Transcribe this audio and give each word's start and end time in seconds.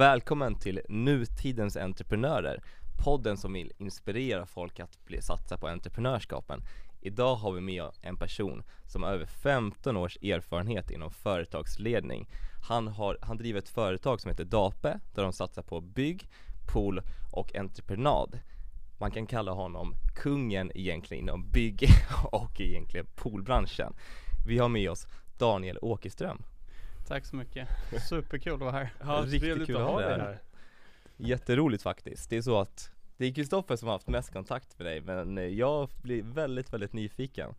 Välkommen 0.00 0.54
till 0.54 0.80
Nutidens 0.88 1.76
Entreprenörer 1.76 2.62
Podden 3.04 3.36
som 3.36 3.52
vill 3.52 3.72
inspirera 3.78 4.46
folk 4.46 4.80
att 4.80 5.04
bli, 5.04 5.22
satsa 5.22 5.56
på 5.56 5.68
entreprenörskapen. 5.68 6.62
Idag 7.00 7.34
har 7.34 7.52
vi 7.52 7.60
med 7.60 7.84
en 8.02 8.16
person 8.16 8.62
som 8.86 9.02
har 9.02 9.10
över 9.10 9.26
15 9.26 9.96
års 9.96 10.16
erfarenhet 10.16 10.90
inom 10.90 11.10
företagsledning. 11.10 12.28
Han, 12.68 12.88
har, 12.88 13.18
han 13.22 13.36
driver 13.36 13.58
ett 13.58 13.68
företag 13.68 14.20
som 14.20 14.30
heter 14.30 14.44
Dape, 14.44 15.00
där 15.14 15.22
de 15.22 15.32
satsar 15.32 15.62
på 15.62 15.80
bygg, 15.80 16.28
pool 16.72 17.02
och 17.32 17.54
entreprenad. 17.54 18.38
Man 19.00 19.10
kan 19.10 19.26
kalla 19.26 19.52
honom 19.52 19.94
kungen 20.14 20.72
egentligen 20.74 21.24
inom 21.24 21.50
bygg 21.50 21.88
och 22.32 22.60
egentligen 22.60 23.06
poolbranschen. 23.16 23.92
Vi 24.46 24.58
har 24.58 24.68
med 24.68 24.90
oss 24.90 25.06
Daniel 25.38 25.78
Åkerström. 25.82 26.42
Tack 27.10 27.26
så 27.26 27.36
mycket, 27.36 27.68
superkul 28.08 28.52
att 28.52 28.60
vara 28.60 28.70
här. 28.70 28.92
Ja, 29.00 29.24
riktigt 29.26 29.66
kul 29.66 29.76
att 29.76 29.82
ha 29.82 30.00
dig 30.00 30.18
här. 30.18 30.38
Jätteroligt 31.16 31.82
faktiskt, 31.82 32.30
det 32.30 32.36
är 32.36 32.42
så 32.42 32.60
att 32.60 32.90
det 33.16 33.26
är 33.26 33.34
Kristoffer 33.34 33.76
som 33.76 33.88
har 33.88 33.94
haft 33.94 34.08
mest 34.08 34.32
kontakt 34.32 34.78
med 34.78 34.86
dig 34.86 35.00
men 35.00 35.56
jag 35.56 35.90
blir 36.02 36.22
väldigt, 36.22 36.72
väldigt 36.72 36.92
nyfiken. 36.92 37.54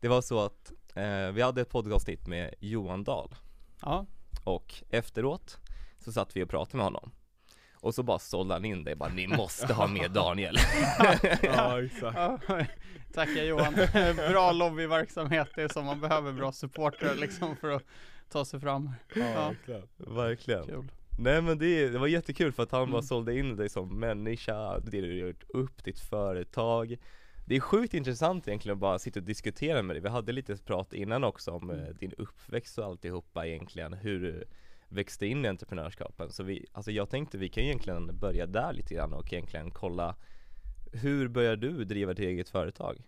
Det 0.00 0.08
var 0.08 0.22
så 0.22 0.44
att 0.44 0.72
eh, 0.94 1.32
vi 1.32 1.42
hade 1.42 1.60
ett 1.60 1.70
poddavsnitt 1.70 2.26
med 2.26 2.54
Johan 2.60 3.04
Dahl. 3.04 3.34
Ja. 3.82 4.06
Och 4.44 4.74
efteråt 4.90 5.58
så 5.98 6.12
satt 6.12 6.36
vi 6.36 6.44
och 6.44 6.48
pratade 6.48 6.76
med 6.76 6.84
honom. 6.84 7.10
Och 7.74 7.94
så 7.94 8.02
bara 8.02 8.18
sålde 8.18 8.54
han 8.54 8.64
in 8.64 8.84
dig 8.84 8.94
bara, 8.94 9.08
ni 9.08 9.26
måste 9.26 9.72
ha 9.72 9.86
med 9.86 10.10
Daniel. 10.10 10.56
Ja 11.42 11.82
exakt. 11.82 12.18
Ja, 12.18 12.38
Tackar 13.14 13.42
Johan, 13.42 13.74
bra 14.16 14.52
lobbyverksamhet, 14.52 15.48
det 15.54 15.62
är 15.62 15.68
som 15.68 15.84
man 15.84 16.00
behöver 16.00 16.32
bra 16.32 16.52
supporter 16.52 17.14
liksom 17.14 17.56
för 17.56 17.70
att 17.70 17.82
ta 18.28 18.44
sig 18.44 18.60
fram. 18.60 18.90
Ja, 19.14 19.24
Ja. 19.26 19.48
verkligen. 19.48 19.82
Verkligen. 19.96 20.64
Kul. 20.66 20.92
Nej 21.18 21.42
men 21.42 21.58
det, 21.58 21.88
det 21.88 21.98
var 21.98 22.06
jättekul 22.06 22.52
för 22.52 22.62
att 22.62 22.70
han 22.72 22.90
bara 22.90 22.98
Mm. 22.98 23.02
sålde 23.02 23.38
in 23.38 23.56
dig 23.56 23.68
som 23.68 24.00
människa, 24.00 24.78
det 24.80 25.00
du 25.00 25.18
gjort 25.18 25.44
upp, 25.48 25.84
ditt 25.84 26.00
företag. 26.00 26.96
Det 27.46 27.56
är 27.56 27.60
sjukt 27.60 27.94
intressant 27.94 28.48
egentligen 28.48 28.76
att 28.76 28.80
bara 28.80 28.98
sitta 28.98 29.20
och 29.20 29.26
diskutera 29.26 29.82
med 29.82 29.96
dig, 29.96 30.02
vi 30.02 30.08
hade 30.08 30.32
lite 30.32 30.56
prat 30.56 30.92
innan 30.92 31.24
också 31.24 31.50
om 31.50 31.70
eh, 31.70 31.76
din 32.00 32.12
uppväxt 32.18 32.78
och 32.78 32.84
alltihopa 32.84 33.46
egentligen, 33.46 33.92
hur 33.92 34.20
du 34.20 34.44
växte 34.88 35.26
in 35.26 35.44
i 35.44 35.48
entreprenörskapen. 35.48 36.30
Så 36.32 36.42
vi, 36.42 36.66
alltså 36.72 36.90
jag 36.90 37.10
tänkte 37.10 37.38
vi 37.38 37.48
kan 37.48 37.62
egentligen 37.64 38.18
börja 38.18 38.46
där 38.46 38.72
lite 38.72 38.94
grann 38.94 39.12
och 39.12 39.32
egentligen 39.32 39.70
kolla 39.70 40.16
Hur 40.92 41.28
började 41.28 41.68
du 41.68 41.84
driva 41.84 42.14
ditt 42.14 42.26
eget 42.26 42.48
företag? 42.48 43.02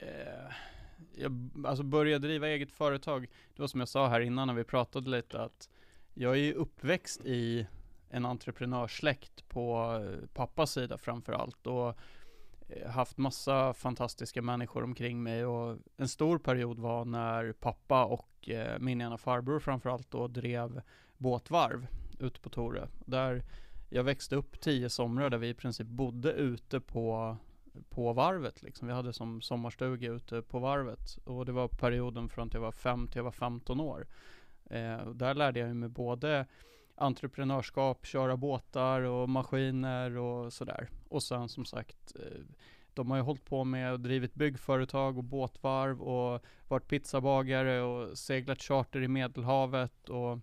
eh, 0.00 0.52
jag 1.14 1.50
alltså 1.64 1.82
började 1.82 2.26
driva 2.26 2.48
eget 2.48 2.72
företag, 2.72 3.26
det 3.56 3.62
var 3.62 3.68
som 3.68 3.80
jag 3.80 3.88
sa 3.88 4.08
här 4.08 4.20
innan 4.20 4.46
när 4.46 4.54
vi 4.54 4.64
pratade 4.64 5.10
lite 5.10 5.42
att 5.42 5.68
jag 6.14 6.32
är 6.32 6.40
ju 6.40 6.54
uppväxt 6.54 7.20
i 7.24 7.66
en 8.10 8.26
entreprenörssläkt 8.26 9.48
på 9.48 9.98
eh, 10.02 10.28
pappas 10.34 10.72
sida 10.72 10.98
framför 10.98 11.32
allt 11.32 11.66
och 11.66 11.98
eh, 12.68 12.90
haft 12.90 13.18
massa 13.18 13.74
fantastiska 13.74 14.42
människor 14.42 14.84
omkring 14.84 15.22
mig 15.22 15.46
och 15.46 15.78
en 15.96 16.08
stor 16.08 16.38
period 16.38 16.78
var 16.78 17.04
när 17.04 17.52
pappa 17.52 18.04
och 18.04 18.48
eh, 18.48 18.78
min 18.78 19.00
ena 19.00 19.18
farbror 19.18 19.60
framförallt 19.60 20.10
då 20.10 20.28
drev 20.28 20.80
båtvarv 21.16 21.86
ute 22.18 22.40
på 22.40 22.48
Torö. 22.48 22.86
Där 23.04 23.42
jag 23.88 24.04
växte 24.04 24.36
upp 24.36 24.60
tio 24.60 24.90
somrar 24.90 25.30
där 25.30 25.38
vi 25.38 25.48
i 25.48 25.54
princip 25.54 25.86
bodde 25.86 26.32
ute 26.32 26.80
på, 26.80 27.36
på 27.88 28.12
varvet 28.12 28.62
liksom. 28.62 28.88
Vi 28.88 28.94
hade 28.94 29.12
som 29.12 29.40
sommarstuga 29.40 30.10
ute 30.10 30.42
på 30.42 30.58
varvet 30.58 31.18
och 31.24 31.46
det 31.46 31.52
var 31.52 31.68
perioden 31.68 32.28
från 32.28 32.46
att 32.46 32.54
jag 32.54 32.60
var 32.60 32.72
5 32.72 33.08
till 33.08 33.16
jag 33.16 33.24
var 33.24 33.30
15 33.30 33.80
år. 33.80 34.06
Eh, 34.64 35.06
där 35.06 35.34
lärde 35.34 35.60
jag 35.60 35.76
mig 35.76 35.88
både 35.88 36.46
entreprenörskap, 36.94 38.06
köra 38.06 38.36
båtar 38.36 39.00
och 39.00 39.28
maskiner 39.28 40.16
och 40.16 40.52
sådär. 40.52 40.88
Och 41.08 41.22
sen 41.22 41.48
som 41.48 41.64
sagt, 41.64 42.16
eh, 42.16 42.40
de 42.94 43.10
har 43.10 43.16
ju 43.16 43.22
hållit 43.22 43.44
på 43.44 43.64
med 43.64 43.92
och 43.92 44.00
drivit 44.00 44.34
byggföretag 44.34 45.18
och 45.18 45.24
båtvarv 45.24 46.02
och 46.02 46.44
varit 46.68 46.88
pizzabagare 46.88 47.82
och 47.82 48.18
seglat 48.18 48.62
charter 48.62 49.02
i 49.02 49.08
Medelhavet 49.08 50.08
och 50.08 50.38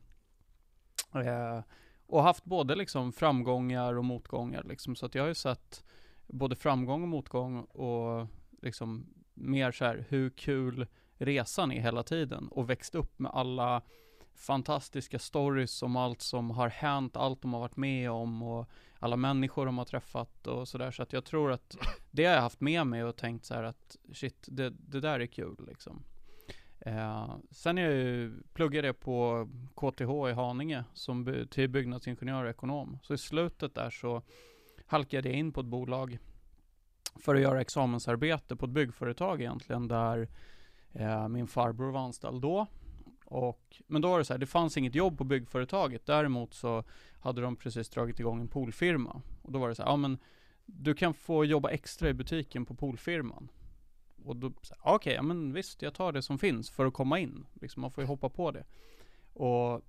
eh, 1.21 1.61
och 2.07 2.23
haft 2.23 2.45
både 2.45 2.75
liksom 2.75 3.13
framgångar 3.13 3.93
och 3.93 4.05
motgångar 4.05 4.63
liksom. 4.63 4.95
Så 4.95 5.05
att 5.05 5.15
jag 5.15 5.23
har 5.23 5.27
ju 5.27 5.35
sett 5.35 5.83
både 6.27 6.55
framgång 6.55 7.01
och 7.01 7.07
motgång 7.07 7.61
och 7.63 8.27
liksom 8.61 9.05
mer 9.33 9.71
så 9.71 9.85
här 9.85 10.05
hur 10.09 10.29
kul 10.29 10.87
resan 11.17 11.71
är 11.71 11.81
hela 11.81 12.03
tiden 12.03 12.47
och 12.47 12.69
växt 12.69 12.95
upp 12.95 13.19
med 13.19 13.31
alla 13.31 13.81
fantastiska 14.35 15.19
stories 15.19 15.83
om 15.83 15.95
allt 15.95 16.21
som 16.21 16.51
har 16.51 16.69
hänt, 16.69 17.17
allt 17.17 17.41
de 17.41 17.53
har 17.53 17.59
varit 17.59 17.77
med 17.77 18.11
om 18.11 18.43
och 18.43 18.69
alla 18.99 19.15
människor 19.15 19.65
de 19.65 19.77
har 19.77 19.85
träffat 19.85 20.47
och 20.47 20.67
sådär. 20.67 20.91
Så 20.91 21.03
att 21.03 21.13
jag 21.13 21.25
tror 21.25 21.51
att 21.51 21.77
det 22.11 22.25
har 22.25 22.33
jag 22.33 22.41
haft 22.41 22.61
med 22.61 22.87
mig 22.87 23.03
och 23.03 23.15
tänkt 23.15 23.45
så 23.45 23.53
här 23.53 23.63
att 23.63 23.97
shit, 24.13 24.45
det, 24.47 24.69
det 24.69 24.99
där 24.99 25.19
är 25.19 25.25
kul 25.25 25.65
liksom. 25.67 26.03
Eh, 26.79 27.35
sen 27.51 27.77
är 27.77 27.81
jag 27.81 27.93
ju, 27.93 28.33
pluggade 28.53 28.87
jag 28.87 28.99
på 28.99 29.47
KTH 29.75 30.29
i 30.29 30.33
Haninge 30.33 30.83
som 30.93 31.23
by- 31.23 31.47
till 31.47 31.69
byggnadsingenjör 31.69 32.43
och 32.43 32.49
ekonom. 32.49 32.99
Så 33.03 33.13
i 33.13 33.17
slutet 33.17 33.75
där 33.75 33.89
så 33.89 34.21
halkade 34.87 35.29
jag 35.29 35.37
in 35.37 35.51
på 35.51 35.59
ett 35.59 35.67
bolag 35.67 36.17
för 37.15 37.35
att 37.35 37.41
göra 37.41 37.61
examensarbete 37.61 38.55
på 38.55 38.65
ett 38.65 38.71
byggföretag 38.71 39.41
egentligen 39.41 39.87
där 39.87 40.29
eh, 40.93 41.27
min 41.27 41.47
farbror 41.47 41.91
var 41.91 42.01
anställd 42.01 42.41
då. 42.41 42.67
Och, 43.25 43.81
men 43.87 44.01
då 44.01 44.09
var 44.09 44.19
det 44.19 44.25
så 44.25 44.33
här, 44.33 44.39
det 44.39 44.45
fanns 44.45 44.77
inget 44.77 44.95
jobb 44.95 45.17
på 45.17 45.23
byggföretaget. 45.23 46.05
Däremot 46.05 46.53
så 46.53 46.83
hade 47.19 47.41
de 47.41 47.55
precis 47.55 47.89
dragit 47.89 48.19
igång 48.19 48.41
en 48.41 48.47
poolfirma. 48.47 49.21
Och 49.41 49.51
då 49.51 49.59
var 49.59 49.69
det 49.69 49.75
så 49.75 49.83
här, 49.83 49.89
ja 49.89 49.95
men 49.95 50.17
du 50.65 50.93
kan 50.93 51.13
få 51.13 51.45
jobba 51.45 51.69
extra 51.69 52.09
i 52.09 52.13
butiken 52.13 52.65
på 52.65 52.75
poolfirman. 52.75 53.51
Och 54.23 54.35
då, 54.35 54.47
okej, 54.47 54.59
okay, 54.83 54.95
okej, 54.95 55.13
ja 55.13 55.21
men 55.21 55.53
visst, 55.53 55.81
jag 55.81 55.93
tar 55.93 56.11
det 56.11 56.21
som 56.21 56.39
finns 56.39 56.69
för 56.69 56.85
att 56.85 56.93
komma 56.93 57.19
in. 57.19 57.45
Liksom, 57.53 57.81
man 57.81 57.91
får 57.91 58.03
ju 58.03 58.07
hoppa 58.07 58.29
på 58.29 58.51
det. 58.51 58.65
Och, 59.33 59.81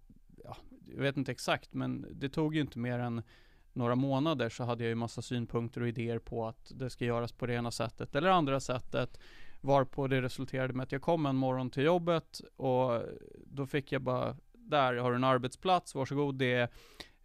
ja, 0.44 0.56
jag 0.86 1.02
vet 1.02 1.16
inte 1.16 1.32
exakt, 1.32 1.74
men 1.74 2.06
det 2.12 2.28
tog 2.28 2.54
ju 2.54 2.60
inte 2.60 2.78
mer 2.78 2.98
än 2.98 3.22
några 3.72 3.94
månader 3.94 4.48
så 4.48 4.64
hade 4.64 4.84
jag 4.84 4.88
ju 4.88 4.94
massa 4.94 5.22
synpunkter 5.22 5.80
och 5.80 5.88
idéer 5.88 6.18
på 6.18 6.46
att 6.46 6.72
det 6.74 6.90
ska 6.90 7.04
göras 7.04 7.32
på 7.32 7.46
det 7.46 7.54
ena 7.54 7.70
sättet 7.70 8.14
eller 8.14 8.28
andra 8.28 8.60
sättet. 8.60 9.20
Varpå 9.60 10.06
det 10.06 10.22
resulterade 10.22 10.72
med 10.72 10.84
att 10.84 10.92
jag 10.92 11.02
kom 11.02 11.26
en 11.26 11.36
morgon 11.36 11.70
till 11.70 11.84
jobbet 11.84 12.40
och 12.56 13.02
då 13.46 13.66
fick 13.66 13.92
jag 13.92 14.02
bara, 14.02 14.36
där 14.52 14.94
har 14.94 15.10
du 15.10 15.16
en 15.16 15.24
arbetsplats, 15.24 15.94
varsågod, 15.94 16.34
det 16.34 16.54
är 16.54 16.68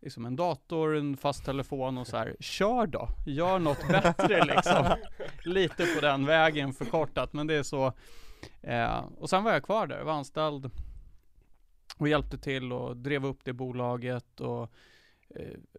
liksom 0.01 0.25
en 0.25 0.35
dator, 0.35 0.95
en 0.95 1.17
fast 1.17 1.45
telefon 1.45 1.97
och 1.97 2.07
så 2.07 2.17
här, 2.17 2.35
kör 2.39 2.87
då, 2.87 3.07
gör 3.25 3.59
något 3.59 3.87
bättre 3.87 4.45
liksom. 4.45 4.85
Lite 5.45 5.85
på 5.95 6.01
den 6.01 6.25
vägen 6.25 6.73
förkortat, 6.73 7.33
men 7.33 7.47
det 7.47 7.55
är 7.55 7.63
så. 7.63 7.93
Eh, 8.61 9.03
och 9.17 9.29
sen 9.29 9.43
var 9.43 9.51
jag 9.51 9.63
kvar 9.63 9.87
där, 9.87 10.03
var 10.03 10.13
anställd 10.13 10.71
och 11.97 12.07
hjälpte 12.07 12.37
till 12.37 12.73
och 12.73 12.97
drev 12.97 13.25
upp 13.25 13.39
det 13.43 13.53
bolaget 13.53 14.39
och 14.39 14.71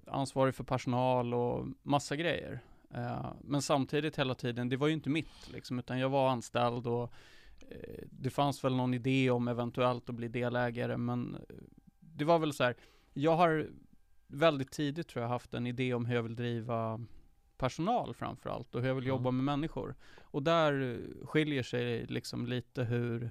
ansvarig 0.07 0.55
för 0.55 0.65
personal 0.65 1.35
och 1.35 1.67
massa 1.83 2.17
grejer. 2.17 2.61
Eh, 2.95 3.33
men 3.41 3.63
samtidigt 3.63 4.19
hela 4.19 4.35
tiden, 4.35 4.69
det 4.69 4.77
var 4.77 4.87
ju 4.87 4.93
inte 4.93 5.11
mitt 5.11 5.51
liksom, 5.53 5.79
utan 5.79 5.99
jag 5.99 6.09
var 6.09 6.29
anställd 6.31 6.87
och 6.87 7.13
eh, 7.69 8.05
det 8.11 8.31
fanns 8.31 8.65
väl 8.65 8.75
någon 8.77 8.95
idé 8.95 9.31
om 9.31 9.49
eventuellt 9.49 10.09
att 10.09 10.15
bli 10.15 10.29
delägare, 10.29 10.97
men 10.97 11.35
eh, 11.35 11.57
det 12.01 12.25
var 12.25 12.39
väl 12.39 12.53
så 12.53 12.65
här, 12.65 12.77
jag 13.13 13.37
har 13.37 13.69
väldigt 14.27 14.73
tidigt 14.73 15.09
tror 15.09 15.23
jag 15.23 15.29
haft 15.29 15.55
en 15.55 15.67
idé 15.67 15.95
om 15.95 16.07
hur 16.07 16.15
jag 16.15 16.23
vill 16.23 16.37
driva 16.37 17.01
personal 17.57 18.15
framför 18.15 18.51
allt 18.51 18.75
och 18.75 18.81
hur 18.81 18.89
jag 18.89 18.95
vill 18.95 19.05
Ja. 19.07 19.09
jobba 19.09 19.31
med 19.31 19.45
människor. 19.45 19.95
Och 20.23 20.43
där 20.43 20.81
eh, 21.21 21.27
skiljer 21.27 21.63
sig 21.63 22.07
liksom 22.07 22.47
lite 22.47 22.85
hur, 22.85 23.31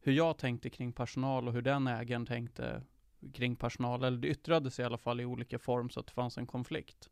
hur 0.00 0.12
jag 0.12 0.38
tänkte 0.38 0.70
kring 0.70 0.92
personal 0.92 1.48
och 1.48 1.54
hur 1.54 1.62
den 1.62 1.86
ägaren 1.86 2.26
tänkte 2.26 2.82
kring 3.32 3.56
personal, 3.56 4.04
eller 4.04 4.18
det 4.18 4.28
yttrade 4.28 4.70
sig 4.70 4.82
i 4.82 4.86
alla 4.86 4.98
fall 4.98 5.20
i 5.20 5.24
olika 5.24 5.58
form 5.58 5.90
så 5.90 6.00
att 6.00 6.06
det 6.06 6.12
fanns 6.12 6.38
en 6.38 6.46
konflikt. 6.46 7.10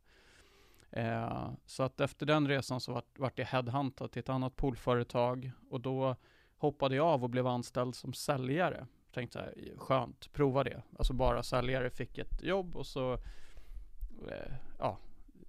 Eh, 0.91 1.51
så 1.67 1.83
att 1.83 2.01
efter 2.01 2.27
den 2.27 2.49
resan 2.49 2.81
så 2.81 2.93
vart, 2.93 3.19
vart 3.19 3.39
jag 3.39 3.47
headhuntad 3.47 4.09
till 4.09 4.21
ett 4.21 4.29
annat 4.29 4.57
poolföretag 4.57 5.51
och 5.71 5.81
då 5.81 6.17
hoppade 6.57 6.97
jag 6.97 7.07
av 7.07 7.25
och 7.25 7.31
blev 7.31 7.47
anställd 7.47 7.95
som 7.95 8.13
säljare. 8.13 8.87
Tänkte 9.13 9.39
så 9.39 9.45
här, 9.45 9.77
skönt, 9.77 10.33
prova 10.33 10.65
det. 10.65 10.83
Alltså 10.99 11.13
bara 11.13 11.43
säljare 11.43 11.91
fick 11.91 12.19
ett 12.19 12.43
jobb 12.43 12.77
och 12.77 12.87
så, 12.87 13.13
eh, 14.29 14.53
ja, 14.79 14.99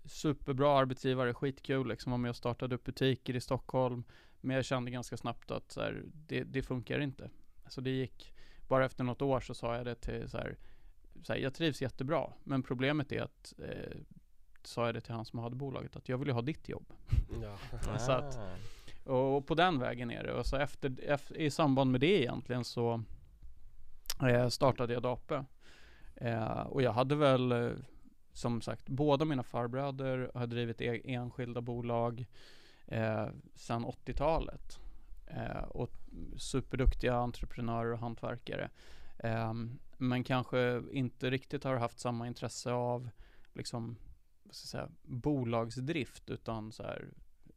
superbra 0.06 0.78
arbetsgivare, 0.80 1.34
skitkul 1.34 1.88
liksom, 1.88 2.12
var 2.12 2.18
med 2.18 2.30
och 2.30 2.36
startade 2.36 2.76
upp 2.76 2.84
butiker 2.84 3.36
i 3.36 3.42
Stockholm. 3.42 4.04
Men 4.42 4.56
jag 4.56 4.66
kände 4.66 4.92
ganska 4.92 5.18
snabbt 5.18 5.52
att 5.52 5.72
så 5.72 5.82
här, 5.82 6.04
det, 6.28 6.44
det 6.44 6.62
funkar 6.62 7.00
inte. 7.00 7.30
Så 7.68 7.82
det 7.82 7.90
gick, 7.90 8.34
bara 8.70 8.86
efter 8.86 9.04
något 9.04 9.22
år 9.22 9.40
så 9.40 9.54
sa 9.54 9.76
jag 9.76 9.86
det 9.86 9.96
till 9.96 10.30
så 10.30 10.38
här, 10.38 10.58
så 11.24 11.34
här 11.34 11.40
jag 11.40 11.54
trivs 11.54 11.82
jättebra, 11.82 12.34
men 12.44 12.64
problemet 12.64 13.12
är 13.12 13.22
att 13.22 13.54
eh, 13.60 13.98
sa 14.64 14.86
jag 14.86 14.96
det 14.96 15.02
till 15.02 15.14
han 15.14 15.26
som 15.26 15.40
hade 15.40 15.56
bolaget 15.56 15.96
att 15.96 16.10
jag 16.10 16.18
vill 16.18 16.28
ju 16.28 16.34
ha 16.34 16.42
ditt 16.42 16.70
jobb. 16.70 16.94
Ja. 17.42 17.58
Så 17.98 18.12
att-. 18.12 18.40
Och, 19.04 19.38
och 19.38 19.48
på 19.48 19.56
den 19.56 19.80
vägen 19.80 20.12
är 20.12 20.24
det. 20.24 20.34
Och 20.34 20.46
så 20.46 20.58
efter, 20.58 20.96
efter, 21.06 21.38
i 21.38 21.52
samband 21.52 21.92
med 21.92 22.02
det 22.02 22.22
egentligen 22.22 22.64
så 22.64 23.04
eh, 24.30 24.48
startade 24.48 24.94
jag 24.94 25.04
Dape. 25.04 25.46
Eh, 26.16 26.62
och 26.62 26.82
jag 26.82 26.94
hade 26.94 27.16
väl, 27.16 27.52
eh, 27.52 27.72
som 28.34 28.62
sagt, 28.62 28.90
båda 28.90 29.26
mina 29.26 29.44
farbröder 29.44 30.32
har 30.34 30.48
drivit 30.48 30.82
e 30.82 31.02
enskilda 31.04 31.62
bolag 31.62 32.26
eh, 32.88 33.28
sedan 33.56 33.86
80-talet. 33.86 34.80
Eh, 35.30 35.64
och 35.64 35.92
superduktiga 36.38 37.16
entreprenörer 37.16 37.94
och 37.94 38.00
hantverkare. 38.00 38.70
Eh, 39.18 39.54
men 39.98 40.24
kanske 40.24 40.84
inte 40.92 41.30
riktigt 41.30 41.64
har 41.64 41.76
haft 41.76 42.00
samma 42.00 42.28
intresse 42.28 42.72
av 42.72 43.10
liksom, 43.54 43.96
vad 44.44 44.56
ska 44.56 44.66
jag 44.66 44.70
säga, 44.70 44.96
bolagsdrift 45.04 46.30
utan 46.30 46.72
så 46.72 46.84
här, 46.84 47.08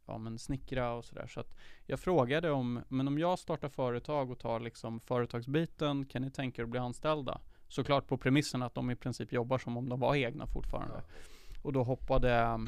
ja 0.05 0.17
men 0.17 0.39
snickra 0.39 0.93
och 0.93 1.05
sådär. 1.05 1.27
Så 1.27 1.39
att 1.39 1.57
jag 1.85 1.99
frågade 1.99 2.51
om, 2.51 2.81
men 2.87 3.07
om 3.07 3.19
jag 3.19 3.39
startar 3.39 3.69
företag 3.69 4.31
och 4.31 4.39
tar 4.39 4.59
liksom 4.59 4.99
företagsbiten, 4.99 6.05
kan 6.05 6.21
ni 6.21 6.31
tänka 6.31 6.61
er 6.61 6.63
att 6.63 6.69
bli 6.69 6.79
anställda? 6.79 7.41
Såklart 7.67 8.07
på 8.07 8.17
premissen 8.17 8.61
att 8.61 8.75
de 8.75 8.91
i 8.91 8.95
princip 8.95 9.33
jobbar 9.33 9.57
som 9.57 9.77
om 9.77 9.89
de 9.89 9.99
var 9.99 10.15
egna 10.15 10.47
fortfarande. 10.47 10.95
Ja. 10.95 11.13
Och 11.61 11.73
då 11.73 11.83
hoppade 11.83 12.59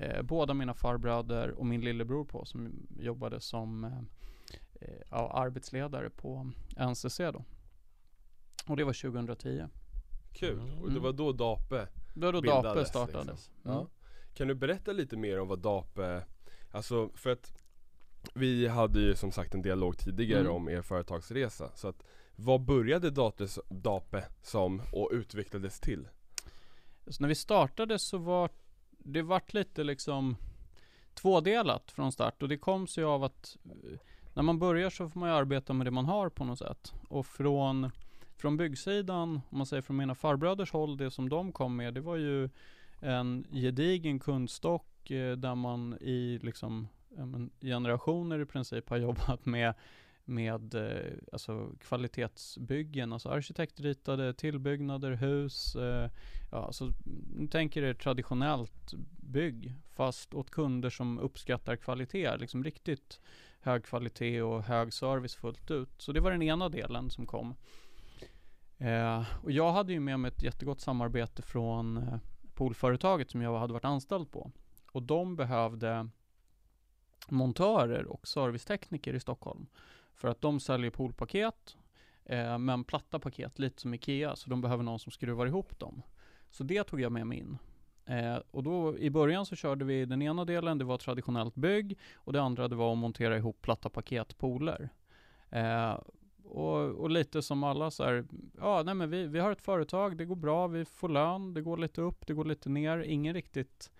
eh, 0.00 0.22
båda 0.22 0.54
mina 0.54 0.74
farbröder 0.74 1.50
och 1.50 1.66
min 1.66 1.80
lillebror 1.80 2.24
på 2.24 2.44
som 2.44 2.86
jobbade 2.98 3.40
som 3.40 3.84
eh, 3.84 3.90
ja, 5.10 5.32
arbetsledare 5.32 6.10
på 6.10 6.50
NCC 6.76 7.18
då. 7.18 7.44
Och 8.66 8.76
det 8.76 8.84
var 8.84 8.92
2010. 8.92 9.66
Kul, 10.32 10.60
mm. 10.60 10.78
och 10.82 10.92
det 10.92 11.00
var 11.00 11.12
då 11.12 11.32
DAPE 11.32 11.88
Då 12.14 12.32
då 12.32 12.40
DAPE 12.40 12.84
startades. 12.84 13.26
Liksom. 13.26 13.54
Mm. 13.64 13.76
Ja. 13.76 13.88
Kan 14.34 14.48
du 14.48 14.54
berätta 14.54 14.92
lite 14.92 15.16
mer 15.16 15.40
om 15.40 15.48
vad 15.48 15.58
DAPE, 15.58 16.24
alltså 16.70 17.08
för 17.14 17.30
att 17.30 17.64
vi 18.34 18.66
hade 18.66 19.00
ju 19.00 19.14
som 19.14 19.32
sagt 19.32 19.54
en 19.54 19.62
dialog 19.62 19.98
tidigare 19.98 20.40
mm. 20.40 20.52
om 20.52 20.68
er 20.68 20.82
företagsresa. 20.82 21.70
Så 21.74 21.88
att 21.88 22.04
vad 22.36 22.60
började 22.60 23.10
Dates, 23.10 23.58
DAPE 23.68 24.24
som 24.42 24.82
och 24.92 25.10
utvecklades 25.12 25.80
till? 25.80 26.08
Så 27.06 27.22
när 27.22 27.28
vi 27.28 27.34
startade 27.34 27.98
så 27.98 28.18
var 28.18 28.50
det 28.98 29.22
vart 29.22 29.54
lite 29.54 29.84
liksom 29.84 30.36
tvådelat 31.14 31.90
från 31.90 32.12
start 32.12 32.42
och 32.42 32.48
det 32.48 32.58
kom 32.58 32.86
sig 32.86 33.04
av 33.04 33.24
att 33.24 33.56
eh, 33.64 33.98
när 34.34 34.42
man 34.42 34.58
börjar 34.58 34.90
så 34.90 35.08
får 35.08 35.20
man 35.20 35.28
ju 35.28 35.34
arbeta 35.34 35.72
med 35.72 35.86
det 35.86 35.90
man 35.90 36.04
har 36.04 36.28
på 36.28 36.44
något 36.44 36.58
sätt. 36.58 36.92
Och 37.08 37.26
från, 37.26 37.90
från 38.36 38.56
byggsidan, 38.56 39.40
om 39.50 39.58
man 39.58 39.66
säger 39.66 39.82
från 39.82 39.96
mina 39.96 40.14
farbröders 40.14 40.72
håll, 40.72 40.96
det 40.96 41.10
som 41.10 41.28
de 41.28 41.52
kom 41.52 41.76
med, 41.76 41.94
det 41.94 42.00
var 42.00 42.16
ju 42.16 42.50
en 43.00 43.46
gedigen 43.50 44.18
kundstock 44.18 45.10
eh, 45.10 45.36
där 45.36 45.54
man 45.54 45.98
i 46.00 46.38
liksom 46.42 46.88
generationer 47.60 48.40
i 48.40 48.46
princip 48.46 48.90
har 48.90 48.96
jobbat 49.08 49.46
med 49.46 49.74
med 50.24 50.74
eh, 50.74 51.12
alltså 51.32 51.72
kvalitetsbyggen, 51.80 53.12
alltså 53.12 53.28
arkitektritade 53.28 54.34
tillbyggnader, 54.34 55.12
hus. 55.12 55.76
Eh, 55.76 56.10
ja, 56.50 56.66
alltså, 56.66 56.92
tänker 57.50 57.82
er 57.82 57.94
traditionellt 57.94 58.94
bygg 59.16 59.74
fast 59.90 60.34
åt 60.34 60.50
kunder 60.50 60.90
som 60.90 61.18
uppskattar 61.18 61.76
kvalitet, 61.76 62.36
liksom 62.36 62.64
riktigt 62.64 63.20
hög 63.64 63.84
kvalitet 63.84 64.42
och 64.42 64.62
hög 64.62 64.92
service 64.92 65.34
fullt 65.34 65.70
ut. 65.70 65.90
Så 65.98 66.12
det 66.12 66.20
var 66.20 66.30
den 66.30 66.42
ena 66.42 66.68
delen 66.68 67.10
som 67.10 67.26
kom. 67.26 67.54
Eh, 68.78 69.24
och 69.42 69.52
jag 69.52 69.72
hade 69.72 69.92
ju 69.92 70.00
med 70.00 70.20
mig 70.20 70.28
ett 70.28 70.42
jättegott 70.42 70.80
samarbete 70.80 71.42
från 71.42 71.96
eh, 71.96 72.18
poolföretaget 72.54 73.30
som 73.30 73.42
jag 73.42 73.58
hade 73.58 73.72
varit 73.72 73.84
anställd 73.84 74.30
på. 74.30 74.50
Och 74.92 75.02
de 75.02 75.36
behövde 75.36 76.08
montörer 77.28 78.06
och 78.06 78.28
servicetekniker 78.28 79.14
i 79.14 79.20
Stockholm. 79.20 79.66
För 80.14 80.28
att 80.28 80.40
de 80.40 80.60
säljer 80.60 80.90
poolpaket, 80.90 81.76
eh, 82.24 82.58
men 82.58 82.84
platta 82.84 83.18
paket, 83.18 83.58
lite 83.58 83.80
som 83.80 83.94
Ikea, 83.94 84.36
så 84.36 84.50
de 84.50 84.60
behöver 84.60 84.82
någon 84.82 84.98
som 84.98 85.12
skruvar 85.12 85.46
ihop 85.46 85.78
dem. 85.78 86.02
Så 86.50 86.64
det 86.64 86.84
tog 86.84 87.00
jag 87.00 87.12
med 87.12 87.26
mig 87.26 87.38
in. 87.38 87.58
Eh, 88.06 88.36
och 88.50 88.62
då 88.62 88.98
i 88.98 89.10
början 89.10 89.46
så 89.46 89.56
körde 89.56 89.84
vi 89.84 90.04
den 90.04 90.22
ena 90.22 90.44
delen, 90.44 90.78
det 90.78 90.84
var 90.84 90.98
traditionellt 90.98 91.54
bygg, 91.54 91.98
och 92.14 92.32
det 92.32 92.42
andra 92.42 92.68
det 92.68 92.76
var 92.76 92.92
att 92.92 92.98
montera 92.98 93.36
ihop 93.36 93.62
platta 93.62 93.88
paketpooler. 93.88 94.88
Eh, 95.50 95.98
och, 96.44 96.80
och, 96.80 97.10
lite 97.10 97.42
som 97.42 97.64
alla 97.64 97.90
så 97.90 98.04
här, 98.04 98.24
ja 98.58 98.82
nej 98.82 98.94
men 98.94 99.10
vi, 99.10 99.26
vi 99.26 99.38
har 99.38 99.52
ett 99.52 99.62
företag, 99.62 100.16
det 100.16 100.24
går 100.24 100.36
bra, 100.36 100.66
vi 100.66 100.84
får 100.84 101.08
lön, 101.08 101.54
det 101.54 101.62
går 101.62 101.76
lite 101.76 102.00
upp, 102.00 102.26
det 102.26 102.34
går 102.34 102.44
lite 102.44 102.68
ner, 102.68 102.98
ingen 102.98 103.34
riktigt 103.34 103.90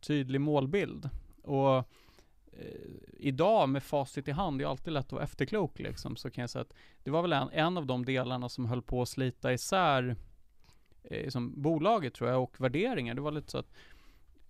tydlig 0.00 0.40
målbild. 0.40 1.10
Och 1.42 1.76
eh, 1.76 1.84
idag 3.18 3.68
med 3.68 3.82
facit 3.82 4.28
i 4.28 4.30
hand, 4.30 4.58
det 4.58 4.64
är 4.64 4.68
alltid 4.68 4.92
lätt 4.92 5.06
att 5.06 5.12
vara 5.12 5.24
efterklok 5.24 5.78
liksom, 5.78 6.16
så 6.16 6.30
kan 6.30 6.42
jag 6.42 6.50
säga 6.50 6.62
att 6.62 6.74
det 7.02 7.10
var 7.10 7.22
väl 7.22 7.32
en, 7.32 7.48
en 7.52 7.76
av 7.78 7.86
de 7.86 8.04
delarna 8.04 8.48
som 8.48 8.66
höll 8.66 8.82
på 8.82 9.02
att 9.02 9.08
slita 9.08 9.52
isär 9.52 10.16
eh, 11.04 11.28
som 11.28 11.62
bolaget 11.62 12.14
tror 12.14 12.30
jag 12.30 12.42
och 12.42 12.60
värderingar. 12.60 13.14
Det 13.14 13.20
var 13.20 13.32
lite 13.32 13.50
så 13.50 13.58
att 13.58 13.72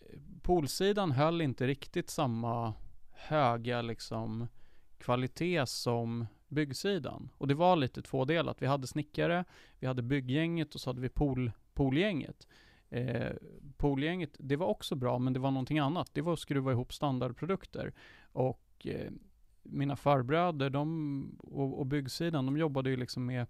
eh, 0.01 0.19
poolsidan 0.43 1.11
höll 1.11 1.41
inte 1.41 1.67
riktigt 1.67 2.11
samma 2.11 2.75
höga 3.11 3.83
liksom 3.83 4.49
kvalitet 4.99 5.67
som 5.67 6.27
byggsidan. 6.49 7.29
Och 7.39 7.49
det 7.49 7.55
var 7.55 7.77
lite 7.77 8.03
tvådelat. 8.03 8.63
Vi 8.63 8.67
hade 8.67 8.87
snickare, 8.87 9.45
vi 9.79 9.87
hade 9.87 10.03
bygggänget 10.03 10.75
och 10.75 10.81
så 10.81 10.91
hade 10.91 11.01
vi 11.01 11.09
pool, 11.09 11.53
poolgänget. 11.75 12.47
Eh, 12.89 13.33
poolgänget, 13.77 14.37
det 14.39 14.57
var 14.57 14.67
också 14.67 14.95
bra, 14.95 15.19
men 15.19 15.33
det 15.33 15.41
var 15.41 15.51
någonting 15.51 15.79
annat. 15.79 16.11
Det 16.13 16.21
var 16.21 16.33
att 16.33 16.39
skruva 16.39 16.73
ihop 16.73 16.93
standardprodukter. 16.93 17.93
Och 18.33 18.87
eh, 18.87 19.11
mina 19.63 19.97
farbröder, 19.97 20.71
de, 20.71 21.39
och, 21.39 21.79
och 21.79 21.87
byggsidan, 21.87 22.47
de 22.47 22.57
jobbade 22.57 22.91
ju 22.91 22.97
liksom 22.97 23.27
med 23.27 23.47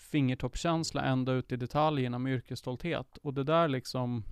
fingertoppskänsla 0.00 1.02
ända 1.02 1.32
ut 1.32 1.52
i 1.52 1.56
detaljerna 1.56 2.18
med 2.18 2.34
yrkesstolthet. 2.34 3.16
Och 3.22 3.34
det 3.34 3.44
där 3.44 3.68
liksom, 3.68 4.24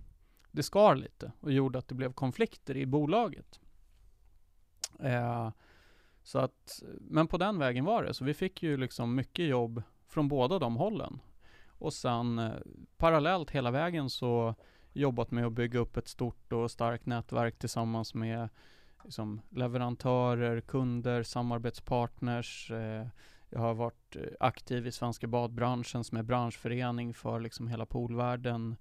det 0.51 0.63
skar 0.63 0.95
lite 0.95 1.33
och 1.41 1.53
gjorde 1.53 1.79
att 1.79 1.89
det 1.89 1.95
blev 1.95 2.13
konflikter 2.13 2.77
i 2.77 2.87
bolaget. 2.87 3.61
Eh, 5.01 5.51
så 6.23 6.39
att, 6.39 6.83
men 7.01 7.27
på 7.27 7.39
den 7.39 7.59
vägen 7.59 7.85
var 7.85 8.03
det. 8.03 8.15
Så 8.15 8.25
vi 8.25 8.35
fick 8.35 8.63
ju 8.63 8.77
liksom 8.77 9.15
mycket 9.15 9.47
jobb 9.47 9.83
från 10.07 10.29
båda 10.29 10.59
de 10.59 10.77
hållen. 10.77 11.21
Och 11.69 11.93
sen 11.93 12.39
eh, 12.39 12.53
parallellt 12.97 13.51
hela 13.51 13.71
vägen 13.71 14.11
så 14.11 14.55
jobbat 14.93 15.31
med 15.31 15.47
att 15.47 15.53
bygga 15.53 15.79
upp 15.79 15.97
ett 15.97 16.09
stort 16.09 16.53
och 16.53 16.71
starkt 16.71 17.07
nätverk 17.07 17.59
tillsammans 17.59 18.15
med 18.15 18.49
liksom, 19.05 19.41
leverantörer, 19.49 20.61
kunder, 20.61 21.23
samarbetspartners. 21.23 22.71
Eh, 22.71 23.07
jag 23.51 23.61
har 23.61 23.75
varit 23.75 24.17
eh, 24.17 24.23
aktiv 24.41 24.87
i 24.87 24.93
Svenska 24.93 25.27
badbranschen 25.27 26.05
som 26.05 26.19
är 26.19 26.23
branschförening 26.23 27.15
för 27.15 27.41
liksom 27.41 27.69
hela 27.69 27.87
poolvärlden 27.87 28.77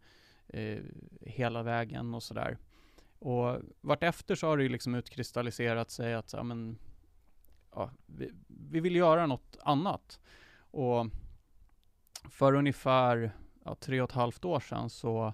eh, 0.47 0.79
hela 1.21 1.63
vägen 1.63 2.13
och 2.13 2.23
sådär. 2.23 2.57
Och 3.19 3.59
vartefter 3.81 4.35
så 4.35 4.47
har 4.47 4.57
det 4.57 4.63
ju 4.63 4.69
liksom 4.69 4.95
utkristalliserat 4.95 5.91
sig 5.91 6.13
att 6.13 6.29
så, 6.29 6.43
men, 6.43 6.77
ja, 7.71 7.91
vi, 8.05 8.31
vi 8.47 8.79
vill 8.79 8.95
göra 8.95 9.25
något 9.25 9.57
annat. 9.61 10.19
Och 10.71 11.07
för 12.29 12.53
ungefär 12.53 13.31
ja, 13.65 13.75
tre 13.75 14.01
och 14.01 14.09
ett 14.09 14.15
halvt 14.15 14.45
år 14.45 14.59
sedan 14.59 14.89
så 14.89 15.33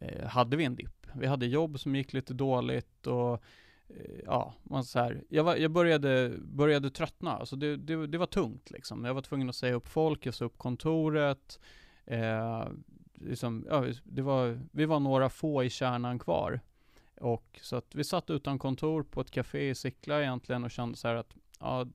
eh, 0.00 0.26
hade 0.26 0.56
vi 0.56 0.64
en 0.64 0.76
dipp. 0.76 1.06
Vi 1.14 1.26
hade 1.26 1.46
jobb 1.46 1.80
som 1.80 1.96
gick 1.96 2.12
lite 2.12 2.34
dåligt 2.34 3.06
och 3.06 3.42
Eh, 3.88 4.20
ja, 4.24 4.54
man 4.62 4.84
så 4.84 4.98
här, 4.98 5.24
jag, 5.28 5.44
var, 5.44 5.56
jag 5.56 5.70
började, 5.70 6.34
började 6.40 6.90
tröttna, 6.90 7.36
alltså 7.36 7.56
det, 7.56 7.76
det, 7.76 8.06
det, 8.06 8.18
var 8.18 8.26
tungt 8.26 8.70
liksom. 8.70 9.04
Jag 9.04 9.14
var 9.14 9.22
tvungen 9.22 9.48
att 9.48 9.56
säga 9.56 9.74
upp 9.74 9.88
folk, 9.88 10.26
jag 10.26 10.34
sa 10.34 10.44
upp 10.44 10.58
kontoret. 10.58 11.60
Eh, 12.04 12.68
liksom, 13.14 13.66
ja, 13.68 13.84
det 14.04 14.22
var, 14.22 14.60
vi 14.72 14.84
var 14.84 15.00
några 15.00 15.28
få 15.28 15.64
i 15.64 15.70
kärnan 15.70 16.18
kvar. 16.18 16.60
Och 17.20 17.60
så 17.62 17.76
att 17.76 17.94
vi 17.94 18.04
satt 18.04 18.30
utan 18.30 18.58
kontor 18.58 19.02
på 19.02 19.20
ett 19.20 19.30
café 19.30 19.68
i 19.68 19.74
Sickla 19.74 20.20
egentligen 20.20 20.64
och 20.64 20.70
kände 20.70 20.98
så 20.98 21.08
här 21.08 21.14
att, 21.14 21.36
ja, 21.60 21.86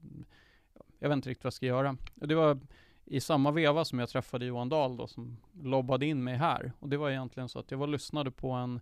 jag 1.00 1.10
vet 1.10 1.16
inte 1.16 1.30
riktigt 1.30 1.44
vad 1.44 1.48
jag 1.48 1.54
ska 1.54 1.66
göra. 1.66 1.98
Det 2.16 2.36
var 2.36 2.60
i 3.06 3.20
samma 3.20 3.52
veva 3.52 3.86
som 3.86 4.00
jag 4.00 4.10
träffade 4.10 4.46
Johan 4.46 4.70
Dahl 4.70 4.98
då, 4.98 5.08
som 5.08 5.38
lobbade 5.62 6.06
in 6.06 6.24
mig 6.24 6.36
här. 6.36 6.72
Och 6.80 6.90
det 6.90 6.98
var 6.98 7.10
egentligen 7.10 7.50
så 7.50 7.60
att 7.60 7.72
jag 7.72 7.78
var 7.78 7.88
och 7.88 7.92
lyssnade 7.92 8.32
på 8.32 8.52
en 8.52 8.82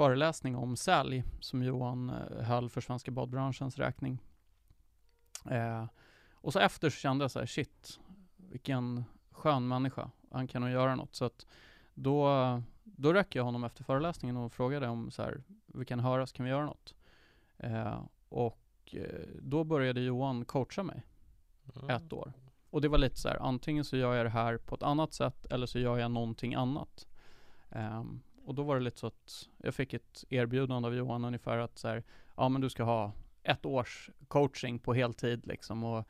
föreläsning 0.00 0.56
om 0.56 0.76
sälj 0.76 1.24
som 1.40 1.62
Johan 1.62 2.10
eh, 2.10 2.42
höll 2.42 2.70
för 2.70 2.80
svenska 2.80 3.10
badbranschens 3.10 3.78
räkning. 3.78 4.18
Eh, 5.50 5.84
och 6.34 6.52
så 6.52 6.58
efter 6.58 6.90
så 6.90 6.96
kände 6.96 7.24
jag 7.24 7.30
så 7.30 7.38
här, 7.38 7.46
shit, 7.46 8.00
vilken 8.36 9.04
skön 9.30 9.68
människa. 9.68 10.10
Han 10.30 10.48
kan 10.48 10.62
nog 10.62 10.70
göra 10.70 10.94
något. 10.94 11.14
Så 11.14 11.24
att 11.24 11.46
då, 11.94 12.28
då 12.84 13.12
räckte 13.12 13.38
jag 13.38 13.44
honom 13.44 13.64
efter 13.64 13.84
föreläsningen 13.84 14.36
och 14.36 14.52
frågade 14.52 14.88
om 14.88 15.10
så 15.10 15.22
här, 15.22 15.42
vi 15.66 15.84
kan 15.84 16.00
höras, 16.00 16.32
kan 16.32 16.44
vi 16.44 16.50
göra 16.50 16.66
något? 16.66 16.94
Eh, 17.56 18.00
och 18.28 18.64
eh, 18.92 19.26
då 19.42 19.64
började 19.64 20.00
Johan 20.00 20.44
coacha 20.44 20.82
mig 20.82 21.02
mm. 21.82 21.90
ett 21.90 22.12
år. 22.12 22.32
Och 22.70 22.80
det 22.80 22.88
var 22.88 22.98
lite 22.98 23.16
så 23.16 23.28
här, 23.28 23.36
antingen 23.36 23.84
så 23.84 23.96
gör 23.96 24.14
jag 24.14 24.26
det 24.26 24.30
här 24.30 24.56
på 24.56 24.74
ett 24.74 24.82
annat 24.82 25.12
sätt 25.12 25.46
eller 25.46 25.66
så 25.66 25.78
gör 25.78 25.98
jag 25.98 26.10
någonting 26.10 26.54
annat. 26.54 27.06
Um, 27.68 28.22
och 28.50 28.56
då 28.56 28.62
var 28.62 28.74
det 28.74 28.80
lite 28.80 28.98
så 28.98 29.06
att 29.06 29.48
jag 29.58 29.74
fick 29.74 29.94
ett 29.94 30.24
erbjudande 30.28 30.86
av 30.88 30.94
Johan 30.94 31.24
ungefär 31.24 31.58
att 31.58 31.78
så 31.78 31.88
här, 31.88 32.02
ja 32.36 32.48
men 32.48 32.60
du 32.60 32.70
ska 32.70 32.82
ha 32.82 33.12
ett 33.42 33.66
års 33.66 34.10
coaching 34.28 34.78
på 34.78 34.94
heltid 34.94 35.46
liksom 35.46 35.84
och 35.84 36.08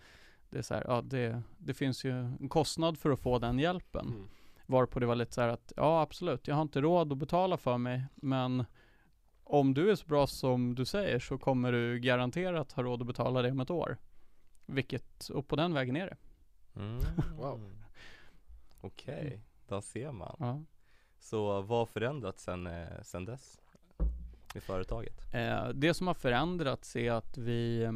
det 0.50 0.59
är 0.59 0.62
så 0.62 0.75
här, 0.75 0.85
ja 0.87 1.02
det, 1.02 1.42
det 1.59 1.75
finns 1.75 2.04
ju 2.04 2.11
en 2.11 2.49
kostnad 2.49 2.99
för 2.99 3.11
att 3.11 3.20
få 3.20 3.38
den 3.38 3.59
hjälpen. 3.59 4.06
Mm. 4.06 4.28
Varpå 4.66 5.00
det 5.00 5.06
var 5.06 5.14
lite 5.14 5.32
så 5.32 5.40
här 5.40 5.49
att, 5.49 5.73
ja 5.76 6.00
absolut, 6.02 6.49
jag 6.49 6.54
har 6.54 6.62
inte 6.62 6.80
råd 6.80 7.12
att 7.12 7.18
betala 7.18 7.56
för 7.56 7.78
mig, 7.78 8.04
men 8.14 8.64
om 9.44 9.75
du 9.75 9.90
är 9.90 9.94
så 9.94 10.06
bra 10.06 10.26
som 10.26 10.75
du 10.75 10.85
säger 10.85 11.18
så 11.18 11.38
kommer 11.38 11.73
du 11.73 11.99
garanterat 11.99 12.73
ha 12.73 12.82
råd 12.82 13.00
att 13.00 13.06
betala 13.06 13.42
det 13.42 13.50
om 13.50 13.61
ett 13.61 13.70
år. 13.70 13.97
Vilket, 14.66 15.28
och 15.28 15.49
på 15.49 15.56
den 15.56 15.75
vägen 15.75 15.97
är 15.97 16.06
det. 16.06 16.16
Mm. 16.80 17.00
Wow. 17.37 17.73
Okej, 18.80 19.40
där 19.68 19.80
ser 19.80 20.12
man. 20.12 20.37
Ja. 20.38 20.62
Så 21.21 21.62
vad 21.62 21.79
har 21.79 21.87
förändrats 21.87 22.43
sen, 22.43 22.67
eh, 22.67 23.03
sen 23.03 23.25
dess? 23.25 23.61
I 24.55 24.61
företaget? 24.61 25.35
Eh, 25.35 25.69
det 25.69 25.95
som 25.95 26.07
har 26.07 26.15
förändrats 26.15 26.97
är 26.97 27.12
att 27.12 27.39
vi, 27.39 27.83
eh, 27.83 27.93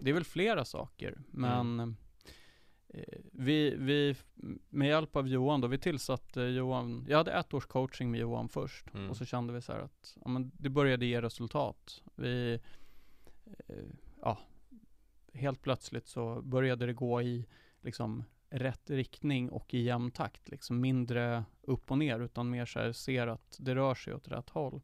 det 0.00 0.10
är 0.10 0.14
väl 0.14 0.24
flera 0.24 0.64
saker, 0.64 1.18
men 1.30 1.96
eh, 2.88 3.18
vi, 3.32 3.74
vi, 3.76 4.16
med 4.68 4.88
hjälp 4.88 5.16
av 5.16 5.28
Johan 5.28 5.60
då, 5.60 5.68
vi 5.68 5.78
tillsatte 5.78 6.40
Johan, 6.40 7.06
jag 7.08 7.18
hade 7.18 7.32
ett 7.32 7.54
års 7.54 7.66
coaching 7.66 8.10
med 8.10 8.20
Johan 8.20 8.48
först 8.48 8.94
Mm. 8.94 9.10
och 9.10 9.16
så 9.16 9.24
kände 9.24 9.52
vi 9.52 9.62
så 9.62 9.72
här 9.72 9.80
att, 9.80 10.16
ja 10.24 10.28
men 10.28 10.52
det 10.54 10.68
började 10.68 11.06
ge 11.06 11.22
resultat. 11.22 12.02
Vi, 12.14 12.60
eh, 13.66 13.76
ja, 14.22 14.38
helt 15.32 15.62
plötsligt 15.62 16.06
så 16.06 16.42
började 16.42 16.86
det 16.86 16.92
gå 16.92 17.22
i 17.22 17.46
liksom 17.80 18.24
rätt 18.50 18.90
riktning 18.90 19.50
och 19.50 19.74
i 19.74 19.82
jämn 19.82 20.10
takt, 20.10 20.48
liksom 20.48 20.80
mindre 20.80 21.44
upp 21.62 21.90
och 21.90 21.98
ner, 21.98 22.20
utan 22.20 22.50
mer 22.50 22.66
så 22.66 22.78
här 22.78 22.92
ser 22.92 23.26
att 23.26 23.56
det 23.60 23.74
rör 23.74 23.94
sig 23.94 24.14
åt 24.14 24.28
rätt 24.28 24.50
håll. 24.50 24.80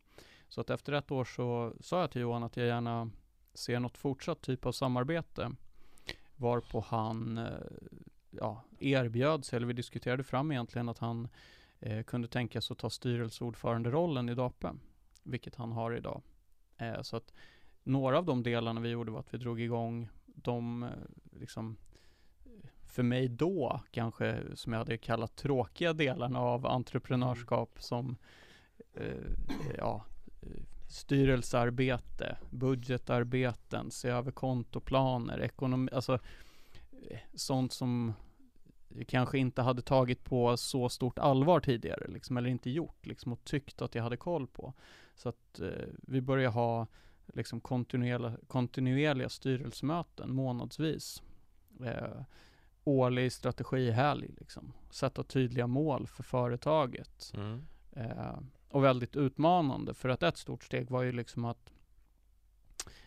Så 0.49 0.61
att 0.61 0.71
efter 0.71 0.93
ett 0.93 1.11
år 1.11 1.25
så 1.25 1.75
sa 1.81 2.00
jag 2.00 2.11
till 2.11 2.23
Johan 2.23 2.43
att 2.43 2.57
jag 2.57 2.67
gärna 2.67 3.11
ser 3.55 3.81
något 3.81 3.99
fortsatt 3.99 4.43
typ 4.43 4.67
av 4.67 4.73
samarbete. 4.73 5.50
Varpå 6.37 6.85
han 6.88 7.38
eh, 7.38 7.47
ja, 8.31 8.64
erbjöd 8.79 9.45
sig, 9.45 9.57
eller 9.57 9.67
vi 9.67 9.73
diskuterade 9.73 10.25
fram 10.25 10.52
egentligen 10.52 10.88
att 10.88 10.99
han 10.99 11.29
eh, 11.81 12.02
kunde 12.02 12.29
tänka 12.29 12.61
sig 12.61 12.75
att 12.75 12.79
ta 12.79 12.90
styrelseordföranderollen 12.90 14.29
i 14.29 14.35
DAPE, 14.35 14.73
vilket 15.23 15.55
han 15.55 15.73
har 15.73 15.93
idag. 15.93 16.23
Eh, 16.76 17.02
så 17.02 17.17
att 17.17 17.33
några 17.83 18.19
av 18.19 18.25
de 18.25 18.43
delarna 18.43 18.81
vi 18.81 18.88
gjorde 18.88 19.11
var 19.11 19.21
att 19.21 19.35
vi 19.35 19.38
drog 19.38 19.61
igång 19.61 20.09
de, 20.26 20.83
eh, 20.83 20.88
liksom, 21.33 21.76
för 22.90 23.02
mig 23.02 23.28
då 23.28 23.80
kanske, 23.90 24.42
som 24.54 24.73
jag 24.73 24.80
hade 24.80 24.99
kallat 24.99 25.37
tråkiga 25.37 25.92
delarna 25.92 26.40
av 26.40 26.66
entreprenörskap 26.66 27.70
som, 27.78 28.16
eh, 28.94 29.30
ja, 29.78 30.04
styrelsearbete, 30.88 32.37
budgetarbeten, 32.50 33.90
se 33.90 34.09
över 34.09 34.32
kontoplaner, 34.32 35.40
ekonomi, 35.40 35.90
alltså 35.92 36.18
sånt 37.35 37.73
som 37.73 38.14
jag 38.88 39.06
kanske 39.06 39.38
inte 39.38 39.62
hade 39.62 39.82
tagit 39.82 40.25
på 40.25 40.56
så 40.56 40.88
stort 40.88 41.18
allvar 41.18 41.61
tidigare, 41.61 42.09
liksom, 42.09 42.37
eller 42.37 42.50
inte 42.50 42.70
gjort, 42.70 43.06
liksom, 43.06 43.32
och 43.32 43.44
tyckt 43.44 43.82
att 43.82 43.94
jag 43.94 44.02
hade 44.02 44.16
koll 44.16 44.47
på. 44.47 44.75
Så 45.14 45.28
att 45.28 45.61
eh, 45.61 45.88
vi 46.02 46.20
börjar 46.20 46.50
ha 46.50 46.87
liksom 47.35 47.61
kontinuerliga, 47.61 48.37
kontinuerliga 48.47 49.28
styrelsemöten 49.28 50.35
månadsvis. 50.35 51.23
Eh, 51.85 52.23
årlig 52.85 53.33
strategihelg, 53.33 54.31
liksom. 54.39 54.73
Sätta 54.91 55.23
tydliga 55.23 55.67
mål 55.67 56.07
för 56.07 56.23
företaget. 56.23 57.33
Mm. 57.35 57.63
Eh, 57.93 58.39
och 58.69 58.85
väldigt 58.85 59.17
utmanande 59.17 59.95
för 59.95 60.09
att 60.09 60.23
ett 60.23 60.37
stort 60.37 60.65
steg 60.65 60.91
var 60.91 61.03
ju 61.03 61.13
liksom 61.13 61.45
att 61.45 61.73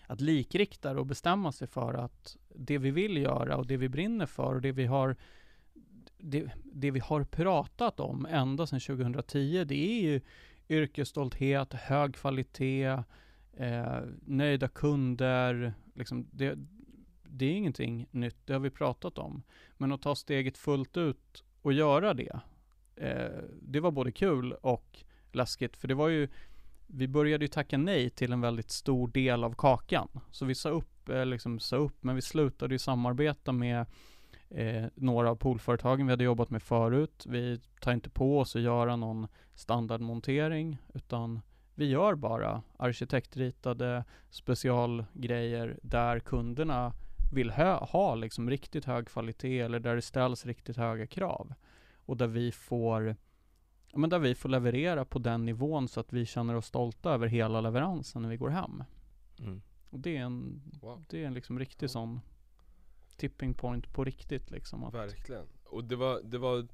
att 0.08 0.22
likrikta 0.22 1.00
och 1.00 1.06
bestämma 1.06 1.52
sig 1.52 1.68
för 1.68 1.94
att 1.94 2.38
det 2.56 2.78
vi 2.78 2.92
vill 2.92 3.18
göra 3.18 3.58
och 3.58 3.68
det 3.68 3.78
vi 3.78 3.90
brinner 3.90 4.26
för 4.26 4.56
och 4.56 4.62
det 4.62 4.72
vi 4.72 4.86
har 4.86 5.16
det, 6.18 6.52
det 6.64 6.92
vi 6.92 7.00
har 7.00 7.24
pratat 7.24 8.00
om 8.00 8.26
ända 8.26 8.68
sedan 8.68 8.80
2010 8.80 9.64
det 9.64 9.76
är 9.76 10.02
ju 10.02 10.22
yrkesstolthet, 10.70 11.74
hög 11.74 12.16
kvalitet, 12.16 13.04
eh, 13.54 14.00
nöjda 14.26 14.68
kunder, 14.68 15.74
liksom 15.94 16.28
det, 16.32 16.58
det 17.38 17.46
är 17.46 17.54
ingenting 17.54 18.08
nytt, 18.12 18.38
det 18.46 18.54
har 18.54 18.60
vi 18.60 18.70
pratat 18.70 19.18
om. 19.18 19.44
Men 19.78 19.92
att 19.92 20.02
ta 20.02 20.16
steget 20.16 20.58
fullt 20.58 20.98
ut 20.98 21.44
och 21.62 21.74
göra 21.74 22.14
det, 22.14 22.40
eh, 22.96 23.44
det 23.62 23.80
var 23.80 23.92
både 23.92 24.12
kul 24.12 24.54
och 24.54 25.04
läskigt, 25.32 25.78
för 25.78 25.88
det 25.88 25.94
var 25.94 26.08
ju, 26.08 26.28
vi 26.88 27.08
började 27.08 27.44
ju 27.46 27.50
tacka 27.50 27.78
nej 27.78 28.10
till 28.10 28.34
en 28.34 28.42
väldigt 28.42 28.72
stor 28.72 29.08
del 29.08 29.44
av 29.44 29.54
kakan. 29.58 30.10
Så 30.32 30.46
vi 30.46 30.56
sa 30.56 30.70
upp, 30.70 31.10
eh, 31.10 31.26
liksom 31.26 31.60
sa 31.60 31.76
upp, 31.76 32.04
men 32.04 32.16
vi 32.16 32.22
slutade 32.22 32.76
ju 32.76 32.80
samarbeta 32.80 33.52
med 33.52 33.86
eh, 34.50 34.86
några 34.96 35.30
av 35.30 35.36
poolföretagen 35.36 36.06
vi 36.06 36.12
hade 36.12 36.24
jobbat 36.24 36.50
med 36.50 36.64
förut. 36.64 37.26
Vi 37.28 37.60
tar 37.80 37.92
inte 37.94 38.10
på 38.10 38.40
oss 38.40 38.56
att 38.56 38.62
göra 38.62 38.96
någon 38.96 39.28
standardmontering, 39.56 40.78
utan 40.94 41.42
vi 41.76 41.86
gör 41.86 42.16
bara 42.16 42.62
arkitektritade 42.78 44.04
specialgrejer 44.30 45.80
där 45.82 46.20
kunderna 46.20 46.94
vill 47.34 47.50
ha 47.52 48.16
liksom 48.16 48.50
riktigt 48.50 48.86
hög 48.86 49.08
kvalitet 49.08 49.60
eller 49.60 49.80
där 49.80 49.96
det 49.96 50.02
ställs 50.02 50.46
riktigt 50.46 50.78
höga 50.78 51.08
krav. 51.08 51.54
Och 52.06 52.18
där 52.18 52.28
vi 52.28 52.52
får 52.52 53.16
ja, 53.92 53.98
men 53.98 54.10
där 54.10 54.20
vi 54.20 54.36
får 54.36 54.50
leverera 54.50 55.06
på 55.06 55.20
den 55.20 55.46
nivån 55.46 55.88
så 55.88 56.00
att 56.00 56.14
vi 56.14 56.26
känner 56.26 56.56
oss 56.56 56.66
stolta 56.66 57.14
över 57.14 57.28
hela 57.28 57.62
leveransen 57.62 58.22
när 58.22 58.30
vi 58.30 58.38
går 58.38 58.50
hem. 58.50 58.84
Mm. 59.40 59.62
Och 59.90 60.00
det 60.00 60.18
är 60.18 60.22
en, 60.22 60.62
Wow. 60.82 61.06
det 61.10 61.24
är 61.24 61.28
en 61.28 61.34
liksom 61.34 61.60
riktig 61.60 61.90
sån 61.90 62.20
tipping 63.18 63.54
point 63.54 63.94
på 63.94 64.04
riktigt 64.04 64.52
liksom. 64.52 64.84
Att, 64.84 64.94
Verkligen. 64.94 65.46
Och 65.64 65.84
det 65.84 65.96
var, 65.96 66.22
det 66.24 66.38
var 66.38 66.68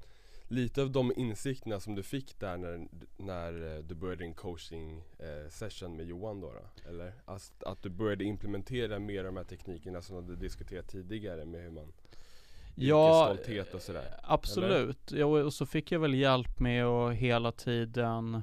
lite 0.50 0.82
av 0.82 0.90
de 0.90 1.12
insikterna 1.16 1.80
som 1.80 1.94
du 1.94 2.02
fick 2.02 2.40
där 2.40 2.56
när, 2.56 2.88
när 3.16 3.76
eh, 3.76 3.82
du 3.82 3.94
började 3.94 4.24
din 4.24 4.34
coaching 4.34 5.02
eh, 5.18 5.50
session 5.50 5.96
med 5.96 6.06
Johan 6.06 6.40
då, 6.40 6.52
då 6.52 6.90
eller? 6.90 7.12
Att, 7.24 7.62
att 7.62 7.82
du 7.82 7.88
började 7.88 8.24
implementera 8.24 8.98
mer 8.98 9.18
av 9.18 9.24
de 9.24 9.36
här 9.36 9.44
teknikerna 9.44 10.02
som 10.02 10.26
du 10.26 10.36
diskuterat 10.36 10.88
tidigare 10.88 11.44
med 11.44 11.62
hur 11.62 11.70
man 11.70 11.92
ja, 12.74 13.36
och 13.74 13.82
sådär. 13.82 14.20
absolut. 14.22 15.12
Ja, 15.12 15.26
och 15.26 15.52
så 15.52 15.66
fick 15.66 15.92
jag 15.92 16.00
väl 16.00 16.14
hjälp 16.14 16.60
med 16.60 16.84
att 16.84 17.14
hela 17.14 17.52
tiden 17.52 18.42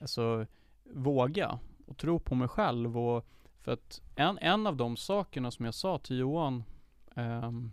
alltså 0.00 0.46
våga 0.84 1.58
och 1.86 1.96
tro 1.96 2.18
på 2.18 2.34
mig 2.34 2.48
själv 2.48 2.98
och 2.98 3.26
för 3.60 3.72
att 3.72 4.02
en, 4.16 4.38
en 4.38 4.66
av 4.66 4.76
de 4.76 4.96
sakerna 4.96 5.50
som 5.50 5.64
jag 5.64 5.74
sa 5.74 5.98
till 5.98 6.18
Johan 6.18 6.64
ehm, 7.14 7.72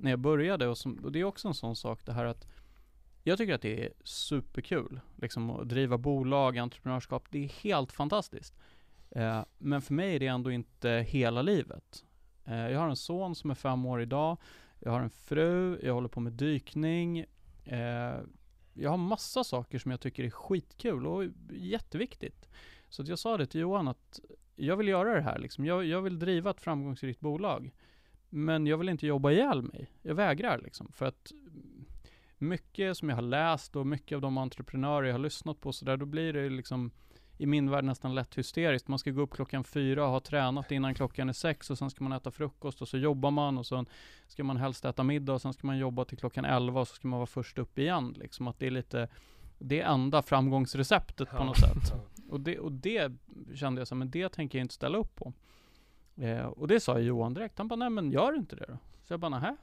när 0.00 0.10
jag 0.10 0.18
började 0.18 0.68
och, 0.68 0.78
som, 0.78 0.94
och 1.04 1.12
det 1.12 1.20
är 1.20 1.24
också 1.24 1.48
en 1.48 1.54
sån 1.54 1.76
sak 1.76 2.00
det 2.04 2.12
här 2.12 2.24
att 2.24 2.46
jag 3.22 3.38
tycker 3.38 3.54
att 3.54 3.62
det 3.62 3.84
är 3.84 3.92
superkul 4.04 5.00
liksom 5.16 5.50
att 5.50 5.68
driva 5.68 5.98
bolag, 5.98 6.58
entreprenörskap, 6.58 7.24
det 7.30 7.44
är 7.44 7.48
helt 7.48 7.92
fantastiskt. 7.92 8.54
Eh, 9.10 9.44
men 9.58 9.82
för 9.82 9.94
mig 9.94 10.14
är 10.14 10.20
det 10.20 10.26
ändå 10.26 10.50
inte 10.50 11.06
hela 11.08 11.42
livet. 11.42 12.04
Eh, 12.44 12.70
jag 12.70 12.80
har 12.80 12.88
en 12.88 12.96
son 12.96 13.34
som 13.34 13.50
är 13.50 13.54
fem 13.54 13.86
år 13.86 14.02
idag, 14.02 14.36
jag 14.80 14.92
har 14.92 15.00
en 15.00 15.10
fru, 15.10 15.78
jag 15.82 15.94
håller 15.94 16.08
på 16.08 16.20
med 16.20 16.32
dykning, 16.32 17.18
eh, 17.64 18.16
jag 18.74 18.90
har 18.90 18.96
massa 18.96 19.44
saker 19.44 19.78
som 19.78 19.90
jag 19.90 20.00
tycker 20.00 20.24
är 20.24 20.30
skitkul 20.30 21.06
och 21.06 21.24
jätteviktigt. 21.52 22.48
Så 22.88 23.02
att 23.02 23.08
jag 23.08 23.18
sa 23.18 23.36
det 23.36 23.46
till 23.46 23.60
Johan 23.60 23.88
att 23.88 24.20
jag 24.56 24.76
vill 24.76 24.88
göra 24.88 25.14
det 25.14 25.22
här 25.22 25.38
liksom. 25.38 25.64
Jag, 25.64 25.84
jag 25.84 26.02
vill 26.02 26.18
driva 26.18 26.50
ett 26.50 26.60
framgångsrikt 26.60 27.20
bolag. 27.20 27.72
Men 28.36 28.66
jag 28.66 28.78
vill 28.78 28.88
inte 28.88 29.06
jobba 29.06 29.30
ihjäl 29.30 29.62
mig. 29.62 29.90
Jag 30.02 30.14
vägrar 30.14 30.58
liksom. 30.58 30.92
För 30.92 31.06
att 31.06 31.32
mycket 32.38 32.96
som 32.96 33.08
jag 33.08 33.16
har 33.16 33.22
läst 33.22 33.76
och 33.76 33.86
mycket 33.86 34.16
av 34.16 34.22
de 34.22 34.38
entreprenörer 34.38 35.06
jag 35.06 35.14
har 35.14 35.18
lyssnat 35.18 35.60
på 35.60 35.72
så 35.72 35.84
där, 35.84 35.96
då 35.96 36.06
blir 36.06 36.32
det 36.32 36.48
liksom 36.48 36.90
i 37.38 37.46
min 37.46 37.70
värld 37.70 37.84
nästan 37.84 38.14
lätt 38.14 38.38
hysteriskt. 38.38 38.88
Man 38.88 38.98
ska 38.98 39.10
gå 39.10 39.22
upp 39.22 39.30
klockan 39.30 39.64
fyra 39.64 40.04
och 40.04 40.10
ha 40.10 40.20
tränat 40.20 40.72
innan 40.72 40.94
klockan 40.94 41.28
är 41.28 41.32
sex 41.32 41.70
och 41.70 41.78
sen 41.78 41.90
ska 41.90 42.04
man 42.04 42.12
äta 42.12 42.30
frukost 42.30 42.82
och 42.82 42.88
så 42.88 42.98
jobbar 42.98 43.30
man 43.30 43.58
och 43.58 43.66
sen 43.66 43.86
ska 44.26 44.44
man 44.44 44.56
helst 44.56 44.84
äta 44.84 45.02
middag 45.02 45.32
och 45.32 45.42
sen 45.42 45.52
ska 45.52 45.66
man 45.66 45.78
jobba 45.78 46.04
till 46.04 46.18
klockan 46.18 46.44
elva 46.44 46.80
och 46.80 46.88
så 46.88 46.94
ska 46.94 47.08
man 47.08 47.18
vara 47.18 47.26
först 47.26 47.58
upp 47.58 47.78
igen. 47.78 48.14
Liksom 48.18 48.48
att 48.48 48.58
det 48.58 48.66
är 48.66 48.70
lite 48.70 49.08
det 49.58 49.80
enda 49.80 50.22
framgångsreceptet 50.22 51.30
på 51.30 51.44
något 51.44 51.58
sätt. 51.58 51.92
Och 52.30 52.40
det, 52.40 52.58
och 52.58 52.72
det 52.72 53.12
kände 53.54 53.80
jag 53.80 53.88
så, 53.88 53.94
men 53.94 54.10
det 54.10 54.28
tänker 54.28 54.58
jag 54.58 54.64
inte 54.64 54.74
ställa 54.74 54.98
upp 54.98 55.14
på. 55.14 55.32
Eh, 56.16 56.46
och 56.46 56.68
det 56.68 56.80
sa 56.80 56.98
Johan 56.98 57.34
direkt. 57.34 57.58
Han 57.58 57.68
bara, 57.68 57.76
nej 57.76 57.90
men 57.90 58.10
gör 58.10 58.36
inte 58.36 58.56
det 58.56 58.64
då. 58.68 58.78
Så 59.02 59.12
jag 59.12 59.20
bara, 59.20 59.28
nähä? 59.28 59.56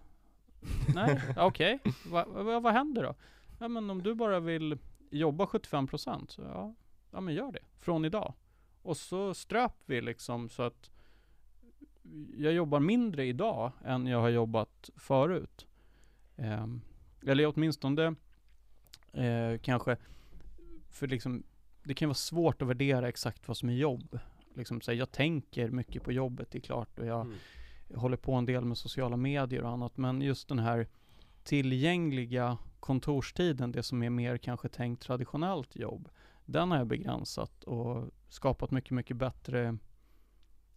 Nej, 0.95 1.21
okej. 1.37 1.79
okej. 1.83 1.93
Va, 2.11 2.25
va, 2.25 2.59
vad 2.59 2.73
händer 2.73 3.03
då? 3.03 3.15
Ja 3.59 3.67
men 3.67 3.89
om 3.89 4.03
du 4.03 4.15
bara 4.15 4.39
vill 4.39 4.77
jobba 5.09 5.45
75% 5.45 6.27
så 6.27 6.41
ja, 6.41 6.75
ja 7.11 7.21
men 7.21 7.33
gör 7.33 7.51
det. 7.51 7.59
Från 7.79 8.05
idag. 8.05 8.33
Och 8.81 8.97
så 8.97 9.33
ströp 9.33 9.73
vi 9.85 10.01
liksom 10.01 10.49
så 10.49 10.63
att 10.63 10.91
jag 12.37 12.53
jobbar 12.53 12.79
mindre 12.79 13.25
idag 13.25 13.71
än 13.85 14.07
jag 14.07 14.21
har 14.21 14.29
jobbat 14.29 14.89
förut. 14.95 15.67
Eh, 16.35 16.67
eller 17.25 17.45
åtminstone 17.45 18.15
eh, 19.13 19.57
kanske, 19.61 19.97
för 20.89 21.07
liksom 21.07 21.43
det 21.83 21.93
kan 21.93 22.09
vara 22.09 22.15
svårt 22.15 22.61
att 22.61 22.67
värdera 22.67 23.09
exakt 23.09 23.47
vad 23.47 23.57
som 23.57 23.69
är 23.69 23.73
jobb. 23.73 24.19
Liksom, 24.55 24.81
så 24.81 24.91
här, 24.91 24.97
jag 24.97 25.11
tänker 25.11 25.69
mycket 25.69 26.03
på 26.03 26.11
jobbet, 26.11 26.51
det 26.51 26.57
är 26.57 26.61
klart, 26.61 26.99
och 26.99 27.05
jag 27.05 27.21
Mm. 27.25 27.37
håller 27.95 28.17
på 28.17 28.33
en 28.33 28.45
del 28.45 28.65
med 28.65 28.77
sociala 28.77 29.17
medier 29.17 29.63
och 29.63 29.69
annat, 29.69 29.97
men 29.97 30.21
just 30.21 30.47
den 30.49 30.59
här 30.59 30.87
tillgängliga 31.43 32.57
kontorstiden, 32.79 33.71
det 33.71 33.83
som 33.83 34.03
är 34.03 34.09
mer 34.09 34.37
kanske 34.37 34.69
tänkt 34.69 35.01
traditionellt 35.01 35.75
jobb, 35.75 36.09
den 36.45 36.71
har 36.71 36.77
jag 36.77 36.87
begränsat 36.87 37.63
och 37.63 38.09
skapat 38.29 38.71
mycket, 38.71 38.91
mycket 38.91 39.17
bättre 39.17 39.77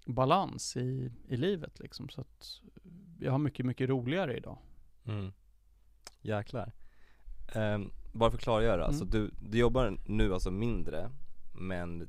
balans 0.06 0.76
i, 0.76 1.12
i 1.28 1.36
livet 1.36 1.78
liksom. 1.80 2.08
Så 2.08 2.20
att 2.20 2.60
jag 3.20 3.32
har 3.32 3.38
mycket, 3.38 3.66
mycket 3.66 3.88
roligare 3.88 4.36
idag. 4.36 4.58
Mm. 5.04 5.32
Jäklar. 6.20 6.72
Um, 7.54 7.90
bara 8.12 8.30
för 8.30 8.38
att 8.38 8.42
klargöra, 8.44 8.84
alltså 8.84 9.04
Mm. 9.04 9.10
du, 9.12 9.30
du 9.50 9.58
jobbar 9.58 9.98
nu 10.06 10.34
alltså 10.34 10.50
mindre, 10.50 11.10
men 11.54 12.08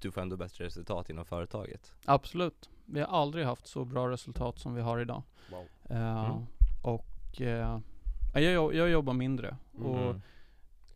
du 0.00 0.10
får 0.10 0.20
ändå 0.20 0.36
bättre 0.36 0.64
resultat 0.64 1.10
inom 1.10 1.24
företaget. 1.24 1.92
Absolut. 2.04 2.70
Vi 2.86 3.00
har 3.00 3.06
aldrig 3.06 3.44
haft 3.46 3.66
så 3.66 3.84
bra 3.84 4.10
resultat 4.10 4.58
som 4.58 4.74
vi 4.74 4.80
har 4.80 4.98
idag. 5.00 5.22
Wow. 5.50 5.66
Eh, 5.90 6.24
Mm. 6.30 6.46
Och 6.82 7.40
ja, 7.40 8.40
jag, 8.40 8.74
jag 8.74 8.90
jobbar 8.90 9.12
mindre. 9.12 9.56
Och, 9.78 9.98
Mm. 10.00 10.20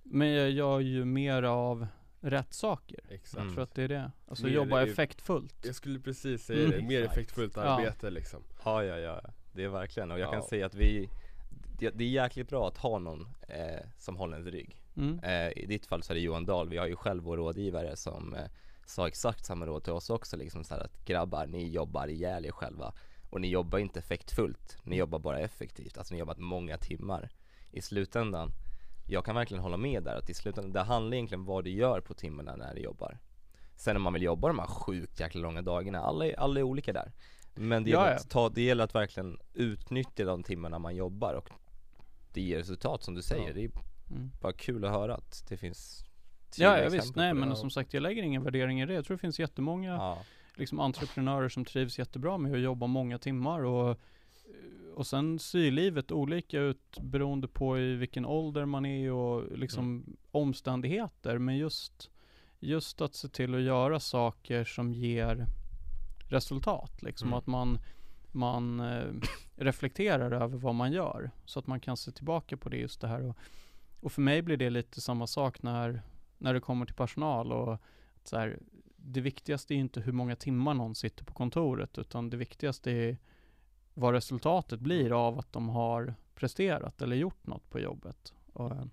Men 0.02 0.32
jag 0.32 0.50
gör 0.50 0.80
ju 0.80 1.04
mer 1.04 1.42
av 1.42 1.86
rätt 2.20 2.52
saker. 2.54 3.00
Exakt. 3.08 3.34
Jag 3.34 3.42
Mm. 3.42 3.54
tror 3.54 3.62
att 3.64 3.74
det 3.74 3.82
är 3.82 3.88
det. 3.88 4.10
Alltså 4.28 4.44
Mer 4.46 4.52
jobba 4.52 4.82
effektfullt. 4.82 5.54
Jag 5.66 5.74
skulle 5.74 6.00
precis 6.00 6.44
säga 6.44 6.64
Mm. 6.66 6.70
det, 6.80 6.86
mer 6.88 7.02
effektfullt 7.02 7.56
Ja. 7.56 7.62
arbete 7.62 8.10
liksom. 8.10 8.42
Ja, 8.64 8.84
ja, 8.84 8.96
ja, 8.98 9.20
det 9.52 9.64
är 9.64 9.68
verkligen, 9.68 10.10
och 10.10 10.18
jag 10.18 10.30
kan 10.30 10.38
Ja. 10.42 10.48
säga 10.48 10.66
att 10.66 10.74
vi 10.74 11.08
det, 11.78 11.90
det 11.90 12.04
är 12.04 12.08
jäkligt 12.08 12.48
bra 12.48 12.68
att 12.68 12.78
ha 12.78 12.98
någon 12.98 13.28
eh, 13.48 13.86
som 13.98 14.16
håller 14.16 14.36
ens 14.36 14.52
rygg. 14.52 14.76
Mm. 14.96 15.18
Eh, 15.18 15.48
I 15.62 15.66
ditt 15.66 15.86
fall 15.86 16.02
så 16.02 16.12
är 16.12 16.14
det 16.14 16.20
Johan 16.20 16.44
Dahl, 16.46 16.68
vi 16.68 16.76
har 16.76 16.86
ju 16.86 16.96
själv 16.96 17.22
vår 17.22 17.36
rådgivare 17.36 17.96
som 17.96 18.34
eh, 18.34 18.40
sa 18.86 19.08
exakt 19.08 19.44
samma 19.44 19.66
råd 19.66 19.84
till 19.84 19.92
oss 19.92 20.10
också 20.10 20.36
liksom 20.36 20.64
så 20.64 20.74
att 20.74 21.04
grabbar, 21.04 21.46
ni 21.46 21.68
jobbar 21.70 22.08
ihjäl 22.08 22.46
er 22.46 22.50
själva 22.52 22.94
och 23.30 23.40
ni 23.40 23.48
jobbar 23.48 23.78
inte 23.78 23.98
effektfullt, 23.98 24.76
ni 24.82 24.96
jobbar 24.96 25.18
bara 25.18 25.38
effektivt, 25.40 25.98
alltså 25.98 26.14
ni 26.14 26.20
jobbat 26.20 26.38
många 26.38 26.78
timmar. 26.78 27.30
I 27.70 27.82
slutändan, 27.82 28.50
jag 29.06 29.24
kan 29.24 29.34
verkligen 29.34 29.62
hålla 29.62 29.76
med 29.76 30.02
där 30.02 30.16
att 30.16 30.30
i 30.30 30.34
slutändan, 30.34 30.72
det 30.72 30.82
handlar 30.82 31.14
egentligen 31.14 31.40
om 31.40 31.46
vad 31.46 31.64
du 31.64 31.70
gör 31.70 32.00
på 32.00 32.14
timmarna 32.14 32.56
när 32.56 32.74
du 32.74 32.80
jobbar. 32.80 33.18
Sen 33.76 33.96
om 33.96 34.02
man 34.02 34.12
vill 34.12 34.22
jobba 34.22 34.48
de 34.48 34.58
här 34.58 34.66
sjukt 34.66 35.20
jäkla 35.20 35.40
långa 35.40 35.62
dagarna, 35.62 36.00
alla 36.00 36.26
är, 36.26 36.40
alla 36.40 36.60
är 36.60 36.64
olika 36.64 36.92
där. 36.92 37.12
Men 37.54 37.84
det 37.84 37.90
gäller, 37.90 38.14
att 38.14 38.30
ta, 38.30 38.48
det 38.48 38.62
gäller 38.62 38.84
att 38.84 38.94
verkligen 38.94 39.38
utnyttja 39.54 40.24
de 40.24 40.42
timmarna 40.42 40.78
man 40.78 40.96
jobbar 40.96 41.34
och 41.34 41.50
det 42.32 42.40
ger 42.40 42.58
resultat 42.58 43.02
som 43.02 43.14
du 43.14 43.22
säger. 43.22 43.48
Ja. 43.48 43.54
Det 43.54 43.64
är 43.64 43.70
Mm. 44.10 44.30
bara 44.40 44.52
kul 44.52 44.84
att 44.84 44.90
höra 44.90 45.14
att 45.14 45.44
det 45.48 45.56
finns 45.56 46.04
Ja, 46.58 46.78
ja 46.78 46.88
visst. 46.88 47.16
Nej 47.16 47.34
men 47.34 47.56
som 47.56 47.70
sagt, 47.70 47.94
jag 47.94 48.02
lägger 48.02 48.22
ingen 48.22 48.44
värdering 48.44 48.80
i 48.80 48.86
det. 48.86 48.94
Jag 48.94 49.04
tror 49.04 49.16
det 49.16 49.20
finns 49.20 49.40
jättemånga 49.40 49.92
Ja, 49.92 50.18
liksom, 50.56 50.80
entreprenörer 50.80 51.48
som 51.48 51.64
trivs 51.64 51.98
jättebra 51.98 52.38
med 52.38 52.52
att 52.54 52.60
jobba 52.60 52.86
många 52.86 53.18
timmar 53.18 53.64
och 53.64 54.00
och 54.94 55.06
sen 55.06 55.38
ser 55.38 55.70
livet 55.70 56.12
olika 56.12 56.60
ut 56.60 56.98
beroende 57.00 57.48
på 57.48 57.78
i 57.78 57.94
vilken 57.94 58.26
ålder 58.26 58.64
man 58.64 58.86
är 58.86 59.12
och 59.12 59.58
liksom 59.58 60.16
omständigheter. 60.30 61.38
Men 61.38 61.56
just, 61.56 62.10
just 62.60 63.00
att 63.00 63.14
se 63.14 63.28
till 63.28 63.54
att 63.54 63.60
göra 63.62 64.00
saker 64.00 64.64
som 64.64 64.92
ger 64.92 65.46
resultat. 66.28 67.02
Liksom 67.02 67.28
Mm. 67.28 67.38
att 67.38 67.46
man, 67.46 67.78
man 68.32 68.80
eh, 68.80 69.04
reflekterar 69.56 70.30
över 70.30 70.58
vad 70.58 70.74
man 70.74 70.92
gör. 70.92 71.30
Så 71.44 71.58
att 71.58 71.66
man 71.66 71.80
kan 71.80 71.96
se 71.96 72.10
tillbaka 72.12 72.56
på 72.56 72.68
det 72.68 72.76
just 72.76 73.00
det 73.00 73.08
här. 73.08 73.22
Och, 73.22 73.36
och 74.00 74.12
för 74.12 74.22
mig 74.22 74.42
blir 74.42 74.56
det 74.56 74.70
lite 74.70 75.00
samma 75.00 75.26
sak 75.26 75.62
när, 75.62 76.02
när 76.42 76.54
det 76.54 76.60
kommer 76.60 76.86
till 76.86 76.94
personal. 76.94 77.52
Och 77.52 77.74
att 77.74 77.80
så 78.28 78.36
här, 78.36 78.58
det 78.96 79.20
viktigaste 79.20 79.74
är 79.74 79.76
inte 79.76 80.00
hur 80.00 80.12
många 80.12 80.36
timmar 80.36 80.74
någon 80.74 80.94
sitter 80.94 81.24
på 81.24 81.32
kontoret. 81.32 81.98
Utan 81.98 82.30
det 82.30 82.36
viktigaste 82.36 82.90
är 82.90 83.16
vad 83.94 84.14
resultatet 84.14 84.80
blir 84.80 85.26
av 85.26 85.38
att 85.38 85.52
de 85.52 85.68
har 85.68 86.14
presterat 86.34 87.02
eller 87.02 87.16
gjort 87.16 87.46
något 87.46 87.70
på 87.70 87.80
jobbet. 87.80 88.32
Och, 88.52 88.70
eh, 88.70 88.84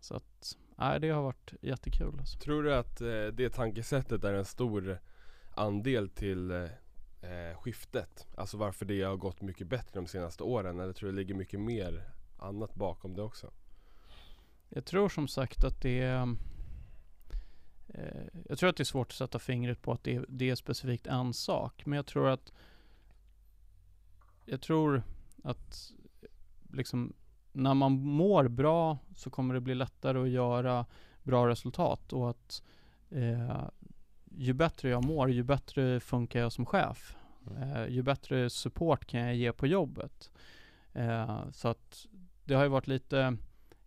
så 0.00 0.14
att, 0.14 0.56
nej 0.76 1.00
det 1.00 1.10
har 1.10 1.22
varit 1.22 1.52
jättekul 1.60 2.16
alltså. 2.18 2.38
Tror 2.38 2.62
du 2.62 2.74
att 2.74 3.00
eh, 3.00 3.26
det 3.32 3.50
tankesättet 3.50 4.24
är 4.24 4.34
en 4.34 4.44
stor 4.44 4.98
andel 5.54 6.08
till 6.08 6.50
eh, 6.50 6.62
eh, 7.30 7.58
skiftet? 7.58 8.26
Alltså 8.36 8.56
varför 8.56 8.84
det 8.86 9.02
har 9.02 9.16
gått 9.16 9.42
mycket 9.42 9.66
bättre 9.66 10.00
de 10.00 10.06
senaste 10.06 10.42
åren? 10.42 10.80
Eller 10.80 10.92
tror 10.92 11.08
du 11.08 11.12
det 11.12 11.18
ligger 11.18 11.34
mycket 11.34 11.60
mer 11.60 12.10
annat 12.38 12.74
bakom 12.74 13.14
det 13.14 13.22
också? 13.22 13.50
Jag 14.68 14.84
tror 14.84 15.08
som 15.08 15.28
sagt 15.28 15.64
att 15.64 15.80
det 15.80 16.00
är 16.00 16.36
Jag 18.48 18.58
tror 18.58 18.70
att 18.70 18.76
det 18.76 18.82
är 18.82 18.84
svårt 18.84 19.06
att 19.06 19.16
sätta 19.16 19.38
fingret 19.38 19.82
på 19.82 19.92
att 19.92 20.04
det 20.04 20.16
är, 20.16 20.24
det 20.28 20.50
är 20.50 20.54
specifikt 20.54 21.06
en 21.06 21.34
sak. 21.34 21.86
Men 21.86 21.96
jag 21.96 22.06
tror 22.06 22.28
att 22.28 22.52
Jag 24.44 24.60
tror 24.60 25.02
att 25.44 25.92
liksom 26.72 27.12
när 27.52 27.74
man 27.74 27.92
mår 27.92 28.48
bra 28.48 28.98
så 29.14 29.30
kommer 29.30 29.54
det 29.54 29.60
bli 29.60 29.74
lättare 29.74 30.18
att 30.18 30.28
göra 30.28 30.86
bra 31.22 31.48
resultat 31.48 32.12
och 32.12 32.30
att 32.30 32.62
eh, 33.10 33.68
ju 34.24 34.52
bättre 34.52 34.88
jag 34.88 35.04
mår, 35.04 35.30
ju 35.30 35.42
bättre 35.42 36.00
funkar 36.00 36.40
jag 36.40 36.52
som 36.52 36.66
chef. 36.66 37.16
Mm. 37.46 37.62
Eh, 37.62 37.88
ju 37.88 38.02
bättre 38.02 38.50
support 38.50 39.04
kan 39.04 39.20
jag 39.20 39.36
ge 39.36 39.52
på 39.52 39.66
jobbet. 39.66 40.30
Eh, 40.92 41.50
så 41.52 41.68
att 41.68 42.06
det 42.44 42.54
har 42.54 42.62
ju 42.62 42.68
varit 42.68 42.86
lite, 42.86 43.36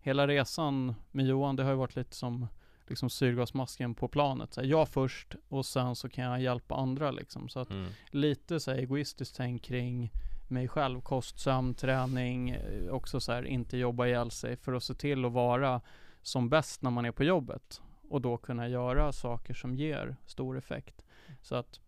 hela 0.00 0.26
resan 0.26 0.94
med 1.10 1.26
Johan, 1.26 1.56
det 1.56 1.62
har 1.62 1.70
ju 1.70 1.76
varit 1.76 1.96
lite 1.96 2.16
som 2.16 2.46
liksom 2.92 3.10
syrgasmasken 3.10 3.94
på 3.94 4.08
planet. 4.08 4.52
Så 4.54 4.60
här, 4.60 4.68
jag 4.68 4.88
först 4.88 5.34
och 5.48 5.66
sen 5.66 5.96
så 5.96 6.08
kan 6.08 6.24
jag 6.24 6.42
hjälpa 6.42 6.74
andra 6.74 7.10
liksom. 7.10 7.48
Så 7.48 7.60
att 7.60 7.70
Mm. 7.70 7.90
lite 8.10 8.60
så 8.60 8.70
här 8.70 8.78
egoistiskt 8.78 9.36
tänk 9.36 9.62
kring 9.62 10.12
mig 10.48 10.68
själv, 10.68 11.00
kost, 11.00 11.38
sömn, 11.38 11.74
träning, 11.74 12.50
eh, 12.50 12.88
också 12.90 13.20
så 13.20 13.32
här 13.32 13.42
inte 13.46 13.76
jobba 13.76 14.06
ihjäl 14.06 14.30
sig 14.30 14.56
för 14.56 14.72
att 14.72 14.82
se 14.82 14.94
till 14.94 15.24
att 15.24 15.32
vara 15.32 15.80
som 16.22 16.48
bäst 16.48 16.82
när 16.82 16.90
man 16.90 17.04
är 17.04 17.12
på 17.12 17.24
jobbet 17.24 17.82
och 18.08 18.20
då 18.20 18.36
kunna 18.36 18.68
göra 18.68 19.12
saker 19.12 19.54
som 19.54 19.74
ger 19.74 20.16
stor 20.26 20.58
effekt. 20.58 21.04
Så 21.42 21.54
att 21.54 21.80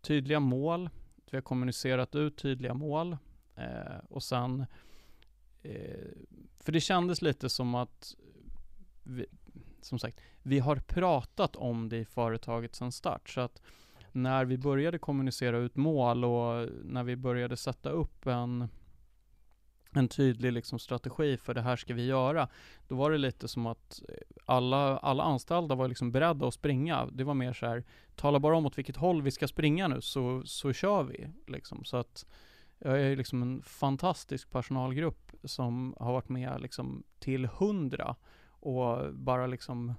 tydliga 0.00 0.40
mål, 0.40 0.90
vi 1.30 1.36
har 1.36 1.42
kommunicerat 1.42 2.14
ut 2.14 2.36
tydliga 2.36 2.74
mål 2.74 3.16
eh, 3.56 3.98
och 4.08 4.22
sen 4.22 4.66
eh, 5.62 6.08
för 6.60 6.72
det 6.72 6.80
kändes 6.80 7.22
lite 7.22 7.48
som 7.48 7.74
att 7.74 8.14
vi, 9.02 9.26
som 9.84 9.98
sagt, 9.98 10.20
vi 10.42 10.58
har 10.58 10.76
pratat 10.76 11.56
om 11.56 11.88
det 11.88 11.96
i 11.96 12.04
företaget 12.04 12.74
sedan 12.74 12.92
start 12.92 13.28
så 13.28 13.40
att 13.40 13.62
när 14.12 14.44
vi 14.44 14.58
började 14.58 14.98
kommunicera 14.98 15.58
ut 15.58 15.76
mål 15.76 16.24
och 16.24 16.68
när 16.84 17.02
vi 17.02 17.16
började 17.16 17.56
sätta 17.56 17.90
upp 17.90 18.26
en, 18.26 18.68
en 19.90 20.08
tydlig 20.08 20.52
liksom 20.52 20.78
strategi 20.78 21.36
för 21.36 21.54
det 21.54 21.60
här 21.60 21.76
ska 21.76 21.94
vi 21.94 22.06
göra, 22.06 22.48
då 22.88 22.94
var 22.94 23.10
det 23.10 23.18
lite 23.18 23.48
som 23.48 23.66
att 23.66 24.02
alla, 24.44 24.98
alla 24.98 25.22
anställda 25.22 25.74
var 25.74 25.88
liksom 25.88 26.12
beredda 26.12 26.46
att 26.46 26.54
springa. 26.54 27.06
Det 27.06 27.24
var 27.24 27.34
mer 27.34 27.52
så 27.52 27.66
här, 27.66 27.84
tala 28.14 28.40
bara 28.40 28.56
om 28.56 28.66
åt 28.66 28.78
vilket 28.78 28.96
håll 28.96 29.22
vi 29.22 29.30
ska 29.30 29.48
springa 29.48 29.88
nu 29.88 30.00
så, 30.00 30.42
så 30.44 30.72
kör 30.72 31.02
vi. 31.02 31.28
Liksom. 31.46 31.84
Så 31.84 31.96
att 31.96 32.26
jag 32.78 33.00
är 33.00 33.16
liksom 33.16 33.42
en 33.42 33.62
fantastisk 33.62 34.50
personalgrupp 34.50 35.32
som 35.44 35.94
har 36.00 36.12
varit 36.12 36.28
med 36.28 36.60
liksom 36.60 37.02
till 37.18 37.46
hundra 37.46 38.16
och 38.62 39.14
bara 39.14 39.46
liksom 39.46 39.94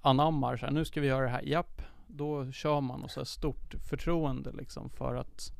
anammar 0.00 0.56
så 0.56 0.66
här, 0.66 0.72
nu 0.72 0.84
ska 0.84 1.00
vi 1.00 1.06
göra 1.06 1.22
det 1.24 1.28
här, 1.30 1.42
japp, 1.42 1.82
då 2.06 2.52
kör 2.52 2.80
man 2.80 3.02
och 3.02 3.10
så 3.10 3.20
här 3.20 3.24
stort 3.24 3.74
förtroende 3.88 4.52
liksom 4.52 4.90
för 4.90 5.14
att 5.14 5.52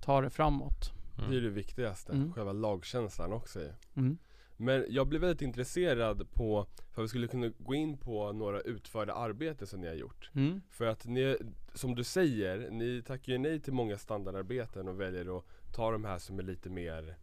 ta 0.00 0.20
det 0.20 0.30
framåt. 0.30 0.92
Det 1.16 1.22
är 1.22 1.28
Mm. 1.28 1.42
det 1.42 1.50
viktigaste, 1.50 2.12
Mm. 2.12 2.32
själva 2.32 2.52
lagkänslan 2.52 3.32
också. 3.32 3.60
Mm. 3.94 4.18
Men 4.56 4.84
jag 4.88 5.06
blev 5.08 5.20
väldigt 5.20 5.42
intresserad 5.42 6.32
på, 6.32 6.66
för 6.92 7.02
vi 7.02 7.08
skulle 7.08 7.26
kunna 7.28 7.48
gå 7.58 7.74
in 7.74 7.98
på 7.98 8.32
några 8.32 8.60
utförda 8.60 9.14
arbeten 9.14 9.66
som 9.66 9.80
ni 9.80 9.86
har 9.88 9.94
gjort. 9.94 10.30
Mm. 10.34 10.60
För 10.70 10.86
att 10.86 11.06
ni, 11.06 11.36
som 11.74 11.94
du 11.94 12.04
säger, 12.04 12.70
ni 12.70 13.02
tackar 13.06 13.32
ju 13.32 13.38
nej 13.38 13.60
till 13.60 13.72
många 13.72 13.98
standardarbeten 13.98 14.88
och 14.88 15.00
väljer 15.00 15.38
att 15.38 15.44
ta 15.74 15.90
de 15.90 16.04
här 16.04 16.18
som 16.18 16.38
är 16.38 16.42
lite 16.42 16.70
mer 16.70 17.16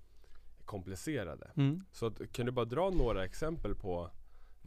komplicerade. 0.65 1.51
Mm. 1.55 1.83
Så 1.91 2.05
att, 2.05 2.31
kan 2.31 2.45
du 2.45 2.51
bara 2.51 2.65
dra 2.65 2.89
några 2.89 3.25
exempel 3.25 3.75
på 3.75 4.09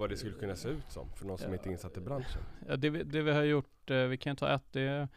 vad 0.00 0.10
det 0.10 0.16
skulle 0.16 0.34
kunna 0.34 0.56
se 0.56 0.68
ut 0.68 0.84
som 0.90 1.08
för 1.16 1.26
någon 1.26 1.38
som 1.38 1.48
Ja. 1.48 1.54
inte 1.56 1.68
är 1.68 1.72
insatt 1.72 1.96
i 1.96 2.00
branschen? 2.00 2.42
Ja, 2.68 2.76
det, 2.76 2.90
vi, 2.90 3.02
det 3.02 3.22
vi 3.22 3.32
har 3.32 3.42
gjort, 3.42 3.90
eh, 3.90 3.96
vi 3.96 4.16
kan 4.16 4.36
ta 4.36 4.54
ett, 4.54 4.64
det 4.72 4.80
är 4.80 5.08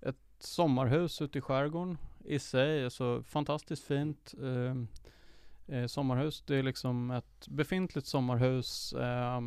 ett 0.00 0.16
sommarhus 0.38 1.22
ute 1.22 1.38
i 1.38 1.40
skärgården 1.40 1.98
i 2.24 2.38
sig, 2.38 2.84
alltså 2.84 3.22
fantastiskt 3.22 3.84
fint 3.84 4.34
eh, 4.42 5.76
eh, 5.76 5.86
sommarhus. 5.86 6.42
Det 6.46 6.56
är 6.56 6.62
liksom 6.62 7.10
ett 7.10 7.48
befintligt 7.48 8.06
sommarhus 8.06 8.92
eh, 8.92 9.40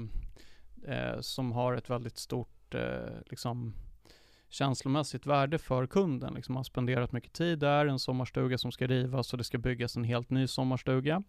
eh, 0.87 1.19
som 1.19 1.51
har 1.51 1.73
ett 1.73 1.89
väldigt 1.89 2.17
stort 2.17 2.75
eh, 2.75 3.09
liksom 3.25 3.73
känslomässigt 4.49 5.25
värde 5.25 5.57
för 5.57 5.87
kunden. 5.87 6.33
Liksom 6.33 6.53
man 6.53 6.59
har 6.59 6.63
spenderat 6.63 7.11
mycket 7.11 7.33
tid 7.33 7.59
där, 7.59 7.85
en 7.85 7.99
sommarstuga 7.99 8.57
som 8.57 8.71
ska 8.71 8.87
rivas 8.87 9.33
och 9.33 9.37
det 9.37 9.43
ska 9.43 9.57
byggas 9.57 9.95
en 9.95 10.03
helt 10.03 10.29
ny 10.29 10.47
sommarstuga. 10.47 11.23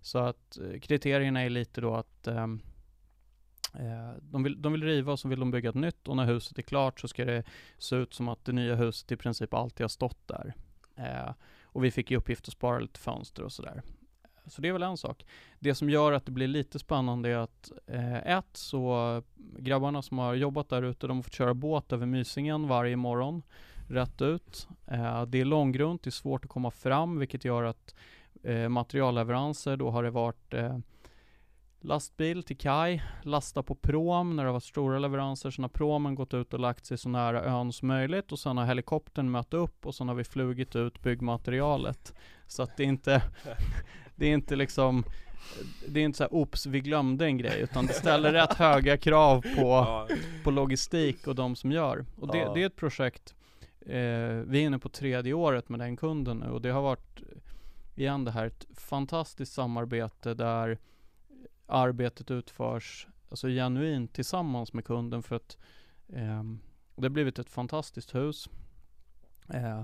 Så 0.00 0.18
att 0.18 0.58
eh, 0.58 0.80
kriterierna 0.80 1.42
är 1.42 1.50
lite 1.50 1.80
då 1.80 1.94
att 1.94 2.26
ehm, 2.26 2.60
Eh, 2.62 2.67
Eh, 3.74 4.22
de, 4.22 4.42
vill, 4.42 4.62
de 4.62 4.72
vill 4.72 4.84
riva 4.84 5.12
och 5.12 5.20
så 5.20 5.28
vill 5.28 5.40
de 5.40 5.50
bygga 5.50 5.68
ett 5.68 5.74
nytt 5.74 6.08
och 6.08 6.16
när 6.16 6.24
huset 6.24 6.58
är 6.58 6.62
klart 6.62 7.00
så 7.00 7.08
ska 7.08 7.24
det 7.24 7.44
se 7.78 7.96
ut 7.96 8.14
som 8.14 8.28
att 8.28 8.44
det 8.44 8.52
nya 8.52 8.74
huset 8.74 9.12
i 9.12 9.16
princip 9.16 9.54
alltid 9.54 9.84
har 9.84 9.88
stått 9.88 10.28
där. 10.28 10.54
Eh, 10.96 11.32
och 11.62 11.84
vi 11.84 11.90
fick 11.90 12.10
i 12.10 12.16
uppgift 12.16 12.48
att 12.48 12.54
spara 12.54 12.78
lite 12.78 13.00
fönster 13.00 13.42
och 13.42 13.52
sådär. 13.52 13.82
Eh, 14.22 14.48
så 14.48 14.62
det 14.62 14.68
är 14.68 14.72
väl 14.72 14.82
en 14.82 14.96
sak. 14.96 15.26
Det 15.58 15.74
som 15.74 15.90
gör 15.90 16.12
att 16.12 16.26
det 16.26 16.32
blir 16.32 16.48
lite 16.48 16.78
spännande 16.78 17.28
är 17.28 17.36
att 17.36 17.72
eh, 17.86 18.36
ett, 18.36 18.56
så 18.56 19.22
grabbarna 19.58 20.02
som 20.02 20.18
har 20.18 20.34
jobbat 20.34 20.68
där 20.68 20.82
ute, 20.82 21.06
de 21.06 21.16
har 21.16 21.22
fått 21.22 21.34
köra 21.34 21.54
båt 21.54 21.92
över 21.92 22.06
Mysingen 22.06 22.68
varje 22.68 22.96
morgon, 22.96 23.42
rätt 23.88 24.22
ut. 24.22 24.68
Eh, 24.86 25.22
det 25.22 25.40
är 25.40 25.44
långgrunt, 25.44 26.02
det 26.02 26.08
är 26.08 26.12
svårt 26.12 26.44
att 26.44 26.50
komma 26.50 26.70
fram, 26.70 27.18
vilket 27.18 27.44
gör 27.44 27.62
att 27.62 27.94
eh, 28.42 28.68
materialleveranser, 28.68 29.76
då 29.76 29.90
har 29.90 30.02
det 30.02 30.10
varit 30.10 30.54
eh, 30.54 30.78
lastbil 31.80 32.42
till 32.42 32.56
kaj, 32.58 33.02
lasta 33.22 33.62
på 33.62 33.74
prom 33.74 34.36
när 34.36 34.42
det 34.42 34.48
har 34.48 34.52
varit 34.52 34.64
stora 34.64 34.98
leveranser. 34.98 35.50
Sen 35.50 35.64
har 35.64 35.68
promen 35.68 36.14
gått 36.14 36.34
ut 36.34 36.54
och 36.54 36.60
lagt 36.60 36.86
sig 36.86 36.98
så 36.98 37.08
nära 37.08 37.44
ön 37.44 37.72
som 37.72 37.88
möjligt 37.88 38.32
och 38.32 38.38
sen 38.38 38.56
har 38.56 38.64
helikoptern 38.66 39.30
mött 39.30 39.54
upp 39.54 39.86
och 39.86 39.94
sen 39.94 40.08
har 40.08 40.14
vi 40.14 40.24
flugit 40.24 40.76
ut 40.76 41.02
byggmaterialet. 41.02 42.14
Så 42.46 42.62
att 42.62 42.76
det 42.76 42.82
är 42.82 42.86
inte, 42.88 43.22
det 44.16 44.26
är 44.26 44.32
inte 44.34 44.56
liksom 44.56 45.04
det 45.88 46.00
är 46.00 46.04
inte 46.04 46.16
såhär 46.18 46.34
oops, 46.34 46.66
vi 46.66 46.80
glömde 46.80 47.24
en 47.26 47.38
grej, 47.38 47.60
utan 47.60 47.86
det 47.86 47.92
ställer 47.92 48.32
rätt 48.32 48.54
höga 48.54 48.96
krav 48.96 49.40
på, 49.42 49.62
Ja, 49.68 50.08
på 50.44 50.50
logistik 50.50 51.26
och 51.26 51.34
de 51.34 51.56
som 51.56 51.72
gör. 51.72 52.04
Och 52.16 52.32
det, 52.32 52.38
Ja. 52.38 52.54
det 52.54 52.62
är 52.62 52.66
ett 52.66 52.76
projekt, 52.76 53.34
eh, 53.80 53.96
vi 54.46 54.58
är 54.58 54.66
inne 54.66 54.78
på 54.78 54.88
tredje 54.88 55.32
året 55.32 55.68
med 55.68 55.80
den 55.80 55.96
kunden 55.96 56.36
nu 56.38 56.46
och 56.50 56.62
det 56.62 56.70
har 56.70 56.82
varit, 56.82 57.20
igen 57.94 58.24
det 58.24 58.30
här, 58.30 58.46
ett 58.46 58.66
fantastiskt 58.76 59.52
samarbete 59.52 60.34
där 60.34 60.78
arbetet 61.68 62.30
utförs, 62.30 63.08
alltså 63.28 63.48
genuint 63.48 64.12
tillsammans 64.12 64.72
med 64.72 64.84
kunden 64.84 65.22
för 65.22 65.36
att 65.36 65.58
eh, 66.08 66.42
det 66.96 67.04
har 67.04 67.08
blivit 67.08 67.38
ett 67.38 67.50
fantastiskt 67.50 68.14
hus. 68.14 68.48
Eh, 69.48 69.82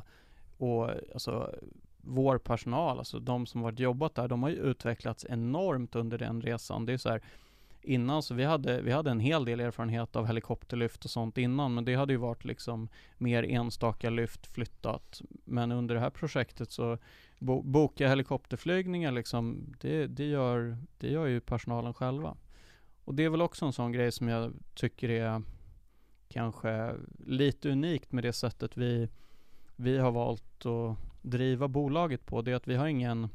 och 0.57 0.91
alltså 1.15 1.55
vår 1.97 2.39
personal, 2.39 2.99
alltså 2.99 3.19
de 3.19 3.47
som 3.47 3.61
varit 3.61 3.79
jobbat 3.79 4.15
där, 4.15 4.29
de 4.29 4.43
har 4.43 4.51
ju 4.51 4.57
utvecklats 4.57 5.27
enormt 5.29 5.95
under 5.95 6.19
den 6.19 6.43
resan. 6.43 6.87
Det 6.87 6.93
är 6.93 6.97
så 6.97 7.09
här, 7.09 7.23
innan 7.85 8.23
så 8.23 8.35
vi 8.35 8.45
hade, 8.45 8.83
vi 8.83 8.93
hade 8.93 9.11
en 9.11 9.21
hel 9.21 9.45
del 9.45 9.61
erfarenhet 9.61 10.17
av 10.17 10.27
helikopterlyft 10.27 11.05
och 11.05 11.11
sånt 11.11 11.39
innan, 11.39 11.75
men 11.75 11.85
det 11.85 11.95
hade 11.95 12.13
ju 12.13 12.19
varit 12.19 12.45
liksom 12.45 12.89
mer 13.19 13.43
enstaka 13.43 14.11
lyft 14.11 14.47
flyttat. 14.47 15.23
Men 15.45 15.73
under 15.73 15.95
det 15.95 16.01
här 16.01 16.11
projektet 16.11 16.71
så 16.71 16.99
bo, 17.39 17.63
boka 17.63 18.09
helikopterflygningar 18.09 19.13
liksom, 19.13 19.75
det, 19.81 20.07
det, 20.07 20.27
gör, 20.27 20.79
det 20.99 21.11
gör 21.11 21.27
ju 21.27 21.41
personalen 21.41 21.95
själva. 21.95 22.37
Och 23.05 23.15
det 23.15 23.25
är 23.25 23.29
väl 23.29 23.43
också 23.43 23.67
en 23.67 23.73
sån 23.73 23.93
grej 23.93 24.13
som 24.13 24.29
jag 24.29 24.53
tycker 24.75 25.09
är 25.09 25.43
kanske 26.29 26.95
lite 27.27 27.71
unikt 27.71 28.13
med 28.13 28.25
det 28.25 28.33
sättet 28.33 28.77
vi, 28.77 29.09
vi 29.77 29.99
har 29.99 30.11
valt 30.11 30.67
att 30.67 30.97
driva 31.23 31.69
bolaget 31.69 32.27
på. 32.27 32.43
Det 32.43 32.51
är 32.51 32.55
att 32.55 32.69
vi 32.69 32.77
har 32.77 32.87
ingen, 32.87 33.29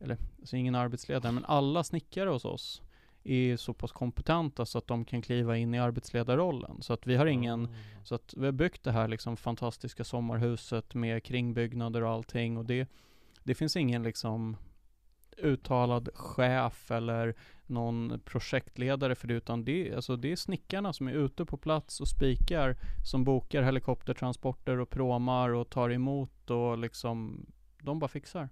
eller 0.00 0.16
alltså 0.40 0.56
ingen 0.56 0.74
arbetsledare, 0.74 1.32
men 1.32 1.44
alla 1.44 1.84
snickare 1.84 2.30
hos 2.30 2.44
oss 2.44 2.82
är 3.26 3.56
så 3.56 3.74
pass 3.74 3.92
kompetenta 3.92 4.66
så 4.66 4.78
att 4.78 4.86
de 4.86 5.04
kan 5.04 5.22
kliva 5.22 5.56
in 5.56 5.74
i 5.74 5.78
arbetsledarrollen. 5.78 6.82
Så 6.82 6.92
att 6.92 7.06
vi 7.06 7.16
har 7.16 7.26
ingen, 7.26 7.68
så 8.04 8.14
att 8.14 8.34
vi 8.36 8.44
har 8.44 8.52
byggt 8.52 8.84
det 8.84 8.92
här 8.92 9.08
liksom 9.08 9.36
fantastiska 9.36 10.04
sommarhuset 10.04 10.94
med 10.94 11.24
kringbyggnader 11.24 12.02
och 12.02 12.10
allting 12.10 12.56
och 12.56 12.64
det, 12.64 12.88
det 13.44 13.54
finns 13.54 13.76
ingen 13.76 14.02
liksom 14.02 14.56
uttalad 15.38 16.08
chef 16.14 16.90
eller 16.90 17.34
någon 17.66 18.20
projektledare 18.24 19.14
för 19.14 19.28
det 19.28 19.34
utan 19.34 19.64
det, 19.64 19.94
alltså 19.94 20.16
det 20.16 20.32
är 20.32 20.36
snickarna 20.36 20.92
som 20.92 21.08
är 21.08 21.12
ute 21.12 21.44
på 21.44 21.56
plats 21.56 22.00
och 22.00 22.08
spikar 22.08 22.76
som 23.04 23.24
bokar 23.24 23.62
helikoptertransporter 23.62 24.80
och 24.80 24.90
pråmar 24.90 25.50
och 25.50 25.70
tar 25.70 25.90
emot 25.90 26.50
och 26.50 26.78
liksom 26.78 27.46
de 27.82 27.98
bara 27.98 28.08
fixar. 28.08 28.48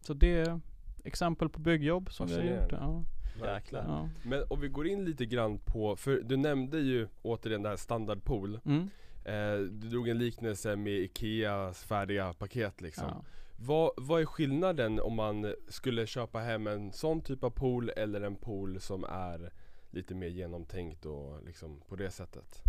Så 0.00 0.14
det 0.14 0.36
är 0.36 0.60
exempel 1.04 1.48
på 1.48 1.60
byggjobb 1.60 2.12
som 2.12 2.26
vi 2.26 2.34
har 2.34 2.42
gjort. 2.42 2.72
Ja, 2.72 3.04
Jäklar. 3.42 3.84
ja. 3.88 4.08
Men 4.22 4.44
om 4.50 4.60
vi 4.60 4.68
går 4.68 4.86
in 4.86 5.04
lite 5.04 5.26
grann 5.26 5.58
på, 5.58 5.96
för 5.96 6.20
du 6.24 6.36
nämnde 6.36 6.78
ju 6.78 7.08
återigen 7.22 7.62
det 7.62 7.68
här 7.68 7.76
standardpool. 7.76 8.60
Mm. 8.64 8.90
Eh, 9.24 9.58
du 9.58 9.88
drog 9.88 10.08
en 10.08 10.18
liknelse 10.18 10.76
med 10.76 10.92
Ikeas 10.92 11.84
färdiga 11.84 12.32
paket 12.32 12.80
liksom. 12.80 13.08
ja. 13.08 13.24
Vad, 13.56 13.90
vad 13.96 14.20
är 14.20 14.24
skillnaden 14.26 15.00
om 15.00 15.14
man 15.14 15.54
skulle 15.68 16.06
köpa 16.06 16.38
hem 16.38 16.66
en 16.66 16.92
sån 16.92 17.20
typ 17.20 17.44
av 17.44 17.50
pool 17.50 17.90
eller 17.96 18.20
en 18.20 18.36
pool 18.36 18.80
som 18.80 19.04
är 19.04 19.52
lite 19.90 20.14
mer 20.14 20.28
genomtänkt 20.28 21.06
och 21.06 21.42
liksom 21.44 21.80
på 21.88 21.96
det 21.96 22.10
sättet? 22.10 22.62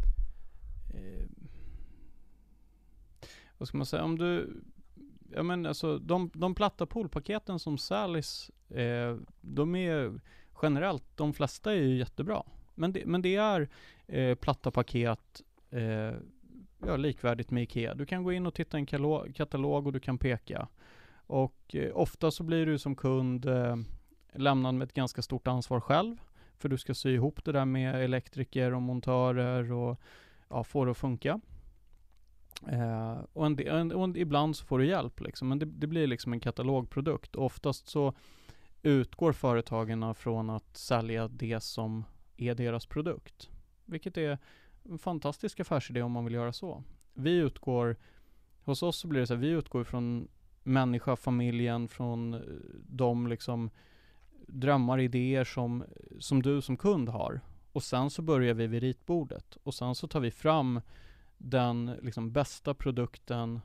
eh, 0.94 1.26
vad 3.58 3.68
ska 3.68 3.78
man 3.78 3.86
säga, 3.86 4.04
om 4.04 4.18
du, 4.18 4.62
ja 5.32 5.44
men 5.44 5.66
alltså 5.66 5.98
de, 5.98 6.32
de 6.34 6.56
platta 6.56 6.86
poolpaketen 6.86 7.60
som 7.60 7.78
säljs, 7.78 8.52
eh, 8.70 9.18
de 9.42 9.76
är 9.76 10.20
generellt, 10.66 11.04
de 11.16 11.34
flesta 11.34 11.72
är 11.72 11.78
ju 11.78 11.98
jättebra. 11.98 12.44
Men 12.76 12.94
det, 12.94 13.06
men 13.06 13.22
det 13.22 13.36
är 13.36 13.70
eh, 14.08 14.36
platta 14.36 14.72
paket, 14.72 15.42
eh, 15.70 16.14
ja, 16.86 16.98
likvärdigt 16.98 17.52
med 17.52 17.64
IKEA. 17.64 17.94
Du 17.94 18.06
kan 18.06 18.24
gå 18.24 18.32
in 18.32 18.46
och 18.46 18.54
titta 18.54 18.78
i 18.78 18.80
en 18.80 18.86
katalog 19.34 19.88
och 19.88 19.94
du 19.94 20.00
kan 20.00 20.18
peka. 20.18 20.68
Och 21.28 21.76
eh, 21.76 21.98
ofta 21.98 22.32
så 22.32 22.44
blir 22.44 22.66
du 22.66 22.78
som 22.78 22.96
kund 22.96 23.46
eh, 23.46 23.76
lämnad 24.34 24.76
med 24.76 24.86
ett 24.86 24.94
ganska 24.94 25.22
stort 25.22 25.48
ansvar 25.48 25.80
själv. 25.80 26.18
För 26.58 26.70
du 26.70 26.78
ska 26.78 26.94
sy 26.94 27.14
ihop 27.14 27.46
det 27.46 27.52
där 27.52 27.66
med 27.66 28.04
elektriker 28.04 28.74
och 28.74 28.82
montörer 28.82 29.72
och 29.72 30.00
ja, 30.50 30.64
få 30.64 30.86
det 30.86 30.92
att 30.92 30.98
funka. 30.98 31.40
Eh, 32.68 33.20
och, 33.34 33.46
en, 33.46 33.60
en, 33.68 33.92
och 33.92 34.04
en, 34.04 34.16
ibland 34.16 34.56
så 34.56 34.66
får 34.66 34.80
du 34.80 34.86
hjälp 34.86 35.22
liksom, 35.22 35.48
men 35.48 35.60
det, 35.60 35.66
det 35.66 35.88
blir 35.88 36.08
liksom 36.08 36.34
en 36.34 36.40
katalogprodukt. 36.40 37.36
Och 37.36 37.46
oftast 37.46 37.88
så 37.88 38.14
utgår 38.86 39.34
företagen 39.34 40.16
från 40.16 40.50
att 40.50 40.78
sälja 40.78 41.28
det 41.28 41.64
som 41.64 42.06
är 42.38 42.56
deras 42.56 42.86
produkt. 42.86 43.50
Vilket 43.86 44.18
är 44.18 44.38
en 44.84 44.98
fantastisk 44.98 45.60
affärsidé 45.60 46.02
om 46.02 46.12
man 46.12 46.26
vill 46.26 46.34
göra 46.34 46.54
så. 46.54 46.84
Vi 47.14 47.36
utgår, 47.36 47.96
hos 48.64 48.84
oss 48.84 48.98
så 48.98 49.08
blir 49.08 49.20
det 49.20 49.28
så 49.28 49.34
här, 49.34 49.42
vi 49.42 49.50
utgår 49.50 49.84
från 49.84 50.28
människa, 50.64 51.16
familjen, 51.16 51.88
från 51.88 52.34
eh, 52.34 52.40
de 52.88 53.28
liksom 53.28 53.70
drömmar, 54.48 55.00
idéer 55.00 55.44
som, 55.44 55.84
som 56.20 56.42
du 56.42 56.62
som 56.62 56.78
kund 56.78 57.10
har. 57.10 57.42
Och 57.72 57.84
sen 57.84 58.10
så 58.10 58.22
börjar 58.22 58.54
vi 58.54 58.68
vid 58.68 58.82
ritbordet 58.82 59.58
och 59.64 59.74
sen 59.74 59.96
så 59.96 60.08
tar 60.08 60.20
vi 60.20 60.32
fram 60.32 60.82
den 61.38 61.92
liksom 62.02 62.32
bästa 62.32 62.74
produkten 62.74 63.60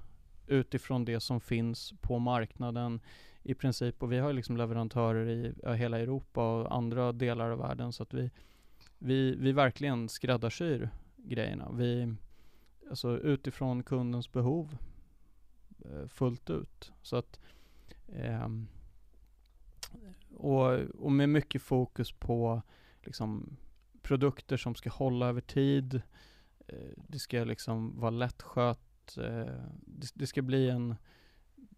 utifrån 0.47 1.05
det 1.05 1.21
som 1.21 1.41
finns 1.41 1.95
på 2.01 2.19
marknaden 2.19 3.01
i 3.43 3.55
princip. 3.55 4.03
Och 4.03 4.13
vi 4.13 4.19
har 4.19 4.33
liksom 4.33 4.57
leverantörer 4.57 5.29
i 5.29 5.55
hela 5.77 5.99
Europa 5.99 6.61
och 6.61 6.77
andra 6.77 7.13
delar 7.13 7.51
av 7.51 7.59
världen 7.59 7.93
så 7.93 8.03
att 8.03 8.15
vi, 8.15 8.31
vi, 8.99 9.35
vi 9.37 9.53
verkligen 9.53 10.09
skräddarsyr 10.09 10.91
grejerna. 11.17 11.71
Vi, 11.73 12.15
alltså 12.91 13.19
utifrån 13.19 13.83
kundens 13.83 14.33
behov 14.33 14.79
eh, 15.85 16.07
fullt 16.09 16.51
ut. 16.51 16.93
Så 17.03 17.17
att 17.17 17.41
eh, 18.09 18.49
och, 20.35 20.79
och 20.79 21.13
med 21.13 21.29
mycket 21.29 21.63
fokus 21.63 22.13
på 22.13 22.63
liksom 23.03 23.57
produkter 24.03 24.57
som 24.57 24.75
ska 24.75 24.91
hålla 24.91 25.29
över 25.29 25.41
tid. 25.41 26.03
Eh, 26.67 26.91
Det 27.09 27.19
ska 27.19 27.45
liksom 27.45 28.01
vara 28.01 28.11
lättskött. 28.11 29.17
eh, 29.17 29.55
Det, 29.85 30.09
det 30.15 30.27
ska 30.27 30.43
bli 30.43 30.71
en 30.71 30.95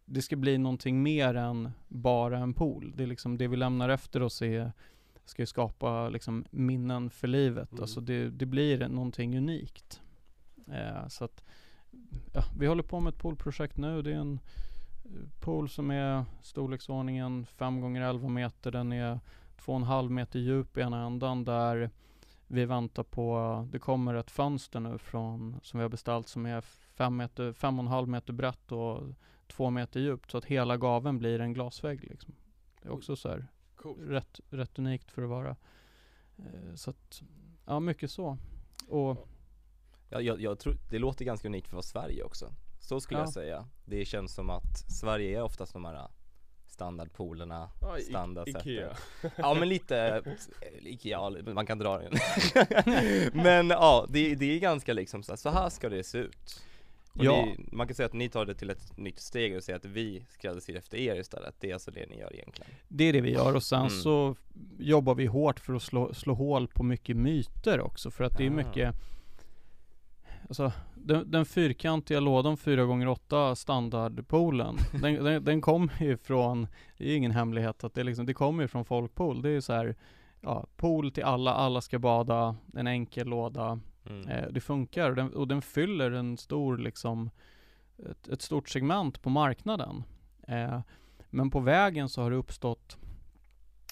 det 0.05 0.23
ska 0.23 0.37
bli 0.37 0.59
någonting 0.59 1.03
mer 1.03 1.35
än 1.35 1.71
bara 1.89 2.39
en 2.39 2.55
pool. 2.55 2.93
Det 2.97 3.03
är 3.03 3.07
liksom 3.07 3.39
det 3.39 3.49
vi 3.49 3.57
lämnar 3.57 3.89
efter 3.89 4.23
oss 4.23 4.43
är 4.43 4.73
ska 5.25 5.43
ju 5.43 5.47
skapa 5.47 6.09
liksom 6.09 6.45
minnen 6.51 7.11
för 7.11 7.29
livet. 7.29 7.73
Mm. 7.73 7.83
Alltså 7.83 8.01
det, 8.01 8.31
det 8.31 8.47
blir 8.47 8.89
någonting 8.89 9.39
unikt. 9.39 10.01
Eh, 10.73 11.09
så 11.09 11.25
att 11.25 11.45
ja, 12.33 12.45
vi 12.59 12.67
håller 12.67 12.83
på 12.83 13.01
med 13.01 13.13
ett 13.13 13.19
poolprojekt 13.19 13.77
nu. 13.77 14.03
Det 14.03 14.13
är 14.13 14.17
en 14.17 14.41
eh, 15.05 15.41
pool 15.41 15.69
som 15.69 15.91
är 15.91 16.25
storleksordningen 16.43 17.47
5 17.47 17.81
gånger 17.81 18.03
11 18.03 18.29
meter. 18.29 18.71
Den 18.71 18.93
är 18.93 19.21
2,5 19.59 20.09
meter 20.09 20.39
djup 20.39 20.77
i 20.77 20.81
ena 20.81 21.07
ändan 21.07 21.45
där 21.45 21.91
vi 22.47 22.65
väntar 22.65 23.03
på, 23.03 23.69
det 23.73 23.79
kommer 23.79 24.15
ett 24.15 24.31
fönster 24.31 24.81
nu 24.81 24.99
från, 24.99 25.61
som 25.63 25.79
vi 25.79 25.83
har 25.83 25.91
beställt 25.91 26.29
som 26.29 26.47
är 26.47 26.61
5 26.61 27.17
meter, 27.17 27.53
5,5 27.53 28.07
meter 28.07 28.33
brett 28.33 28.73
och 28.73 29.03
2 29.57 29.71
meter 29.71 30.01
djupt 30.01 30.31
så 30.31 30.39
att 30.39 30.45
hela 30.45 30.77
gaven 30.77 31.19
blir 31.19 31.41
en 31.41 31.53
glasvägg 31.53 32.05
liksom. 32.11 32.35
Det 32.83 32.89
är 32.89 32.93
också 32.93 33.17
så 33.17 33.29
här 33.29 33.47
Coolt. 33.77 33.99
rätt, 34.03 34.41
rätt 34.51 34.79
unikt 34.79 35.11
för 35.11 35.23
att 35.23 35.29
vara. 35.29 35.57
Eh, 36.39 36.75
så 36.75 36.91
att, 36.91 37.23
ja 37.67 37.81
mycket 37.81 38.11
så. 38.11 38.39
Och 38.89 39.29
Ja, 40.09 40.21
jag, 40.21 40.41
jag 40.41 40.59
tror, 40.59 40.77
det 40.91 40.99
låter 40.99 41.25
ganska 41.25 41.49
unikt 41.49 41.69
för 41.69 41.73
att 41.79 41.95
vara 41.95 42.05
Sverige 42.05 42.23
också. 42.23 42.53
Så 42.81 43.01
skulle 43.01 43.21
Ja. 43.21 43.25
jag 43.25 43.33
säga. 43.33 43.69
Det 43.85 44.05
känns 44.05 44.35
som 44.35 44.51
att 44.51 44.79
Sverige 45.01 45.39
är 45.39 45.43
oftast 45.43 45.73
de 45.73 45.85
här 45.85 46.09
standardpoolerna, 46.67 47.71
Ja, 47.81 47.99
I- 47.99 48.03
standardsättet. 48.03 48.67
Ikea. 48.67 48.97
Ja 49.37 49.55
men 49.55 49.69
lite, 49.69 49.99
eh, 49.99 50.33
Ikea, 50.93 51.31
man 51.55 51.67
kan 51.67 51.79
dra 51.79 51.99
den. 51.99 52.13
men 53.33 53.71
ja, 53.71 54.07
det, 54.09 54.35
det 54.35 54.57
är 54.57 54.61
ganska 54.61 54.93
liksom 54.93 55.23
så, 55.23 55.33
här, 55.33 55.37
så 55.37 55.51
här 55.51 55.69
ska 55.69 55.89
det 55.89 56.05
se 56.05 56.19
ut. 56.19 56.63
Och 57.19 57.25
Ja. 57.25 57.45
ni, 57.45 57.69
man 57.73 57.87
kan 57.87 57.95
säga 57.95 58.07
att 58.07 58.13
ni 58.13 58.29
tar 58.29 58.47
det 58.47 58.55
till 58.55 58.71
ett 58.71 58.97
nytt 58.99 59.21
steg 59.21 59.57
och 59.57 59.63
säger 59.63 59.77
att 59.79 59.85
vi 59.85 60.27
skräddarsyr 60.31 60.77
efter 60.77 60.99
er 60.99 61.17
istället. 61.21 61.55
Det 61.61 61.71
är 61.71 61.75
alltså 61.75 61.91
det 61.91 62.07
ni 62.11 62.19
gör 62.19 62.35
egentligen. 62.35 62.71
Det 62.89 63.05
är 63.05 63.13
det 63.13 63.21
vi 63.21 63.31
gör 63.33 63.55
och 63.55 63.63
sen 63.63 63.79
Mm. 63.79 63.91
så 63.91 64.37
jobbar 64.79 65.15
vi 65.15 65.27
hårt 65.27 65.61
för 65.61 65.75
att 65.75 65.83
slå, 65.83 66.15
slå 66.15 66.35
hål 66.35 66.69
på 66.69 66.83
mycket 66.83 67.17
myter 67.17 67.81
också 67.81 68.11
för 68.11 68.25
att 68.25 68.39
det 68.39 68.47
är 68.47 68.51
Ah. 68.51 68.55
mycket 68.55 68.95
Alltså 70.49 70.73
den, 70.95 71.31
den 71.31 71.45
fyrkantiga 71.47 72.21
lådan 72.21 72.57
4x8 72.57 73.55
standardpoolen 73.55 74.77
den, 75.03 75.25
den, 75.25 75.45
den 75.45 75.61
kommer 75.61 76.03
ju 76.03 76.17
från 76.17 76.67
Det 76.99 77.05
är 77.05 77.09
ju 77.09 77.15
ingen 77.15 77.31
hemlighet 77.31 77.85
att 77.85 77.95
det 77.95 78.05
liksom, 78.05 78.27
det 78.27 78.35
kommer 78.35 78.63
ju 78.63 78.69
från 78.69 78.85
folkpool 78.85 79.43
Det 79.43 79.49
är 79.49 79.53
ju 79.53 79.61
så 79.61 79.73
här 79.73 79.95
Ja, 80.41 80.67
pool 80.77 81.11
till 81.13 81.23
alla, 81.25 81.55
alla 81.55 81.81
ska 81.81 81.99
bada, 81.99 82.57
en 82.77 82.87
enkel 82.87 83.27
låda 83.27 83.81
Mm. 84.07 84.29
Eh, 84.29 84.49
det 84.51 84.61
funkar 84.61 85.11
och 85.11 85.17
den, 85.17 85.35
och 85.35 85.49
den 85.49 85.63
fyller 85.63 86.11
en 86.11 86.37
stor 86.37 86.79
liksom 86.79 87.31
ett, 88.11 88.29
ett 88.29 88.43
stort 88.43 88.69
segment 88.69 89.23
på 89.23 89.31
marknaden. 89.31 90.05
Eh, 90.49 90.81
men 91.31 91.51
på 91.51 91.61
vägen 91.61 92.09
så 92.09 92.23
har 92.23 92.31
det 92.31 92.37
uppstått 92.37 92.97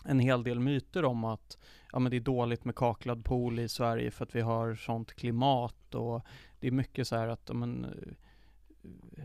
en 0.04 0.18
hel 0.18 0.42
del 0.42 0.60
myter 0.60 1.04
om 1.04 1.24
att 1.24 1.58
ja, 1.92 1.98
men 1.98 2.10
det 2.10 2.16
är 2.16 2.20
dåligt 2.20 2.64
med 2.64 2.74
kaklad 2.74 3.24
pool 3.24 3.58
i 3.58 3.68
Sverige 3.68 4.10
för 4.10 4.24
att 4.24 4.34
vi 4.34 4.40
har 4.40 4.74
sånt 4.74 5.12
klimat 5.12 5.94
och 5.94 6.26
det 6.60 6.66
är 6.66 6.72
mycket 6.72 7.08
så 7.08 7.16
här 7.16 7.28
att 7.28 7.42
ja, 7.48 7.54
men, 7.54 7.84
eh, 7.84 9.24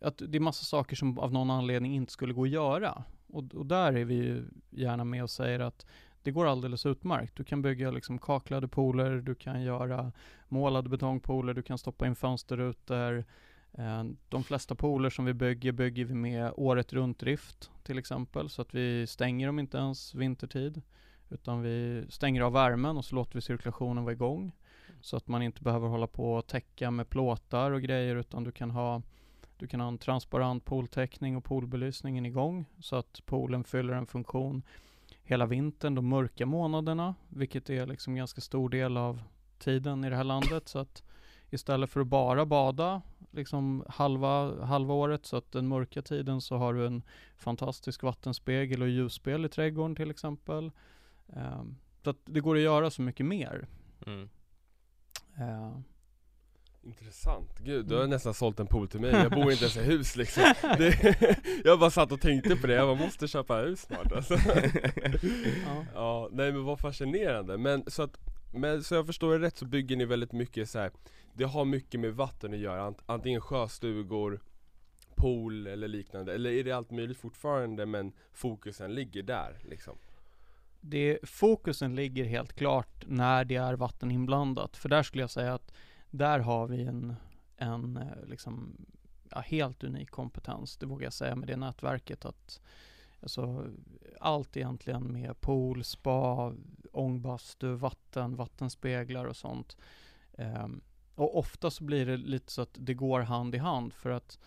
att 0.00 0.22
det 0.26 0.38
är 0.38 0.40
massa 0.40 0.64
saker 0.64 0.96
som 0.96 1.18
av 1.18 1.32
någon 1.32 1.50
anledning 1.50 1.94
inte 1.94 2.12
skulle 2.12 2.32
gå 2.32 2.42
att 2.42 2.50
göra. 2.50 3.04
Och, 3.26 3.54
och 3.54 3.66
där 3.66 3.92
är 3.92 4.04
vi 4.04 4.14
ju 4.14 4.44
gärna 4.70 5.04
med 5.04 5.22
och 5.22 5.30
säger 5.30 5.60
att 5.60 5.86
det 6.22 6.30
går 6.30 6.46
alldeles 6.46 6.86
utmärkt. 6.86 7.36
Du 7.36 7.44
kan 7.44 7.62
bygga 7.62 7.90
liksom 7.90 8.18
kaklade 8.18 8.68
pooler, 8.68 9.16
du 9.16 9.34
kan 9.34 9.62
göra 9.62 10.12
målade 10.48 10.88
betongpooler, 10.88 11.54
du 11.54 11.62
kan 11.62 11.78
stoppa 11.78 12.06
in 12.06 12.16
fönsterrutor. 12.16 13.24
Eh, 13.72 14.04
de 14.28 14.44
flesta 14.44 14.74
pooler 14.74 15.10
som 15.10 15.24
vi 15.24 15.34
bygger, 15.34 15.72
bygger 15.72 16.04
vi 16.04 16.14
med 16.14 16.52
året 16.56 16.92
runt 16.92 17.18
drift 17.18 17.70
till 17.82 17.98
exempel, 17.98 18.48
så 18.48 18.62
att 18.62 18.74
vi 18.74 19.06
stänger 19.06 19.46
dem 19.46 19.58
inte 19.58 19.78
ens 19.78 20.14
vintertid. 20.14 20.82
Utan 21.30 21.62
vi 21.62 22.06
stänger 22.08 22.42
av 22.42 22.52
värmen 22.52 22.96
och 22.96 23.04
så 23.04 23.14
låter 23.14 23.34
vi 23.34 23.40
cirkulationen 23.40 24.04
vara 24.04 24.12
igång. 24.12 24.52
Så 25.00 25.16
att 25.16 25.28
man 25.28 25.42
inte 25.42 25.62
behöver 25.62 25.88
hålla 25.88 26.06
på 26.06 26.34
och 26.34 26.46
täcka 26.46 26.90
med 26.90 27.08
plåtar 27.10 27.70
och 27.70 27.82
grejer, 27.82 28.16
utan 28.16 28.44
du 28.44 28.52
kan 28.52 28.70
ha 28.70 29.02
du 29.56 29.66
kan 29.66 29.80
ha 29.80 29.88
en 29.88 29.98
transparent 29.98 30.64
pooltäckning 30.64 31.36
och 31.36 31.44
poolbelysningen 31.44 32.26
igång 32.26 32.64
så 32.80 32.96
att 32.96 33.20
poolen 33.26 33.64
fyller 33.64 33.92
en 33.92 34.06
funktion 34.06 34.62
hela 35.28 35.46
vintern, 35.46 35.94
de 35.94 36.08
mörka 36.08 36.46
månaderna, 36.46 37.14
vilket 37.28 37.70
är 37.70 37.86
liksom 37.86 38.14
ganska 38.14 38.40
stor 38.40 38.68
del 38.68 38.96
av 38.96 39.22
tiden 39.58 40.04
i 40.04 40.10
det 40.10 40.16
här 40.16 40.24
landet. 40.24 40.68
Så 40.68 40.78
att 40.78 41.02
istället 41.50 41.90
för 41.90 42.00
att 42.00 42.06
bara 42.06 42.46
bada 42.46 43.02
liksom 43.30 43.84
halva, 43.88 44.64
halva 44.64 44.94
året, 44.94 45.26
så 45.26 45.36
att 45.36 45.52
den 45.52 45.68
mörka 45.68 46.02
tiden 46.02 46.40
så 46.40 46.56
har 46.56 46.74
du 46.74 46.86
en 46.86 47.02
fantastisk 47.36 48.02
vattenspegel 48.02 48.82
och 48.82 48.88
ljusspel 48.88 49.44
i 49.44 49.48
trädgården 49.48 49.96
till 49.96 50.10
exempel. 50.10 50.70
Ehm, 51.32 51.76
så 52.04 52.10
att 52.10 52.18
det 52.24 52.40
går 52.40 52.56
att 52.56 52.62
göra 52.62 52.90
så 52.90 53.02
mycket 53.02 53.26
mer. 53.26 53.66
Mm. 54.06 54.28
Ehm, 55.36 55.84
Intressant, 56.82 57.58
gud 57.58 57.86
du 57.86 57.94
har 57.94 58.00
Mm. 58.00 58.10
nästan 58.10 58.34
sålt 58.34 58.60
en 58.60 58.66
pool 58.66 58.88
till 58.88 59.00
mig, 59.00 59.10
jag 59.10 59.30
bor 59.32 59.50
inte 59.52 59.64
ens 59.64 59.76
i 59.76 59.82
hus 59.92 60.16
liksom 60.16 60.42
det, 60.62 61.16
Jag 61.64 61.78
bara 61.80 61.90
satt 61.90 62.12
och 62.12 62.20
tänkte 62.20 62.56
på 62.56 62.66
det, 62.66 62.74
jag 62.74 62.88
bara, 62.98 63.04
måste 63.06 63.28
köpa 63.28 63.56
hus 63.56 63.80
snart 63.80 64.12
alltså. 64.12 64.34
ja. 65.66 65.84
Ja, 65.94 66.28
nej 66.32 66.52
men 66.52 66.64
vad 66.64 66.80
fascinerande, 66.80 67.58
men 67.58 67.84
så 67.90 68.02
att 68.02 68.18
men 68.54 68.82
så 68.84 68.94
jag 68.94 69.06
förstår 69.06 69.38
det 69.38 69.46
rätt 69.46 69.56
så 69.58 69.64
bygger 69.64 69.96
ni 69.96 70.04
väldigt 70.04 70.32
mycket 70.32 70.70
så 70.70 70.78
här. 70.78 70.90
Det 71.34 71.44
har 71.44 71.64
mycket 71.64 72.00
med 72.00 72.14
vatten 72.14 72.52
att 72.54 72.58
göra, 72.60 72.90
ant- 72.90 73.02
antingen 73.06 73.40
sjöstugor 73.40 74.40
Pool 75.14 75.66
eller 75.66 75.88
liknande, 75.88 76.34
eller 76.34 76.50
är 76.50 76.64
det 76.64 76.72
allt 76.72 76.90
möjligt 76.90 77.18
fortfarande 77.18 77.86
men 77.86 78.12
fokusen 78.32 78.94
ligger 78.94 79.22
där 79.22 79.58
liksom? 79.68 79.96
det, 80.80 81.18
fokusen 81.22 81.94
ligger 81.94 82.24
helt 82.24 82.52
klart 82.52 83.04
när 83.06 83.44
det 83.44 83.56
är 83.56 83.74
vatten 83.74 84.10
inblandat. 84.10 84.76
För 84.76 84.88
där 84.88 85.02
skulle 85.02 85.22
jag 85.22 85.30
säga 85.30 85.54
att 85.54 85.72
där 86.10 86.38
har 86.38 86.66
vi 86.66 86.82
en, 86.82 87.14
en 87.56 87.96
eh, 87.96 88.26
liksom, 88.26 88.76
ja, 89.30 89.40
helt 89.40 89.84
unik 89.84 90.10
kompetens. 90.10 90.76
Det 90.76 90.86
vågar 90.86 91.06
jag 91.06 91.12
säga 91.12 91.36
med 91.36 91.48
det 91.48 91.56
nätverket. 91.56 92.24
att 92.24 92.60
alltså, 93.20 93.66
Allt 94.20 94.56
egentligen 94.56 95.12
med 95.12 95.40
pool, 95.40 95.84
spa, 95.84 96.54
ångbastu, 96.92 97.72
vatten, 97.74 98.36
vattenspeglar 98.36 99.24
och 99.24 99.36
sånt. 99.36 99.76
Um, 100.32 100.80
och 101.14 101.38
ofta 101.38 101.70
så 101.70 101.84
blir 101.84 102.06
det 102.06 102.16
lite 102.16 102.52
så 102.52 102.62
att 102.62 102.76
det 102.78 102.94
går 102.94 103.20
hand 103.20 103.54
i 103.54 103.58
hand 103.58 103.92
för 103.92 104.10
att 104.10 104.38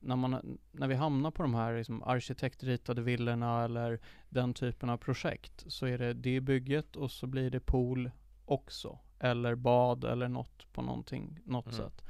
när, 0.00 0.16
man, 0.16 0.58
när 0.72 0.88
vi 0.88 0.94
hamnar 0.94 1.30
på 1.30 1.42
de 1.42 1.54
här 1.54 1.76
liksom 1.76 2.02
arkitektritade 2.02 3.02
villorna 3.02 3.64
eller 3.64 4.00
den 4.28 4.54
typen 4.54 4.90
av 4.90 4.96
projekt 4.96 5.64
så 5.66 5.86
är 5.86 5.98
det 5.98 6.12
det 6.12 6.40
bygget 6.40 6.96
och 6.96 7.10
så 7.10 7.26
blir 7.26 7.50
det 7.50 7.60
pool 7.60 8.10
också. 8.44 8.98
Eller 9.24 9.54
bad 9.54 10.04
eller 10.04 10.28
något 10.28 10.72
på 10.72 10.82
någonting, 10.82 11.38
något 11.44 11.66
Mm. 11.66 11.76
sätt. 11.76 12.04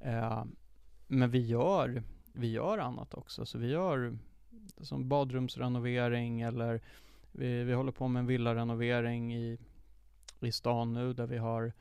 Eh, 0.00 0.44
men 1.06 1.30
vi 1.30 1.46
gör, 1.46 2.02
vi 2.32 2.52
gör 2.52 2.78
annat 2.78 3.14
också. 3.14 3.46
Så 3.46 3.58
vi 3.58 3.68
gör 3.70 4.18
som 4.80 5.08
badrumsrenovering 5.08 6.40
eller 6.40 6.80
vi, 7.32 7.64
vi 7.64 7.72
håller 7.72 7.92
på 7.92 8.08
med 8.08 8.20
en 8.20 8.26
villarenovering 8.26 9.34
i, 9.34 9.58
i 10.40 10.52
stan 10.52 10.92
nu 10.92 11.12
där 11.12 11.26
vi 11.26 11.38
har 11.38 11.72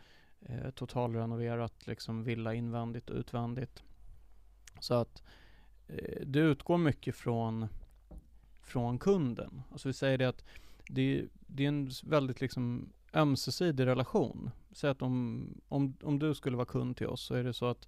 eh, 0.41 0.69
totalrenoverat 0.69 1.87
liksom 1.87 2.23
villa 2.23 2.53
invändigt 2.53 3.09
och 3.09 3.15
utvändigt. 3.17 3.83
Så 4.79 4.93
att 4.93 5.23
eh, 5.87 6.21
det 6.25 6.39
utgår 6.39 6.77
mycket 6.77 7.15
från, 7.15 7.67
från 8.61 8.99
kunden. 8.99 9.61
Alltså 9.71 9.89
vi 9.89 9.93
säger 9.93 10.17
det 10.17 10.25
att 10.29 10.43
det, 10.89 11.25
det 11.47 11.63
är 11.63 11.67
en 11.67 11.89
väldigt 12.03 12.41
liksom 12.41 12.89
ömsesidig 13.17 13.85
relation. 13.85 14.51
Säg 14.71 14.89
att 14.89 15.01
om, 15.01 15.47
om, 15.67 15.97
om 16.03 16.19
du 16.19 16.35
skulle 16.35 16.57
vara 16.57 16.65
kund 16.65 16.97
till 16.97 17.07
oss 17.07 17.21
så 17.21 17.35
är 17.35 17.43
det 17.43 17.53
så 17.53 17.65
att 17.65 17.87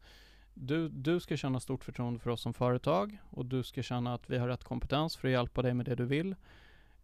du, 0.53 0.89
du 0.89 1.19
ska 1.19 1.37
känna 1.37 1.59
stort 1.59 1.83
förtroende 1.83 2.19
för 2.19 2.29
oss 2.29 2.41
som 2.41 2.53
företag 2.53 3.17
och 3.29 3.45
du 3.45 3.63
ska 3.63 3.83
känna 3.83 4.13
att 4.13 4.29
vi 4.29 4.37
har 4.37 4.47
rätt 4.47 4.63
kompetens 4.63 5.17
för 5.17 5.27
att 5.27 5.31
hjälpa 5.31 5.61
dig 5.61 5.73
med 5.73 5.85
det 5.85 5.95
du 5.95 6.05
vill. 6.05 6.35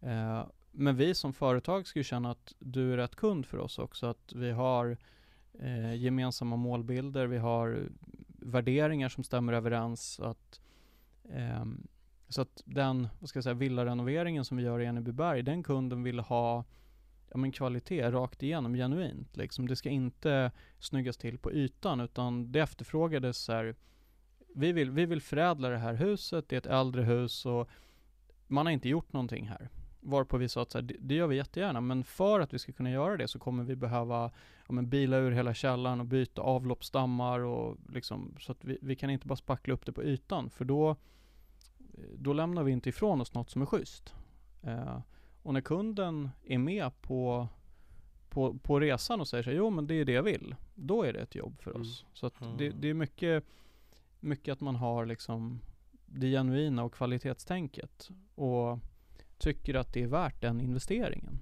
Eh, 0.00 0.46
men 0.70 0.96
vi 0.96 1.14
som 1.14 1.32
företag 1.32 1.86
ska 1.86 1.98
ju 1.98 2.04
känna 2.04 2.30
att 2.30 2.54
du 2.58 2.92
är 2.92 2.96
rätt 2.96 3.16
kund 3.16 3.46
för 3.46 3.58
oss 3.58 3.78
också. 3.78 4.06
Att 4.06 4.32
vi 4.32 4.50
har 4.50 4.96
eh, 5.58 5.94
gemensamma 5.94 6.56
målbilder, 6.56 7.26
vi 7.26 7.38
har 7.38 7.88
värderingar 8.26 9.08
som 9.08 9.24
stämmer 9.24 9.52
överens. 9.52 10.20
Att, 10.20 10.60
eh, 11.24 11.64
så 12.28 12.42
att 12.42 12.62
den, 12.64 13.08
vad 13.20 13.28
ska 13.28 13.36
jag 13.36 13.44
säga, 13.44 13.54
villarenoveringen 13.54 14.44
som 14.44 14.56
vi 14.56 14.62
gör 14.62 14.80
i 14.80 14.84
Enebyberg, 14.86 15.42
den 15.42 15.62
kunden 15.62 16.02
vill 16.02 16.18
ha 16.18 16.64
ja, 17.30 17.36
men 17.36 17.52
kvalitet 17.52 18.10
rakt 18.10 18.42
igenom, 18.42 18.74
genuint. 18.74 19.36
Liksom. 19.36 19.68
Det 19.68 19.76
ska 19.76 19.88
inte 19.88 20.52
snyggas 20.78 21.16
till 21.16 21.38
på 21.38 21.52
ytan, 21.52 22.00
utan 22.00 22.52
det 22.52 22.60
efterfrågades 22.60 23.38
så 23.38 23.52
här, 23.52 23.74
vi 24.54 24.72
vill, 24.72 24.90
vi 24.90 25.06
vill 25.06 25.22
förädla 25.22 25.68
det 25.68 25.78
här 25.78 25.94
huset, 25.94 26.48
det 26.48 26.56
är 26.56 26.58
ett 26.58 26.66
äldre 26.66 27.02
hus 27.02 27.46
och 27.46 27.68
man 28.46 28.66
har 28.66 28.72
inte 28.72 28.88
gjort 28.88 29.12
någonting 29.12 29.48
här. 29.48 29.68
Varpå 30.00 30.36
vi 30.36 30.48
sa 30.48 30.62
att 30.62 30.70
så 30.70 30.78
här, 30.78 30.82
det, 30.82 30.96
det 31.00 31.14
gör 31.14 31.26
vi 31.26 31.36
jättegärna, 31.36 31.80
men 31.80 32.04
för 32.04 32.40
att 32.40 32.54
vi 32.54 32.58
ska 32.58 32.72
kunna 32.72 32.90
göra 32.90 33.16
det 33.16 33.28
så 33.28 33.38
kommer 33.38 33.64
vi 33.64 33.76
behöva 33.76 34.30
ja, 34.66 34.72
men 34.72 34.88
bila 34.88 35.16
ur 35.16 35.30
hela 35.30 35.54
källaren 35.54 36.00
och 36.00 36.06
byta 36.06 36.42
avloppsstammar 36.42 37.40
och 37.40 37.76
liksom, 37.92 38.34
så 38.40 38.52
att 38.52 38.64
vi, 38.64 38.78
vi 38.82 38.96
kan 38.96 39.10
inte 39.10 39.26
bara 39.26 39.36
spackla 39.36 39.74
upp 39.74 39.86
det 39.86 39.92
på 39.92 40.04
ytan, 40.04 40.50
för 40.50 40.64
då, 40.64 40.96
då 42.14 42.32
lämnar 42.32 42.62
vi 42.62 42.72
inte 42.72 42.88
ifrån 42.88 43.20
oss 43.20 43.34
något 43.34 43.50
som 43.50 43.62
är 43.62 43.66
schysst. 43.66 44.14
Eh, 44.62 44.98
och 45.46 45.54
när 45.54 45.60
kunden 45.60 46.30
är 46.44 46.58
med 46.58 47.02
på, 47.02 47.48
på, 48.28 48.58
på 48.58 48.80
resan 48.80 49.20
och 49.20 49.28
säger 49.28 49.42
så 49.44 49.50
här, 49.50 49.56
jo 49.56 49.70
men 49.70 49.86
det 49.86 49.94
är 49.94 50.04
det 50.04 50.12
jag 50.12 50.22
vill, 50.22 50.54
då 50.74 51.02
är 51.02 51.12
det 51.12 51.18
ett 51.20 51.34
jobb 51.34 51.60
för 51.62 51.70
Mm. 51.70 51.82
oss. 51.82 52.04
Så 52.14 52.26
att 52.26 52.34
det, 52.58 52.66
Mm. 52.66 52.80
det 52.80 52.90
är 52.90 52.94
mycket, 52.94 53.44
mycket 54.20 54.52
att 54.52 54.60
man 54.60 54.76
har 54.76 55.06
liksom 55.06 55.60
det 56.06 56.30
genuina 56.30 56.84
och 56.84 56.94
kvalitetstänket 56.94 58.10
och 58.34 58.78
tycker 59.38 59.74
att 59.74 59.92
det 59.92 60.02
är 60.02 60.06
värt 60.06 60.40
den 60.40 60.60
investeringen. 60.60 61.38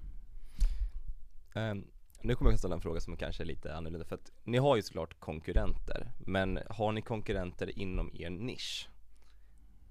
Ehm, 1.53 1.87
nu 2.21 2.35
kommer 2.35 2.51
jag 2.51 2.53
att 2.53 2.59
ställa 2.59 2.75
en 2.75 2.81
fråga 2.81 2.99
som 2.99 3.17
kanske 3.17 3.43
är 3.43 3.47
lite 3.47 3.75
annorlunda 3.75 4.05
för 4.05 4.15
att 4.15 4.31
ni 4.43 4.57
har 4.57 4.75
ju 4.75 4.81
såklart 4.81 5.19
konkurrenter, 5.19 6.11
men 6.19 6.59
har 6.69 6.91
ni 6.91 7.01
konkurrenter 7.01 7.79
inom 7.79 8.11
er 8.15 8.29
nisch? 8.29 8.89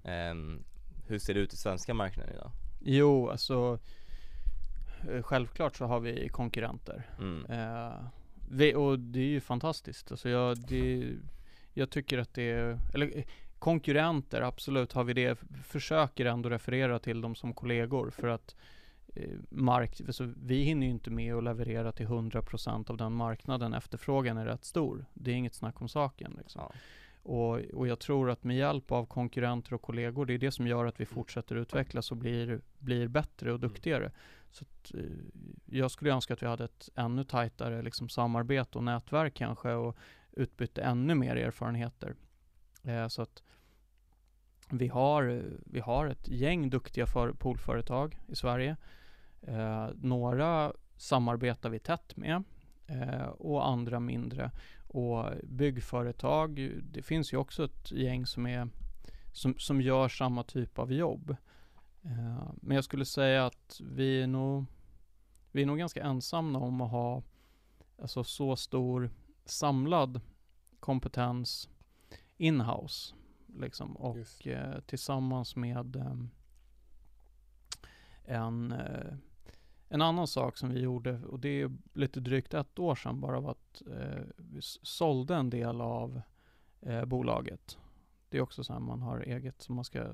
Ehm, 0.03 0.63
hur 1.07 1.19
ser 1.19 1.33
det 1.33 1.39
ut 1.39 1.53
i 1.53 1.57
svenska 1.57 1.93
marknaden 1.93 2.33
idag? 2.33 2.51
Jo, 2.81 3.29
alltså 3.29 3.79
självklart 5.23 5.75
så 5.75 5.85
har 5.85 5.99
vi 5.99 6.29
konkurrenter. 6.29 7.09
Mm. 7.19 7.45
Eh, 7.45 7.93
vi, 8.49 8.75
och 8.75 8.99
det 8.99 9.19
är 9.19 9.27
ju 9.27 9.41
fantastiskt. 9.41 10.11
Alltså 10.11 10.29
jag, 10.29 10.57
det, 10.67 11.13
jag 11.73 11.89
tycker 11.89 12.17
att 12.17 12.33
det 12.33 12.51
är, 12.51 12.79
eller 12.93 13.17
eh, 13.17 13.23
konkurrenter, 13.59 14.41
absolut 14.41 14.93
har 14.93 15.03
vi 15.03 15.13
det. 15.13 15.39
Försöker 15.63 16.25
ändå 16.25 16.49
referera 16.49 16.99
till 16.99 17.21
dem 17.21 17.35
som 17.35 17.53
kollegor 17.53 18.09
för 18.09 18.27
att 18.27 18.55
eh, 19.15 19.29
mark, 19.49 20.01
alltså 20.07 20.33
vi 20.43 20.63
hinner 20.63 20.87
ju 20.87 20.91
inte 20.91 21.09
med 21.09 21.35
att 21.35 21.43
leverera 21.43 21.91
till 21.91 22.07
100% 22.07 22.89
av 22.89 22.97
den 22.97 23.13
marknaden. 23.13 23.73
Efterfrågan 23.73 24.37
är 24.37 24.45
rätt 24.45 24.65
stor. 24.65 25.05
Det 25.13 25.31
är 25.31 25.35
inget 25.35 25.55
snack 25.55 25.81
om 25.81 25.89
saken. 25.89 26.35
Liksom. 26.37 26.61
Ja. 26.61 26.71
Och, 27.23 27.59
och 27.59 27.87
jag 27.87 27.99
tror 27.99 28.29
att 28.29 28.43
med 28.43 28.57
hjälp 28.57 28.91
av 28.91 29.05
konkurrenter 29.05 29.73
och 29.73 29.81
kollegor, 29.81 30.25
det 30.25 30.33
är 30.33 30.37
det 30.37 30.51
som 30.51 30.67
gör 30.67 30.85
att 30.85 30.99
vi 30.99 31.05
fortsätter 31.05 31.55
utvecklas 31.55 32.11
och 32.11 32.17
blir, 32.17 32.61
blir 32.79 33.07
bättre 33.07 33.53
och 33.53 33.59
duktigare. 33.59 34.11
Så 34.55 34.65
att, 34.65 34.93
eh, 34.93 35.01
jag 35.65 35.91
skulle 35.91 36.11
önska 36.11 36.33
att 36.33 36.43
vi 36.43 36.47
hade 36.47 36.63
ett 36.63 36.89
ännu 36.95 37.23
tajtare 37.23 37.81
liksom, 37.81 38.09
samarbete 38.09 38.77
och 38.77 38.83
nätverk 38.83 39.33
kanske 39.33 39.71
och 39.71 39.97
utbytte 40.31 40.81
ännu 40.81 41.15
mer 41.15 41.35
erfarenheter. 41.35 42.15
Eh, 42.83 43.07
så 43.07 43.21
att 43.21 43.43
vi 44.69 44.87
har, 44.87 45.43
vi 45.65 45.79
har 45.79 46.07
ett 46.07 46.27
gäng 46.27 46.69
duktiga 46.69 47.05
för, 47.05 47.33
poolföretag 47.33 48.19
i 48.27 48.35
Sverige. 48.35 48.77
Eh, 49.41 49.89
några 49.95 50.73
samarbetar 50.97 51.69
vi 51.69 51.79
tätt 51.79 52.17
med 52.17 52.43
eh, 52.87 53.27
och 53.27 53.67
andra 53.67 53.99
mindre. 53.99 54.51
Och 54.87 55.25
byggföretag, 55.43 56.71
det 56.83 57.01
finns 57.01 57.33
ju 57.33 57.37
också 57.37 57.65
ett 57.65 57.91
gäng 57.91 58.25
som, 58.25 58.47
är, 58.47 58.67
som, 59.31 59.55
som 59.57 59.81
gör 59.81 60.09
samma 60.09 60.43
typ 60.43 60.79
av 60.79 60.93
jobb. 60.93 61.35
Eh, 62.05 62.51
men 62.61 62.75
jag 62.75 62.83
skulle 62.83 63.05
säga 63.05 63.45
att 63.45 63.81
vi 63.83 64.21
är 64.21 64.27
nog, 64.27 64.65
vi 65.51 65.61
är 65.61 65.65
nog 65.65 65.77
ganska 65.77 66.03
ensamma 66.03 66.59
om 66.59 66.81
att 66.81 66.91
ha 66.91 67.23
alltså, 68.01 68.23
så 68.23 68.55
stor 68.55 69.09
samlad 69.45 70.21
kompetens 70.79 71.69
inhouse. 72.37 73.15
Liksom, 73.59 73.95
och 73.95 74.47
eh, 74.47 74.79
tillsammans 74.79 75.55
med 75.55 75.95
eh, 75.95 76.15
en, 78.23 78.71
eh, 78.71 79.13
en 79.89 80.01
annan 80.01 80.27
sak 80.27 80.57
som 80.57 80.69
vi 80.69 80.79
gjorde, 80.79 81.19
och 81.19 81.39
det 81.39 81.61
är 81.61 81.71
lite 81.93 82.19
drygt 82.19 82.53
ett 82.53 82.79
år 82.79 82.95
sedan 82.95 83.21
bara, 83.21 83.39
var 83.39 83.51
att 83.51 83.81
eh, 83.87 84.23
vi 84.37 84.61
sålde 84.61 85.35
en 85.35 85.49
del 85.49 85.81
av 85.81 86.21
eh, 86.81 87.05
bolaget. 87.05 87.77
Det 88.29 88.37
är 88.37 88.41
också 88.41 88.63
så 88.63 88.73
här 88.73 88.79
man 88.79 89.01
har 89.01 89.19
eget, 89.19 89.61
så 89.61 89.73
man 89.73 89.83
ska 89.83 90.07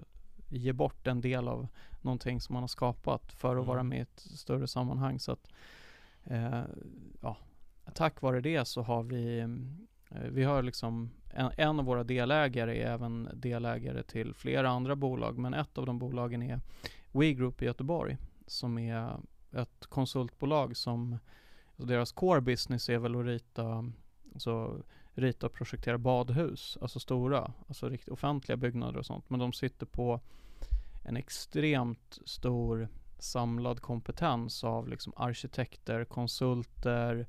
ge 0.51 0.73
bort 0.73 1.07
en 1.07 1.21
del 1.21 1.47
av 1.47 1.67
någonting 2.01 2.41
som 2.41 2.53
man 2.53 2.63
har 2.63 2.67
skapat 2.67 3.31
för 3.33 3.49
att 3.49 3.53
Mm. 3.55 3.65
vara 3.67 3.83
med 3.83 3.97
i 3.97 4.01
ett 4.01 4.19
större 4.19 4.67
sammanhang. 4.67 5.19
Så 5.19 5.31
att, 5.31 5.47
eh, 6.23 6.61
ja, 7.21 7.37
tack 7.93 8.21
vare 8.21 8.41
det 8.41 8.65
så 8.65 8.81
har 8.81 9.03
vi, 9.03 9.39
eh, 9.39 9.47
vi 10.29 10.43
har 10.43 10.63
liksom, 10.63 11.09
en, 11.33 11.51
en 11.57 11.79
av 11.79 11.85
våra 11.85 12.03
delägare 12.03 12.81
är 12.81 12.91
även 12.93 13.29
delägare 13.33 14.03
till 14.03 14.33
flera 14.33 14.69
andra 14.69 14.95
bolag, 14.95 15.37
men 15.37 15.53
ett 15.53 15.77
av 15.77 15.85
de 15.85 15.99
bolagen 15.99 16.41
är 16.43 16.59
WeGroup 17.11 17.61
i 17.61 17.65
Göteborg, 17.65 18.17
som 18.47 18.77
är 18.77 19.17
ett 19.51 19.85
konsultbolag 19.85 20.77
som, 20.77 21.19
alltså 21.69 21.85
deras 21.85 22.11
core 22.11 22.41
business 22.41 22.89
är 22.89 22.97
väl 22.97 23.15
att 23.19 23.25
rita, 23.25 23.91
alltså 24.33 24.83
rita 25.15 25.45
och 25.45 25.53
projektera 25.53 25.97
badhus, 25.97 26.77
alltså 26.81 26.99
stora, 26.99 27.53
alltså 27.67 27.89
riktigt 27.89 28.13
offentliga 28.13 28.57
byggnader 28.57 28.99
och 28.99 29.05
sånt. 29.05 29.29
Men 29.29 29.39
de 29.39 29.53
sitter 29.53 29.85
på 29.85 30.19
en 31.03 31.17
extremt 31.17 32.19
stor 32.25 32.87
samlad 33.19 33.81
kompetens 33.81 34.63
av 34.63 34.87
liksom 34.87 35.13
arkitekter, 35.15 36.05
konsulter, 36.05 37.27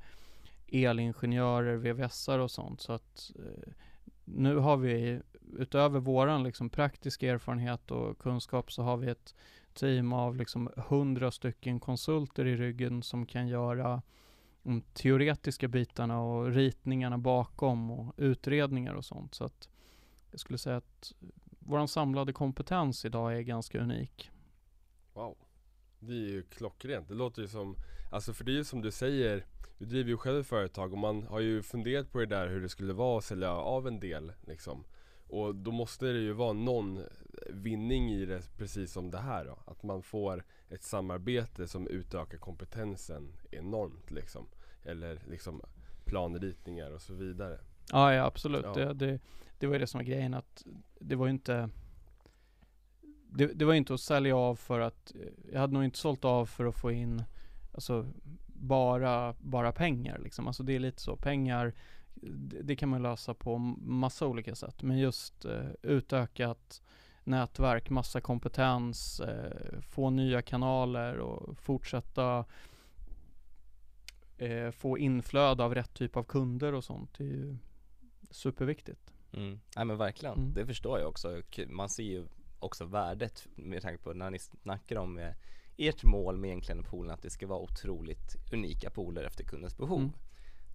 elingenjörer, 0.69 1.77
VVSar 1.77 2.39
och 2.39 2.51
sånt. 2.51 2.81
Så 2.81 2.93
att 2.93 3.33
eh, 3.39 3.73
nu 4.25 4.57
har 4.57 4.77
vi 4.77 5.21
utöver 5.59 6.01
våran 6.01 6.43
liksom 6.43 6.71
praktiska 6.71 7.31
erfarenhet 7.31 7.91
och 7.91 8.19
kunskap 8.19 8.73
så 8.73 8.83
har 8.83 8.97
vi 8.97 9.11
ett 9.11 9.35
team 9.75 10.13
av 10.13 10.37
liksom 10.37 10.71
hundra 10.77 11.31
stycken 11.31 11.81
konsulter 11.81 12.47
i 12.47 12.57
ryggen 12.57 13.03
som 13.03 13.27
kan 13.27 13.49
göra 13.49 14.03
de 14.63 14.83
teoretiska 14.83 15.69
bitarna 15.69 16.21
och 16.21 16.53
ritningarna 16.53 17.19
bakom 17.19 17.91
och 17.91 18.15
utredningar 18.17 18.95
och 18.95 19.05
sånt. 19.05 19.35
Så 19.35 19.45
att 19.45 19.69
jag 20.31 20.41
skulle 20.41 20.59
säga 20.59 20.77
att 20.77 21.13
vår 21.59 21.87
samlade 21.87 22.33
kompetens 22.33 23.05
idag 23.05 23.37
är 23.37 23.41
ganska 23.41 23.81
unik. 23.81 24.31
Wow 25.13 25.37
Det 25.99 26.13
är 26.13 26.29
ju 26.29 26.43
klockrent, 26.43 27.09
det 27.09 27.15
låter 27.15 27.43
ju 27.43 27.49
som 27.49 27.77
Alltså 28.13 28.33
för 28.33 28.45
det 28.45 28.53
är 28.53 28.57
ju 28.57 28.65
som 28.65 28.83
du 28.83 28.91
säger 28.91 29.47
Du 29.79 29.87
driver 29.87 30.11
ju 30.11 30.17
själv 30.17 30.41
ett 30.41 30.47
företag 30.47 30.93
och 30.93 30.99
man 30.99 31.23
har 31.23 31.41
ju 31.41 31.63
funderat 31.63 32.13
på 32.13 32.19
det 32.19 32.27
där 32.27 32.49
hur 32.49 32.61
det 32.61 32.69
skulle 32.69 32.93
vara 32.93 33.19
att 33.19 33.25
sälja 33.25 33.51
av 33.51 33.89
en 33.89 34.01
del 34.01 34.33
liksom 34.47 34.85
och 35.33 35.55
då 35.55 35.71
måste 35.71 36.07
det 36.07 36.19
ju 36.19 36.33
vara 36.33 36.53
någon 36.53 37.01
vinning 37.51 38.11
i 38.11 38.27
det 38.27 38.57
precis 38.59 38.93
som 38.93 39.11
det 39.11 39.19
här 39.19 39.45
då 39.45 39.59
Att 39.65 39.83
man 39.83 40.03
får 40.03 40.45
ett 40.69 40.83
samarbete 40.83 41.69
som 41.69 41.87
utökar 41.87 42.39
kompetensen 42.39 43.33
enormt 43.51 44.11
liksom 44.11 44.47
Eller 44.83 45.23
liksom 45.29 45.63
planritningar 46.05 46.91
och 46.91 47.03
så 47.03 47.15
vidare 47.15 47.59
Ja, 47.93 48.15
ja 48.15 48.25
absolut. 48.25 48.65
Ja. 48.65 48.73
Det, 48.73 48.95
det, 48.95 49.21
det 49.59 49.67
var 49.67 49.75
ju 49.75 49.79
det 49.79 49.87
som 49.87 49.99
var 49.99 50.05
grejen 50.05 50.35
att 50.35 50.65
det 51.01 51.17
var 51.17 51.27
ju 51.27 51.33
inte 51.33 51.69
det, 53.29 53.47
det 53.47 53.65
var 53.65 53.73
ju 53.73 53.79
inte 53.79 53.95
att 53.95 54.01
sälja 54.01 54.37
av 54.37 54.57
för 54.57 54.81
att 54.81 55.13
jag 55.53 55.61
hade 55.61 55.73
nog 55.73 55.85
inte 55.85 55.99
sålt 55.99 56.25
av 56.25 56.47
för 56.47 56.65
att 56.65 56.77
få 56.77 56.93
in 56.93 57.23
alltså 57.73 58.07
bara, 58.47 59.35
bara 59.41 59.73
pengar 59.73 60.19
liksom. 60.19 60.47
Alltså 60.47 60.63
det 60.63 60.73
är 60.73 60.79
lite 60.81 61.03
så. 61.03 61.17
Pengar 61.17 61.75
det, 62.63 62.77
kan 62.77 62.89
man 62.89 63.03
lösa 63.03 63.35
på 63.35 63.59
massa 63.79 64.27
olika 64.27 64.55
sätt. 64.55 64.83
Men 64.83 64.99
just 64.99 65.45
eh, 65.45 65.69
utökat 65.83 66.83
nätverk, 67.25 67.91
massa 67.91 68.21
kompetens, 68.21 69.21
eh, 69.21 69.81
få 69.81 70.11
nya 70.11 70.43
kanaler 70.43 71.19
och 71.19 71.59
fortsätta 71.59 72.45
eh, 74.39 74.71
få 74.71 74.99
inflöde 74.99 75.65
av 75.65 75.75
rätt 75.75 75.95
typ 75.95 76.17
av 76.17 76.23
kunder 76.23 76.73
och 76.75 76.85
sånt. 76.85 77.15
Det 77.19 77.25
är 77.25 77.29
ju 77.29 77.57
superviktigt. 78.31 79.13
Mm. 79.33 79.61
Nej 79.77 79.85
men 79.85 79.97
verkligen, 79.97 80.35
Mm. 80.39 80.55
det 80.55 80.67
förstår 80.67 80.99
jag 80.99 81.09
också. 81.09 81.43
Man 81.69 81.89
ser 81.89 82.03
ju 82.03 82.25
också 82.59 82.85
värdet 82.85 83.49
med 83.55 83.83
tanke 83.83 84.03
på 84.03 84.13
när 84.13 84.31
ni 84.31 84.39
snackar 84.39 84.97
om 84.97 85.19
eh, 85.19 85.33
ert 85.77 86.05
mål 86.05 86.37
med 86.37 86.49
egentligen 86.49 86.83
poolen 86.85 87.11
att 87.15 87.23
det 87.23 87.31
ska 87.31 87.47
vara 87.47 87.59
otroligt 87.61 88.37
unika 88.53 88.91
pooler 88.91 89.25
efter 89.25 89.45
kundens 89.45 89.77
behov. 89.77 89.99
Mm. 89.99 90.13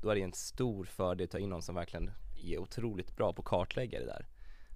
Då 0.02 0.10
är 0.10 0.16
det 0.16 0.22
en 0.22 0.34
stor 0.34 0.86
fördel 0.86 1.26
att 1.26 1.32
ta 1.32 1.40
in 1.40 1.50
någon 1.50 1.62
som 1.62 1.76
verkligen 1.76 2.12
är 2.44 2.58
otroligt 2.58 3.16
bra 3.16 3.34
på 3.34 3.42
att 3.42 3.46
kartlägga 3.48 4.00
det 4.00 4.06
där. 4.06 4.20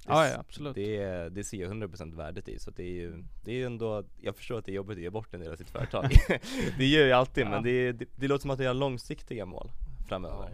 Det, 0.03 0.07
Ja, 0.07 0.27
ja, 0.27 0.39
absolut. 0.39 0.75
Det, 0.75 1.29
det 1.29 1.43
ser 1.43 1.57
jag 1.57 1.71
100% 1.71 2.15
värdet 2.15 2.47
i, 2.49 2.59
så 2.59 2.71
det 2.71 2.83
är 2.83 2.91
ju, 2.91 3.23
det 3.43 3.51
är 3.51 3.55
ju 3.55 3.65
ändå, 3.65 4.03
jag 4.21 4.35
förstår 4.35 4.57
att 4.57 4.65
det 4.65 4.71
är 4.71 4.75
jobbigt 4.75 4.97
att 4.97 5.01
ge 5.03 5.09
bort 5.09 5.33
en 5.33 5.39
del 5.39 5.51
av 5.51 5.55
sitt 5.55 5.69
företag. 5.69 6.11
det 6.77 6.85
gör 6.85 7.07
jag 7.07 7.19
alltid, 7.19 7.45
Ja. 7.45 7.49
men 7.49 7.63
det, 7.63 7.91
det, 7.91 8.05
det 8.15 8.27
låter 8.27 8.41
som 8.41 8.51
att 8.51 8.59
ni 8.59 8.65
har 8.65 8.73
långsiktiga 8.73 9.45
mål 9.45 9.71
Ja, 9.99 10.05
framöver. 10.07 10.49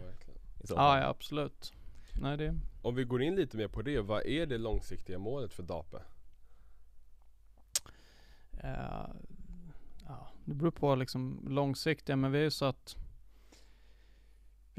Ja, 0.60 0.66
fall. 0.76 1.00
ja 1.00 1.06
absolut. 1.08 1.72
Nej 2.20 2.36
det, 2.36 2.58
Om 2.82 2.94
vi 2.94 3.04
går 3.04 3.22
in 3.22 3.36
lite 3.36 3.56
mer 3.56 3.68
på 3.68 3.82
det, 3.82 4.00
vad 4.00 4.26
är 4.26 4.46
det 4.46 4.58
långsiktiga 4.58 5.18
målet 5.18 5.52
för 5.52 5.62
DAPE? 5.62 6.02
eh, 8.62 9.06
ja, 10.06 10.28
det 10.44 10.54
beror 10.54 10.70
på 10.70 10.94
liksom 10.94 11.46
långsiktiga, 11.48 12.16
men 12.16 12.32
vi 12.32 12.38
är 12.38 12.42
ju 12.42 12.50
så 12.50 12.64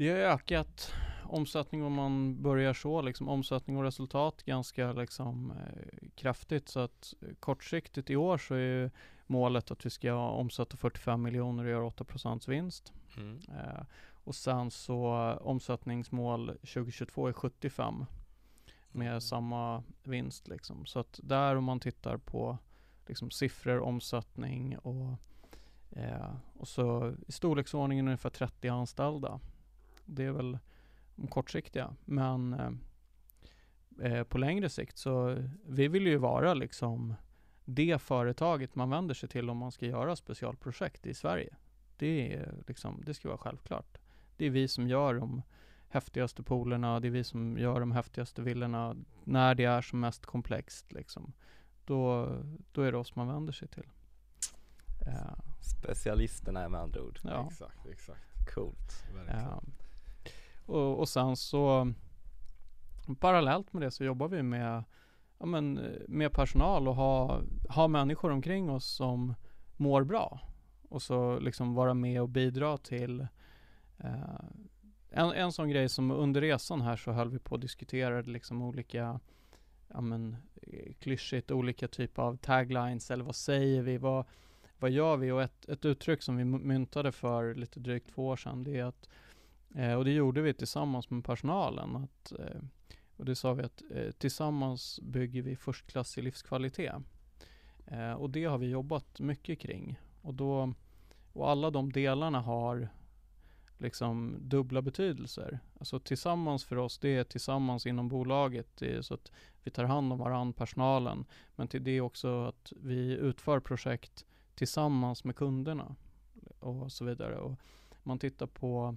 vi 0.00 0.08
har 0.08 0.18
ökat 0.18 0.94
omsättning 1.24 1.84
om 1.84 1.92
man 1.92 2.42
börjar 2.42 2.74
så, 2.74 3.02
liksom 3.02 3.28
omsättning 3.28 3.76
och 3.76 3.82
resultat 3.82 4.42
ganska 4.42 4.92
liksom 4.92 5.52
eh, 5.52 6.08
kraftigt. 6.14 6.68
Så 6.68 6.80
att 6.80 7.14
eh, 7.20 7.34
kortsiktigt 7.40 8.10
i 8.10 8.16
år 8.16 8.38
så 8.38 8.54
är 8.54 8.90
målet 9.26 9.70
att 9.70 9.86
vi 9.86 9.90
ska 9.90 10.14
omsätta 10.14 10.76
45 10.76 11.22
miljoner 11.22 11.64
och 11.64 11.70
göra 11.70 11.88
8% 11.88 12.50
vinst. 12.50 12.92
Mm. 13.16 13.40
Eh, 13.48 13.82
och 14.24 14.34
sen 14.34 14.70
så 14.70 15.06
omsättningsmål 15.40 16.46
2022 16.46 17.28
är 17.28 17.32
75 17.32 18.04
med 18.92 19.22
samma 19.22 19.82
vinst 20.02 20.48
liksom. 20.48 20.86
Så 20.86 20.98
att 20.98 21.20
där 21.22 21.56
om 21.56 21.64
man 21.64 21.80
tittar 21.80 22.16
på 22.16 22.58
liksom 23.06 23.30
siffror, 23.30 23.80
omsättning 23.80 24.78
och, 24.78 25.18
eh, 25.90 26.34
och 26.58 26.68
så 26.68 27.14
i 27.28 27.32
storleksordningen 27.32 28.06
ungefär 28.06 28.30
30 28.30 28.68
anställda. 28.68 29.40
Det 30.10 30.24
är 30.24 30.32
väl 30.32 30.58
de 31.16 31.26
kortsiktiga. 31.26 31.94
Men 32.04 32.52
eh, 32.52 34.12
eh, 34.12 34.24
på 34.24 34.38
längre 34.38 34.68
sikt 34.68 34.98
så 34.98 35.44
vi 35.66 35.88
vill 35.88 36.06
ju 36.06 36.16
vara 36.16 36.54
liksom 36.54 37.14
det 37.64 38.02
företaget 38.02 38.74
man 38.74 38.90
vänder 38.90 39.14
sig 39.14 39.28
till 39.28 39.50
om 39.50 39.56
man 39.56 39.72
ska 39.72 39.86
göra 39.86 40.16
specialprojekt 40.16 41.06
i 41.06 41.14
Sverige. 41.14 41.56
Det, 41.96 42.32
är 42.34 42.54
liksom, 42.66 43.02
det 43.06 43.14
ska 43.14 43.28
vara 43.28 43.38
självklart. 43.38 43.98
Det 44.36 44.46
är 44.46 44.50
vi 44.50 44.68
som 44.68 44.88
gör 44.88 45.14
de 45.14 45.42
häftigaste 45.88 46.42
poolerna, 46.42 47.00
det 47.00 47.08
är 47.08 47.12
vi 47.12 47.24
som 47.24 47.58
gör 47.58 47.80
de 47.80 47.92
häftigaste 47.92 48.42
villorna 48.42 48.96
när 49.24 49.54
det 49.54 49.64
är 49.64 49.82
som 49.82 50.00
mest 50.00 50.26
komplext. 50.26 50.92
Liksom. 50.92 51.32
Då, 51.84 52.28
då 52.72 52.82
är 52.82 52.92
det 52.92 52.98
oss 52.98 53.16
man 53.16 53.28
vänder 53.28 53.52
sig 53.52 53.68
till. 53.68 53.86
Eh, 55.06 55.38
Specialisterna 55.60 56.60
är 56.60 56.68
med 56.68 56.80
andra 56.80 57.02
ord. 57.02 57.18
ja. 57.24 57.46
Exakt, 57.46 57.86
exakt. 57.86 58.54
Coolt. 58.54 59.04
Verkligen. 59.14 59.72
Och, 60.70 60.98
och 60.98 61.08
sen 61.08 61.36
så 61.36 61.92
parallellt 63.20 63.72
med 63.72 63.82
det 63.82 63.90
så 63.90 64.04
jobbar 64.04 64.28
vi 64.28 64.42
med, 64.42 64.84
ja 65.38 65.46
men, 65.46 65.74
med 66.08 66.32
personal 66.32 66.88
och 66.88 66.94
ha, 66.94 67.40
ha 67.68 67.88
människor 67.88 68.30
omkring 68.30 68.70
oss 68.70 68.86
som 68.86 69.34
mår 69.76 70.04
bra. 70.04 70.40
och 70.88 71.02
så 71.02 71.38
liksom 71.38 71.74
vara 71.74 71.94
med 71.94 72.22
och 72.22 72.28
bidra 72.28 72.78
till 72.78 73.20
eh, 73.98 74.44
en, 75.10 75.32
en 75.32 75.52
sån 75.52 75.68
grej 75.68 75.88
som 75.88 76.10
under 76.10 76.40
resan 76.40 76.80
här 76.80 76.96
så 76.96 77.12
höll 77.12 77.30
vi 77.30 77.38
på 77.38 77.52
och 77.52 77.60
diskuterade 77.60 78.30
liksom 78.30 78.62
olika 78.62 79.20
ja 79.88 80.00
men 80.00 80.36
klyschigt 80.98 81.50
olika 81.50 81.88
typer 81.88 82.22
av 82.22 82.36
taglines 82.36 83.10
eller 83.10 83.24
vad 83.24 83.36
säger 83.36 83.82
vi, 83.82 83.98
vad, 83.98 84.24
vad 84.78 84.90
gör 84.90 85.16
vi? 85.16 85.30
Och 85.30 85.42
ett, 85.42 85.68
ett 85.68 85.84
uttryck 85.84 86.22
som 86.22 86.36
vi 86.36 86.44
myntade 86.44 87.12
för 87.12 87.54
lite 87.54 87.80
drygt 87.80 88.14
två 88.14 88.26
år 88.26 88.36
sedan 88.36 88.64
det 88.64 88.78
är 88.78 88.84
att 88.84 89.08
eh, 89.74 89.94
och 89.94 90.04
det 90.04 90.12
gjorde 90.12 90.42
vi 90.42 90.54
tillsammans 90.54 91.10
med 91.10 91.24
personalen 91.24 91.96
att 91.96 92.32
eh, 92.32 92.60
och 93.20 93.26
det 93.26 93.36
sa 93.36 93.54
vi 93.54 93.62
att 93.62 93.82
eh, 93.90 94.10
tillsammans 94.10 95.00
bygger 95.02 95.42
vi 95.42 95.56
förstklassig 95.56 96.24
livskvalitet. 96.24 96.94
Eh, 97.86 98.12
och 98.12 98.30
det 98.30 98.44
har 98.44 98.58
vi 98.58 98.66
jobbat 98.66 99.20
mycket 99.20 99.58
kring. 99.58 100.00
Och, 100.22 100.34
då, 100.34 100.74
och 101.32 101.50
alla 101.50 101.70
de 101.70 101.92
delarna 101.92 102.40
har 102.40 102.88
liksom 103.78 104.36
dubbla 104.40 104.82
betydelser. 104.82 105.60
Alltså 105.78 106.00
tillsammans 106.00 106.64
för 106.64 106.76
oss, 106.76 106.98
det 106.98 107.16
är 107.16 107.24
tillsammans 107.24 107.86
inom 107.86 108.08
bolaget, 108.08 108.76
det 108.76 108.92
är 108.92 109.02
så 109.02 109.14
att 109.14 109.32
vi 109.62 109.70
tar 109.70 109.84
hand 109.84 110.12
om 110.12 110.18
varandra, 110.18 110.52
personalen. 110.52 111.24
Men 111.56 111.68
till 111.68 111.84
det 111.84 111.90
är 111.90 112.00
också 112.00 112.44
att 112.44 112.72
vi 112.76 113.12
utför 113.12 113.60
projekt 113.60 114.26
tillsammans 114.54 115.24
med 115.24 115.36
kunderna 115.36 115.96
och 116.58 116.92
så 116.92 117.04
vidare. 117.04 117.36
Och 117.36 117.54
man 118.02 118.18
tittar 118.18 118.46
på 118.46 118.96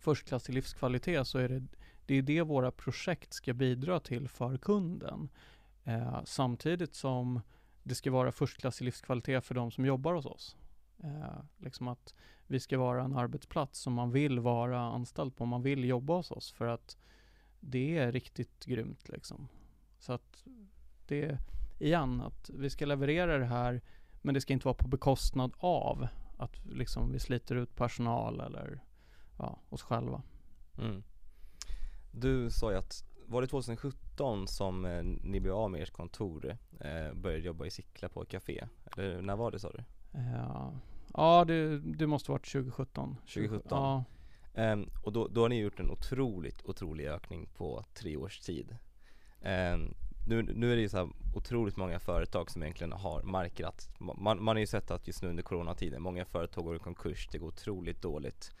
förstklassig 0.00 0.54
livskvalitet 0.54 1.26
så 1.26 1.38
är 1.38 1.48
det 1.48 1.66
det 2.10 2.14
är 2.14 2.22
det 2.22 2.42
våra 2.42 2.70
projekt 2.70 3.32
ska 3.32 3.54
bidra 3.54 4.00
till 4.00 4.28
för 4.28 4.56
kunden. 4.56 5.28
Eh, 5.84 6.20
samtidigt 6.24 6.94
som 6.94 7.40
det 7.82 7.94
ska 7.94 8.10
vara 8.10 8.32
förstklassig 8.32 8.84
livskvalitet 8.84 9.44
för 9.44 9.54
de 9.54 9.70
som 9.70 9.84
jobbar 9.84 10.14
hos 10.14 10.26
oss. 10.26 10.56
Eh, 11.02 11.42
liksom 11.58 11.88
att 11.88 12.14
vi 12.46 12.60
ska 12.60 12.78
vara 12.78 13.04
en 13.04 13.16
arbetsplats 13.16 13.80
som 13.80 13.92
man 13.92 14.10
vill 14.10 14.38
vara 14.38 14.80
anställd 14.80 15.36
på, 15.36 15.46
man 15.46 15.62
vill 15.62 15.84
jobba 15.84 16.16
hos 16.16 16.30
oss 16.30 16.52
för 16.52 16.66
att 16.66 16.96
det 17.60 17.98
är 17.98 18.12
riktigt 18.12 18.64
grymt 18.64 19.08
liksom. 19.08 19.48
Så 19.98 20.12
att 20.12 20.44
det, 21.06 21.38
igen, 21.78 22.20
att 22.20 22.50
vi 22.54 22.70
ska 22.70 22.86
leverera 22.86 23.38
det 23.38 23.46
här 23.46 23.80
men 24.22 24.34
det 24.34 24.40
ska 24.40 24.52
inte 24.52 24.66
vara 24.66 24.74
på 24.74 24.88
bekostnad 24.88 25.52
av 25.58 26.08
att 26.38 26.66
liksom 26.66 27.12
vi 27.12 27.18
sliter 27.18 27.54
ut 27.54 27.76
personal 27.76 28.40
eller 28.40 28.80
ja, 29.40 29.58
oss 29.68 29.82
själva. 29.82 30.22
Mm. 30.78 31.02
Du 32.10 32.50
sa 32.50 32.70
ju 32.70 32.78
att, 32.78 33.04
var 33.26 33.42
det 33.42 33.48
2017 33.48 34.48
som 34.48 34.84
eh, 34.84 35.02
ni 35.02 35.40
blev 35.40 35.54
av 35.54 35.70
med 35.70 35.82
ert 35.82 35.90
kontor, 35.90 36.56
eh, 36.80 37.14
började 37.14 37.44
jobba 37.44 37.66
i 37.66 37.70
Sickla 37.70 38.08
på 38.08 38.22
ett 38.22 38.28
café? 38.28 38.64
Eller 38.84 39.22
när 39.22 39.36
var 39.36 39.50
det 39.50 39.58
sa 39.58 39.70
du? 39.70 39.84
Ja, 40.12 40.72
ja 41.14 41.44
det, 41.44 41.78
det 41.78 42.06
måste 42.06 42.30
varit 42.30 42.52
2017 42.52 43.16
2017? 43.20 43.62
Ja 43.70 44.04
um, 44.54 44.90
Och 45.04 45.12
då, 45.12 45.28
då 45.28 45.40
har 45.40 45.48
ni 45.48 45.60
gjort 45.60 45.80
en 45.80 45.90
otroligt, 45.90 46.62
otrolig 46.64 47.06
ökning 47.06 47.48
på 47.56 47.84
tre 47.94 48.16
års 48.16 48.40
tid 48.40 48.76
um, 49.42 49.94
nu, 50.26 50.42
nu 50.42 50.72
är 50.72 50.76
det 50.76 50.82
ju 50.82 50.88
så 50.88 50.96
här 50.96 51.08
otroligt 51.34 51.76
många 51.76 52.00
företag 52.00 52.50
som 52.50 52.62
egentligen 52.62 52.92
har 52.92 53.22
markrat 53.22 53.88
man, 53.98 54.44
man 54.44 54.56
har 54.56 54.58
ju 54.58 54.66
sett 54.66 54.90
att 54.90 55.06
just 55.06 55.22
nu 55.22 55.28
under 55.28 55.42
coronatiden, 55.42 56.02
många 56.02 56.24
företag 56.24 56.64
går 56.64 56.76
i 56.76 56.78
konkurs, 56.78 57.28
det 57.32 57.38
går 57.38 57.48
otroligt 57.48 58.02
dåligt 58.02 58.52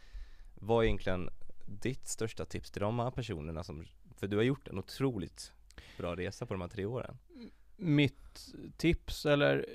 Vad 0.60 0.84
är 0.84 0.86
egentligen 0.86 1.30
ditt 1.66 2.08
största 2.08 2.44
tips 2.44 2.70
till 2.70 2.80
de 2.80 2.98
här 2.98 3.10
personerna 3.10 3.64
som, 3.64 3.86
för 4.16 4.26
du 4.26 4.36
har 4.36 4.44
gjort 4.44 4.68
en 4.68 4.78
otroligt 4.78 5.52
bra 5.98 6.16
resa 6.16 6.46
på 6.46 6.54
de 6.54 6.60
här 6.60 6.68
tre 6.68 6.84
åren? 6.84 7.18
Mitt 7.76 8.54
tips, 8.76 9.26
eller 9.26 9.66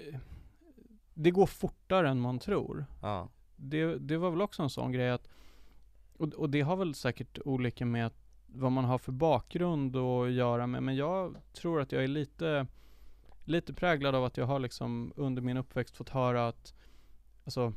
det 1.14 1.32
går 1.32 1.46
fortare 1.46 2.10
än 2.10 2.20
man 2.20 2.40
tror. 2.40 2.86
Ja. 3.02 3.30
Det, 3.56 3.96
det 3.96 4.18
var 4.18 4.32
väl 4.32 4.42
också 4.42 4.64
en 4.64 4.70
sån 4.70 4.92
grej 4.92 5.10
att, 5.10 5.28
och, 6.18 6.34
och 6.34 6.50
det 6.50 6.62
har 6.62 6.76
väl 6.76 6.96
säkert 6.96 7.40
olika 7.46 7.86
med 7.86 8.12
vad 8.48 8.72
man 8.72 8.86
har 8.86 8.98
för 8.98 9.12
bakgrund 9.12 9.96
att 9.96 10.32
göra 10.32 10.68
med, 10.68 10.84
men 10.84 10.96
jag 10.96 11.38
tror 11.54 11.82
att 11.82 11.92
jag 11.92 12.04
är 12.04 12.08
lite, 12.08 12.68
lite 13.44 13.74
präglad 13.74 14.16
av 14.16 14.26
att 14.26 14.38
jag 14.38 14.46
har 14.46 14.60
liksom 14.60 15.14
under 15.16 15.42
min 15.42 15.58
uppväxt 15.58 15.98
fått 15.98 16.10
höra 16.10 16.48
att, 16.48 16.74
alltså 17.46 17.74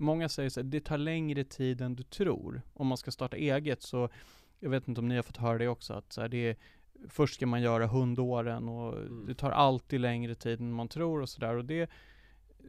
många 0.00 0.28
säger 0.28 0.50
så 0.50 0.60
här, 0.60 0.64
det 0.64 0.80
tar 0.80 0.98
längre 0.98 1.44
tid 1.44 1.80
än 1.80 1.96
du 1.96 2.02
tror. 2.02 2.62
Om 2.74 2.86
man 2.86 2.98
ska 2.98 3.10
starta 3.10 3.36
eget 3.36 3.82
så, 3.82 4.08
jag 4.58 4.70
vet 4.70 4.88
inte 4.88 5.00
om 5.00 5.08
ni 5.08 5.16
har 5.16 5.22
fått 5.22 5.36
höra 5.36 5.58
det 5.58 5.68
också, 5.68 5.94
att 5.94 6.12
så 6.12 6.20
här, 6.20 6.28
det 6.28 6.48
är, 6.48 6.56
först 7.08 7.34
ska 7.34 7.46
man 7.46 7.62
göra 7.62 7.86
hundåren 7.86 8.68
och 8.68 8.98
mm. 8.98 9.26
det 9.26 9.34
tar 9.34 9.50
alltid 9.50 10.00
längre 10.00 10.34
tid 10.34 10.60
än 10.60 10.72
man 10.72 10.88
tror 10.88 11.20
och 11.20 11.28
sådär. 11.28 11.56
Och 11.56 11.64
det, 11.64 11.90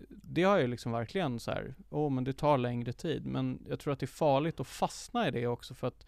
det 0.10 0.44
har 0.44 0.58
ju 0.58 0.68
liksom 0.68 0.92
verkligen 0.92 1.40
så 1.40 1.52
här, 1.52 1.76
åh 1.90 2.08
oh, 2.08 2.12
men 2.12 2.24
det 2.24 2.34
tar 2.34 2.58
längre 2.58 2.94
tid. 2.94 3.26
Men 3.26 3.66
jag 3.70 3.80
tror 3.80 3.94
att 3.94 4.00
det 4.00 4.06
är 4.06 4.08
farligt 4.08 4.60
att 4.60 4.68
fastna 4.68 5.28
i 5.28 5.32
det 5.32 5.48
också 5.48 5.74
för 5.74 5.88
att 5.88 6.06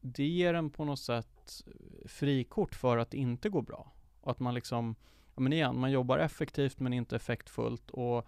det 0.00 0.26
ger 0.26 0.54
en 0.54 0.70
på 0.70 0.84
något 0.84 1.00
sätt 1.00 1.64
frikort 2.04 2.74
för 2.74 2.98
att 2.98 3.10
det 3.10 3.18
inte 3.18 3.48
går 3.48 3.62
bra. 3.62 3.92
Och 4.20 4.30
att 4.30 4.40
man 4.40 4.54
liksom, 4.54 4.94
ja 5.34 5.40
men 5.40 5.52
igen, 5.52 5.80
man 5.80 5.90
jobbar 5.90 6.18
effektivt 6.18 6.80
men 6.80 6.92
inte 6.92 7.16
effektfullt 7.16 7.90
och 7.90 8.26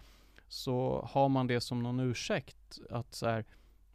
så 0.48 1.08
har 1.10 1.28
man 1.28 1.46
det 1.46 1.60
som 1.60 1.82
någon 1.82 2.00
ursäkt 2.00 2.78
att 2.90 3.14
så 3.14 3.26
här, 3.26 3.44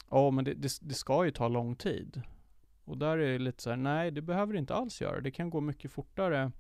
ja 0.09 0.31
men 0.31 0.45
det, 0.45 0.53
det, 0.53 0.79
det, 0.81 0.93
ska 0.93 1.25
ju 1.25 1.31
ta 1.31 1.47
lång 1.47 1.75
tid. 1.75 2.21
Och 2.85 2.97
där 2.97 3.17
är 3.17 3.31
det 3.31 3.39
lite 3.39 3.63
så 3.63 3.69
här, 3.69 3.77
nej 3.77 4.11
det 4.11 4.21
behöver 4.21 4.53
det 4.53 4.59
inte 4.59 4.75
alls 4.75 5.01
göra. 5.01 5.21
Det 5.21 5.31
kan 5.31 5.49
gå 5.49 5.61
mycket 5.61 5.91
fortare. 5.91 6.51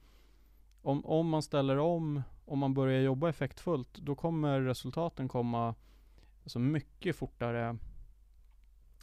Om, 0.81 1.05
om 1.05 1.29
man 1.29 1.41
ställer 1.41 1.77
om, 1.77 2.23
om 2.45 2.59
man 2.59 2.73
börjar 2.73 3.01
jobba 3.01 3.29
effektfullt, 3.29 3.93
då 3.97 4.15
kommer 4.15 4.61
resultaten 4.61 5.27
komma 5.27 5.75
alltså 6.43 6.59
mycket 6.59 7.15
fortare 7.15 7.77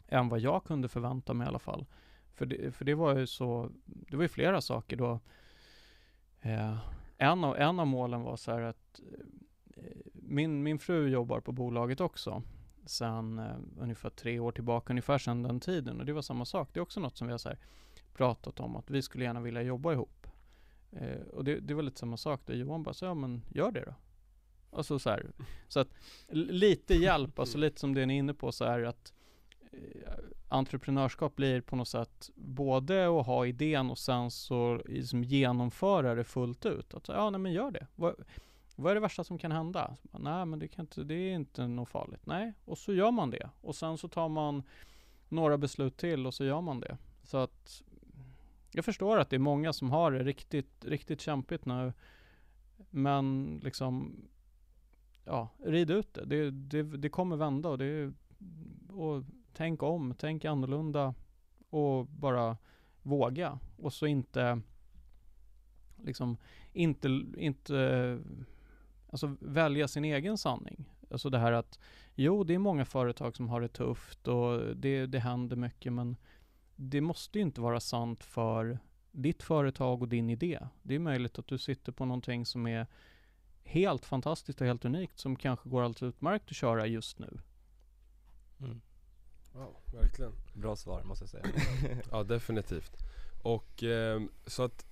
än 0.09 0.29
vad 0.29 0.41
jag 0.41 0.65
kunde 0.65 0.89
förvänta 0.89 1.35
mig 1.35 1.45
i 1.45 1.49
alla 1.49 1.59
fall. 1.59 1.87
För 2.35 2.47
det, 2.47 2.75
för 2.75 2.85
det 2.85 2.95
var 2.95 3.17
ju 3.17 3.27
så, 3.27 3.71
det 3.85 4.17
var 4.17 4.23
ju 4.23 4.29
flera 4.29 4.61
saker 4.61 4.97
då. 4.97 5.21
Eh, 6.41 6.79
en, 7.19 7.45
av, 7.45 7.57
en 7.57 7.81
av 7.81 7.87
målen 7.87 8.23
var 8.23 8.37
så 8.37 8.53
här 8.53 8.61
att 8.61 9.01
min, 10.13 10.63
min 10.63 10.79
fru 10.79 11.09
jobbar 11.09 11.41
på 11.41 11.53
bolaget 11.53 12.01
också 12.01 12.43
sen 12.87 13.39
uh, 13.39 13.83
ungefär 13.83 14.11
tre 14.11 14.39
år 14.39 14.53
tillbaka, 14.53 14.93
ungefär 14.93 15.19
sedan 15.19 15.43
den 15.43 15.61
tiden. 15.61 16.01
Och 16.01 16.07
det 16.07 16.13
var 16.13 16.23
samma 16.23 16.45
sak. 16.45 16.69
Det 16.73 16.81
är 16.81 16.83
också 16.83 17.01
något 17.01 17.17
som 17.17 17.27
vi 17.27 17.33
har 17.33 17.39
så 17.39 17.53
pratat 18.15 18.61
om, 18.61 18.77
att 18.77 18.91
vi 18.91 19.03
skulle 19.03 19.25
gärna 19.25 19.41
vilja 19.41 19.63
jobba 19.63 19.93
ihop. 19.93 20.27
Uh, 21.03 21.23
och 21.33 21.45
det, 21.45 21.61
det 21.61 21.75
var 21.75 21.83
lite 21.83 21.99
samma 21.99 22.17
sak 22.17 22.41
där 22.47 22.55
Johan 22.55 22.83
bara 22.83 22.95
sa, 22.95 23.07
ja 23.07 23.15
men 23.15 23.43
gör 23.51 23.71
det 23.71 23.85
då. 23.85 23.95
Alltså 24.73 24.99
så 24.99 25.11
här, 25.11 25.31
så 25.69 25.81
att 25.81 25.89
lite 26.33 26.95
hjälp, 26.95 27.39
alltså 27.39 27.59
lite 27.59 27.81
som 27.81 27.95
det 27.95 28.07
ni 28.07 28.15
är 28.15 28.19
inne 28.19 28.35
på 28.35 28.53
så 28.53 28.65
här 28.65 28.83
att 28.83 29.13
uh, 29.75 29.81
entreprenörskap 30.49 31.37
blir 31.37 31.61
på 31.61 31.77
något 31.77 31.89
sätt 31.89 32.31
både 32.35 33.21
att 33.21 33.27
ha 33.27 33.47
idén 33.47 33.91
och 33.91 33.99
sen 33.99 34.31
så 34.31 34.83
liksom 34.85 35.25
genomföra 35.25 36.15
det 36.15 36.25
fullt 36.25 36.67
ut. 36.67 36.95
Att 36.95 37.09
ja, 37.09 37.31
nej 37.31 37.41
men 37.41 37.53
gör 37.53 37.71
det. 37.71 37.87
Vad 38.81 38.91
är 38.91 38.95
det 38.95 39.01
värsta 39.01 39.25
som 39.25 39.39
kan 39.39 39.53
hända? 39.53 39.97
Nej, 40.03 40.47
men 40.47 40.59
det, 40.59 40.69
kan 40.69 40.83
inte, 40.83 41.05
det 41.05 41.15
är 41.15 41.35
inte 41.35 41.67
något 41.67 41.89
farligt. 41.89 42.27
Nej, 42.27 42.53
och 42.65 42.79
så 42.79 42.95
gör 42.95 43.11
man 43.11 43.31
det. 43.31 43.51
Och 43.61 43.75
sen 43.77 43.99
så 43.99 44.09
tar 44.09 44.29
man 44.29 44.63
några 45.29 45.59
beslut 45.59 45.97
till 45.97 46.27
och 46.27 46.35
så 46.35 46.45
gör 46.45 46.61
man 46.61 46.81
det. 46.81 46.99
Så 47.23 47.37
att 47.37 47.83
jag 48.73 48.85
förstår 48.85 49.19
att 49.19 49.31
det 49.31 49.37
är 49.37 49.41
många 49.41 49.73
som 49.73 49.91
har 49.91 50.13
det 50.13 50.25
riktigt, 50.25 50.85
riktigt 50.85 51.21
kämpigt 51.21 51.67
nu. 51.67 51.93
Men 52.91 53.57
liksom, 53.63 54.17
ja, 55.25 55.49
rid 55.65 55.91
ut 55.91 56.15
det. 56.15 56.25
Det, 56.25 56.51
det, 56.51 56.83
det 56.83 57.09
kommer 57.09 57.37
vända 57.37 57.69
och 57.69 57.79
det 57.79 58.13
och 58.89 59.25
tänk 59.53 59.83
om, 59.83 60.15
tänk 60.19 60.45
annorlunda 60.45 61.15
och 61.71 62.07
bara 62.07 62.57
våga. 63.03 63.59
Och 63.77 63.93
så 63.93 64.07
inte 64.07 64.61
liksom 65.97 66.37
inte, 66.73 67.23
inte 67.37 68.19
Alltså 69.13 69.37
välja 69.41 69.89
sin 69.89 70.05
egen 70.05 70.39
sanning. 70.39 70.85
Alltså 71.11 71.31
det 71.31 71.39
här 71.39 71.53
att, 71.53 71.79
jo 72.15 72.45
det 72.45 72.55
är 72.55 72.59
många 72.59 72.85
företag 72.85 73.37
som 73.37 73.49
har 73.49 73.61
det 73.61 73.69
tufft 73.69 74.29
och 74.29 74.77
det, 74.77 75.07
det 75.07 75.19
händer 75.19 75.57
mycket 75.57 75.93
men 75.93 76.17
det 76.77 77.01
måste 77.01 77.39
ju 77.39 77.43
inte 77.43 77.61
vara 77.61 77.81
sant 77.81 78.25
för 78.25 78.79
ditt 79.13 79.43
företag 79.43 80.03
och 80.03 80.09
din 80.09 80.31
idé. 80.31 80.59
Det 80.83 80.95
är 80.95 80.99
möjligt 80.99 81.39
att 81.39 81.47
du 81.47 81.59
sitter 81.59 81.93
på 81.93 82.05
någonting 82.05 82.47
som 82.47 82.67
är 82.67 82.87
helt 83.63 84.05
fantastiskt 84.05 84.61
och 84.61 84.67
helt 84.67 84.85
unikt 84.85 85.19
som 85.19 85.37
kanske 85.37 85.69
går 85.69 85.83
alldeles 85.83 86.03
utmärkt 86.03 86.51
att 86.51 86.57
köra 86.57 86.87
just 86.87 87.19
nu. 87.19 87.41
Mm. 88.61 88.81
Wow, 89.53 89.77
verkligen. 89.93 90.33
Bra 90.55 90.77
svar 90.77 91.03
måste 91.03 91.23
jag 91.23 91.31
säga. 91.31 91.45
ja, 92.11 92.23
definitivt. 92.23 92.97
Och 93.43 93.83
eh, 93.83 94.23
så 94.47 94.63
att 94.63 94.87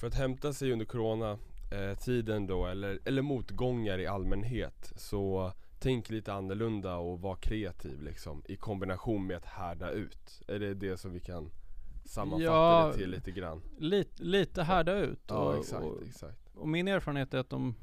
för 0.00 0.06
att 0.06 0.14
hämta 0.14 0.52
sig 0.52 0.72
under 0.72 0.86
Corona 0.86 1.38
eh, 1.70 1.98
tiden 1.98 2.46
då, 2.46 2.66
eller, 2.66 2.98
eller 3.04 3.22
motgångar 3.22 3.98
i 3.98 4.06
allmänhet 4.06 4.92
så 4.96 5.52
tänk 5.78 6.10
lite 6.10 6.32
annorlunda 6.32 6.96
och 6.96 7.20
var 7.20 7.36
kreativ 7.36 8.02
liksom 8.02 8.42
i 8.48 8.56
kombination 8.56 9.26
med 9.26 9.36
att 9.36 9.44
härda 9.44 9.90
ut. 9.90 10.42
Är 10.48 10.58
det 10.58 10.74
det 10.74 10.96
som 10.96 11.12
vi 11.12 11.20
kan 11.20 11.50
sammanfatta 12.04 12.52
ja, 12.52 12.90
det 12.92 12.98
till 12.98 13.10
lite 13.10 13.30
grann? 13.30 13.62
Lite, 13.78 14.22
lite 14.22 14.62
härda 14.62 14.98
ut. 14.98 15.20
Ja, 15.26 15.34
och, 15.34 15.58
exakt, 15.58 15.86
exakt. 16.08 16.38
Och 16.54 16.68
min 16.68 16.88
erfarenhet 16.88 17.34
är 17.34 17.38
att 17.38 17.50
de 17.50 17.74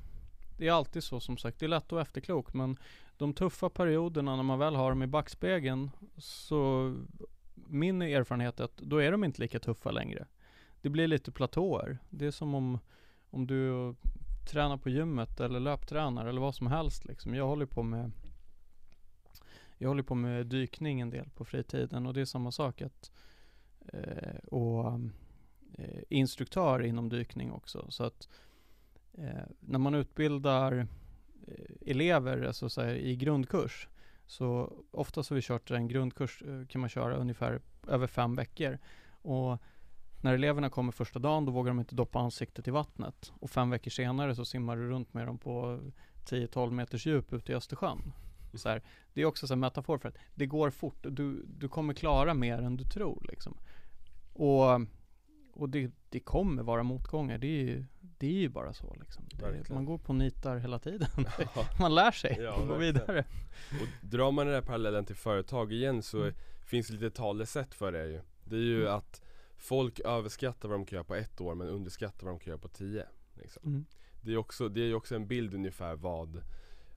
det 0.58 0.68
är 0.68 0.72
alltid 0.72 1.04
så 1.04 1.20
som 1.20 1.38
sagt, 1.38 1.60
det 1.60 1.66
är 1.66 1.68
lätt 1.68 1.84
att 1.84 1.92
vara 1.92 2.02
efterklok 2.02 2.54
men 2.54 2.78
de 3.18 3.34
tuffa 3.34 3.70
perioderna 3.70 4.36
när 4.36 4.44
man 4.44 4.60
väl 4.60 4.76
har 4.76 4.90
dem 4.90 5.04
i 5.04 5.08
backspegeln 5.08 5.92
så 6.18 6.94
min 7.56 8.02
erfarenhet 8.02 8.60
är 8.60 8.64
att 8.64 8.78
då 8.78 8.98
är 8.98 9.12
de 9.12 9.24
inte 9.24 9.42
lika 9.42 9.60
tuffa 9.60 9.92
längre. 9.92 10.28
Det 10.82 10.90
blir 10.90 11.08
lite 11.08 11.32
platåer. 11.32 11.98
Det 12.10 12.26
är 12.26 12.32
som 12.32 12.56
om, 12.56 12.80
om 13.34 13.48
du 13.48 13.96
tränar 14.46 14.78
på 14.78 14.90
gymmet 14.90 15.40
eller 15.40 15.60
löptränar 15.60 16.26
eller 16.26 16.42
vad 16.42 16.56
som 16.56 16.68
helst 16.68 17.06
liksom. 17.06 17.36
Jag 17.36 17.48
håller 17.48 17.66
på 17.66 17.84
med 17.84 18.12
jag 19.78 19.90
håller 19.90 20.04
på 20.04 20.16
med 20.16 20.46
dykning 20.46 21.02
en 21.02 21.10
del 21.10 21.30
på 21.30 21.46
fritiden 21.46 22.06
och 22.06 22.14
det 22.14 22.22
är 22.22 22.26
samma 22.26 22.52
sak 22.52 22.82
att 22.82 23.12
eh, 23.88 24.38
och 24.52 25.00
eh, 25.74 26.04
instruktör 26.10 26.84
inom 26.84 27.10
dykning 27.10 27.52
också. 27.52 27.86
Så 27.90 28.04
att 28.04 28.30
eh, 29.14 29.46
när 29.60 29.80
man 29.80 29.96
utbildar 29.96 30.88
eh, 31.48 31.76
elever 31.92 32.42
alltså 32.42 32.70
så 32.70 32.82
här, 32.82 32.94
i 32.94 33.16
grundkurs 33.16 33.88
så 34.26 34.74
ofta 34.92 35.24
så 35.24 35.34
har 35.34 35.36
vi 35.36 35.42
kört 35.42 35.72
en 35.72 35.88
grundkurs 35.88 36.44
eh, 36.48 36.66
kan 36.68 36.82
man 36.82 36.90
köra 36.90 37.16
ungefär 37.16 37.62
över 37.88 38.08
fem 38.08 38.36
veckor. 38.36 38.78
Och 39.22 39.62
när 40.24 40.34
eleverna 40.34 40.70
kommer 40.70 40.92
första 40.92 41.20
dagen 41.20 41.46
då 41.46 41.52
vågar 41.52 41.70
de 41.72 41.80
inte 41.80 41.96
doppa 41.96 42.20
ansiktet 42.20 42.68
i 42.68 42.72
vattnet. 42.72 43.32
Och 43.40 43.50
fem 43.50 43.70
veckor 43.70 43.92
senare 43.92 44.36
så 44.36 44.46
simmar 44.46 44.76
du 44.76 44.90
runt 44.90 45.14
med 45.14 45.28
dem 45.28 45.38
på 45.38 45.80
10-12 46.26 46.72
meters 46.72 47.06
djup 47.06 47.34
ute 47.34 47.52
i 47.52 47.56
Östersjön. 47.56 48.14
Så 48.54 48.70
här, 48.70 48.82
det 49.14 49.22
är 49.22 49.26
också 49.26 49.54
en 49.54 49.60
metafor 49.60 49.98
för 49.98 50.10
att 50.10 50.18
det 50.36 50.46
går 50.46 50.70
fort. 50.70 50.98
Du, 51.10 51.46
du 51.48 51.70
kommer 51.70 51.94
klara 51.94 52.34
mer 52.34 52.58
än 52.58 52.78
du 52.78 52.84
tror 52.84 53.26
liksom. 53.30 53.58
Och, 54.34 54.82
och 55.54 55.70
det, 55.70 55.92
det 56.10 56.20
kommer 56.20 56.64
vara 56.64 56.84
motgångar. 56.84 57.38
Det 57.38 57.48
är 57.48 57.64
ju, 57.64 57.86
det 58.00 58.28
är 58.28 58.32
ju 58.42 58.50
bara 58.50 58.74
så 58.74 58.96
liksom. 59.00 59.24
Det, 59.32 59.70
man 59.70 59.86
går 59.86 59.98
på 59.98 60.14
nitar 60.14 60.58
hela 60.58 60.80
tiden. 60.80 61.08
man 61.80 61.96
lär 61.96 62.12
sig 62.12 62.38
Ja, 62.42 62.54
och 62.54 62.68
går 62.68 62.78
vidare. 62.78 63.26
Och 63.82 64.08
drar 64.10 64.32
man 64.32 64.46
den 64.46 64.56
här 64.56 64.62
parallellen 64.62 65.06
till 65.06 65.16
företag 65.16 65.74
igen 65.74 66.04
så 66.04 66.22
Mm. 66.22 66.34
finns 66.66 66.88
det 66.88 66.94
lite 66.94 67.10
talesätt 67.16 67.74
för 67.74 67.92
det 67.92 68.06
ju 68.06 68.22
Det 68.44 68.56
är 68.56 68.60
ju 68.60 68.82
Mm. 68.82 68.94
att 68.98 69.22
folk 69.64 70.00
överskattar 70.00 70.70
vad 70.70 70.80
de 70.80 70.86
kan 70.86 70.96
göra 70.96 71.04
på 71.04 71.16
ett 71.16 71.42
år 71.42 71.56
men 71.56 71.68
underskattar 71.68 72.26
vad 72.26 72.34
de 72.34 72.40
kan 72.40 72.52
göra 72.52 72.62
på 72.62 72.68
tio 72.68 73.06
liksom. 73.34 73.64
Mm. 73.66 73.86
Det 74.22 74.34
är 74.34 74.38
också, 74.38 74.70
det 74.70 74.82
är 74.82 74.86
ju 74.86 74.94
också 74.94 75.16
en 75.16 75.28
bild 75.28 75.54
ungefär 75.54 75.96
vad 75.96 76.44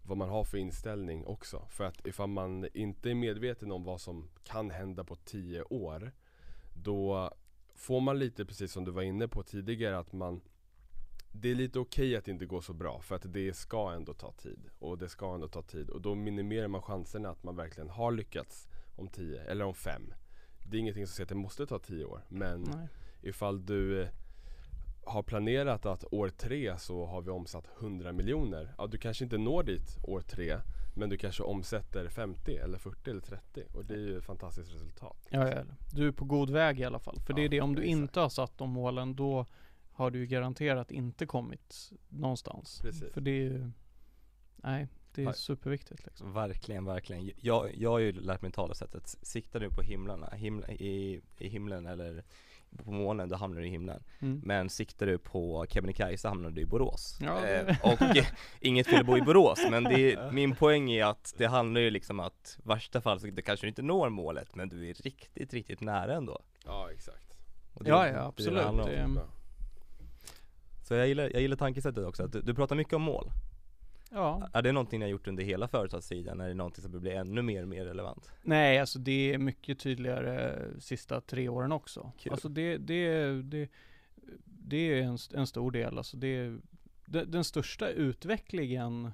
vad 0.02 0.18
man 0.18 0.28
har 0.28 0.44
för 0.44 0.58
inställning 0.58 1.26
också. 1.26 1.66
För 1.70 1.84
att 1.84 2.06
ifall 2.06 2.28
man 2.28 2.68
inte 2.74 3.10
är 3.10 3.14
medveten 3.14 3.72
om 3.72 3.84
vad 3.84 4.00
som 4.00 4.28
kan 4.44 4.70
hända 4.70 5.04
på 5.04 5.16
tio 5.16 5.62
år 5.62 6.12
Då 6.74 7.30
får 7.74 8.00
man 8.00 8.18
lite 8.18 8.44
precis 8.44 8.72
som 8.72 8.84
du 8.84 8.90
var 8.90 9.02
inne 9.02 9.28
på 9.28 9.42
tidigare 9.42 9.98
att 9.98 10.12
man 10.12 10.40
Det 11.32 11.50
är 11.50 11.54
lite 11.54 11.78
okej 11.78 12.16
att 12.16 12.24
det 12.24 12.30
inte 12.30 12.46
går 12.46 12.60
så 12.60 12.72
bra 12.72 13.00
för 13.00 13.16
att 13.16 13.32
det 13.32 13.56
ska 13.56 13.92
ändå 13.92 14.14
ta 14.14 14.32
tid 14.32 14.70
Och 14.78 14.98
det 14.98 15.08
ska 15.08 15.34
ändå 15.34 15.48
ta 15.48 15.62
tid 15.62 15.90
och 15.90 16.00
då 16.00 16.14
minimerar 16.14 16.68
man 16.68 16.82
chanserna 16.82 17.30
att 17.30 17.42
man 17.42 17.56
verkligen 17.56 17.90
har 17.90 18.12
lyckats 18.12 18.68
om 18.96 19.08
tio 19.08 19.40
eller 19.40 19.64
om 19.64 19.74
fem 19.74 20.14
Det 20.68 20.76
är 20.76 20.80
ingenting 20.80 21.06
som 21.06 21.14
säger 21.14 21.24
att 21.24 21.28
det 21.28 21.34
måste 21.34 21.66
ta 21.66 21.78
tio 21.78 22.04
år 22.04 22.20
men 22.28 22.60
Nej. 22.62 22.88
ifall 23.22 23.66
du 23.66 24.02
eh, 24.02 24.08
har 25.04 25.22
planerat 25.22 25.86
att 25.86 26.04
år 26.10 26.28
tre 26.28 26.78
så 26.78 27.06
har 27.06 27.22
vi 27.22 27.30
omsatt 27.30 27.64
100 27.80 28.12
miljoner. 28.12 28.74
Ja, 28.78 28.86
du 28.86 28.98
kanske 28.98 29.24
inte 29.24 29.38
når 29.38 29.62
dit 29.62 29.98
år 30.02 30.20
tre, 30.20 30.58
men 30.96 31.08
du 31.08 31.16
kanske 31.16 31.42
omsätter 31.42 32.08
50 32.08 32.56
eller 32.56 32.78
40 32.78 33.10
eller 33.10 33.20
30 33.20 33.62
och 33.74 33.84
det 33.84 33.94
är 33.94 33.98
ju 33.98 34.18
ett 34.18 34.24
fantastiskt 34.24 34.74
resultat. 34.74 35.16
Ja, 35.30 35.50
ja, 35.50 35.62
du 35.92 36.08
är 36.08 36.12
på 36.12 36.24
god 36.24 36.50
väg 36.50 36.80
i 36.80 36.84
alla 36.84 36.98
fall. 36.98 37.20
För 37.26 37.32
det 37.34 37.40
är 37.40 37.44
Ja, 37.44 37.48
det, 37.50 37.60
om 37.60 37.74
du 37.74 37.82
exakt. 37.82 37.98
inte 38.00 38.20
har 38.20 38.28
satt 38.28 38.58
de 38.58 38.70
målen 38.70 39.14
då 39.16 39.46
har 39.92 40.10
du 40.10 40.18
ju 40.18 40.26
garanterat 40.26 40.90
inte 40.90 41.26
kommit 41.26 41.92
någonstans. 42.08 42.80
Precis. 42.82 43.12
För 43.12 43.20
det 43.20 43.30
är 43.30 43.42
ju, 43.42 43.70
nej, 44.56 44.88
det 45.16 45.22
är 45.22 45.32
superviktigt 45.32 46.04
liksom. 46.06 46.32
Verkligen, 46.32 46.84
verkligen. 46.84 47.30
Jag, 47.40 47.74
jag 47.74 47.90
har 47.90 47.98
ju 47.98 48.12
lärt 48.12 48.42
mig 48.42 48.52
talesättet, 48.52 49.16
siktar 49.22 49.60
du 49.60 49.70
på 49.70 49.82
himlarna, 49.82 50.30
himla, 50.30 50.68
i, 50.68 51.20
i 51.38 51.48
himlen 51.48 51.86
eller 51.86 52.24
på 52.84 52.90
månen, 52.90 53.28
då 53.28 53.36
hamnar 53.36 53.60
du 53.60 53.66
i 53.66 53.70
himlen. 53.70 54.02
Mm. 54.18 54.40
Men 54.44 54.70
siktar 54.70 55.06
du 55.06 55.18
på 55.18 55.66
Kebnekaise 55.68 56.28
hamnar 56.28 56.50
du 56.50 56.60
i 56.60 56.66
Borås. 56.66 57.18
Ja, 57.20 57.40
det- 57.40 57.60
eh, 57.60 57.76
och 57.92 58.26
inget 58.60 58.86
fel 58.86 59.00
att 59.00 59.06
bo 59.06 59.16
i 59.16 59.22
Borås, 59.22 59.66
men 59.70 59.84
det 59.84 60.12
är, 60.12 60.30
min 60.32 60.54
poäng 60.56 60.90
är 60.90 61.04
att 61.04 61.34
det 61.38 61.46
handlar 61.46 61.80
ju 61.80 61.90
liksom 61.90 62.20
att 62.20 62.58
värsta 62.64 63.00
fall 63.00 63.20
så 63.20 63.26
det 63.26 63.42
kanske 63.42 63.66
du 63.66 63.68
inte 63.68 63.82
når 63.82 64.08
målet, 64.10 64.54
men 64.54 64.68
du 64.68 64.88
är 64.90 64.94
riktigt, 64.94 65.52
riktigt 65.54 65.80
nära 65.80 66.14
ändå. 66.14 66.40
Ja, 66.64 66.90
exakt. 66.92 67.28
Det- 67.74 67.88
Ja, 67.88 68.02
det 68.02 68.08
ja, 68.08 68.12
det 68.14 68.24
absolut. 68.24 68.54
Det 68.86 69.08
Bra. 69.14 69.26
Så 70.82 70.94
jag 70.94 71.08
gillar, 71.08 71.30
jag 71.32 71.40
gillar 71.42 71.56
tankesättet 71.56 72.04
också, 72.06 72.22
att 72.24 72.32
du, 72.32 72.40
du 72.40 72.54
pratar 72.54 72.76
mycket 72.76 72.92
om 72.92 73.02
mål. 73.02 73.30
Ja. 74.10 74.48
Är 74.52 74.62
det 74.62 74.72
någonting 74.72 74.98
ni 74.98 75.04
har 75.04 75.10
gjort 75.10 75.28
under 75.28 75.44
hela 75.44 75.68
företagstiden? 75.68 76.40
Är 76.40 76.48
det 76.48 76.54
någonting 76.54 76.82
som 76.82 77.00
blir 77.00 77.12
ännu 77.12 77.42
mer 77.42 77.64
mer 77.64 77.84
relevant? 77.84 78.30
Nej, 78.42 78.78
alltså 78.78 78.98
det 78.98 79.34
är 79.34 79.38
mycket 79.38 79.78
tydligare 79.78 80.58
sista 80.80 81.20
tre 81.20 81.48
åren 81.48 81.72
också. 81.72 82.12
Kul. 82.18 82.32
Alltså 82.32 82.48
det, 82.48 82.76
det, 82.76 83.28
det, 83.42 83.68
det 84.44 84.76
är 84.76 85.02
en, 85.02 85.18
en 85.34 85.46
stor 85.46 85.70
del. 85.70 85.98
Alltså 85.98 86.16
det, 86.16 86.58
det, 87.04 87.24
den 87.24 87.44
största 87.44 87.88
utvecklingen 87.88 89.12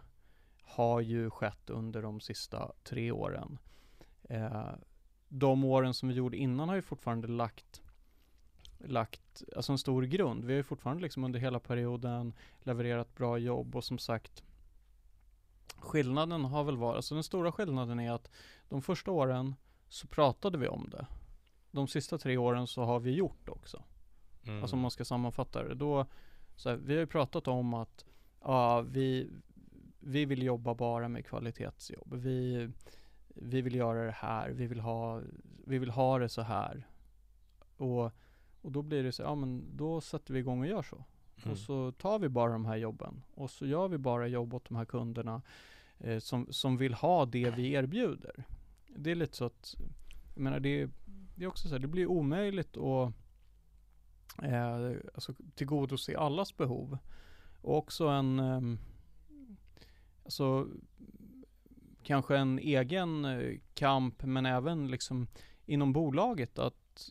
har 0.62 1.00
ju 1.00 1.30
skett 1.30 1.70
under 1.70 2.02
de 2.02 2.20
sista 2.20 2.72
tre 2.84 3.12
åren. 3.12 3.58
Eh, 4.28 4.70
de 5.28 5.64
åren 5.64 5.94
som 5.94 6.08
vi 6.08 6.14
gjorde 6.14 6.36
innan 6.36 6.68
har 6.68 6.76
ju 6.76 6.82
fortfarande 6.82 7.28
lagt 7.28 7.82
lagt 8.84 9.42
alltså 9.56 9.72
en 9.72 9.78
stor 9.78 10.02
grund. 10.02 10.44
Vi 10.44 10.52
har 10.52 10.56
ju 10.56 10.62
fortfarande 10.62 11.02
liksom 11.02 11.24
under 11.24 11.40
hela 11.40 11.60
perioden 11.60 12.32
levererat 12.62 13.14
bra 13.14 13.38
jobb 13.38 13.76
och 13.76 13.84
som 13.84 13.98
sagt 13.98 14.42
skillnaden 15.82 16.44
har 16.44 16.64
väl 16.64 16.76
varit, 16.76 16.96
alltså 16.96 17.14
den 17.14 17.24
stora 17.24 17.52
skillnaden 17.52 18.00
är 18.00 18.12
att 18.12 18.30
de 18.68 18.82
första 18.82 19.10
åren 19.10 19.54
så 19.88 20.06
pratade 20.06 20.58
vi 20.58 20.68
om 20.68 20.88
det. 20.90 21.06
De 21.70 21.88
sista 21.88 22.18
tre 22.18 22.36
åren 22.36 22.66
så 22.66 22.84
har 22.84 23.00
vi 23.00 23.10
gjort 23.10 23.38
det 23.44 23.50
också. 23.50 23.82
Mm. 24.42 24.62
Alltså 24.62 24.76
om 24.76 24.82
man 24.82 24.90
ska 24.90 25.04
sammanfatta 25.04 25.62
det. 25.62 25.74
Då, 25.74 26.06
så 26.56 26.68
här, 26.70 26.76
vi 26.76 26.92
har 26.92 27.00
ju 27.00 27.06
pratat 27.06 27.48
om 27.48 27.74
att 27.74 28.04
ja, 28.40 28.80
vi, 28.80 29.30
vi 30.00 30.24
vill 30.24 30.42
jobba 30.42 30.74
bara 30.74 31.08
med 31.08 31.26
kvalitetsjobb. 31.26 32.14
Vi, 32.14 32.68
vi 33.28 33.62
vill 33.62 33.74
göra 33.74 34.04
det 34.04 34.16
här. 34.16 34.50
Vi 34.50 34.66
vill 34.66 34.80
ha, 34.80 35.20
vi 35.66 35.78
vill 35.78 35.90
ha 35.90 36.18
det 36.18 36.28
så 36.28 36.42
här. 36.42 36.86
Och, 37.76 38.04
och 38.62 38.72
då 38.72 38.82
blir 38.82 39.02
det 39.02 39.12
så, 39.12 39.22
ja 39.22 39.34
men 39.34 39.76
då 39.76 40.00
sätter 40.00 40.34
vi 40.34 40.40
igång 40.40 40.60
och 40.60 40.66
gör 40.66 40.82
så. 40.82 41.04
Mm. 41.36 41.52
Och 41.52 41.58
så 41.58 41.92
tar 41.92 42.18
vi 42.18 42.28
bara 42.28 42.52
de 42.52 42.66
här 42.66 42.76
jobben. 42.76 43.22
Och 43.34 43.50
så 43.50 43.66
gör 43.66 43.88
vi 43.88 43.98
bara 43.98 44.26
jobb 44.26 44.54
åt 44.54 44.68
de 44.68 44.76
här 44.76 44.84
kunderna 44.84 45.42
eh, 46.04 46.18
som, 46.18 46.46
som 46.50 46.76
vill 46.76 46.94
ha 46.94 47.26
det 47.26 47.50
vi 47.56 47.72
erbjuder. 47.72 48.44
Det 48.96 49.10
är 49.10 49.14
lite 49.14 49.36
så 49.36 49.44
att, 49.44 49.74
jag 50.34 50.42
menar 50.42 50.60
det, 50.60 50.80
är- 50.80 50.90
det 51.36 51.44
är 51.44 51.48
också 51.48 51.68
så 51.68 51.74
här, 51.74 51.78
det 51.80 51.88
blir 51.88 52.06
omöjligt 52.06 52.76
att 52.76 53.12
eh, 54.42 54.96
alltså 55.14 55.34
tillgodose 55.54 56.18
allas 56.18 56.56
behov. 56.56 56.98
Och 57.60 57.76
också 57.76 58.06
en, 58.08 58.38
eh, 58.38 58.60
alltså 60.24 60.68
kanske 62.02 62.36
en 62.36 62.58
egen 62.58 63.24
eh, 63.24 63.58
kamp 63.74 64.22
men 64.22 64.46
även 64.46 64.88
liksom 64.90 65.26
inom 65.66 65.92
bolaget 65.92 66.58
att, 66.58 67.10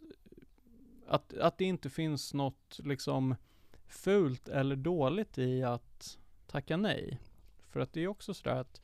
att, 1.07 1.33
att 1.37 1.57
det 1.57 1.65
inte 1.65 1.89
finns 1.89 2.33
något 2.33 2.79
liksom 2.83 3.35
fult 3.87 4.47
eller 4.49 4.75
dåligt 4.75 5.37
i 5.37 5.63
att 5.63 6.17
tacka 6.47 6.77
nej. 6.77 7.19
För 7.71 7.79
att 7.79 7.93
det 7.93 8.03
är 8.03 8.07
också 8.07 8.33
sådär 8.33 8.55
att 8.55 8.81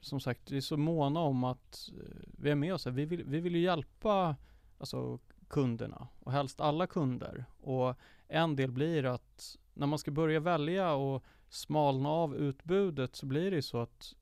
som 0.00 0.20
sagt, 0.20 0.50
vi 0.50 0.56
är 0.56 0.60
så 0.60 0.76
måna 0.76 1.20
om 1.20 1.44
att 1.44 1.90
eh, 1.92 2.22
vi 2.38 2.50
är 2.50 2.54
med 2.54 2.74
oss. 2.74 2.86
Vi 2.86 3.04
vill, 3.04 3.24
vi 3.24 3.40
vill 3.40 3.54
ju 3.54 3.62
hjälpa 3.62 4.36
alltså, 4.78 5.18
kunderna 5.48 6.08
och 6.20 6.32
helst 6.32 6.60
alla 6.60 6.86
kunder. 6.86 7.44
Och 7.60 7.94
en 8.28 8.56
del 8.56 8.70
blir 8.70 9.04
att 9.04 9.58
när 9.74 9.86
man 9.86 9.98
ska 9.98 10.10
börja 10.10 10.40
välja 10.40 10.92
och 10.92 11.24
smalna 11.48 12.08
av 12.08 12.36
utbudet 12.36 13.16
så 13.16 13.26
blir 13.26 13.50
det 13.50 13.56
ju 13.56 13.62
så 13.62 13.78
att 13.78 14.14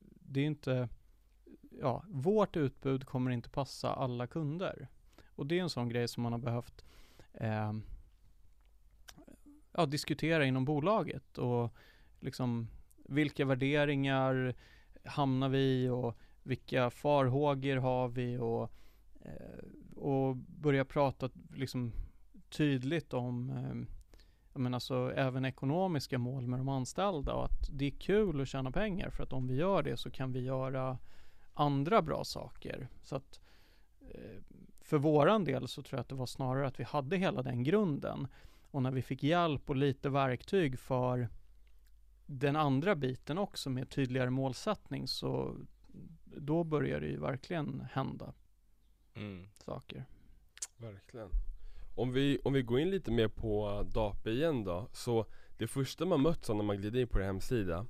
det 0.00 0.40
är 0.40 0.46
inte, 0.46 0.88
ja, 1.80 2.04
vårt 2.08 2.56
utbud 2.56 3.06
kommer 3.06 3.30
inte 3.30 3.50
passa 3.50 3.94
alla 3.94 4.26
kunder. 4.26 4.88
Och 5.34 5.46
det 5.46 5.58
är 5.58 5.62
en 5.62 5.70
sån 5.70 5.88
grej 5.88 6.08
som 6.08 6.22
man 6.22 6.32
har 6.32 6.38
behövt 6.38 6.84
eh, 7.32 7.72
ja, 9.72 9.86
diskutera 9.86 10.44
inom 10.44 10.64
bolaget 10.64 11.38
och 11.38 11.74
liksom 12.20 12.68
vilka 13.08 13.44
värderingar 13.44 14.54
hamnar 15.04 15.48
vi 15.48 15.84
i 15.84 15.88
och 15.88 16.18
vilka 16.42 16.90
farhågor 16.90 17.76
har 17.76 18.08
vi 18.08 18.38
och, 18.38 18.72
eh, 19.20 19.96
och 19.96 20.36
börja 20.36 20.84
prata 20.84 21.30
liksom 21.54 21.92
tydligt 22.48 23.14
om 23.14 23.50
eh, 23.50 23.98
jag 24.52 24.60
menar 24.60 24.78
så 24.78 25.08
även 25.08 25.44
ekonomiska 25.44 26.18
mål 26.18 26.46
med 26.46 26.60
de 26.60 26.68
anställda 26.68 27.32
och 27.32 27.44
att 27.44 27.68
det 27.70 27.86
är 27.86 27.90
kul 27.90 28.40
att 28.40 28.48
tjäna 28.48 28.70
pengar 28.70 29.10
för 29.10 29.22
att 29.22 29.32
om 29.32 29.46
vi 29.46 29.54
gör 29.54 29.82
det 29.82 29.96
så 29.96 30.10
kan 30.10 30.32
vi 30.32 30.40
göra 30.40 30.98
andra 31.54 32.02
bra 32.02 32.24
saker. 32.24 32.88
Så 33.02 33.16
att 33.16 33.40
eh, 34.00 34.42
för 34.80 34.98
våran 34.98 35.44
del 35.44 35.68
så 35.68 35.82
tror 35.82 35.96
jag 35.98 36.00
att 36.00 36.08
det 36.08 36.14
var 36.14 36.26
snarare 36.26 36.66
att 36.66 36.80
vi 36.80 36.84
hade 36.84 37.16
hela 37.16 37.42
den 37.42 37.62
grunden 37.64 38.28
och 38.70 38.82
när 38.82 38.90
vi 38.90 39.02
fick 39.02 39.22
hjälp 39.22 39.70
och 39.70 39.76
lite 39.76 40.08
verktyg 40.08 40.78
för 40.78 41.28
den 42.30 42.56
andra 42.56 42.94
biten 42.94 43.38
också 43.38 43.70
med 43.70 43.90
tydligare 43.90 44.30
målsättning 44.30 45.08
så 45.08 45.56
då 46.24 46.64
börjar 46.64 47.00
det 47.00 47.06
ju 47.06 47.20
verkligen 47.20 47.80
hända 47.92 48.32
Mm. 49.14 49.48
saker. 49.58 50.04
Verkligen. 50.76 51.28
Om 51.96 52.12
vi, 52.12 52.38
om 52.44 52.52
vi 52.52 52.62
går 52.62 52.80
in 52.80 52.90
lite 52.90 53.10
mer 53.10 53.28
på 53.28 53.82
DAPE 53.94 54.30
igen 54.30 54.64
då, 54.64 54.88
så 54.92 55.26
det 55.58 55.66
första 55.66 56.06
man 56.06 56.22
möts 56.22 56.50
av 56.50 56.56
när 56.56 56.64
man 56.64 56.76
glider 56.76 57.00
in 57.00 57.08
på 57.08 57.20
er 57.20 57.24
hemsida 57.24 57.86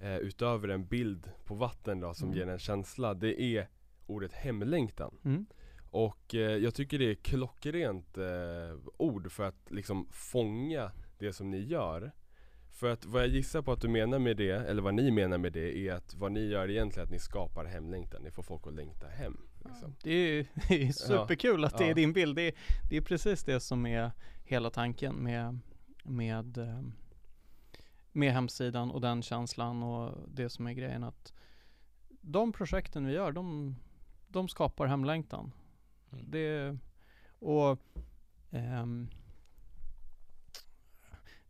eh, 0.00 0.16
Utöver 0.16 0.68
en 0.68 0.86
bild 0.86 1.30
på 1.44 1.54
vatten 1.54 2.00
då 2.00 2.14
som 2.14 2.28
Mm. 2.28 2.38
ger 2.38 2.46
en 2.46 2.58
känsla, 2.58 3.14
det 3.14 3.42
är 3.42 3.68
ordet 4.06 4.32
hemlängtan 4.32 5.14
Mm. 5.24 5.46
Och 5.90 6.34
eh, 6.34 6.40
jag 6.56 6.74
tycker 6.74 6.98
det 6.98 7.10
är 7.10 7.14
klockrent 7.14 8.18
eh, 8.18 8.76
ord 8.96 9.32
för 9.32 9.44
att 9.44 9.70
liksom 9.70 10.06
fånga 10.10 10.92
det 11.18 11.32
som 11.32 11.50
ni 11.50 11.58
gör 11.60 12.12
För 12.70 12.92
att 12.92 13.04
vad 13.04 13.22
jag 13.22 13.28
gissar 13.28 13.62
på 13.62 13.72
att 13.72 13.80
du 13.80 13.88
menar 13.88 14.18
med 14.18 14.36
det, 14.36 14.50
eller 14.50 14.82
vad 14.82 14.94
ni 14.94 15.10
menar 15.10 15.38
med 15.38 15.52
det, 15.52 15.76
är 15.78 15.92
att 15.94 16.14
vad 16.14 16.32
ni 16.32 16.40
gör 16.46 16.70
egentligen 16.70 17.00
är 17.02 17.04
att 17.04 17.10
ni 17.10 17.18
skapar 17.18 17.64
hemlängtan, 17.64 18.22
ni 18.22 18.30
får 18.30 18.42
folk 18.42 18.66
att 18.66 18.74
längta 18.74 19.08
hem 19.08 19.36
liksom. 19.64 19.96
Det 20.02 20.10
är 20.10 20.32
ju 20.32 20.44
det 20.68 20.82
är 20.82 20.92
superkul 20.92 21.64
att 21.64 21.78
det 21.78 21.84
Ja. 21.84 21.90
är 21.90 21.94
din 21.94 22.12
bild. 22.12 22.36
Det 22.36 22.42
är, 22.42 22.54
det 22.90 22.96
är 22.96 23.00
precis 23.00 23.44
det 23.44 23.60
som 23.60 23.86
är 23.86 24.10
hela 24.44 24.70
tanken 24.70 25.14
med, 25.14 25.58
med, 26.04 26.58
eh, 26.58 26.82
med 28.12 28.32
hemsidan 28.32 28.90
och 28.90 29.00
den 29.00 29.22
känslan 29.22 29.82
och 29.82 30.28
det 30.28 30.48
som 30.50 30.66
är 30.66 30.72
grejen 30.72 31.04
att 31.04 31.32
de 32.20 32.52
projekten 32.52 33.06
vi 33.06 33.12
gör, 33.12 33.32
de, 33.32 33.76
de 34.28 34.48
skapar 34.48 34.86
hemlängtan. 34.86 35.52
Mm. 36.12 36.24
Det, 36.30 36.78
och 37.38 37.78
ehm, 38.50 39.08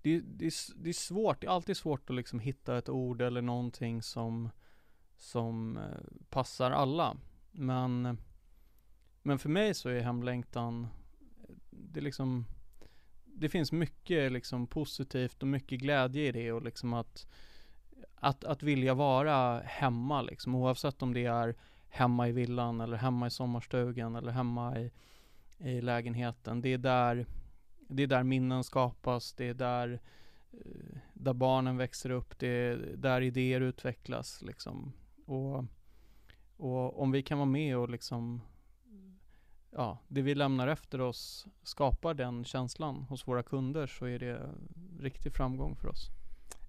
det, 0.02 0.20
det, 0.20 0.46
är, 0.46 0.82
det 0.82 0.88
är 0.88 0.92
svårt, 0.94 1.40
det 1.40 1.46
är 1.46 1.50
alltid 1.50 1.76
svårt 1.76 2.10
att 2.10 2.16
liksom 2.16 2.40
hitta 2.40 2.78
ett 2.78 2.88
ord 2.88 3.22
eller 3.22 3.42
någonting 3.42 4.02
som, 4.02 4.50
som 5.16 5.76
eh, 5.76 6.26
passar 6.28 6.70
alla. 6.70 7.16
Men, 7.50 8.18
men 9.22 9.38
för 9.38 9.48
mig 9.48 9.74
så 9.74 9.88
är 9.88 10.00
hemlängtan, 10.00 10.86
det 11.70 12.00
liksom, 12.00 12.44
det 13.24 13.48
finns 13.48 13.72
mycket 13.72 14.32
liksom 14.32 14.66
positivt 14.66 15.42
och 15.42 15.48
mycket 15.48 15.80
glädje 15.80 16.28
i 16.28 16.32
det 16.32 16.52
och 16.52 16.62
liksom 16.62 16.92
att, 16.92 17.26
att, 18.14 18.44
att 18.44 18.62
vilja 18.62 18.94
vara 18.94 19.60
hemma 19.60 20.22
liksom, 20.22 20.54
oavsett 20.54 21.02
om 21.02 21.14
det 21.14 21.24
är 21.24 21.54
hemma 21.88 22.28
i 22.28 22.32
villan 22.32 22.80
eller 22.80 22.96
hemma 22.96 23.26
i 23.26 23.30
sommarstugan 23.30 24.16
eller 24.16 24.32
hemma 24.32 24.80
i, 24.80 24.90
i 25.58 25.80
lägenheten. 25.80 26.60
Det 26.60 26.68
är 26.68 26.78
där, 26.78 27.26
det 27.90 28.02
är 28.02 28.06
där 28.06 28.22
minnen 28.22 28.64
skapas, 28.64 29.32
det 29.32 29.48
är 29.48 29.54
där, 29.54 30.00
eh, 30.52 30.98
där 31.14 31.32
barnen 31.32 31.76
växer 31.76 32.10
upp, 32.10 32.38
det 32.38 32.48
är 32.48 32.76
där 32.96 33.20
idéer 33.20 33.60
utvecklas 33.60 34.42
liksom. 34.42 34.92
Och, 35.26 35.64
och 36.56 37.02
om 37.02 37.10
vi 37.10 37.22
kan 37.22 37.38
vara 37.38 37.48
med 37.48 37.76
och 37.76 37.90
liksom, 37.90 38.40
ja, 39.70 39.98
det 40.08 40.22
vi 40.22 40.34
lämnar 40.34 40.68
efter 40.68 41.00
oss 41.00 41.46
skapar 41.62 42.14
den 42.14 42.44
känslan 42.44 43.02
hos 43.02 43.28
våra 43.28 43.42
kunder 43.42 43.86
så 43.86 44.04
är 44.04 44.18
det 44.18 44.50
riktig 45.00 45.32
framgång 45.32 45.76
för 45.76 45.88
oss. 45.88 46.10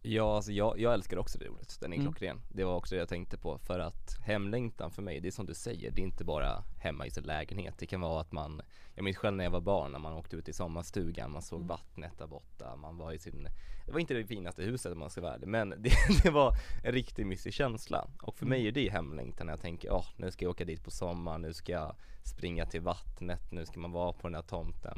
Ja, 0.03 0.35
alltså 0.35 0.51
jag, 0.51 0.79
jag 0.79 0.93
älskar 0.93 1.17
också 1.17 1.37
det 1.39 1.49
ordet, 1.49 1.77
den 1.79 1.93
är 1.93 1.97
Mm. 1.97 2.05
klockren. 2.07 2.41
Det 2.49 2.63
var 2.63 2.75
också 2.75 2.95
det 2.95 2.99
jag 2.99 3.09
tänkte 3.09 3.37
på, 3.37 3.57
för 3.57 3.79
att 3.79 4.17
hemlängtan 4.23 4.91
för 4.91 5.01
mig, 5.01 5.19
det 5.19 5.27
är 5.27 5.31
som 5.31 5.45
du 5.45 5.53
säger, 5.53 5.91
det 5.91 6.01
är 6.01 6.03
inte 6.03 6.23
bara 6.23 6.63
hemma 6.79 7.05
i 7.05 7.11
sin 7.11 7.23
lägenhet. 7.23 7.75
Det 7.77 7.85
kan 7.85 8.01
vara 8.01 8.21
att 8.21 8.31
man, 8.31 8.61
jag 8.95 9.03
minns 9.03 9.17
själv 9.17 9.37
när 9.37 9.43
jag 9.43 9.51
var 9.51 9.61
barn, 9.61 9.91
när 9.91 9.99
man 9.99 10.13
åkte 10.13 10.35
ut 10.35 10.49
i 10.49 10.53
sommarstugan, 10.53 11.31
man 11.31 11.41
såg 11.41 11.57
Mm. 11.59 11.67
vattnet 11.67 12.17
där 12.17 12.27
borta, 12.27 12.75
man 12.75 12.97
var 12.97 13.11
i 13.11 13.19
sin, 13.19 13.47
det 13.85 13.91
var 13.91 13.99
inte 13.99 14.13
det 14.13 14.25
finaste 14.25 14.63
huset 14.63 14.91
om 14.91 14.99
man 14.99 15.09
ska 15.09 15.21
vara 15.21 15.33
ärlig, 15.33 15.47
men 15.47 15.69
det, 15.77 15.91
det 16.23 16.29
var 16.29 16.53
en 16.83 16.91
riktigt 16.91 17.27
mysig 17.27 17.53
känsla. 17.53 18.07
Och 18.21 18.35
för 18.35 18.45
Mm. 18.45 18.49
mig 18.59 18.67
är 18.67 18.71
det 18.71 18.89
hemlängtan 18.89 19.45
när 19.47 19.53
jag 19.53 19.61
tänker, 19.61 19.91
åh, 19.93 20.05
nu 20.17 20.31
ska 20.31 20.45
jag 20.45 20.49
åka 20.51 20.65
dit 20.65 20.83
på 20.83 20.91
sommaren, 20.91 21.41
nu 21.41 21.53
ska 21.53 21.71
jag 21.71 21.95
springa 22.23 22.65
till 22.65 22.81
vattnet, 22.81 23.51
nu 23.51 23.65
ska 23.65 23.79
man 23.79 23.91
vara 23.91 24.13
på 24.13 24.27
den 24.27 24.35
här 24.35 24.41
tomten. 24.41 24.97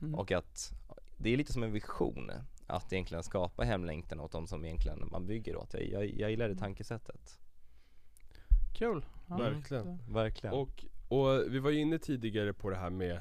Mm. 0.00 0.14
Och 0.14 0.32
att 0.32 0.72
det 1.16 1.32
är 1.32 1.36
lite 1.36 1.52
som 1.52 1.62
en 1.62 1.72
vision 1.72 2.30
att 2.66 2.92
egentligen 2.92 3.22
skapa 3.22 3.62
hemlängtan 3.64 4.20
åt 4.20 4.32
de 4.32 4.46
som 4.46 4.64
egentligen 4.64 5.08
man 5.12 5.26
bygger 5.26 5.56
åt. 5.56 5.74
Jag, 5.74 5.84
jag, 5.84 6.04
jag 6.04 6.30
gillar 6.30 6.48
det 6.48 6.56
tankesättet. 6.56 7.38
Kul! 8.74 9.06
Ja, 9.28 9.36
Verkligen. 9.36 9.98
Verkligen. 10.08 10.54
Och, 10.54 10.84
och 11.08 11.42
vi 11.54 11.58
var 11.58 11.70
ju 11.70 11.80
inne 11.80 11.98
tidigare 11.98 12.52
på 12.52 12.70
det 12.70 12.76
här 12.76 12.90
med 12.90 13.20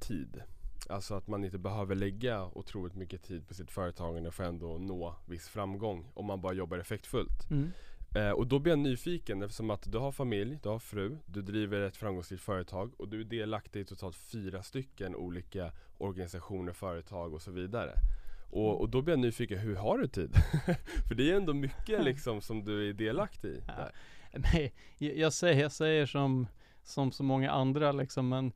tid 0.00 0.42
Alltså 0.88 1.14
att 1.14 1.26
man 1.26 1.44
inte 1.44 1.58
behöver 1.58 1.94
lägga 1.94 2.44
otroligt 2.44 2.94
mycket 2.94 3.22
tid 3.22 3.48
på 3.48 3.54
sitt 3.54 3.70
företagande 3.70 4.30
för 4.30 4.44
att 4.44 4.48
ändå 4.48 4.78
nå 4.78 5.16
viss 5.26 5.48
framgång 5.48 6.10
om 6.14 6.26
man 6.26 6.40
bara 6.40 6.52
jobbar 6.52 6.78
effektfullt 6.78 7.50
Mm. 7.50 7.70
eh, 8.14 8.30
Och 8.30 8.46
då 8.46 8.58
blir 8.58 8.72
jag 8.72 8.78
nyfiken 8.78 9.42
eftersom 9.42 9.70
att 9.70 9.92
du 9.92 9.98
har 9.98 10.12
familj, 10.12 10.58
du 10.62 10.68
har 10.68 10.78
fru, 10.78 11.18
du 11.26 11.42
driver 11.42 11.80
ett 11.80 11.96
framgångsrikt 11.96 12.42
företag 12.42 13.00
och 13.00 13.08
du 13.08 13.20
är 13.20 13.24
delaktig 13.24 13.80
i 13.80 13.84
totalt 13.84 14.16
fyra 14.16 14.62
stycken 14.62 15.16
olika 15.16 15.72
organisationer, 15.98 16.72
företag 16.72 17.34
och 17.34 17.42
så 17.42 17.50
vidare 17.50 17.92
och, 18.50 18.80
och 18.80 18.88
då 18.88 19.02
blir 19.02 19.12
jag 19.12 19.20
nyfiken, 19.20 19.58
hur 19.58 19.76
har 19.76 19.98
du 19.98 20.08
tid? 20.08 20.34
för 21.08 21.14
det 21.14 21.30
är 21.30 21.36
ändå 21.36 21.54
mycket 21.54 22.04
liksom 22.04 22.40
som 22.40 22.64
du 22.64 22.88
är 22.88 22.92
delaktig 22.92 23.48
i 23.48 23.62
Ja. 23.66 23.90
Nej, 24.52 24.72
jag, 24.98 25.32
säger, 25.32 25.62
jag 25.62 25.72
säger 25.72 26.06
som, 26.06 26.46
som 26.82 27.12
så 27.12 27.22
många 27.22 27.50
andra 27.50 27.92
liksom, 27.92 28.28
men 28.28 28.52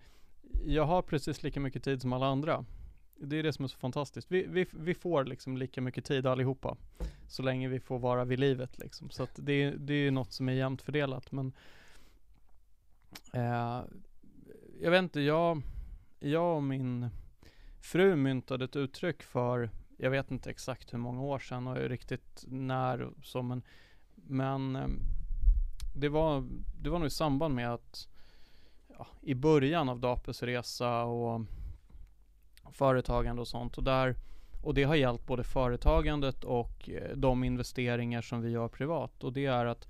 jag 0.64 0.84
har 0.84 1.02
precis 1.02 1.42
lika 1.42 1.60
mycket 1.60 1.84
tid 1.84 2.02
som 2.02 2.12
alla 2.12 2.26
andra. 2.26 2.64
Det 3.16 3.38
är 3.38 3.42
det 3.42 3.52
som 3.52 3.64
är 3.64 3.68
så 3.68 3.78
fantastiskt. 3.78 4.30
Vi, 4.30 4.46
vi, 4.48 4.66
vi 4.70 4.94
får 4.94 5.24
liksom 5.24 5.56
lika 5.56 5.80
mycket 5.80 6.04
tid 6.04 6.26
allihopa. 6.26 6.76
Så 7.28 7.42
länge 7.42 7.68
vi 7.68 7.80
får 7.80 7.98
vara 7.98 8.24
vid 8.24 8.40
livet 8.40 8.78
liksom. 8.78 9.10
Så 9.10 9.22
att 9.22 9.30
det, 9.36 9.70
det 9.70 9.94
är 9.94 10.10
något 10.10 10.32
som 10.32 10.48
är 10.48 10.52
jämnt 10.52 10.82
fördelat. 10.82 11.32
Men 11.32 11.52
eh, 13.32 13.82
jag 14.80 14.90
vet 14.90 14.98
inte, 14.98 15.20
jag, 15.20 15.62
jag 16.20 16.56
och 16.56 16.62
min 16.62 17.08
fru 17.80 18.16
myntade 18.16 18.64
ett 18.64 18.76
uttryck 18.76 19.22
för, 19.22 19.70
jag 19.96 20.10
vet 20.10 20.30
inte 20.30 20.50
exakt 20.50 20.94
hur 20.94 20.98
många 20.98 21.22
år 21.22 21.38
sedan 21.38 21.66
och 21.66 21.76
riktigt 21.76 22.44
när 22.48 23.02
och 23.02 23.12
så, 23.22 23.42
men, 23.42 23.62
men 24.14 24.76
eh, 24.76 24.88
det 25.94 26.08
var, 26.08 26.44
det 26.80 26.90
var 26.90 26.98
nog 26.98 27.06
i 27.06 27.10
samband 27.10 27.54
med 27.54 27.74
att 27.74 28.08
ja, 28.98 29.06
i 29.20 29.34
början 29.34 29.88
av 29.88 30.00
Dapes 30.00 30.42
resa 30.42 31.04
och 31.04 31.40
företagande 32.72 33.42
och 33.42 33.48
sånt 33.48 33.78
och 33.78 33.84
där 33.84 34.16
och 34.62 34.74
det 34.74 34.84
har 34.84 34.94
gällt 34.94 35.26
både 35.26 35.44
företagandet 35.44 36.44
och 36.44 36.90
eh, 36.90 37.16
de 37.16 37.44
investeringar 37.44 38.22
som 38.22 38.40
vi 38.40 38.50
gör 38.50 38.68
privat 38.68 39.24
och 39.24 39.32
det 39.32 39.46
är 39.46 39.66
att 39.66 39.88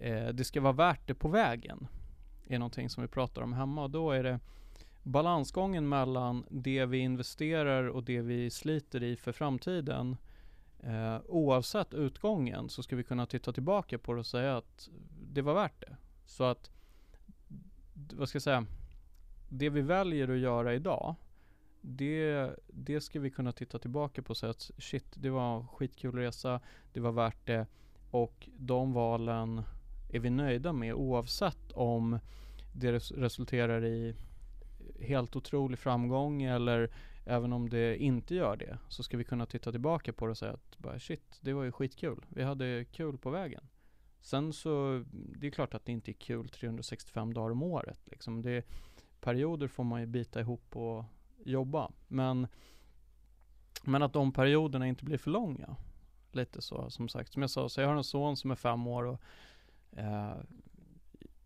eh, 0.00 0.28
det 0.28 0.44
ska 0.44 0.60
vara 0.60 0.72
värt 0.72 1.06
det 1.06 1.14
på 1.14 1.28
vägen. 1.28 1.88
är 2.46 2.58
någonting 2.58 2.90
som 2.90 3.02
vi 3.02 3.08
pratar 3.08 3.42
om 3.42 3.52
hemma 3.52 3.82
och 3.82 3.90
då 3.90 4.10
är 4.10 4.22
det 4.22 4.40
balansgången 5.08 5.88
mellan 5.88 6.44
det 6.50 6.86
vi 6.86 6.98
investerar 6.98 7.88
och 7.88 8.04
det 8.04 8.20
vi 8.20 8.50
sliter 8.50 9.02
i 9.02 9.16
för 9.16 9.32
framtiden 9.32 10.16
eh, 10.80 11.18
oavsett 11.28 11.94
utgången 11.94 12.68
så 12.68 12.82
ska 12.82 12.96
vi 12.96 13.04
kunna 13.04 13.26
titta 13.26 13.52
tillbaka 13.52 13.98
på 13.98 14.12
det 14.12 14.18
och 14.18 14.26
säga 14.26 14.56
att 14.56 14.88
det 15.32 15.42
var 15.42 15.54
värt 15.54 15.80
det. 15.80 15.96
Så 16.24 16.44
att, 16.44 16.70
vad 18.12 18.28
ska 18.28 18.36
jag 18.36 18.42
säga, 18.42 18.66
det 19.48 19.70
vi 19.70 19.80
väljer 19.80 20.28
att 20.28 20.38
göra 20.38 20.74
idag, 20.74 21.14
det, 21.80 22.50
det 22.66 23.00
ska 23.00 23.20
vi 23.20 23.30
kunna 23.30 23.52
titta 23.52 23.78
tillbaka 23.78 24.22
på 24.22 24.30
och 24.30 24.36
säga 24.36 24.50
att 24.50 24.70
shit, 24.78 25.06
det 25.14 25.30
var 25.30 25.56
en 25.56 25.68
skitkul 25.68 26.14
resa, 26.14 26.60
det 26.92 27.00
var 27.00 27.12
värt 27.12 27.46
det 27.46 27.66
och 28.10 28.48
de 28.56 28.92
valen 28.92 29.62
är 30.12 30.18
vi 30.20 30.30
nöjda 30.30 30.72
med 30.72 30.94
oavsett 30.94 31.72
om 31.72 32.18
det 32.72 32.92
res- 32.92 33.12
resulterar 33.12 33.84
i 33.84 34.14
helt 35.00 35.36
otrolig 35.36 35.78
framgång 35.78 36.42
eller 36.42 36.90
även 37.24 37.52
om 37.52 37.68
det 37.68 37.96
inte 37.96 38.34
gör 38.34 38.56
det 38.56 38.78
så 38.88 39.02
ska 39.02 39.16
vi 39.16 39.24
kunna 39.24 39.46
titta 39.46 39.70
tillbaka 39.70 40.12
på 40.12 40.26
det 40.26 40.30
och 40.30 40.38
säga 40.38 40.52
att 40.52 40.78
bara 40.78 40.98
shit, 40.98 41.38
det 41.40 41.52
var 41.52 41.64
ju 41.64 41.72
skitkul. 41.72 42.24
Vi 42.28 42.42
hade 42.42 42.84
kul 42.84 43.18
på 43.18 43.30
vägen. 43.30 43.68
Sen 44.20 44.52
så, 44.52 45.04
det 45.12 45.46
är 45.46 45.50
klart 45.50 45.74
att 45.74 45.84
det 45.84 45.92
inte 45.92 46.10
är 46.10 46.12
kul 46.12 46.48
365 46.48 47.34
dagar 47.34 47.50
om 47.50 47.62
året 47.62 48.00
liksom. 48.04 48.42
Det, 48.42 48.64
perioder 49.20 49.68
får 49.68 49.84
man 49.84 50.00
ju 50.00 50.06
bita 50.06 50.40
ihop 50.40 50.76
och 50.76 51.04
jobba. 51.44 51.90
Men, 52.08 52.46
men 53.84 54.02
att 54.02 54.12
de 54.12 54.32
perioderna 54.32 54.86
inte 54.86 55.04
blir 55.04 55.18
för 55.18 55.30
långa. 55.30 55.76
Lite 56.32 56.62
så, 56.62 56.90
som 56.90 57.08
sagt. 57.08 57.32
Som 57.32 57.42
jag 57.42 57.50
sa, 57.50 57.68
så 57.68 57.80
jag 57.80 57.88
har 57.88 57.96
en 57.96 58.04
son 58.04 58.36
som 58.36 58.50
är 58.50 58.54
fem 58.54 58.86
år 58.86 59.04
och 59.04 59.20
eh, 59.96 60.36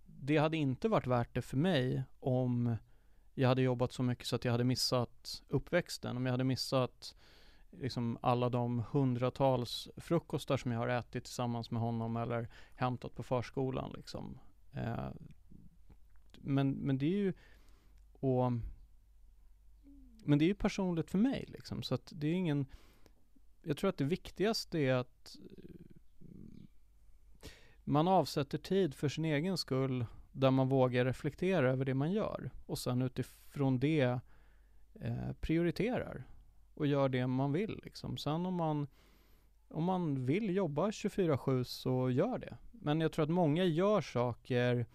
det 0.07 0.37
hade 0.37 0.57
inte 0.57 0.89
varit 0.89 1.07
värt 1.07 1.35
det 1.35 1.43
för 1.43 1.57
mig 1.57 2.03
om 2.21 2.77
jag 3.35 3.49
hade 3.49 3.63
jobbat 3.63 3.93
så 3.93 4.03
mycket 4.03 4.27
så 4.27 4.37
att 4.37 4.45
jag 4.45 4.53
hade 4.53 4.65
missat 4.65 5.43
uppväxten. 5.49 6.17
Om 6.17 6.27
jag 6.27 6.33
hade 6.33 6.45
missat 6.45 7.15
liksom 7.71 8.19
alla 8.21 8.49
de 8.49 8.85
hundratals 8.91 9.89
frukostar 9.97 10.57
som 10.57 10.73
jag 10.73 10.79
har 10.79 10.89
ätit 10.89 11.25
tillsammans 11.25 11.71
med 11.71 11.83
honom 11.83 12.17
eller 12.17 12.49
hämtat 12.75 13.15
på 13.15 13.23
förskolan 13.23 13.93
liksom. 13.97 14.39
Eh, 14.73 15.09
men, 16.33 16.71
men 16.71 16.99
det 16.99 17.07
är 17.07 17.19
ju 17.19 17.33
och, 18.21 18.53
men 20.25 20.39
det 20.39 20.45
är 20.45 20.47
ju 20.47 20.55
personligt 20.55 21.11
för 21.11 21.19
mig 21.19 21.45
liksom. 21.49 21.83
Så 21.83 21.95
att 21.95 22.13
det 22.15 22.27
är 22.27 22.33
ingen 22.33 22.67
jag 23.63 23.77
tror 23.77 23.91
att 23.91 23.99
det 23.99 24.05
viktigaste 24.05 24.79
är 24.79 24.95
att 24.95 25.37
man 27.85 28.09
avsätter 28.09 28.59
tid 28.59 28.95
för 28.95 29.09
sin 29.09 29.25
egen 29.25 29.59
skull 29.59 30.07
där 30.33 30.51
man 30.51 30.69
vågar 30.69 31.05
reflektera 31.05 31.71
över 31.71 31.85
det 31.85 31.95
man 31.95 32.13
gör 32.13 32.51
och 32.67 32.79
sen 32.79 33.03
utifrån 33.03 33.79
det 33.79 34.21
eh, 34.95 35.33
prioriterar 35.41 36.25
och 36.75 36.87
gör 36.87 37.09
det 37.09 37.27
man 37.27 37.53
vill. 37.53 37.81
Liksom. 37.85 38.17
Sen 38.17 38.47
om 38.47 38.55
man, 38.55 38.87
om 39.69 39.85
man 39.85 40.27
vill 40.27 40.57
jobba 40.57 40.91
24-7 40.91 41.65
så 41.65 42.11
gör 42.11 42.39
det. 42.39 42.57
Men 42.71 43.01
jag 43.01 43.13
tror 43.13 43.23
att 43.23 43.31
många 43.31 43.65
gör 43.65 44.01
saker 44.01 44.87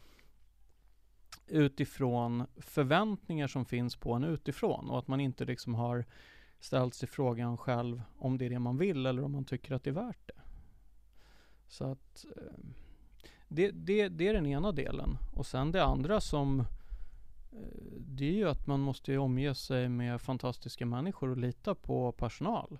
utifrån 1.47 2.45
förväntningar 2.57 3.47
som 3.47 3.65
finns 3.65 3.95
på 3.95 4.13
en 4.13 4.23
utifrån 4.23 4.89
och 4.89 4.99
att 4.99 5.07
man 5.07 5.19
inte 5.19 5.45
liksom 5.45 5.75
har 5.75 6.05
ställt 6.59 6.93
sig 6.93 7.09
frågan 7.09 7.57
själv 7.57 8.01
om 8.17 8.37
det 8.37 8.45
är 8.45 8.49
det 8.49 8.59
man 8.59 8.77
vill 8.77 9.05
eller 9.05 9.23
om 9.23 9.31
man 9.31 9.45
tycker 9.45 9.75
att 9.75 9.83
det 9.83 9.89
är 9.89 9.93
värt 9.93 10.27
det. 10.27 10.41
Så 11.67 11.91
att 11.91 12.25
eh, 12.35 12.53
det, 13.47 13.71
det, 13.71 14.07
det 14.09 14.27
är 14.27 14.33
den 14.33 14.45
ena 14.45 14.71
delen. 14.71 15.17
Och 15.33 15.45
sen 15.45 15.71
det 15.71 15.83
andra 15.83 16.21
som 16.21 16.59
eh, 16.59 16.65
det 17.99 18.25
är 18.25 18.33
ju 18.33 18.49
att 18.49 18.67
man 18.67 18.79
måste 18.79 19.17
omge 19.17 19.55
sig 19.55 19.89
med 19.89 20.21
fantastiska 20.21 20.85
människor 20.85 21.29
och 21.29 21.37
lita 21.37 21.75
på 21.75 22.11
personal. 22.11 22.79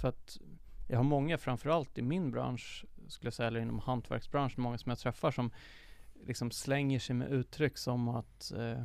För 0.00 0.08
att 0.08 0.38
jag 0.88 0.96
har 0.96 1.04
många, 1.04 1.38
framförallt 1.38 1.98
i 1.98 2.02
min 2.02 2.30
bransch, 2.30 2.84
skulle 3.08 3.26
jag 3.26 3.34
säga, 3.34 3.46
eller 3.46 3.60
inom 3.60 3.78
hantverksbranschen, 3.78 4.62
många 4.62 4.78
som 4.78 4.90
jag 4.90 4.98
träffar 4.98 5.30
som 5.30 5.50
liksom 6.26 6.50
slänger 6.50 6.98
sig 6.98 7.16
med 7.16 7.30
uttryck 7.32 7.78
som 7.78 8.08
att 8.08 8.52
eh, 8.56 8.82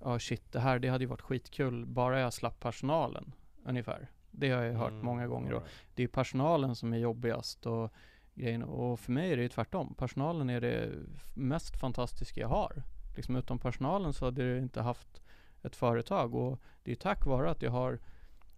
ja 0.00 0.18
shit, 0.18 0.52
det 0.52 0.60
här 0.60 0.78
det 0.78 0.88
hade 0.88 1.04
ju 1.04 1.08
varit 1.08 1.20
skitkul 1.20 1.86
bara 1.86 2.20
jag 2.20 2.32
slapp 2.32 2.60
personalen, 2.60 3.32
ungefär. 3.64 4.10
Det 4.30 4.50
har 4.50 4.62
jag 4.62 4.74
hört 4.74 4.90
Mm, 4.90 5.04
många 5.04 5.26
gånger 5.26 5.50
Right. 5.52 5.64
det 5.94 6.02
är 6.02 6.08
personalen 6.08 6.76
som 6.76 6.92
är 6.92 6.98
jobbigast 6.98 7.66
och 7.66 7.92
grejen. 8.40 8.62
Och 8.62 9.00
för 9.00 9.12
mig 9.12 9.32
är 9.32 9.36
det 9.36 9.42
ju 9.42 9.48
tvärtom. 9.48 9.94
Personalen 9.94 10.50
är 10.50 10.60
det 10.60 10.92
mest 11.34 11.76
fantastiska 11.76 12.40
jag 12.40 12.48
har. 12.48 12.82
Liksom 13.16 13.36
utan 13.36 13.58
personalen 13.58 14.12
så 14.12 14.24
hade 14.24 14.44
jag 14.44 14.58
inte 14.58 14.82
haft 14.82 15.22
ett 15.62 15.76
företag 15.76 16.34
och 16.34 16.60
det 16.82 16.92
är 16.92 16.96
tack 16.96 17.26
vare 17.26 17.50
att 17.50 17.62
jag 17.62 17.70
har 17.70 17.98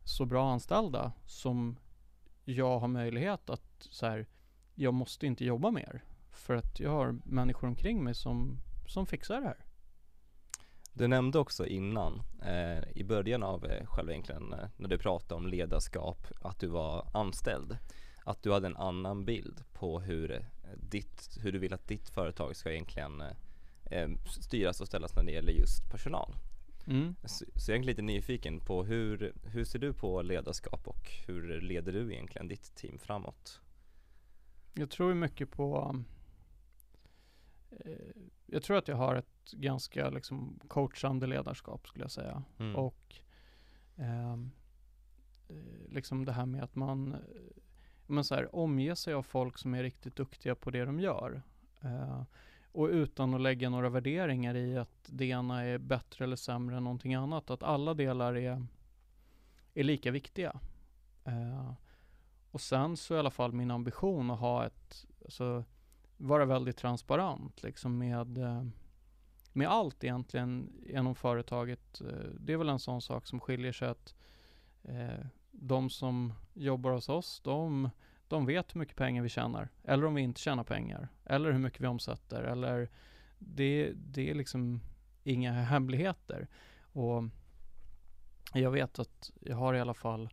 så 0.04 0.24
bra 0.24 0.52
anställda 0.52 1.12
som 1.26 1.76
jag 2.44 2.78
har 2.78 2.88
möjlighet 2.88 3.50
att 3.50 3.86
så 3.90 4.06
här, 4.06 4.26
jag 4.74 4.94
måste 4.94 5.26
inte 5.26 5.44
jobba 5.44 5.70
mer. 5.70 6.04
För 6.30 6.54
att 6.54 6.80
jag 6.80 6.90
har 6.90 7.18
människor 7.24 7.68
omkring 7.68 8.04
mig 8.04 8.14
som, 8.14 8.58
som 8.86 9.06
fixar 9.06 9.40
det 9.40 9.46
här. 9.46 9.64
Du 10.94 11.08
nämnde 11.08 11.38
också 11.38 11.66
innan, 11.66 12.22
eh, 12.42 12.98
i 12.98 13.04
början 13.04 13.42
av 13.42 13.66
eh, 13.66 13.86
själva 13.86 14.12
egentligen, 14.12 14.52
eh, 14.52 14.68
när 14.76 14.88
du 14.88 14.98
pratade 14.98 15.34
om 15.34 15.46
ledarskap, 15.46 16.26
att 16.40 16.60
du 16.60 16.66
var 16.66 17.06
anställd. 17.14 17.76
Att 18.24 18.42
du 18.42 18.52
hade 18.52 18.66
en 18.66 18.76
annan 18.76 19.24
bild 19.24 19.64
på 19.72 20.00
hur, 20.00 20.32
eh, 20.32 20.40
ditt, 20.76 21.38
hur 21.40 21.52
du 21.52 21.58
vill 21.58 21.72
att 21.72 21.88
ditt 21.88 22.08
företag 22.08 22.56
ska 22.56 22.72
egentligen 22.72 23.20
eh, 23.20 23.32
eh, 23.84 24.08
styras 24.40 24.80
och 24.80 24.86
ställas 24.86 25.16
när 25.16 25.22
det 25.22 25.32
gäller 25.32 25.52
just 25.52 25.90
personal. 25.90 26.34
Mm. 26.86 27.14
Så, 27.24 27.44
så 27.56 27.70
jag 27.70 27.78
är 27.78 27.84
lite 27.84 28.02
nyfiken 28.02 28.60
på 28.60 28.84
hur, 28.84 29.32
hur 29.44 29.64
ser 29.64 29.78
du 29.78 29.92
på 29.92 30.22
ledarskap 30.22 30.88
och 30.88 31.10
hur 31.26 31.60
leder 31.60 31.92
du 31.92 32.12
egentligen 32.12 32.48
ditt 32.48 32.74
team 32.74 32.98
framåt? 32.98 33.60
Jag 34.74 34.90
tror 34.90 35.14
mycket 35.14 35.50
på 35.50 35.96
eh, 37.70 37.92
Jag 38.46 38.62
tror 38.62 38.76
att 38.76 38.88
jag 38.88 38.96
har 38.96 39.14
ett 39.14 39.52
ganska 39.52 40.10
liksom 40.10 40.60
coachande 40.68 41.26
ledarskap 41.26 41.88
skulle 41.88 42.04
jag 42.04 42.10
säga. 42.10 42.42
Mm. 42.58 42.76
Och 42.76 43.14
ehm, 43.96 44.50
eh, 45.48 45.88
liksom 45.88 46.24
det 46.24 46.32
här 46.32 46.46
med 46.46 46.62
att 46.62 46.74
man 46.74 47.16
men 48.06 48.24
så 48.24 48.34
här, 48.34 48.56
omge 48.56 48.96
sig 48.96 49.14
av 49.14 49.22
folk 49.22 49.58
som 49.58 49.74
är 49.74 49.82
riktigt 49.82 50.16
duktiga 50.16 50.54
på 50.54 50.70
det 50.70 50.84
de 50.84 51.00
gör. 51.00 51.42
Eh, 51.80 52.22
och 52.72 52.88
utan 52.88 53.34
att 53.34 53.40
lägga 53.40 53.70
några 53.70 53.88
värderingar 53.88 54.54
i 54.54 54.78
att 54.78 55.06
det 55.06 55.24
ena 55.24 55.64
är 55.64 55.78
bättre 55.78 56.24
eller 56.24 56.36
sämre 56.36 56.76
än 56.76 56.84
någonting 56.84 57.14
annat. 57.14 57.50
Att 57.50 57.62
alla 57.62 57.94
delar 57.94 58.36
är, 58.36 58.66
är 59.74 59.84
lika 59.84 60.10
viktiga. 60.10 60.60
Eh, 61.24 61.72
och 62.50 62.60
sen 62.60 62.96
så 62.96 63.14
är 63.14 63.16
i 63.16 63.20
alla 63.20 63.30
fall 63.30 63.52
min 63.52 63.70
ambition 63.70 64.30
att 64.30 64.40
ha 64.40 64.66
ett, 64.66 65.06
alltså 65.24 65.64
vara 66.16 66.44
väldigt 66.44 66.76
transparent 66.76 67.62
liksom 67.62 67.98
med, 67.98 68.38
eh, 68.38 68.64
med 69.52 69.68
allt 69.68 70.04
egentligen 70.04 70.72
genom 70.86 71.14
företaget. 71.14 72.00
Eh, 72.00 72.30
det 72.40 72.52
är 72.52 72.56
väl 72.56 72.68
en 72.68 72.78
sån 72.78 73.02
sak 73.02 73.26
som 73.26 73.40
skiljer 73.40 73.72
sig 73.72 73.88
att 73.88 74.14
eh, 74.82 75.26
de 75.52 75.90
som 75.90 76.32
jobbar 76.54 76.90
hos 76.90 77.08
oss, 77.08 77.40
de, 77.44 77.90
de 78.28 78.46
vet 78.46 78.74
hur 78.74 78.78
mycket 78.78 78.96
pengar 78.96 79.22
vi 79.22 79.28
tjänar. 79.28 79.68
Eller 79.84 80.04
om 80.04 80.14
vi 80.14 80.22
inte 80.22 80.40
tjänar 80.40 80.64
pengar. 80.64 81.08
Eller 81.24 81.52
hur 81.52 81.58
mycket 81.58 81.80
vi 81.80 81.86
omsätter. 81.86 82.42
Eller 82.42 82.88
det, 83.38 83.92
det 83.96 84.30
är 84.30 84.34
liksom 84.34 84.80
inga 85.24 85.52
hemligheter. 85.52 86.48
Och 86.92 87.24
jag 88.52 88.70
vet 88.70 88.98
att 88.98 89.30
jag 89.40 89.56
har 89.56 89.74
i 89.74 89.80
alla 89.80 89.94
fall 89.94 90.28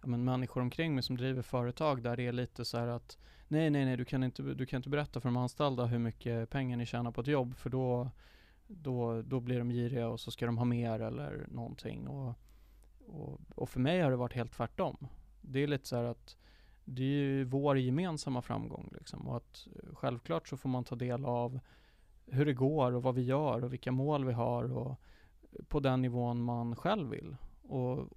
ja, 0.00 0.06
men 0.06 0.24
människor 0.24 0.60
omkring 0.60 0.94
mig 0.94 1.02
som 1.02 1.16
driver 1.16 1.42
företag 1.42 2.02
där 2.02 2.16
det 2.16 2.26
är 2.26 2.32
lite 2.32 2.64
så 2.64 2.78
här 2.78 2.86
att 2.86 3.18
nej, 3.48 3.70
nej, 3.70 3.84
nej, 3.84 3.96
du 3.96 4.04
kan 4.04 4.24
inte, 4.24 4.42
du 4.42 4.66
kan 4.66 4.76
inte 4.76 4.88
berätta 4.88 5.20
för 5.20 5.28
de 5.28 5.36
anställda 5.36 5.86
hur 5.86 5.98
mycket 5.98 6.50
pengar 6.50 6.76
ni 6.76 6.86
tjänar 6.86 7.10
på 7.10 7.20
ett 7.20 7.26
jobb 7.26 7.54
för 7.54 7.70
då, 7.70 8.10
då, 8.66 9.22
då 9.22 9.40
blir 9.40 9.58
de 9.58 9.70
giriga 9.70 10.08
och 10.08 10.20
så 10.20 10.30
ska 10.30 10.46
de 10.46 10.58
ha 10.58 10.64
mer 10.64 11.00
eller 11.00 11.46
någonting. 11.48 12.08
Och, 12.08 12.34
och, 13.06 13.40
och 13.54 13.68
för 13.68 13.80
mig 13.80 14.00
har 14.00 14.10
det 14.10 14.16
varit 14.16 14.32
helt 14.32 14.52
tvärtom. 14.52 15.08
Det 15.40 15.58
är 15.58 15.66
lite 15.66 15.88
så 15.88 15.96
här 15.96 16.04
att 16.04 16.36
det 16.84 17.02
är 17.02 17.06
ju 17.06 17.44
vår 17.44 17.78
gemensamma 17.78 18.42
framgång 18.42 18.88
liksom 18.92 19.28
och 19.28 19.36
att 19.36 19.68
eh, 19.74 19.94
självklart 19.94 20.48
så 20.48 20.56
får 20.56 20.68
man 20.68 20.84
ta 20.84 20.94
del 20.94 21.24
av 21.24 21.60
hur 22.26 22.46
det 22.46 22.52
går 22.54 22.92
och 22.92 23.02
vad 23.02 23.14
vi 23.14 23.22
gör 23.22 23.64
och 23.64 23.72
vilka 23.72 23.92
mål 23.92 24.24
vi 24.24 24.32
har 24.32 24.72
och 24.72 24.90
eh, 25.42 25.64
på 25.68 25.80
den 25.80 26.02
nivån 26.02 26.42
man 26.42 26.76
själv 26.76 27.10
vill. 27.10 27.36
Och, 27.62 28.08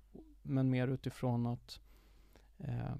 men 0.41 0.69
mer 0.69 0.87
utifrån 0.87 1.45
att 1.45 1.79
eh, 2.57 2.95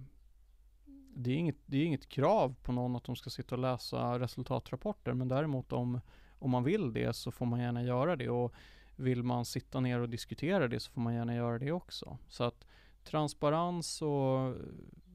det, 1.15 1.31
är 1.31 1.35
inget, 1.35 1.57
det 1.65 1.77
är 1.77 1.85
inget 1.85 2.09
krav 2.09 2.55
på 2.63 2.71
någon 2.71 2.95
att 2.95 3.03
de 3.03 3.15
ska 3.15 3.29
sitta 3.29 3.55
och 3.55 3.61
läsa 3.61 4.19
resultatrapporter 4.19 5.13
men 5.13 5.27
däremot 5.27 5.73
om, 5.73 6.01
om 6.39 6.51
man 6.51 6.63
vill 6.63 6.93
det 6.93 7.15
så 7.15 7.31
får 7.31 7.45
man 7.45 7.59
gärna 7.59 7.83
göra 7.83 8.15
det 8.15 8.29
och 8.29 8.53
vill 8.95 9.23
man 9.23 9.45
sitta 9.45 9.79
ner 9.79 9.99
och 9.99 10.09
diskutera 10.09 10.67
det 10.67 10.79
så 10.79 10.91
får 10.91 11.01
man 11.01 11.13
gärna 11.13 11.35
göra 11.35 11.59
det 11.59 11.71
också. 11.71 12.17
Så 12.27 12.43
att 12.43 12.65
transparens 13.03 14.01
och 14.01 14.47
eh, 14.47 14.55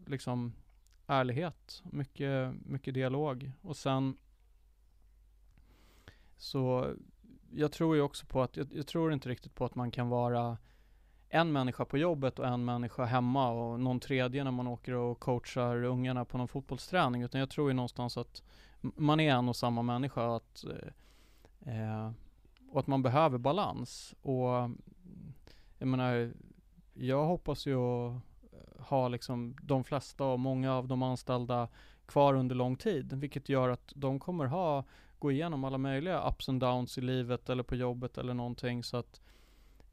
liksom 0.07 0.53
ärlighet, 1.07 1.83
mycket, 1.85 2.55
mycket 2.67 2.95
dialog 2.95 3.53
och 3.63 3.77
sen 3.77 4.17
så 6.37 6.95
jag 7.53 7.73
tror 7.73 7.97
ju 7.97 8.03
också 8.03 8.27
på 8.27 8.43
att, 8.43 8.57
jag, 8.57 8.69
jag 8.73 8.87
tror 8.87 9.13
inte 9.13 9.29
riktigt 9.29 9.55
på 9.55 9.65
att 9.65 9.75
man 9.75 9.91
kan 9.91 10.09
vara 10.09 10.59
en 11.29 11.53
människa 11.53 11.85
på 11.85 11.99
jobbet 11.99 12.39
och 12.39 12.47
en 12.47 12.65
människa 12.65 13.05
hemma 13.05 13.51
och 13.51 13.81
någon 13.81 14.01
tredje 14.01 14.45
när 14.45 14.51
man 14.51 14.67
åker 14.67 14.93
och 14.93 15.21
coachar 15.21 15.85
ungarna 15.85 16.25
på 16.25 16.39
någon 16.39 16.49
fotbollsträning. 16.49 17.23
Utan 17.23 17.41
jag 17.41 17.51
tror 17.51 17.71
ju 17.71 17.75
någonstans 17.75 18.17
att 18.17 18.43
man 18.81 19.21
är 19.21 19.33
en 19.35 19.49
och 19.49 19.57
samma 19.57 19.83
människa 19.83 20.37
att, 20.37 20.65
eh, 20.65 21.75
eh 21.75 22.11
och 22.71 22.81
att 22.81 22.87
man 22.87 23.03
behöver 23.03 23.39
balans. 23.39 24.15
Och 24.23 24.59
mm, 24.59 24.83
jag 25.79 25.89
menar, 25.89 26.33
jag 26.95 27.27
hoppas 27.27 27.67
ju 27.67 27.75
att 27.75 28.23
eh, 28.53 28.85
ha 28.85 29.09
liksom 29.09 29.57
de 29.63 29.85
flesta 29.85 30.25
och 30.25 30.41
många 30.41 30.75
av 30.75 30.89
de 30.89 31.03
anställda 31.03 31.69
kvar 32.07 32.35
under 32.35 32.55
lång 32.55 32.77
tid, 32.77 33.13
vilket 33.13 33.49
gör 33.49 33.69
att 33.69 33.93
de 33.95 34.21
kommer 34.21 34.45
ha, 34.45 34.85
gå 35.19 35.31
igenom 35.31 35.65
alla 35.65 35.79
möjliga 35.79 36.29
ups 36.29 36.49
and 36.49 36.61
downs 36.61 36.99
i 36.99 37.01
livet 37.01 37.49
eller 37.49 37.63
på 37.63 37.75
jobbet 37.75 38.19
eller 38.19 38.35
någonting 38.35 38.85
så 38.85 38.97
att 38.97 39.21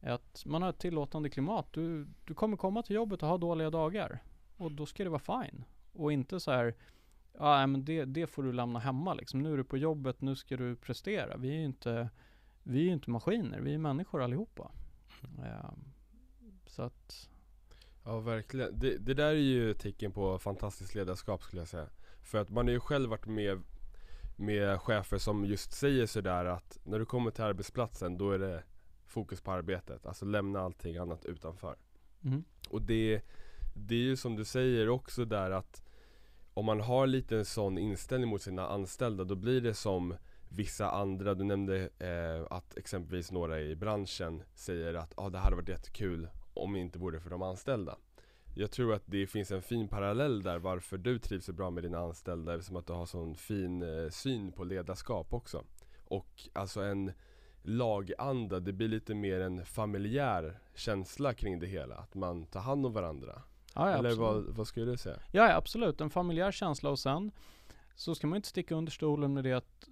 att 0.01 0.45
man 0.45 0.61
har 0.61 0.69
ett 0.69 0.79
tillåtande 0.79 1.29
klimat. 1.29 1.73
Du, 1.73 2.07
du 2.25 2.33
kommer 2.33 2.57
komma 2.57 2.83
till 2.83 2.95
jobbet 2.95 3.23
och 3.23 3.29
ha 3.29 3.37
dåliga 3.37 3.69
dagar. 3.69 4.23
Och 4.57 4.71
då 4.71 4.85
ska 4.85 5.03
det 5.03 5.09
vara 5.09 5.43
fine. 5.43 5.63
Och 5.93 6.11
inte 6.11 6.39
så 6.39 6.51
här, 6.51 6.75
ah, 7.37 7.59
ja 7.59 7.67
men 7.67 7.85
det, 7.85 8.05
det 8.05 8.27
får 8.27 8.43
du 8.43 8.53
lämna 8.53 8.79
hemma 8.79 9.13
liksom. 9.13 9.43
Nu 9.43 9.53
är 9.53 9.57
du 9.57 9.63
på 9.63 9.77
jobbet, 9.77 10.21
nu 10.21 10.35
ska 10.35 10.57
du 10.57 10.75
prestera. 10.75 11.37
Vi 11.37 11.49
är 11.49 11.53
ju 11.53 11.65
inte, 11.65 12.09
vi 12.67 12.79
är 12.79 12.83
ju 12.83 12.93
inte 12.93 13.09
maskiner, 13.09 13.59
vi 13.61 13.73
är 13.73 13.77
människor 13.77 14.21
allihopa. 14.21 14.71
Ja, 15.37 15.73
så 16.65 16.81
att, 16.81 17.29
Ja 18.03 18.19
verkligen, 18.19 18.79
det, 18.79 18.97
det 18.97 19.13
där 19.13 19.27
är 19.29 19.33
ju 19.33 19.71
ett 19.71 19.79
tecken 19.79 20.11
på 20.11 20.39
fantastiskt 20.39 20.95
ledarskap 20.95 21.43
skulle 21.43 21.61
jag 21.61 21.67
säga. 21.67 21.89
För 22.21 22.37
att 22.37 22.49
man 22.49 22.67
har 22.67 22.73
ju 22.73 22.79
själv 22.79 23.09
varit 23.09 23.25
med 23.25 23.61
med 24.39 24.81
chefer 24.81 25.17
som 25.17 25.45
just 25.45 25.71
säger 25.71 26.05
sådär 26.05 26.45
att 26.45 26.79
när 26.83 26.99
du 26.99 27.05
kommer 27.05 27.31
till 27.31 27.43
arbetsplatsen 27.43 28.17
då 28.17 28.31
är 28.31 28.39
det 28.39 28.63
fokus 29.05 29.41
på 29.41 29.51
arbetet, 29.51 30.05
alltså 30.05 30.25
lämna 30.25 30.59
allting 30.59 30.97
annat 30.97 31.25
utanför. 31.25 31.75
Mm, 32.23 32.43
Och 32.69 32.81
det, 32.81 33.21
det 33.73 33.95
är 33.95 33.99
ju 33.99 34.15
som 34.15 34.35
du 34.35 34.45
säger 34.45 34.89
också 34.89 35.25
där 35.25 35.51
att 35.51 35.83
om 36.53 36.65
man 36.65 36.81
har 36.81 37.07
lite 37.07 37.37
en 37.37 37.45
sån 37.45 37.77
inställning 37.77 38.29
mot 38.29 38.41
sina 38.41 38.67
anställda 38.67 39.23
då 39.23 39.35
blir 39.35 39.61
det 39.61 39.73
som 39.73 40.15
vissa 40.49 40.91
andra, 40.91 41.33
du 41.33 41.43
nämnde 41.43 41.89
eh, 41.99 42.47
att 42.49 42.77
exempelvis 42.77 43.31
några 43.31 43.61
i 43.61 43.75
branschen 43.75 44.43
säger 44.55 44.93
att 44.93 45.13
ah, 45.17 45.29
det 45.29 45.37
hade 45.37 45.55
varit 45.55 45.69
jättekul 45.69 46.27
om 46.53 46.73
det 46.73 46.79
inte 46.79 46.99
vore 46.99 47.19
för 47.19 47.29
de 47.29 47.41
anställda. 47.41 47.97
jag 48.55 48.71
tror 48.71 48.93
att 48.93 49.03
det 49.05 49.27
finns 49.27 49.51
en 49.51 49.61
fin 49.61 49.87
parallell 49.87 50.43
där 50.43 50.59
varför 50.59 50.97
du 50.97 51.19
trivs 51.19 51.45
så 51.45 51.53
bra 51.53 51.69
med 51.69 51.83
dina 51.83 51.99
anställda 51.99 52.55
eftersom 52.55 52.75
att 52.75 52.87
du 52.87 52.93
har 52.93 53.05
sån 53.05 53.35
fin 53.35 53.81
eh, 53.81 54.09
syn 54.09 54.51
på 54.51 54.63
ledarskap 54.63 55.33
också. 55.33 55.63
Och 56.05 56.49
alltså 56.53 56.81
en 56.81 57.11
laganda, 57.61 58.59
det 58.59 58.73
blir 58.73 58.87
lite 58.87 59.15
mer 59.15 59.39
en 59.39 59.65
familjär 59.65 60.59
känsla 60.75 61.33
kring 61.33 61.59
det 61.59 61.67
hela. 61.67 61.95
Att 61.95 62.15
man 62.15 62.45
tar 62.45 62.59
hand 62.59 62.85
om 62.85 62.93
varandra. 62.93 63.41
Ja, 63.75 63.91
ja, 63.91 63.97
Eller 63.97 64.15
vad, 64.15 64.43
vad 64.43 64.67
skulle 64.67 64.85
du 64.85 64.97
säga? 64.97 65.19
Ja, 65.31 65.49
ja, 65.49 65.55
absolut. 65.55 66.01
En 66.01 66.09
familjär 66.09 66.51
känsla 66.51 66.89
och 66.89 66.99
sen 66.99 67.31
så 67.95 68.15
ska 68.15 68.27
man 68.27 68.35
inte 68.35 68.47
sticka 68.47 68.75
under 68.75 68.91
stolen 68.91 69.33
med 69.33 69.43
det 69.43 69.53
att 69.53 69.89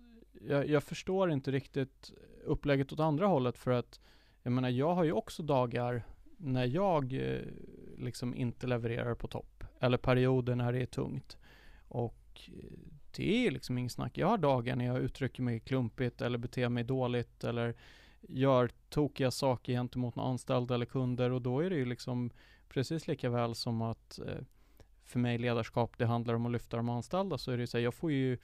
jag, 0.47 0.69
jag 0.69 0.83
förstår 0.83 1.31
inte 1.31 1.51
riktigt 1.51 2.11
upplägget 2.43 2.93
åt 2.93 2.99
andra 2.99 3.27
hållet 3.27 3.57
för 3.57 3.71
att 3.71 3.99
jag 4.43 4.51
menar, 4.51 4.69
jag 4.69 4.95
har 4.95 5.03
ju 5.03 5.11
också 5.11 5.43
dagar 5.43 6.03
när 6.37 6.65
jag 6.65 7.13
eh, 7.13 7.41
liksom 7.97 8.35
inte 8.35 8.67
levererar 8.67 9.15
på 9.15 9.27
topp 9.27 9.63
eller 9.79 9.97
perioder 9.97 10.55
när 10.55 10.73
det 10.73 10.81
är 10.81 10.85
tungt 10.85 11.37
och 11.87 12.41
eh, 12.47 12.79
det 13.15 13.47
är 13.47 13.51
liksom 13.51 13.77
inget 13.77 13.91
snack. 13.91 14.17
Jag 14.17 14.27
har 14.27 14.37
dagar 14.37 14.75
när 14.75 14.85
jag 14.85 14.99
uttrycker 14.99 15.43
mig 15.43 15.59
klumpigt 15.59 16.21
eller 16.21 16.37
beter 16.37 16.69
mig 16.69 16.83
dåligt 16.83 17.43
eller 17.43 17.75
gör 18.21 18.69
tokiga 18.89 19.31
saker 19.31 19.73
gentemot 19.73 20.15
någon 20.15 20.29
anställd 20.29 20.71
eller 20.71 20.85
kunder 20.85 21.31
och 21.31 21.41
då 21.41 21.59
är 21.59 21.69
det 21.69 21.75
ju 21.75 21.85
liksom 21.85 22.31
precis 22.69 23.07
lika 23.07 23.29
väl 23.29 23.55
som 23.55 23.81
att 23.81 24.19
eh, 24.19 24.41
för 25.05 25.19
mig 25.19 25.37
ledarskap, 25.37 25.97
det 25.97 26.05
handlar 26.05 26.33
om 26.33 26.45
att 26.45 26.51
lyfta 26.51 26.77
de 26.77 26.89
anställda, 26.89 27.37
så 27.37 27.51
är 27.51 27.57
det 27.57 27.61
ju 27.61 27.67
så 27.67 27.77
här, 27.77 27.83
jag 27.83 27.93
får 27.93 28.11
ju 28.11 28.37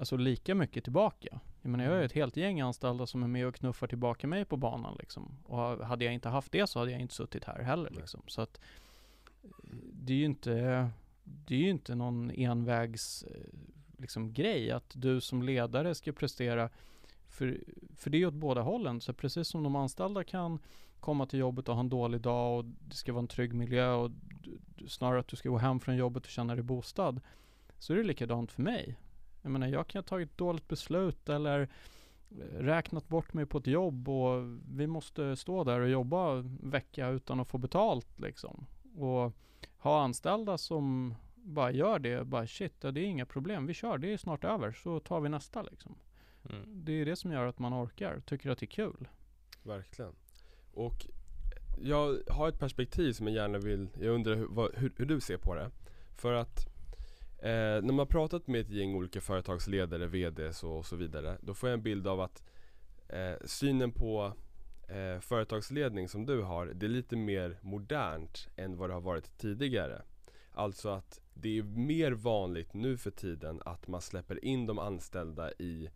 alltså 0.00 0.16
lika 0.16 0.54
mycket 0.54 0.84
tillbaka. 0.84 1.40
Jag 1.62 1.70
menar, 1.70 1.84
jag 1.84 1.90
har 1.90 1.98
ju 1.98 2.04
ett 2.04 2.12
helt 2.12 2.36
gäng 2.36 2.60
anställda 2.60 3.06
som 3.06 3.22
är 3.22 3.28
med 3.28 3.46
och 3.46 3.54
knuffar 3.54 3.86
tillbaka 3.86 4.26
mig 4.26 4.44
på 4.44 4.56
banan 4.56 4.96
liksom. 4.98 5.38
Och 5.44 5.56
ha- 5.56 5.84
hade 5.84 6.04
jag 6.04 6.14
inte 6.14 6.28
haft 6.28 6.52
det 6.52 6.66
så 6.66 6.78
hade 6.78 6.90
jag 6.90 7.00
inte 7.00 7.14
suttit 7.14 7.44
här 7.44 7.62
heller 7.62 7.90
liksom. 7.90 8.22
Så 8.26 8.42
att 8.42 8.60
det 9.92 10.12
är 10.12 10.16
ju 10.16 10.24
inte, 10.24 10.50
det 11.24 11.54
är 11.54 11.58
ju 11.58 11.70
inte 11.70 11.94
någon 11.94 12.30
envägs 12.30 13.22
eh, 13.22 13.58
liksom 13.98 14.32
grej 14.32 14.70
att 14.70 14.92
du 14.94 15.20
som 15.20 15.42
ledare 15.42 15.94
ska 15.94 16.12
prestera 16.12 16.70
för, 17.28 17.60
för 17.96 18.10
det 18.10 18.16
är 18.16 18.20
ju 18.20 18.26
åt 18.26 18.34
båda 18.34 18.60
hållen. 18.62 19.00
Så 19.00 19.12
precis 19.12 19.48
som 19.48 19.62
de 19.62 19.76
anställda 19.76 20.24
kan 20.24 20.58
komma 21.00 21.26
till 21.26 21.38
jobbet 21.38 21.68
och 21.68 21.74
ha 21.74 21.80
en 21.80 21.88
dålig 21.88 22.20
dag 22.20 22.58
och 22.58 22.64
det 22.64 22.94
ska 22.94 23.12
vara 23.12 23.22
en 23.22 23.28
trygg 23.28 23.52
miljö 23.54 23.92
och 23.92 24.10
du, 24.76 24.88
snarare 24.88 25.20
att 25.20 25.28
du 25.28 25.36
ska 25.36 25.48
gå 25.48 25.58
hem 25.58 25.80
från 25.80 25.96
jobbet 25.96 26.24
och 26.24 26.30
känna 26.30 26.54
dig 26.54 26.64
bostad. 26.64 27.20
Så 27.78 27.92
är 27.92 27.96
det 27.96 28.04
likadant 28.04 28.52
för 28.52 28.62
mig. 28.62 28.96
Jag 29.42 29.52
menar, 29.52 29.66
jag 29.68 29.86
kan 29.86 29.98
ha 29.98 30.02
tagit 30.02 30.30
ett 30.30 30.38
dåligt 30.38 30.68
beslut 30.68 31.28
eller 31.28 31.60
eh, 32.30 32.58
räknat 32.58 33.08
bort 33.08 33.32
mig 33.32 33.46
på 33.46 33.58
ett 33.58 33.66
jobb 33.66 34.08
och 34.08 34.44
vi 34.68 34.86
måste 34.86 35.36
stå 35.36 35.64
där 35.64 35.80
och 35.80 35.88
jobba 35.88 36.38
en 36.38 36.70
vecka 36.70 37.08
utan 37.08 37.40
att 37.40 37.48
få 37.48 37.58
betalt 37.58 38.20
liksom. 38.20 38.66
Och 38.96 39.32
ha 39.78 40.02
anställda 40.02 40.58
som 40.58 41.14
bara 41.34 41.72
gör 41.72 41.98
det, 41.98 42.24
bara 42.24 42.46
shit, 42.46 42.74
ja, 42.80 42.90
det 42.90 43.00
är 43.00 43.04
inga 43.04 43.26
problem, 43.26 43.66
vi 43.66 43.74
kör, 43.74 43.98
det 43.98 44.12
är 44.12 44.16
snart 44.16 44.44
över, 44.44 44.72
så 44.72 45.00
tar 45.00 45.20
vi 45.20 45.28
nästa 45.28 45.62
liksom. 45.62 45.94
Mm. 46.50 46.84
Det 46.84 46.92
är 46.92 47.04
det 47.04 47.16
som 47.16 47.32
gör 47.32 47.46
att 47.46 47.58
man 47.58 47.74
orkar, 47.74 48.20
tycker 48.26 48.50
att 48.50 48.58
det 48.58 48.64
är 48.64 48.68
kul. 48.68 49.08
Verkligen. 49.62 50.12
Och 50.74 51.06
jag 51.80 52.18
har 52.28 52.48
ett 52.48 52.58
perspektiv 52.58 53.12
som 53.12 53.26
jag 53.26 53.36
gärna 53.36 53.58
vill, 53.58 53.88
jag 54.00 54.14
undrar 54.14 54.34
hur, 54.34 54.46
vad, 54.46 54.74
hur, 54.74 54.92
hur 54.96 55.06
du 55.06 55.20
ser 55.20 55.36
på 55.36 55.54
det. 55.54 55.70
För 56.16 56.32
att 56.32 56.69
eh, 57.42 57.50
när 57.52 57.92
man 57.92 57.98
har 57.98 58.06
pratat 58.06 58.46
med 58.46 58.60
ett 58.60 58.70
gäng 58.70 58.94
olika 58.94 59.20
företagsledare, 59.20 60.06
VDs 60.06 60.64
och 60.64 60.86
så 60.86 60.96
vidare, 60.96 61.38
då 61.40 61.54
får 61.54 61.68
jag 61.68 61.74
en 61.74 61.82
bild 61.82 62.06
av 62.06 62.20
att 62.20 62.42
eh, 63.08 63.34
synen 63.44 63.92
på 63.92 64.32
eh, 64.88 65.20
företagsledning 65.20 66.08
som 66.08 66.26
du 66.26 66.42
har, 66.42 66.66
det 66.66 66.86
är 66.86 66.90
lite 66.90 67.16
mer 67.16 67.58
modernt 67.60 68.48
än 68.56 68.76
vad 68.76 68.90
det 68.90 68.94
har 68.94 69.00
varit 69.00 69.38
tidigare. 69.38 70.02
Alltså 70.52 70.88
att 70.88 71.20
det 71.34 71.58
är 71.58 71.62
mer 71.62 72.12
vanligt 72.12 72.74
nu 72.74 72.96
för 72.96 73.10
tiden 73.10 73.62
att 73.64 73.88
man 73.88 74.00
släpper 74.00 74.44
in 74.44 74.66
de 74.66 74.78
anställda 74.78 75.52
i 75.52 75.90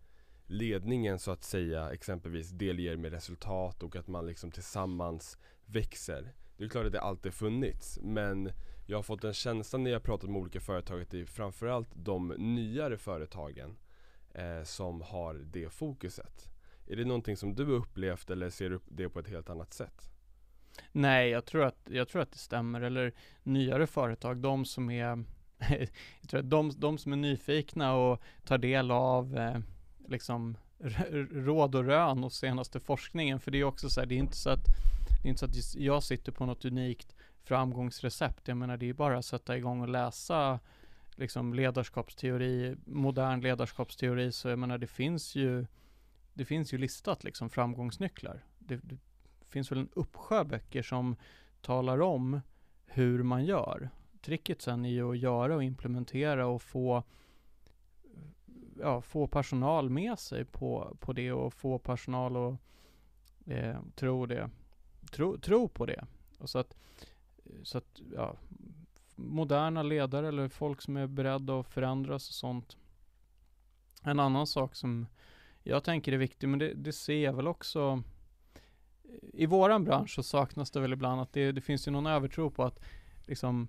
ledningen 0.47 1.19
så 1.19 1.31
att 1.31 1.45
säga 1.45 1.93
exempelvis 1.93 2.51
delger 2.51 2.97
med 2.97 3.13
resultat 3.13 3.83
och 3.83 3.97
att 3.97 4.09
man 4.09 4.27
liksom 4.27 4.51
tillsammans 4.51 5.39
växer. 5.67 6.33
Det 6.57 6.65
är 6.65 6.69
klart 6.69 6.87
att 6.87 6.93
det 6.93 7.01
alltid 7.01 7.35
funnits 7.35 7.99
men 8.03 8.51
jag 8.87 8.99
har 8.99 9.03
fått 9.03 9.25
en 9.25 9.35
känsla 9.35 9.79
när 9.79 9.91
jag 9.91 10.03
pratat 10.03 10.31
med 10.31 10.41
olika 10.41 10.61
företag 10.61 11.03
att 11.03 11.11
det 11.11 11.21
är 11.21 11.25
framförallt 11.25 11.89
de 11.95 12.29
nyare 12.39 12.97
företagen 12.99 13.77
eh, 14.35 14.63
som 14.65 15.01
har 15.01 15.35
det 15.35 15.69
fokuset. 15.73 16.49
Är 16.87 16.97
det 16.97 17.05
någonting 17.05 17.37
som 17.37 17.55
du 17.55 17.65
har 17.65 17.73
upplevt 17.73 18.31
eller 18.31 18.51
ser 18.51 18.71
du 18.71 18.81
det 18.89 19.09
på 19.09 19.21
ett 19.21 19.29
helt 19.29 19.51
annat 19.51 19.73
sätt? 19.73 20.11
Nej, 20.93 21.31
jag 21.31 21.45
tror 21.45 21.65
att, 21.65 21.89
jag 21.91 22.09
tror 22.09 22.23
att 22.23 22.33
det 22.33 22.39
stämmer. 22.39 22.81
Eller 22.81 23.13
nyare 23.43 23.87
företag, 23.87 24.37
de 24.37 24.65
som 24.65 24.91
är 24.91 25.25
jag 26.21 26.29
tror 26.31 26.41
att 26.41 26.51
de, 26.51 26.73
de 26.77 26.99
som 26.99 27.13
är 27.13 27.17
nyfikna 27.17 27.95
och 27.95 28.23
tar 28.45 28.59
del 28.59 28.91
av 28.91 29.37
eh, 29.37 29.59
liksom 30.09 30.57
råd 31.33 31.75
och 31.75 31.85
rön 31.85 32.25
och 32.25 32.33
senaste 32.33 32.81
forskningen. 32.81 33.41
För 33.41 33.51
det 33.51 33.59
är 33.59 33.65
också 33.65 33.91
så 33.91 34.01
här, 34.01 34.07
det 34.07 34.15
är 34.15 34.19
inte 34.19 34.37
så 34.37 34.51
att 34.51 34.65
det 35.23 35.29
är 35.29 35.31
inte 35.31 35.41
så 35.41 35.47
att 35.47 35.75
jag 35.75 36.03
sitter 36.03 36.33
på 36.33 36.47
något 36.47 36.65
unikt 36.65 37.15
framgångsrecept. 37.45 38.49
Jag 38.49 38.57
menar, 38.57 38.77
det 38.77 38.85
är 38.85 38.89
ju 38.89 38.95
bara 38.95 39.19
att 39.19 39.25
sätta 39.25 39.57
igång 39.57 39.81
och 39.81 39.89
läsa 39.89 40.61
liksom 41.15 41.55
ledarskapsteori, 41.55 42.77
modern 42.85 43.41
ledarskapsteori. 43.41 44.33
Så 44.33 44.49
jag 44.49 44.59
menar, 44.59 44.79
det 44.79 44.87
finns 44.87 45.35
ju 45.35 45.67
det 46.35 46.45
finns 46.45 46.75
ju 46.75 46.79
listat 46.79 47.25
liksom 47.25 47.51
framgångsnycklar. 47.51 48.45
Det, 48.59 48.77
det 48.77 48.99
finns 49.49 49.73
väl 49.73 49.79
en 49.79 49.89
uppsjö 49.93 50.45
böcker 50.45 50.83
som 50.83 51.17
talar 51.61 52.01
om 52.01 52.41
hur 52.87 53.23
man 53.23 53.45
gör. 53.45 53.91
Tricket 54.21 54.63
sen 54.63 54.85
är 54.85 54.91
ju 54.91 55.11
att 55.11 55.19
göra 55.19 55.55
och 55.55 55.65
implementera 55.65 56.47
och 56.47 56.63
få 56.63 57.03
ja, 58.81 59.01
få 59.01 59.27
personal 59.27 59.91
med 59.91 60.19
sig 60.19 60.45
på, 60.45 60.97
på 61.01 61.13
det 61.13 61.33
och 61.33 61.55
få 61.55 61.79
personal 61.79 62.37
att 62.37 62.59
eh, 63.47 63.77
tro 63.95 64.27
det. 64.27 64.51
Tro, 65.11 65.39
tro 65.39 65.69
på 65.69 65.87
det. 65.87 66.05
Och 66.39 66.51
så 66.51 66.59
att, 66.59 66.77
så 67.63 67.79
att 67.79 68.01
ja, 68.15 68.37
moderna 69.17 69.83
ledare 69.83 70.29
eller 70.29 70.49
folk 70.49 70.83
som 70.83 70.97
är 70.97 71.07
beredda 71.07 71.61
att 71.61 71.67
förändras 71.67 72.29
och 72.29 72.35
sånt. 72.35 72.77
En 74.03 74.21
annan 74.21 74.47
sak 74.47 74.75
som 74.75 75.07
jag 75.63 75.85
tänker 75.85 76.13
är 76.13 76.17
viktig, 76.17 76.49
men 76.49 76.59
det, 76.59 76.75
det 76.75 76.93
ser 76.93 77.25
jag 77.25 77.33
väl 77.33 77.49
också 77.49 78.03
eh, 79.05 79.11
i 79.33 79.47
våran 79.47 79.85
bransch 79.85 80.15
så 80.15 80.23
saknas 80.23 80.71
det 80.71 80.81
väl 80.81 80.93
ibland 80.93 81.21
att 81.21 81.33
det, 81.33 81.53
det 81.53 81.61
finns 81.61 81.89
ju 81.89 81.93
någon 81.93 82.07
övertro 82.07 82.51
på 82.51 82.65
att 82.65 82.81
liksom 83.27 83.69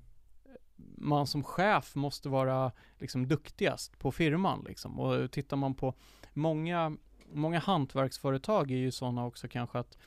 man 0.97 1.27
som 1.27 1.43
chef 1.43 1.95
måste 1.95 2.29
vara 2.29 2.71
liksom 2.97 3.27
duktigast 3.27 3.99
på 3.99 4.11
firman 4.11 4.63
liksom. 4.67 4.99
Och 4.99 5.31
tittar 5.31 5.57
man 5.57 5.73
på 5.73 5.93
många, 6.33 6.97
många 7.31 7.59
hantverksföretag 7.59 8.71
är 8.71 8.75
ju 8.75 8.91
sådana 8.91 9.25
också 9.25 9.47
kanske 9.47 9.79
att 9.79 9.97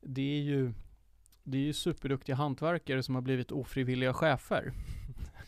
det 0.00 0.38
är 0.38 0.42
ju 0.42 0.72
det 1.42 1.58
är 1.58 1.62
ju 1.62 1.72
superduktiga 1.72 2.36
hantverkare 2.36 3.02
som 3.02 3.14
har 3.14 3.22
blivit 3.22 3.52
ofrivilliga 3.52 4.14
chefer. 4.14 4.72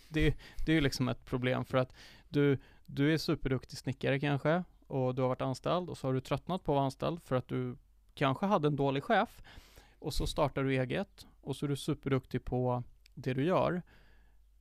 Det, 0.09 0.37
det 0.67 0.73
är 0.73 0.75
ju 0.77 0.81
liksom 0.81 1.09
ett 1.09 1.25
problem 1.25 1.65
för 1.65 1.79
att 1.79 1.93
du, 2.29 2.59
du 2.87 3.15
är 3.15 3.19
superduktig 3.19 3.79
snickare 3.79 4.21
kanske 4.21 4.65
och 4.87 5.15
du 5.15 5.23
har 5.23 5.29
varit 5.29 5.43
anställd 5.43 5.91
och 5.91 5.99
så 5.99 6.07
har 6.07 6.15
du 6.15 6.21
tröttnat 6.21 6.65
på 6.65 6.73
att 6.73 6.77
vara 6.77 6.85
anställd 6.85 7.23
för 7.23 7.37
att 7.37 7.49
du 7.49 7.77
kanske 8.15 8.47
hade 8.47 8.69
en 8.69 8.77
dålig 8.77 9.05
chef 9.05 9.43
och 9.99 10.15
så 10.15 10.27
startar 10.27 10.65
du 10.65 10.75
eget 10.75 11.27
och 11.41 11.57
så 11.57 11.67
är 11.67 11.71
du 11.71 11.77
superduktig 11.77 12.45
på 12.45 12.83
det 13.15 13.35
du 13.35 13.45
gör. 13.45 13.83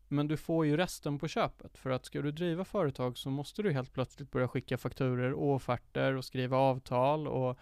Men 0.07 0.27
du 0.27 0.38
får 0.38 0.65
ju 0.65 0.77
resten 0.77 1.19
på 1.19 1.27
köpet 1.27 1.77
för 1.77 1.89
att 1.89 2.05
ska 2.05 2.21
du 2.21 2.31
driva 2.31 2.65
företag 2.65 3.17
så 3.17 3.29
måste 3.29 3.61
du 3.61 3.71
helt 3.71 3.93
plötsligt 3.93 4.31
börja 4.31 4.47
skicka 4.47 4.77
fakturer 4.77 5.34
och 5.34 5.53
offerter 5.53 6.15
och 6.15 6.25
skriva 6.25 6.57
avtal 6.57 7.27
och 7.27 7.59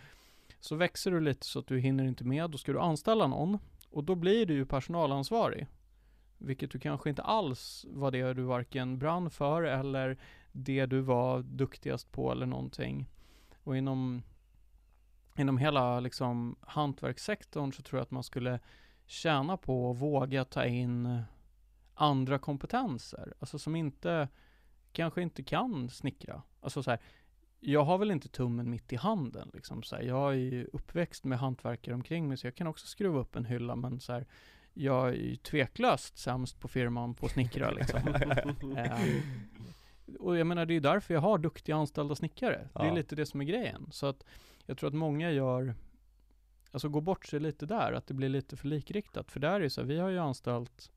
så 0.61 0.75
växer 0.75 1.11
du 1.11 1.19
lite 1.19 1.45
så 1.45 1.59
att 1.59 1.67
du 1.67 1.79
hinner 1.79 2.03
inte 2.03 2.23
med. 2.23 2.49
Då 2.49 2.57
ska 2.57 2.71
du 2.71 2.79
anställa 2.79 3.27
någon 3.27 3.57
och 3.89 4.03
då 4.03 4.15
blir 4.15 4.45
du 4.45 4.53
ju 4.53 4.65
personalansvarig. 4.65 5.67
Vilket 6.37 6.71
du 6.71 6.79
kanske 6.79 7.09
inte 7.09 7.21
alls 7.21 7.85
var 7.89 8.11
det 8.11 8.33
du 8.33 8.41
varken 8.41 8.99
brann 8.99 9.29
för 9.29 9.63
eller 9.63 10.19
det 10.51 10.85
du 10.85 11.01
var 11.01 11.41
duktigast 11.41 12.11
på 12.11 12.31
eller 12.31 12.45
någonting. 12.45 13.09
Och 13.63 13.77
inom, 13.77 14.23
inom 15.37 15.57
hela 15.57 15.99
liksom 15.99 16.55
hantverkssektorn 16.61 17.71
så 17.71 17.81
tror 17.81 17.99
jag 17.99 18.03
att 18.03 18.11
man 18.11 18.23
skulle 18.23 18.59
tjäna 19.05 19.57
på 19.57 19.91
att 19.91 19.97
våga 19.97 20.45
ta 20.45 20.65
in 20.65 21.23
andra 21.93 22.39
kompetenser. 22.39 23.33
Alltså 23.39 23.59
som 23.59 23.75
inte, 23.75 24.27
kanske 24.91 25.21
inte 25.21 25.43
kan 25.43 25.89
snickra. 25.89 26.41
Alltså 26.61 26.83
så 26.83 26.91
här, 26.91 26.99
jag 27.63 27.83
har 27.83 27.97
väl 27.97 28.11
inte 28.11 28.29
tummen 28.29 28.69
mitt 28.69 28.93
i 28.93 28.95
handen 28.95 29.49
liksom 29.53 29.83
så 29.83 29.95
här. 29.95 30.03
Jag 30.03 30.31
är 30.33 30.37
ju 30.37 30.67
uppväxt 30.73 31.23
med 31.23 31.39
hantverkare 31.39 31.95
omkring 31.95 32.27
mig 32.27 32.37
så 32.37 32.47
jag 32.47 32.55
kan 32.55 32.67
också 32.67 32.87
skruva 32.87 33.19
upp 33.19 33.35
en 33.35 33.45
hylla 33.45 33.75
men 33.75 33.99
så 33.99 34.13
här, 34.13 34.25
jag 34.73 35.09
är 35.09 35.13
ju 35.13 35.35
tveklöst 35.35 36.17
sämst 36.17 36.59
på 36.59 36.67
firman 36.67 37.13
på 37.13 37.27
snickra 37.27 37.71
liksom. 37.71 37.99
Ehm, 38.77 39.21
och 40.19 40.37
jag 40.37 40.47
menar 40.47 40.65
det 40.65 40.71
är 40.73 40.75
ju 40.75 40.79
därför 40.79 41.13
jag 41.13 41.21
har 41.21 41.37
duktiga 41.37 41.75
anställda 41.75 42.15
snickare. 42.15 42.67
Det 42.73 42.79
är 42.79 42.85
Ja. 42.85 42.93
lite 42.93 43.15
det 43.15 43.25
som 43.25 43.41
är 43.41 43.45
grejen. 43.45 43.87
Så 43.91 44.05
att 44.05 44.23
jag 44.65 44.77
tror 44.77 44.87
att 44.87 44.93
många 44.93 45.31
gör, 45.31 45.75
alltså 46.71 46.89
går 46.89 47.01
bort 47.01 47.25
sig 47.25 47.39
lite 47.39 47.65
där, 47.65 47.93
att 47.93 48.07
det 48.07 48.13
blir 48.13 48.29
lite 48.29 48.57
för 48.57 48.67
likriktat. 48.67 49.31
För 49.31 49.39
där 49.39 49.51
är 49.53 49.59
det 49.59 49.69
så 49.69 49.81
här, 49.81 49.87
vi 49.87 49.99
har 49.99 50.09
ju 50.09 50.17
anställt 50.19 50.91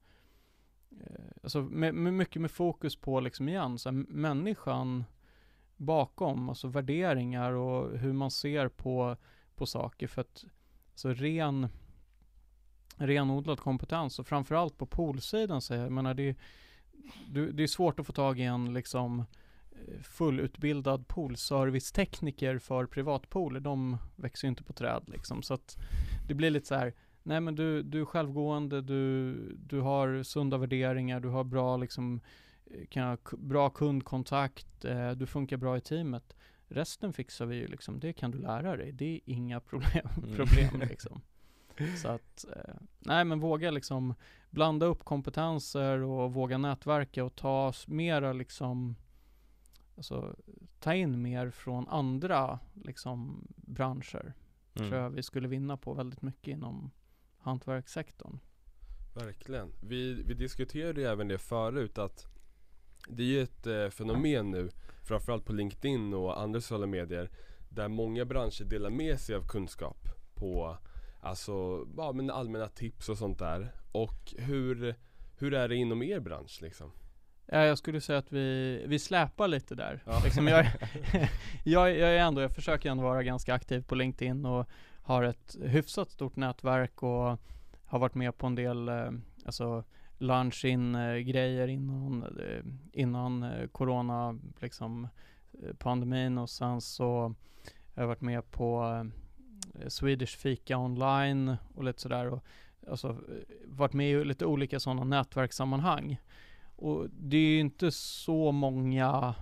eh, 1.01 1.25
alltså 1.43 1.63
med, 1.63 1.95
med 1.95 2.13
mycket 2.15 2.43
med 2.43 2.51
fokus 2.51 2.97
på 2.97 3.21
liksom 3.21 3.49
igen, 3.49 3.79
så 3.79 3.89
här, 3.89 4.05
människan 4.09 5.05
bakom, 5.77 6.49
alltså 6.49 6.69
värderingar 6.69 7.53
och 7.53 7.99
hur 7.99 8.13
man 8.13 8.31
ser 8.31 8.69
på, 8.69 9.17
på 9.55 9.67
saker. 9.67 10.07
För 10.07 10.21
att 10.21 10.45
alltså 10.91 11.09
ren, 11.09 11.69
renodlad 12.97 13.61
kompetens 13.61 14.19
och 14.19 14.27
framförallt 14.27 14.79
på 14.79 14.87
poolsidan 14.87 15.61
så 15.61 15.75
jag 15.75 15.93
menar 15.93 16.15
det, 16.15 16.37
du, 17.29 17.53
det 17.53 17.63
är 17.63 17.67
svårt 17.67 18.01
att 18.01 18.07
få 18.07 18.13
tag 18.13 18.41
i 18.41 18.43
en 18.43 18.75
liksom 18.75 19.21
eh, 19.71 20.03
fullutbildad 20.03 21.09
poolservicetekniker 21.09 22.59
för 22.59 22.87
privatpooler. 22.87 23.61
De 23.61 23.97
växer 24.17 24.49
ju 24.49 24.51
inte 24.51 24.65
på 24.65 24.73
träd 24.73 25.03
liksom. 25.07 25.43
Så 25.43 25.55
att 25.55 25.77
det 26.29 26.35
blir 26.35 26.51
lite 26.51 26.67
så 26.67 26.75
här, 26.75 26.95
nej 27.23 27.41
men 27.41 27.55
du, 27.55 27.83
du 27.83 28.01
är 28.01 28.05
självgående, 28.05 28.81
du, 28.81 29.35
du 29.57 29.81
har 29.81 30.23
sunda 30.23 30.59
värderingar, 30.59 31.21
du 31.21 31.29
har 31.29 31.45
bra 31.45 31.77
liksom 31.77 32.21
kan, 32.89 33.19
bra 33.33 33.71
kundkontakt, 33.71 34.85
eh, 34.85 35.11
du 35.11 35.27
funkar 35.27 35.57
bra 35.57 35.77
i 35.77 35.81
teamet. 35.81 36.37
Resten 36.69 37.13
fixar 37.13 37.47
vi 37.47 37.57
ju 37.57 37.67
liksom, 37.67 38.01
det 38.01 38.13
kan 38.13 38.31
du 38.31 38.39
lära 38.39 38.77
dig. 38.77 38.93
Det 38.93 39.15
är 39.15 39.21
inga 39.25 39.61
problem, 39.61 40.09
mm. 40.17 40.37
problem 40.37 40.81
liksom. 40.89 41.21
Så 42.03 42.09
att, 42.09 42.45
eh, 42.57 42.75
nej 42.99 43.25
men 43.25 43.41
våga 43.41 43.71
liksom 43.71 44.15
blanda 44.51 44.87
upp 44.87 45.05
kompetenser 45.05 46.03
och 46.03 46.35
våga 46.35 46.59
nätverka 46.59 47.25
och 47.25 47.37
ta 47.37 47.73
mera 47.87 48.33
liksom, 48.33 48.97
alltså 49.97 50.37
ta 50.81 50.95
in 50.95 51.23
mer 51.23 51.51
från 51.51 51.89
andra 51.89 52.59
liksom 52.75 53.47
branscher. 53.57 54.35
Mm. 54.75 54.91
Tror 54.91 55.03
jag 55.03 55.11
vi 55.11 55.23
skulle 55.23 55.49
vinna 55.49 55.77
på 55.77 55.95
väldigt 55.95 56.23
mycket 56.23 56.49
inom 56.49 56.91
hantverkssektorn. 57.39 58.39
Verkligen. 59.15 59.73
Vi, 59.81 60.23
vi 60.23 60.35
diskuterade 60.35 61.01
ju 61.01 61.07
även 61.07 61.29
det 61.29 61.39
förut 61.39 61.99
att 61.99 62.34
det 63.09 63.23
är 63.23 63.27
ju 63.27 63.43
ett 63.43 63.67
eh, 63.67 63.89
fenomen 63.89 64.51
nu, 64.51 64.71
framförallt 65.03 65.45
på 65.45 65.53
LinkedIn 65.53 66.15
och 66.15 66.41
andra 66.41 66.61
sociala 66.61 66.87
medier, 66.87 67.31
där 67.69 67.89
många 67.89 68.25
branscher 68.25 68.65
delar 68.65 68.91
med 68.91 69.21
sig 69.21 69.37
av 69.37 69.49
kunskap 69.49 70.09
på 70.35 70.79
Alltså, 71.25 71.87
ja 71.97 72.13
men 72.13 72.31
allmänna 72.31 72.69
tips 72.69 73.09
och 73.09 73.19
sånt 73.19 73.39
där. 73.39 73.73
Och 73.93 74.35
hur, 74.39 74.95
hur 75.39 75.55
är 75.55 75.69
det 75.69 75.77
inom 75.77 76.03
er 76.03 76.21
bransch 76.21 76.59
liksom? 76.63 76.93
Ja, 77.47 77.65
jag 77.65 77.79
skulle 77.79 78.01
säga 78.01 78.19
att 78.19 78.33
vi, 78.33 78.85
vi 78.87 78.99
släpar 78.99 79.49
lite 79.49 79.75
där. 79.75 80.03
Ja. 80.07 80.21
Liksom 80.25 80.49
jag, 80.49 80.67
jag, 81.65 81.97
jag 81.99 82.11
är 82.11 82.19
ändå, 82.19 82.41
jag 82.41 82.53
försöker 82.53 82.91
ändå 82.91 83.03
vara 83.03 83.23
ganska 83.23 83.55
aktiv 83.55 83.83
på 83.83 83.95
LinkedIn 83.95 84.47
och 84.47 84.69
har 85.03 85.23
ett 85.23 85.57
hyfsat 85.63 86.11
stort 86.11 86.37
nätverk 86.37 87.03
och 87.03 87.39
har 87.85 87.99
varit 87.99 88.15
med 88.15 88.39
på 88.39 88.47
en 88.47 88.55
del, 88.55 88.89
eh, 88.89 89.11
alltså 89.45 89.85
lunch-in-grejer 90.19 91.69
eh, 91.69 91.75
innan, 91.75 92.23
eh, 92.23 92.65
innan 92.93 93.43
eh, 93.43 93.67
corona, 93.67 94.39
liksom 94.61 95.09
pandemin 95.79 96.39
och 96.39 96.51
sen 96.51 96.81
så 96.81 97.35
har 97.95 98.03
jag 98.03 98.07
varit 98.07 98.21
med 98.21 98.51
på 98.51 99.07
Swedish 99.89 100.39
Fika 100.39 100.79
online 100.79 101.57
och 101.75 101.85
lite 101.85 102.01
sådär 102.01 102.27
och 102.27 102.45
alltså 102.89 103.17
varit 103.67 103.93
med 103.93 104.11
i 104.11 104.25
lite 104.25 104.47
olika 104.47 104.81
sådana 104.81 105.05
nätverkssammanhang. 105.05 106.21
Och 106.77 107.07
det 107.11 107.37
är 107.37 107.49
ju 107.49 107.61
inte 107.61 107.91
så 107.91 108.53
många 108.53 109.35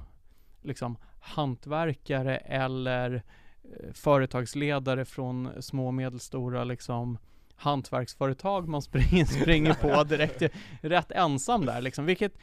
liksom 0.63 0.97
hantverkare 1.21 2.37
eller 2.37 3.23
företagsledare 3.93 5.05
från 5.05 5.63
små 5.63 5.87
och 5.87 5.95
medelstora 5.95 6.65
liksom 6.65 7.19
hantverksföretag 7.63 8.69
man 8.69 8.83
springer, 8.83 9.25
springer 9.25 9.75
på 9.75 10.05
direkt. 10.09 10.43
Rätt 10.81 11.11
ensam 11.11 11.67
där 11.67 11.81
liksom, 11.81 12.07
vilket 12.07 12.39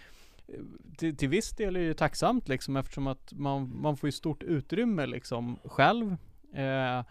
till, 0.97 1.17
till 1.17 1.29
viss 1.29 1.51
del 1.51 1.75
är 1.75 1.79
ju 1.79 1.93
tacksamt 1.93 2.47
liksom 2.47 2.77
eftersom 2.77 3.07
att 3.07 3.33
man, 3.33 3.81
man 3.81 3.97
får 3.97 4.07
ju 4.07 4.11
stort 4.11 4.43
utrymme 4.43 5.05
liksom 5.05 5.59
själv. 5.63 6.15
Eh, 6.53 7.03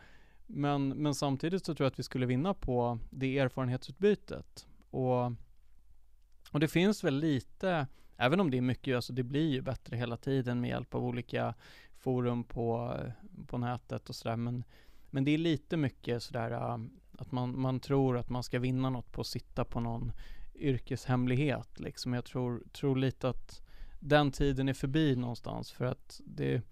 men, 0.47 0.89
men 0.89 1.15
samtidigt 1.15 1.67
så 1.67 1.75
tror 1.75 1.85
jag 1.85 1.93
att 1.93 1.99
vi 1.99 2.03
skulle 2.03 2.27
vinna 2.27 2.55
på 2.55 2.99
det 3.11 3.39
erfarenhetsutbytet. 3.39 4.67
Och, 4.91 5.25
och 6.51 6.61
det 6.61 6.69
finns 6.69 7.05
väl 7.05 7.15
lite, 7.15 7.87
även 8.17 8.41
om 8.41 8.51
det 8.51 8.57
är 8.57 8.63
mycket, 8.63 8.97
alltså 8.97 9.13
det 9.13 9.23
blir 9.23 9.51
ju 9.51 9.63
bättre 9.63 9.97
hela 9.97 10.17
tiden 10.17 10.61
med 10.61 10.71
hjälp 10.71 10.95
av 10.95 11.05
olika 11.05 11.55
forum 11.97 12.45
på, 12.45 12.97
på 13.47 13.59
nätet 13.59 14.09
och 14.09 14.15
sådär. 14.15 14.37
Men, 14.37 14.65
men 15.11 15.25
det 15.25 15.31
är 15.31 15.39
lite 15.39 15.77
mycket 15.77 16.23
sådär 16.23 16.79
att 17.21 17.33
man, 17.33 17.61
man 17.61 17.81
tror 17.81 18.19
att 18.19 18.29
man 18.29 18.43
ska 18.43 18.59
vinna 18.59 18.91
något 18.91 19.13
på 19.13 19.21
att 19.21 19.27
sitta 19.27 19.65
på 19.65 19.81
någon 19.81 20.13
yrkeshemlighet 20.55 21.81
liksom. 21.81 22.13
Jag 22.13 22.25
tror, 22.25 22.63
tror 22.73 22.97
lite 22.97 23.29
att 23.29 23.63
den 24.01 24.33
tiden 24.33 24.69
är 24.69 24.75
förbi 24.75 25.17
någonstans 25.17 25.73
för 25.73 25.85
att 25.85 26.21
det 26.25 26.63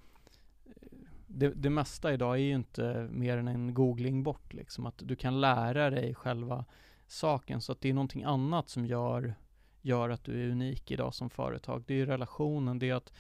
det, 1.26 1.49
det 1.49 1.70
mesta 1.70 2.12
idag 2.12 2.34
är 2.34 2.40
ju 2.42 2.55
inte 2.55 3.09
mer 3.11 3.36
än 3.36 3.49
en 3.49 3.74
googling 3.74 4.22
bort 4.22 4.55
liksom. 4.55 4.86
Att 4.86 5.03
du 5.05 5.16
kan 5.16 5.40
lära 5.40 5.90
dig 5.90 6.14
själva 6.14 6.64
saken. 7.07 7.61
Så 7.61 7.72
att 7.72 7.80
det 7.80 7.88
är 7.88 7.94
någonting 7.94 8.24
annat 8.24 8.68
som 8.68 8.86
gör, 8.86 9.34
gör 9.82 10.11
att 10.11 10.24
du 10.24 10.44
är 10.44 10.51
unik 10.51 10.90
idag 10.90 11.14
som 11.14 11.30
företag. 11.30 11.84
Det 11.86 11.94
är 11.94 11.99
ju 11.99 12.07
relationen, 12.07 12.78
det 12.78 12.90
är 12.90 12.94
att 12.94 13.12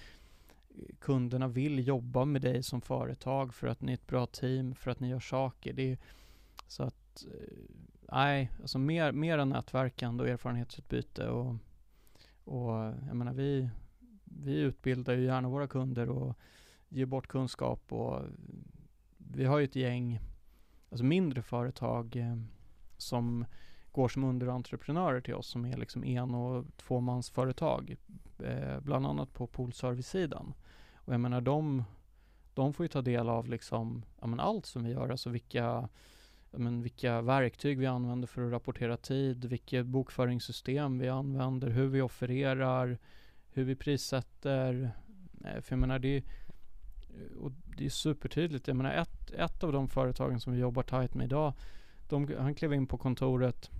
kunderna 0.98 1.48
vill 1.48 1.86
jobba 1.86 2.24
med 2.24 2.42
dig 2.42 2.62
som 2.62 2.80
företag 2.80 3.54
för 3.54 3.66
att 3.66 3.80
ni 3.80 3.92
är 3.92 3.94
ett 3.94 4.06
bra 4.06 4.26
team, 4.26 4.74
för 4.74 4.90
att 4.90 5.00
ni 5.00 5.08
gör 5.08 5.20
saker. 5.20 5.72
Det 5.72 5.92
är, 5.92 5.98
så 6.66 6.82
att, 6.82 7.05
Eh, 7.22 7.76
nej, 8.12 8.50
alltså 8.60 8.78
mer, 8.78 9.12
mer 9.12 9.38
än 9.38 9.48
nätverkande 9.48 10.24
och 10.24 10.30
erfarenhetsutbyte 10.30 11.28
och, 11.28 11.54
och 12.44 12.72
jag 13.08 13.16
menar 13.16 13.32
vi, 13.32 13.70
vi 14.24 14.58
utbildar 14.58 15.14
ju 15.14 15.24
gärna 15.24 15.48
våra 15.48 15.66
kunder 15.66 16.08
och 16.08 16.36
ger 16.88 17.06
bort 17.06 17.28
kunskap 17.28 17.92
och 17.92 18.22
vi 19.16 19.44
har 19.44 19.58
ju 19.58 19.64
ett 19.64 19.76
gäng, 19.76 20.20
alltså 20.90 21.04
mindre 21.04 21.42
företag 21.42 22.16
eh, 22.16 22.36
som 22.96 23.44
går 23.92 24.08
som 24.08 24.24
underentreprenörer 24.24 25.20
till 25.20 25.34
oss 25.34 25.46
som 25.46 25.64
är 25.64 25.76
liksom 25.76 26.04
en 26.04 26.34
och 26.34 26.64
tvåmansföretag, 26.76 27.96
eh, 28.38 28.80
bland 28.80 29.06
annat 29.06 29.32
på 29.32 29.46
poolservice-sidan. 29.46 30.54
Och 30.94 31.12
jag 31.12 31.20
menar 31.20 31.40
de, 31.40 31.84
de 32.54 32.72
får 32.72 32.84
ju 32.84 32.88
ta 32.88 33.02
del 33.02 33.28
av 33.28 33.48
liksom, 33.48 34.04
ja, 34.20 34.26
men 34.26 34.40
allt 34.40 34.66
som 34.66 34.84
vi 34.84 34.90
gör, 34.90 35.08
alltså 35.08 35.30
vilka, 35.30 35.88
men 36.50 36.82
vilka 36.82 37.20
verktyg 37.20 37.78
vi 37.78 37.86
använder 37.86 38.28
för 38.28 38.46
att 38.46 38.52
rapportera 38.52 38.96
tid, 38.96 39.44
vilket 39.44 39.86
bokföringssystem 39.86 40.98
vi 40.98 41.08
använder, 41.08 41.68
hur 41.68 41.86
vi 41.86 42.00
offererar, 42.00 42.98
hur 43.50 43.64
vi 43.64 43.76
prissätter. 43.76 44.90
För 45.42 45.72
jag 45.72 45.78
menar 45.78 45.98
det 45.98 46.16
är 46.16 46.22
och 47.40 47.52
det 47.76 47.84
är 47.84 47.90
supertydligt. 47.90 48.68
Jag 48.68 48.76
menar 48.76 48.94
ett, 48.94 49.30
ett 49.30 49.64
av 49.64 49.72
de 49.72 49.88
företagen 49.88 50.40
som 50.40 50.52
vi 50.52 50.58
jobbar 50.58 50.82
tajt 50.82 51.14
med 51.14 51.24
idag, 51.24 51.52
de, 52.08 52.34
han 52.38 52.54
klev 52.54 52.72
in 52.72 52.86
på 52.86 52.98
kontoret 52.98 53.70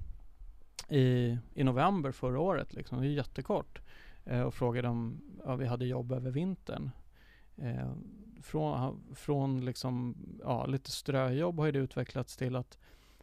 i, 0.89 1.39
i 1.55 1.65
november 1.65 2.13
förra 2.13 2.41
året, 2.41 2.75
liksom. 2.75 3.01
det 3.01 3.07
är 3.07 3.11
jättekort, 3.11 3.81
eh, 4.25 4.41
och 4.41 4.55
frågade 4.55 4.89
om 4.89 5.21
ja, 5.45 5.57
vi 5.57 5.67
hade 5.67 5.87
jobb 5.87 6.13
över 6.13 6.31
vintern. 6.31 6.91
Eh, 7.57 7.93
från, 8.47 9.03
från 9.15 9.65
liksom, 9.65 10.17
ja, 10.43 10.67
lite 10.67 10.91
ströjobb 10.91 11.59
har 11.59 11.73
det 11.73 11.79
utvecklats 11.79 12.37
till 12.37 12.57
att, 12.57 12.79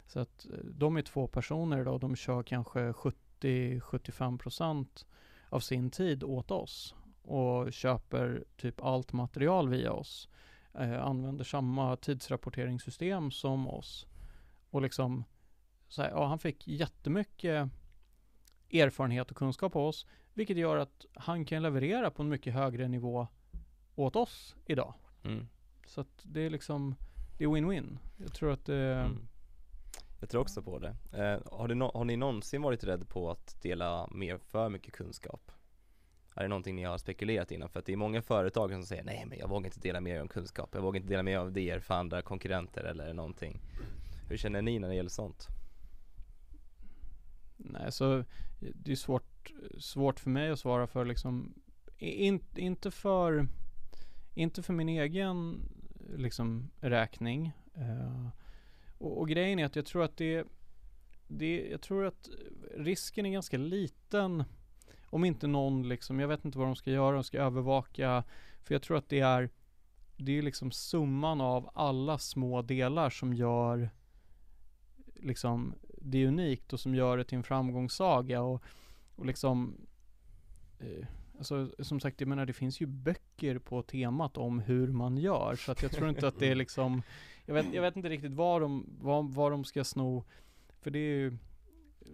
så 0.06 0.20
att 0.20 0.46
eh, 0.46 0.58
de 0.64 0.96
är 0.96 1.02
två 1.02 1.26
personer 1.26 1.80
idag 1.80 1.94
och 1.94 2.00
de 2.00 2.16
kör 2.16 2.42
kanske 2.42 2.92
70-75% 3.40 5.06
av 5.48 5.60
sin 5.60 5.90
tid 5.90 6.24
åt 6.24 6.50
oss 6.50 6.94
och 7.22 7.72
köper 7.72 8.44
typ 8.56 8.80
allt 8.80 9.12
material 9.12 9.68
via 9.68 9.92
oss. 9.92 10.28
Eh, 10.74 11.04
använder 11.04 11.44
samma 11.44 11.96
tidsrapporteringssystem 11.96 13.30
som 13.30 13.68
oss. 13.68 14.06
Och 14.70 14.82
liksom, 14.82 15.24
så 15.88 16.02
här, 16.02 16.10
ja, 16.10 16.26
han 16.26 16.38
fick 16.38 16.68
jättemycket 16.68 17.68
erfarenhet 18.72 19.30
och 19.30 19.36
kunskap 19.36 19.76
av 19.76 19.86
oss, 19.86 20.06
vilket 20.34 20.56
gör 20.56 20.76
att 20.76 21.06
han 21.14 21.44
kan 21.44 21.62
leverera 21.62 22.10
på 22.10 22.22
en 22.22 22.28
mycket 22.28 22.54
högre 22.54 22.88
nivå 22.88 23.26
åt 23.94 24.16
oss 24.16 24.56
idag. 24.66 24.94
Mm. 25.24 25.48
Så 25.86 26.00
att 26.00 26.22
det 26.22 26.40
är 26.40 26.50
liksom, 26.50 26.94
det 27.38 27.44
är 27.44 27.48
win-win. 27.48 27.98
Jag 28.16 28.32
tror 28.32 28.52
att 28.52 28.64
det 28.64 28.94
mm. 28.94 29.26
Jag 30.24 30.30
tror 30.30 30.40
också 30.40 30.62
på 30.62 30.78
det. 30.78 30.96
Eh, 31.12 31.58
har, 31.58 31.68
no 31.68 31.90
har 31.94 32.04
ni 32.04 32.16
någonsin 32.16 32.62
varit 32.62 32.84
rädd 32.84 33.08
på 33.08 33.30
att 33.30 33.62
dela 33.62 34.08
med 34.10 34.40
för 34.40 34.68
mycket 34.68 34.94
kunskap? 34.94 35.50
Är 36.34 36.42
det 36.42 36.48
någonting 36.48 36.76
ni 36.76 36.82
har 36.82 36.98
spekulerat 36.98 37.50
inom? 37.50 37.68
För 37.68 37.80
att 37.80 37.86
det 37.86 37.92
är 37.92 37.96
många 37.96 38.22
företag 38.22 38.70
som 38.70 38.82
säger 38.82 39.04
nej 39.04 39.24
men 39.26 39.38
jag 39.38 39.48
vågar 39.48 39.66
inte 39.66 39.80
dela 39.80 40.00
med 40.00 40.12
mig 40.12 40.20
av 40.20 40.26
kunskap, 40.26 40.70
jag 40.72 40.82
vågar 40.82 40.96
inte 40.96 41.12
dela 41.12 41.22
med 41.22 41.32
mig 41.32 41.36
av 41.36 41.48
idéer 41.48 41.80
för 41.80 41.94
andra 41.94 42.22
konkurrenter 42.22 42.84
eller 42.84 43.12
någonting. 43.12 43.60
Hur 44.28 44.36
känner 44.36 44.62
ni 44.62 44.78
när 44.78 44.88
det 44.88 44.94
gäller 44.94 45.10
sånt? 45.10 45.48
Nej, 47.56 47.92
så 47.92 48.24
det 48.60 48.92
är 48.92 48.96
svårt, 48.96 49.52
svårt 49.78 50.20
för 50.20 50.30
mig 50.30 50.50
att 50.50 50.58
svara 50.58 50.86
för 50.86 51.04
liksom, 51.04 51.54
in, 51.98 52.40
inte 52.56 52.90
för, 52.90 53.46
inte 54.34 54.62
för 54.62 54.72
min 54.72 54.88
egen 54.88 55.62
liksom 56.16 56.70
räkning. 56.80 57.52
Uh, 57.78 58.28
och, 58.98 59.18
och, 59.20 59.28
grejen 59.28 59.58
är 59.58 59.64
att 59.64 59.76
jag 59.76 59.86
tror 59.86 60.02
att 60.02 60.16
det, 60.16 60.46
det, 61.28 61.68
jag 61.70 61.80
tror 61.80 62.04
att 62.04 62.28
risken 62.76 63.26
är 63.26 63.30
ganska 63.30 63.58
liten 63.58 64.44
om 65.06 65.24
inte 65.24 65.46
någon 65.46 65.88
liksom, 65.88 66.20
jag 66.20 66.28
vet 66.28 66.44
inte 66.44 66.58
vad 66.58 66.66
de 66.66 66.76
ska 66.76 66.90
göra, 66.90 67.14
de 67.14 67.24
ska 67.24 67.38
övervaka, 67.38 68.24
för 68.62 68.74
jag 68.74 68.82
tror 68.82 68.96
att 68.96 69.08
det 69.08 69.20
är, 69.20 69.50
det 70.16 70.38
är 70.38 70.42
liksom 70.42 70.70
summan 70.70 71.40
av 71.40 71.70
alla 71.74 72.18
små 72.18 72.62
delar 72.62 73.10
som 73.10 73.34
gör 73.34 73.90
liksom 75.14 75.74
det 75.98 76.18
är 76.22 76.28
unikt 76.28 76.72
och 76.72 76.80
som 76.80 76.94
gör 76.94 77.16
det 77.16 77.24
till 77.24 77.38
en 77.38 77.44
framgångssaga 77.44 78.42
och, 78.42 78.62
och 79.16 79.26
liksom 79.26 79.86
eh, 80.78 81.06
Alltså 81.38 81.72
som 81.78 82.00
sagt, 82.00 82.20
jag 82.20 82.28
menar 82.28 82.46
det 82.46 82.52
finns 82.52 82.80
ju 82.80 82.86
böcker 82.86 83.23
på 83.64 83.82
temat 83.82 84.36
om 84.36 84.58
hur 84.58 84.88
man 84.88 85.16
gör. 85.16 85.56
Så 85.56 85.72
att 85.72 85.82
jag 85.82 85.92
tror 85.92 86.08
inte 86.08 86.28
att 86.28 86.38
det 86.38 86.50
är 86.50 86.54
liksom 86.54 87.02
Jag 87.46 87.54
vet, 87.54 87.74
jag 87.74 87.82
vet 87.82 87.96
inte 87.96 88.08
riktigt 88.08 88.32
vad 88.32 88.60
de, 88.60 88.86
vad, 89.00 89.34
vad 89.34 89.52
de 89.52 89.64
ska 89.64 89.84
sno 89.84 90.24
För 90.80 90.90
det 90.90 90.98
är 90.98 91.16
ju 91.16 91.36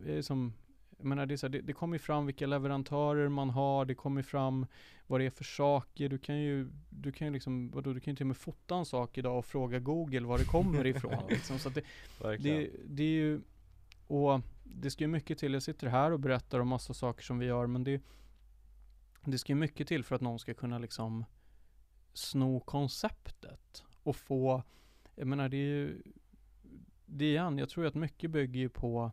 Det 0.05 0.19
är 0.19 0.23
som 0.23 0.53
jag 1.01 1.07
menar 1.07 1.27
det, 1.27 1.35
är 1.35 1.37
så 1.37 1.47
här, 1.47 1.53
det, 1.53 1.61
det 1.61 1.73
kommer 1.73 1.99
fram 1.99 2.27
vilka 2.27 2.47
leverantörer 2.47 3.29
man 3.29 3.51
har, 3.51 3.85
det 3.85 3.95
kommer 3.95 4.23
fram 4.23 4.67
vad 5.07 5.21
det 5.21 5.27
är 5.27 5.31
för 5.31 5.45
saker, 5.45 6.09
du 6.09 6.19
kan 6.19 6.39
ju, 6.41 6.69
du 6.91 7.13
kan 7.13 7.27
ju 7.27 7.33
liksom, 7.33 7.71
vadå, 7.71 7.93
du 7.93 8.01
kan 8.01 8.13
ju 8.13 8.17
till 8.17 8.25
och 8.25 8.29
med 8.29 8.37
fota 8.37 8.75
en 8.75 8.85
sak 8.85 9.19
idag 9.19 9.39
och 9.39 9.47
fråga 9.47 9.79
Google 9.79 10.21
var 10.21 10.39
det 10.39 10.45
kommer 10.45 10.87
ifrån 10.87 11.23
liksom. 11.29 11.59
Så 11.59 11.69
det, 11.69 11.83
det, 12.39 12.71
det 12.87 13.03
är 13.03 13.09
ju, 13.09 13.41
och 14.07 14.41
det 14.65 14.91
ska 14.91 15.05
ju 15.05 15.09
mycket 15.09 15.39
till, 15.39 15.53
jag 15.53 15.63
sitter 15.63 15.87
här 15.87 16.11
och 16.11 16.21
berättar 16.21 16.61
om 16.61 16.69
massa 16.69 16.95
saker 16.95 17.23
som 17.23 17.39
vi 17.39 17.47
gör, 17.47 17.67
men 17.67 17.85
det, 17.85 18.01
det 19.25 19.39
ska 19.39 19.53
ju 19.53 19.59
mycket 19.59 19.89
till 19.89 20.05
för 20.05 20.15
att 20.15 20.21
någon 20.21 20.39
ska 20.39 20.55
kunna 20.55 20.79
liksom 20.79 21.25
sno 22.13 22.61
konceptet 22.61 23.85
och 24.03 24.17
få, 24.17 24.63
jag 25.15 25.27
menar 25.27 25.49
det 25.49 25.57
är 25.57 25.61
ju, 25.61 26.03
det 27.07 27.25
är 27.25 27.29
igen, 27.29 27.59
jag 27.59 27.69
tror 27.69 27.87
att 27.87 27.95
mycket 27.95 28.31
bygger 28.31 28.61
ju 28.61 28.69
på 28.69 29.13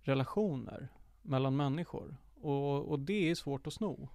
relationer 0.00 0.88
mellan 1.22 1.56
människor. 1.56 2.16
Och, 2.34 2.88
och 2.90 2.98
det 2.98 3.30
är 3.30 3.34
svårt 3.34 3.66
att 3.66 3.72
sno. 3.72 4.08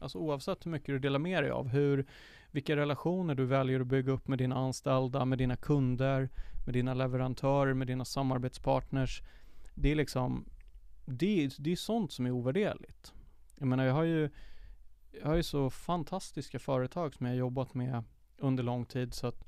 Alltså 0.00 0.18
oavsett 0.18 0.66
hur 0.66 0.70
mycket 0.70 0.86
du 0.86 0.98
delar 0.98 1.18
med 1.18 1.42
dig 1.42 1.50
av, 1.50 1.68
hur, 1.68 2.06
vilka 2.50 2.76
relationer 2.76 3.34
du 3.34 3.44
väljer 3.44 3.80
att 3.80 3.86
bygga 3.86 4.12
upp 4.12 4.28
med 4.28 4.38
dina 4.38 4.56
anställda, 4.56 5.24
med 5.24 5.38
dina 5.38 5.56
kunder, 5.56 6.28
med 6.66 6.74
dina 6.74 6.94
leverantörer, 6.94 7.74
med 7.74 7.86
dina 7.86 8.04
samarbetspartners. 8.04 9.22
Det 9.74 9.92
är 9.92 9.94
liksom, 9.94 10.44
det, 11.04 11.50
det 11.58 11.72
är 11.72 11.76
sånt 11.76 12.12
som 12.12 12.26
är 12.26 12.30
ovärderligt. 12.30 13.12
Jag 13.58 13.68
menar, 13.68 13.84
jag 13.84 13.94
har 13.94 14.02
ju, 14.02 14.30
jag 15.20 15.28
har 15.28 15.34
ju 15.34 15.42
så 15.42 15.70
fantastiska 15.70 16.58
företag 16.58 17.14
som 17.14 17.26
jag 17.26 17.32
har 17.32 17.38
jobbat 17.38 17.74
med 17.74 18.02
under 18.38 18.62
lång 18.62 18.84
tid 18.84 19.14
så 19.14 19.26
att 19.26 19.44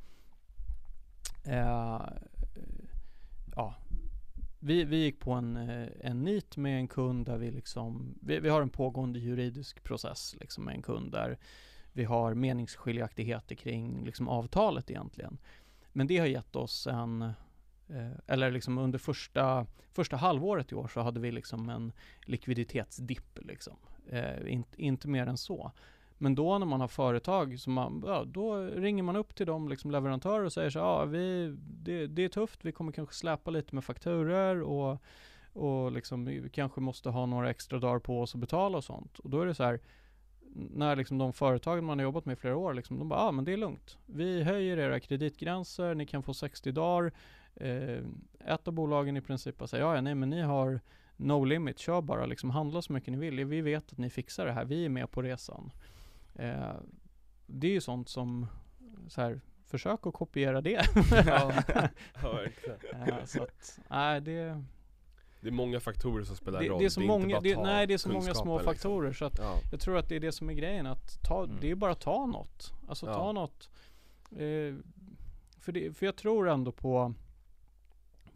eh, 1.45 2.01
ja, 3.57 3.75
vi, 4.59 4.85
vi 4.85 4.97
gick 4.97 5.21
på 5.21 5.33
en, 5.33 5.57
eh, 5.57 5.89
en 6.01 6.25
nit 6.25 6.57
med 6.57 6.79
en 6.79 6.89
kund 6.89 7.27
där 7.27 7.39
vi 7.39 7.51
liksom, 7.51 8.19
vi, 8.23 8.41
vi 8.41 8.49
har 8.49 8.63
en 8.63 8.71
pågående 8.71 9.19
juridisk 9.19 9.83
process 9.83 10.37
liksom 10.41 10.65
med 10.65 10.75
en 10.75 10.83
kund 10.83 11.13
där 11.13 11.39
vi 11.93 12.05
har 12.05 12.35
meningsskiljaktigheter 12.35 13.55
kring 13.55 14.05
liksom 14.05 14.29
avtalet 14.29 14.91
egentligen. 14.91 15.39
Men 15.93 16.07
det 16.07 16.19
har 16.19 16.27
gett 16.27 16.57
oss 16.57 16.87
en, 16.87 17.33
Eh, 17.89 18.13
eller 18.27 18.51
liksom 18.51 18.79
under 18.79 18.99
första, 18.99 19.67
första 19.93 20.17
halvåret 20.17 20.73
i 20.73 20.75
år 20.75 20.89
så 20.89 21.01
hade 21.01 21.21
vi 21.21 21.33
liksom 21.33 21.69
en 21.69 21.93
likviditetsdipp 22.25 23.39
liksom. 23.39 23.77
Eh, 24.11 24.53
inte, 24.53 24.83
inte 24.83 25.09
mer 25.09 25.27
än 25.27 25.37
så. 25.37 25.73
Men 26.19 26.35
då 26.35 26.59
när 26.59 26.67
man 26.67 26.81
har 26.81 26.89
företag, 26.89 27.61
så 27.61 27.71
man, 27.71 28.03
ja, 28.07 28.25
då 28.27 28.57
ringer 28.57 29.03
man 29.03 29.17
upp 29.17 29.35
till 29.35 29.47
de 29.47 29.69
liksom 29.69 29.91
leverantörer 29.91 30.45
och 30.45 30.53
säger 30.53 30.71
så 30.71 30.79
ja, 30.79 31.05
vi, 31.05 31.57
det, 31.59 32.07
det 32.07 32.25
är 32.25 32.29
tufft, 32.29 32.65
vi 32.65 32.73
kommer 32.73 32.93
kanske 32.93 33.15
släpa 33.15 33.51
lite 33.51 33.75
med 33.75 33.85
fakturer 33.85 34.63
och, 34.63 34.99
och 35.53 35.93
liksom, 35.93 36.25
vi 36.25 36.49
kanske 36.53 36.81
måste 36.81 37.11
ha 37.11 37.27
några 37.27 37.51
extra 37.51 37.79
dagar 37.79 37.99
på 37.99 38.21
oss 38.21 38.35
att 38.35 38.41
betala 38.41 38.79
och 38.79 38.85
sånt. 38.85 39.19
Och 39.19 39.31
då 39.31 39.41
är 39.41 39.47
det 39.47 39.55
så 39.55 39.65
här, 39.65 39.81
när 40.55 40.97
liksom 40.97 41.19
de 41.19 41.33
företagen 41.33 41.85
man 41.85 41.99
har 41.99 42.05
jobbat 42.05 42.25
med 42.25 42.33
i 42.33 42.37
flera 42.37 42.57
år, 42.57 42.75
liksom, 42.75 42.99
de 42.99 43.09
bara, 43.09 43.21
ja 43.21 43.27
ah, 43.27 43.33
men 43.33 43.45
det 43.45 43.53
är 43.53 43.57
lugnt. 43.57 43.99
Vi 44.07 44.43
höjer 44.43 44.79
era 44.79 45.01
kreditgränser, 45.01 45.95
ni 45.95 46.07
kan 46.07 46.23
få 46.23 46.35
60 46.35 46.73
dagar. 46.73 47.13
Eh, 47.57 48.05
ett 48.45 48.69
av 48.69 48.75
bolagen 48.75 49.17
i 49.17 49.21
princip 49.21 49.69
säger, 49.69 49.85
ja, 49.85 49.95
ja 49.95 50.01
nej 50.01 50.15
men 50.15 50.31
ni 50.31 50.41
har 50.41 50.81
no 51.17 51.45
limit, 51.45 51.79
kör 51.79 52.01
bara 52.01 52.27
liksom, 52.27 52.51
handla 52.51 52.83
så 52.83 52.93
mycket 52.93 53.13
ni 53.13 53.19
vill. 53.19 53.45
Vi 53.45 53.61
vet 53.61 53.93
att 53.93 53.99
ni 53.99 54.11
fixar 54.11 54.47
det 54.47 54.53
här, 54.53 54.65
vi 54.65 54.85
är 54.85 54.89
med 54.89 55.11
på 55.11 55.23
resan. 55.23 55.73
Eh, 56.35 56.75
det 57.47 57.67
är 57.67 57.73
ju 57.73 57.81
sånt 57.81 58.09
som, 58.09 58.47
så 59.09 59.21
här, 59.21 59.41
försök 59.65 60.07
att 60.07 60.15
kopiera 60.15 60.61
det. 60.61 60.87
ja, 61.27 61.53
ja. 62.23 62.43
Eh, 62.93 63.25
så 63.25 63.43
att, 63.43 63.81
nej 63.89 64.21
det 64.21 64.63
det 65.41 65.51
är 65.51 65.53
många 65.53 65.81
faktorer 65.81 66.25
som 66.25 66.37
spelar 66.37 66.61
det, 66.61 66.69
roll. 66.69 66.79
Det 66.79 66.85
är 66.85 66.89
så 66.89 67.01
det 67.01 67.07
är 67.07 67.09
många, 67.09 67.41
det, 67.41 67.57
nej 67.57 67.87
det 67.87 67.95
är 67.95 67.99
så 67.99 68.09
många 68.09 68.35
små 68.35 68.59
liksom. 68.59 68.75
faktorer 68.75 69.13
så 69.13 69.25
att 69.25 69.39
ja. 69.39 69.59
jag 69.71 69.81
tror 69.81 69.97
att 69.97 70.09
det 70.09 70.17
är 70.17 70.21
det 70.21 70.33
som 70.33 70.51
är 70.51 70.55
grejen 70.55 70.87
att 70.87 71.23
ta, 71.23 71.45
mm. 71.45 71.57
det 71.61 71.71
är 71.71 71.75
bara 71.75 71.93
att 71.93 72.01
ta 72.01 72.27
något. 72.27 72.73
Alltså 72.89 73.07
ja. 73.07 73.15
ta 73.15 73.33
något. 73.33 73.71
Eh, 74.31 74.75
för, 75.61 75.73
det, 75.73 75.97
för 75.97 76.07
jag 76.07 76.17
tror 76.17 76.49
ändå 76.49 76.73
på, 76.73 77.15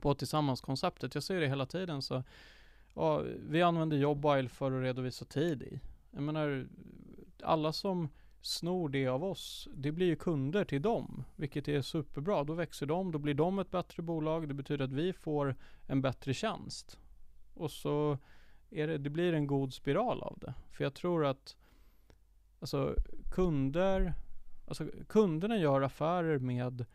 på 0.00 0.14
tillsammans-konceptet. 0.14 1.14
Jag 1.14 1.24
ser 1.24 1.40
det 1.40 1.48
hela 1.48 1.66
tiden 1.66 2.02
så, 2.02 2.22
ja, 2.94 3.22
vi 3.48 3.62
använder 3.62 3.96
Jobile 3.96 4.48
för 4.48 4.72
att 4.72 4.82
redovisa 4.82 5.24
tid 5.24 5.62
i. 5.62 5.80
Jag 6.10 6.22
menar, 6.22 6.66
alla 7.42 7.72
som 7.72 8.08
snor 8.42 8.88
det 8.88 9.06
av 9.06 9.24
oss, 9.24 9.68
det 9.74 9.92
blir 9.92 10.06
ju 10.06 10.16
kunder 10.16 10.64
till 10.64 10.82
dem, 10.82 11.24
vilket 11.36 11.68
är 11.68 11.82
superbra. 11.82 12.44
Då 12.44 12.54
växer 12.54 12.86
de, 12.86 13.12
då 13.12 13.18
blir 13.18 13.34
de 13.34 13.58
ett 13.58 13.70
bättre 13.70 14.02
bolag. 14.02 14.48
Det 14.48 14.54
betyder 14.54 14.84
att 14.84 14.92
vi 14.92 15.12
får 15.12 15.56
en 15.86 16.02
bättre 16.02 16.34
tjänst. 16.34 16.98
Och 17.54 17.70
så 17.70 18.18
är 18.70 18.86
det, 18.86 18.98
det 18.98 19.10
blir 19.10 19.32
en 19.32 19.46
god 19.46 19.74
spiral 19.74 20.22
av 20.22 20.38
det. 20.38 20.54
För 20.70 20.84
jag 20.84 20.94
tror 20.94 21.26
att 21.26 21.56
alltså 22.60 22.94
kunder, 23.30 24.14
alltså 24.66 24.86
kunderna 25.08 25.56
gör 25.56 25.82
affärer 25.82 26.38
med, 26.38 26.86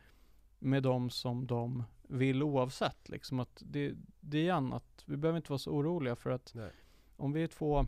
med 0.60 0.84
de 0.84 1.10
som 1.10 1.48
de 1.48 1.84
vill 2.08 2.44
oavsett. 2.44 3.10
Liksom 3.10 3.40
att 3.40 3.64
det, 3.66 3.96
det 4.20 4.48
är 4.48 4.54
annat. 4.54 5.04
Vi 5.06 5.18
behöver 5.18 5.38
inte 5.38 5.52
vara 5.52 5.60
så 5.60 5.72
oroliga 5.72 6.16
för 6.16 6.30
att 6.30 6.52
Nej. 6.56 6.72
om 7.16 7.34
vi 7.34 7.44
är 7.44 7.48
två 7.48 7.86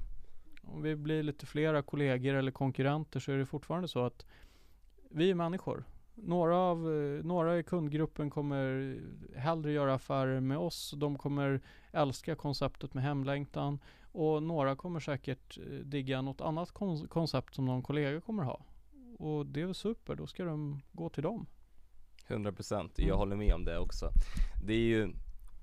om 0.67 0.81
vi 0.81 0.95
blir 0.95 1.23
lite 1.23 1.45
flera 1.45 1.81
kollegor 1.81 2.35
eller 2.35 2.51
konkurrenter 2.51 3.19
så 3.19 3.31
är 3.31 3.37
det 3.37 3.45
fortfarande 3.45 3.87
så 3.87 4.05
att 4.05 4.25
vi 5.09 5.29
är 5.29 5.35
människor. 5.35 5.83
Några, 6.15 6.57
av, 6.57 6.77
några 7.23 7.59
i 7.59 7.63
kundgruppen 7.63 8.29
kommer 8.29 8.97
hellre 9.35 9.71
göra 9.71 9.93
affärer 9.93 10.39
med 10.39 10.57
oss. 10.57 10.93
De 10.97 11.17
kommer 11.17 11.61
älska 11.91 12.35
konceptet 12.35 12.93
med 12.93 13.03
hemlängtan. 13.03 13.79
Och 14.11 14.43
några 14.43 14.75
kommer 14.75 14.99
säkert 14.99 15.57
eh, 15.57 15.63
digga 15.63 16.21
något 16.21 16.41
annat 16.41 16.71
koncept 17.09 17.55
som 17.55 17.65
någon 17.65 17.83
kollega 17.83 18.21
kommer 18.21 18.43
ha. 18.43 18.61
Och 19.19 19.45
det 19.45 19.61
är 19.61 19.65
väl 19.65 19.75
super, 19.75 20.15
då 20.15 20.27
ska 20.27 20.43
de 20.43 20.81
gå 20.91 21.09
till 21.09 21.23
dem. 21.23 21.45
100% 22.27 22.89
jag 22.95 23.05
mm. 23.05 23.17
håller 23.17 23.35
med 23.35 23.53
om 23.53 23.65
det 23.65 23.77
också. 23.77 24.11
Det 24.65 24.73
är 24.73 24.77
ju 24.77 25.13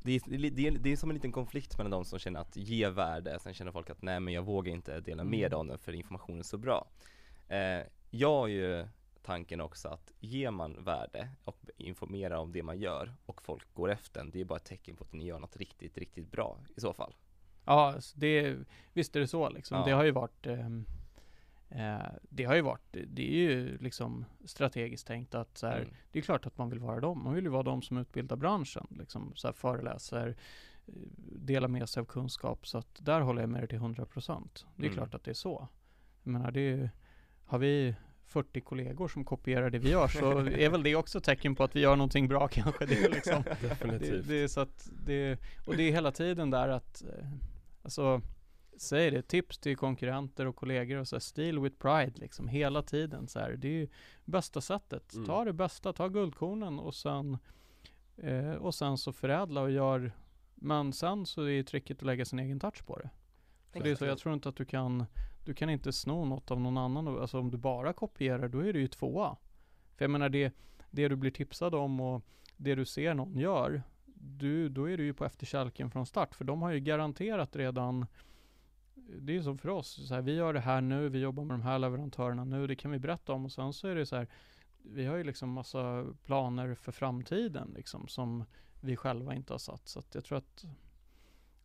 det 0.03 0.13
är, 0.13 0.51
det, 0.51 0.67
är, 0.67 0.71
det 0.71 0.93
är 0.93 0.97
som 0.97 1.11
en 1.11 1.15
liten 1.15 1.33
konflikt 1.33 1.79
mellan 1.79 1.91
de 1.91 2.05
som 2.05 2.19
känner 2.19 2.41
att 2.41 2.57
ge 2.57 2.89
värde, 2.89 3.39
sen 3.41 3.55
känner 3.55 3.73
folk 3.73 3.91
att 3.91 4.03
nej 4.03 4.21
men 4.21 4.35
jag 4.35 4.43
vågar 4.43 4.73
inte 4.73 5.01
dela 5.01 5.23
mm. 5.23 5.31
med 5.31 5.55
om 5.55 5.67
den 5.67 5.79
för 5.79 5.93
informationen 5.93 6.39
är 6.39 6.43
så 6.43 6.59
bra. 6.59 6.87
Eh, 7.49 7.81
jag 8.11 8.31
har 8.31 8.47
ju 8.47 8.87
tanken 9.23 9.61
också 9.61 9.89
att 9.89 10.13
ger 10.21 10.51
man 10.51 10.85
värde 10.85 11.29
och 11.45 11.57
informerar 11.77 12.37
om 12.37 12.53
det 12.53 12.63
man 12.63 12.79
gör 12.79 13.15
och 13.27 13.43
folk 13.43 13.75
går 13.75 13.91
efter 13.91 14.21
den, 14.21 14.31
det 14.31 14.41
är 14.41 14.45
bara 14.45 14.57
ett 14.57 14.65
tecken 14.65 14.97
på 14.97 15.05
att 15.05 15.13
ni 15.13 15.25
gör 15.25 15.39
något 15.39 15.57
riktigt, 15.57 15.99
riktigt 15.99 16.31
bra 16.31 16.59
i 16.77 16.81
så 16.81 16.93
fall. 16.93 17.15
Ja, 17.65 17.95
det, 18.15 18.57
visst 18.93 19.17
är 19.17 19.21
det 19.21 19.29
så 19.29 19.49
liksom. 19.49 19.79
Ja. 19.79 19.85
Det 19.85 19.93
har 19.93 20.05
ju 20.05 20.11
varit 20.11 20.47
Eh, 20.47 20.69
det 22.29 22.45
har 22.45 22.55
ju 22.55 22.61
varit, 22.61 22.97
det 23.07 23.23
är 23.23 23.51
ju 23.51 23.79
liksom 23.79 24.25
strategiskt 24.45 25.07
tänkt 25.07 25.35
att 25.35 25.59
så 25.59 25.67
här, 25.67 25.77
mm. 25.77 25.95
det 26.13 26.19
är 26.19 26.23
klart 26.23 26.47
att 26.47 26.59
man 26.59 26.71
vill 26.71 26.79
vara 26.79 27.01
dem. 27.01 27.25
Man 27.25 27.35
vill 27.35 27.45
ju 27.45 27.51
vara 27.51 27.63
de 27.63 27.83
som 27.83 27.99
utbildar 27.99 28.37
branschen, 28.37 28.87
liksom 28.91 29.33
så 29.35 29.49
här 29.49 29.53
föreläser, 29.53 30.37
eh, 30.87 30.93
delar 31.27 31.69
med 31.69 31.89
sig 31.89 32.01
av 32.01 32.05
kunskap. 32.05 32.67
Så 32.67 32.79
att 32.79 32.99
där 32.99 33.21
håller 33.21 33.43
jag 33.43 33.51
med 33.51 33.61
dig 33.61 33.69
till 33.69 33.79
100%. 33.79 34.67
Det 34.77 34.83
är 34.83 34.87
mm. 34.87 34.97
klart 34.97 35.15
att 35.15 35.25
det 35.25 35.31
är 35.31 35.35
så. 35.35 35.69
Jag 36.23 36.33
menar, 36.33 36.51
det 36.51 36.61
är, 36.61 36.91
har 37.45 37.59
vi 37.59 37.95
40 38.27 38.61
kollegor 38.61 39.09
som 39.09 39.25
kopierar 39.25 39.71
det 39.71 39.79
vi 39.79 39.91
gör 39.91 40.09
så 40.09 40.39
är 40.39 40.69
väl 40.69 40.83
det 40.83 40.97
också 40.97 41.21
tecken 41.21 41.55
på 41.55 41.65
att 41.65 41.77
vi 41.77 41.81
gör 41.81 41.97
någonting 41.97 42.29
bra 42.29 42.49
kanske. 42.49 42.87
Det 42.87 43.05
är 43.05 43.11
liksom, 43.11 43.43
Definitivt. 43.61 44.27
Det, 44.27 44.35
det 44.35 44.43
är 44.43 44.49
så 44.49 44.61
att 44.61 44.91
det, 45.07 45.39
och 45.67 45.77
det 45.77 45.83
är 45.83 45.93
hela 45.93 46.13
tiden 46.13 46.51
där 46.51 46.69
att, 46.69 47.03
eh, 47.03 47.29
alltså 47.83 48.23
säg 48.77 49.11
det, 49.11 49.23
tips 49.23 49.59
till 49.59 49.77
konkurrenter 49.77 50.47
och 50.47 50.57
kollegor 50.57 50.99
och 50.99 51.09
så 51.09 51.17
här, 51.17 51.21
steal 51.21 51.61
with 51.61 51.77
pride 51.77 52.13
liksom 52.15 52.49
hela 52.49 52.83
tiden 52.83 53.29
så 53.29 53.39
här. 53.39 53.57
Det 53.57 53.69
är 53.69 53.73
ju 53.73 53.89
bästa 54.25 54.61
sättet. 54.61 55.15
Mm. 55.15 55.27
Ta 55.27 55.45
det 55.45 55.53
bästa, 55.53 55.93
ta 55.93 56.09
guldkornen 56.09 56.79
och 56.79 56.95
sen 56.95 57.39
eh, 58.17 58.53
och 58.53 58.75
sen 58.75 58.99
så 58.99 59.13
förädla 59.13 59.61
och 59.61 59.71
gör 59.71 60.13
men 60.55 60.93
sen 60.93 61.27
så 61.27 61.43
är 61.43 61.49
ju 61.49 61.63
tricket 61.63 61.97
att 61.99 62.07
lägga 62.07 62.25
sin 62.25 62.39
egen 62.39 62.61
touch 62.61 62.87
på 62.87 62.99
det. 62.99 63.11
För 63.73 63.81
det 63.81 63.91
är 63.91 63.95
så, 63.95 64.05
jag 64.05 64.19
tror 64.19 64.35
inte 64.35 64.49
att 64.49 64.57
du 64.57 64.65
kan 64.65 65.05
Du 65.45 65.55
kan 65.55 65.71
inte 65.71 65.93
sno 65.93 66.25
något 66.25 66.51
av 66.51 66.61
någon 66.61 66.79
annan, 66.79 67.09
alltså 67.09 67.39
om 67.39 67.51
du 67.51 67.59
bara 67.59 67.93
kopierar 67.93 68.49
då 68.49 68.59
är 68.61 68.73
du 68.73 68.81
ju 68.81 68.89
tvåa. 68.89 69.37
För 69.97 70.05
jag 70.05 70.11
menar 70.11 70.29
det, 70.29 70.55
det 70.91 71.09
du 71.09 71.17
blir 71.17 71.31
tipsad 71.31 71.75
om 71.75 72.01
och 72.01 72.23
det 72.57 72.75
du 72.75 72.85
ser 72.85 73.15
någon 73.15 73.39
gör, 73.39 73.83
du, 74.15 74.69
då 74.69 74.91
är 74.91 74.97
du 74.97 75.05
ju 75.05 75.15
på 75.15 75.25
efterkälken 75.25 75.91
från 75.91 76.07
start, 76.07 76.35
för 76.35 76.45
de 76.45 76.63
har 76.63 76.71
ju 76.71 76.81
garanterat 76.81 77.57
redan 77.57 78.07
det 79.09 79.37
är 79.37 79.43
som 79.43 79.59
för 79.59 79.69
oss, 79.69 80.09
så 80.09 80.15
här, 80.15 80.23
vi 80.23 80.35
gör 80.35 80.53
det 80.53 80.61
här 80.61 80.81
nu, 80.81 81.09
vi 81.09 81.19
jobbar 81.19 81.45
med 81.45 81.55
de 81.55 81.63
här 81.63 81.79
leverantörerna 81.79 82.45
nu, 82.45 82.67
det 82.67 82.77
kan 82.77 82.91
vi 82.91 82.99
berätta 82.99 83.33
om 83.33 83.45
och 83.45 83.53
sen 83.53 83.73
så 83.73 83.89
är 83.89 83.95
det 83.95 84.07
så 84.07 84.17
här, 84.17 84.29
vi 84.83 85.07
har 85.07 85.17
ju 85.17 85.25
liksom 85.25 85.51
massa 85.51 86.07
planer 86.25 86.75
för 86.75 86.93
framtiden 86.93 87.73
liksom 87.77 88.09
som 88.09 88.45
vi 88.81 88.97
själva 88.97 89.35
inte 89.35 89.53
har 89.53 89.59
satt. 89.59 89.89
Så 89.89 89.99
att 89.99 90.15
jag 90.15 90.25
tror 90.25 90.39
att 90.39 90.65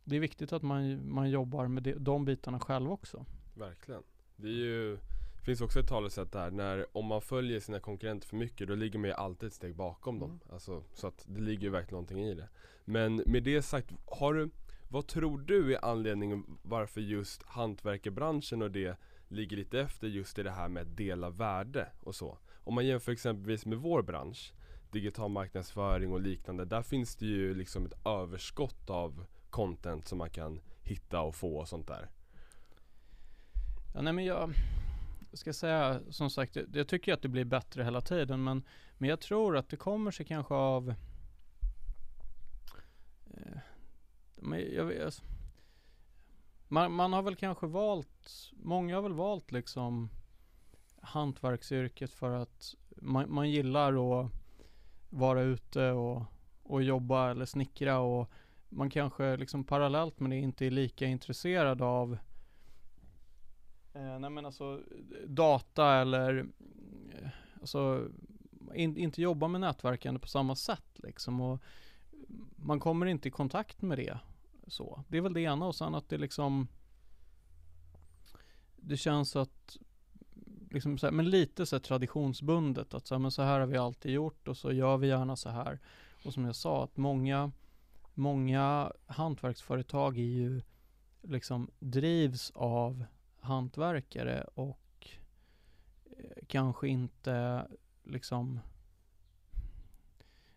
det 0.04 0.16
är 0.16 0.20
viktigt 0.20 0.52
att 0.52 0.62
man, 0.62 1.12
man 1.12 1.30
jobbar 1.30 1.68
med 1.68 1.82
det, 1.82 1.94
de 1.94 2.24
bitarna 2.24 2.60
själv 2.60 2.92
också. 2.92 3.24
Verkligen. 3.54 4.02
Det 4.36 4.48
är 4.48 4.52
ju 4.52 4.98
finns 5.44 5.60
också 5.60 5.80
ett 5.80 5.88
talesätt 5.88 6.32
där, 6.32 6.50
när 6.50 6.96
om 6.96 7.06
man 7.06 7.20
följer 7.20 7.60
sina 7.60 7.80
konkurrenter 7.80 8.28
för 8.28 8.36
mycket 8.36 8.68
då 8.68 8.74
ligger 8.74 8.98
man 8.98 9.08
ju 9.08 9.14
alltid 9.14 9.46
ett 9.46 9.52
steg 9.52 9.74
bakom 9.74 10.16
Mm. 10.16 10.28
dem. 10.28 10.40
Alltså, 10.52 10.82
så 10.94 11.06
att 11.06 11.24
det 11.28 11.40
ligger 11.40 11.62
ju 11.62 11.70
verkligen 11.70 11.92
någonting 11.94 12.24
i 12.24 12.34
det. 12.34 12.48
Men 12.84 13.22
med 13.26 13.42
det 13.42 13.62
sagt, 13.62 13.92
har 14.06 14.34
du, 14.34 14.50
vad 14.92 15.06
tror 15.06 15.38
du 15.38 15.74
är 15.74 15.84
anledningen 15.84 16.58
varför 16.62 17.00
just 17.00 17.42
hantverkarbranschen 17.42 18.62
och 18.62 18.70
det 18.70 18.98
ligger 19.28 19.56
lite 19.56 19.80
efter 19.80 20.06
just 20.06 20.38
i 20.38 20.42
det 20.42 20.50
här 20.50 20.68
med 20.68 20.82
att 20.82 20.96
dela 20.96 21.30
värde 21.30 21.88
och 22.00 22.14
så? 22.14 22.38
Om 22.54 22.74
man 22.74 22.86
jämför 22.86 23.12
exempelvis 23.12 23.66
med 23.66 23.78
vår 23.78 24.02
bransch, 24.02 24.52
digital 24.90 25.30
marknadsföring 25.30 26.12
och 26.12 26.20
liknande, 26.20 26.64
där 26.64 26.82
finns 26.82 27.16
det 27.16 27.26
ju 27.26 27.54
liksom 27.54 27.86
ett 27.86 28.06
överskott 28.06 28.90
av 28.90 29.24
content 29.50 30.08
som 30.08 30.18
man 30.18 30.30
kan 30.30 30.60
hitta 30.82 31.20
och 31.20 31.34
få 31.34 31.56
och 31.56 31.68
sånt 31.68 31.86
där. 31.86 32.10
Ja, 33.94 34.02
nej 34.02 34.12
men 34.12 34.24
jag 34.24 34.54
ska 35.32 35.52
säga 35.52 36.00
som 36.10 36.30
sagt, 36.30 36.56
jag, 36.56 36.66
jag 36.72 36.88
tycker 36.88 37.12
att 37.12 37.22
det 37.22 37.28
blir 37.28 37.44
bättre 37.44 37.84
hela 37.84 38.00
tiden 38.00 38.44
men, 38.44 38.62
men 38.98 39.10
jag 39.10 39.20
tror 39.20 39.56
att 39.56 39.68
det 39.68 39.76
kommer 39.76 40.10
sig 40.10 40.26
kanske 40.26 40.54
av 40.54 40.94
eh, 43.30 43.58
men 44.42 44.74
jag, 44.74 44.84
vet- 44.84 45.04
alltså, 45.04 45.22
man, 46.68 46.92
man 46.92 47.12
har 47.12 47.22
väl 47.22 47.36
kanske 47.36 47.66
valt, 47.66 48.50
många 48.52 48.94
har 48.94 49.02
väl 49.02 49.12
valt 49.12 49.52
liksom 49.52 50.10
hantverksyrket 51.00 52.12
för 52.12 52.30
att 52.30 52.74
man, 52.96 53.34
man 53.34 53.50
gillar 53.50 54.20
att 54.20 54.30
vara 55.10 55.42
ute 55.42 55.90
och, 55.90 56.22
och 56.62 56.82
jobba 56.82 57.30
eller 57.30 57.44
snickra 57.44 57.98
och 57.98 58.30
man 58.68 58.90
kanske 58.90 59.36
liksom 59.36 59.64
parallellt 59.64 60.20
med 60.20 60.30
det 60.30 60.36
inte 60.36 60.66
är 60.66 60.70
lika 60.70 61.06
intresserad 61.06 61.82
av 61.82 62.18
Eh, 63.92 64.18
nej 64.18 64.30
men 64.30 64.46
alltså 64.46 64.80
data 65.26 65.94
eller 65.94 66.38
eh, 67.12 67.28
alltså 67.60 68.08
in, 68.74 68.96
inte 68.96 69.22
jobba 69.22 69.48
med 69.48 69.60
nätverkande 69.60 70.20
på 70.20 70.28
samma 70.28 70.56
sätt 70.56 70.90
liksom 70.94 71.40
och 71.40 71.62
man 72.56 72.80
kommer 72.80 73.06
inte 73.06 73.28
i 73.28 73.30
kontakt 73.30 73.82
med 73.82 73.98
det 73.98 74.18
så. 74.70 75.04
Det 75.08 75.16
är 75.16 75.22
väl 75.22 75.32
det 75.32 75.40
ena 75.40 75.66
och 75.66 75.74
sen 75.74 75.94
att 75.94 76.08
det 76.08 76.18
liksom 76.18 76.68
det 78.76 78.96
känns 78.96 79.36
att 79.36 79.76
liksom 80.70 80.98
så 80.98 81.06
här, 81.06 81.12
men 81.12 81.30
lite 81.30 81.66
så 81.66 81.76
här 81.76 81.80
traditionsbundet 81.80 82.94
att 82.94 83.06
så 83.06 83.14
här, 83.14 83.18
men 83.20 83.30
så 83.30 83.42
här 83.42 83.60
har 83.60 83.66
vi 83.66 83.76
alltid 83.76 84.12
gjort 84.12 84.48
och 84.48 84.56
så 84.56 84.72
gör 84.72 84.96
vi 84.96 85.06
gärna 85.06 85.36
så 85.36 85.50
här. 85.50 85.78
Och 86.24 86.34
som 86.34 86.44
jag 86.44 86.56
sa 86.56 86.84
att 86.84 86.96
många 86.96 87.52
många 88.14 88.92
hantverksföretag 89.06 90.18
är 90.18 90.22
ju 90.22 90.62
liksom 91.22 91.70
drivs 91.78 92.50
av 92.54 93.04
hantverkare 93.40 94.44
och 94.54 95.08
eh, 96.16 96.44
kanske 96.46 96.88
inte 96.88 97.66
liksom 98.04 98.60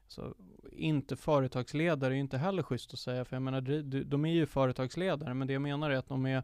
så 0.07 0.35
inte 0.83 1.15
företagsledare 1.15 2.13
är 2.13 2.15
ju 2.15 2.21
inte 2.21 2.37
heller 2.37 2.63
schysst 2.63 2.93
att 2.93 2.99
säga 2.99 3.25
för 3.25 3.35
jag 3.35 3.43
menar 3.43 3.61
de, 3.61 4.03
de- 4.03 4.25
är 4.25 4.33
ju 4.33 4.45
företagsledare 4.45 5.33
men 5.33 5.47
det 5.47 5.53
jag 5.53 5.61
menar 5.61 5.89
är 5.89 5.95
att 5.95 6.07
de 6.07 6.25
är 6.25 6.43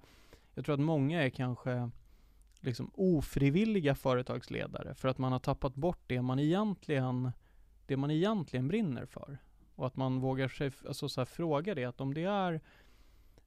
jag 0.54 0.66
tror 0.66 0.74
att 0.74 0.80
många 0.80 1.24
är 1.24 1.30
kanske 1.30 1.90
liksom 2.60 2.92
ofrivilliga 2.94 3.96
företagsledare 3.96 4.96
för 4.96 5.08
att 5.08 5.18
man 5.18 5.32
har 5.32 5.40
tappat 5.40 5.76
bort 5.76 6.00
det 6.08 6.22
man 6.22 6.40
egentligen 6.40 7.32
det 7.86 7.98
man 7.98 8.12
egentligen 8.12 8.68
brinner 8.68 9.06
för. 9.06 9.38
Och 9.76 9.88
att 9.88 9.96
man 9.96 10.20
vågar 10.20 10.48
sig 10.48 10.72
alltså 10.88 11.10
så 11.10 11.22
här, 11.22 11.26
fråga 11.26 11.76
det 11.76 11.86
att 11.86 12.02
om 12.02 12.14
det 12.14 12.24
är 12.24 12.62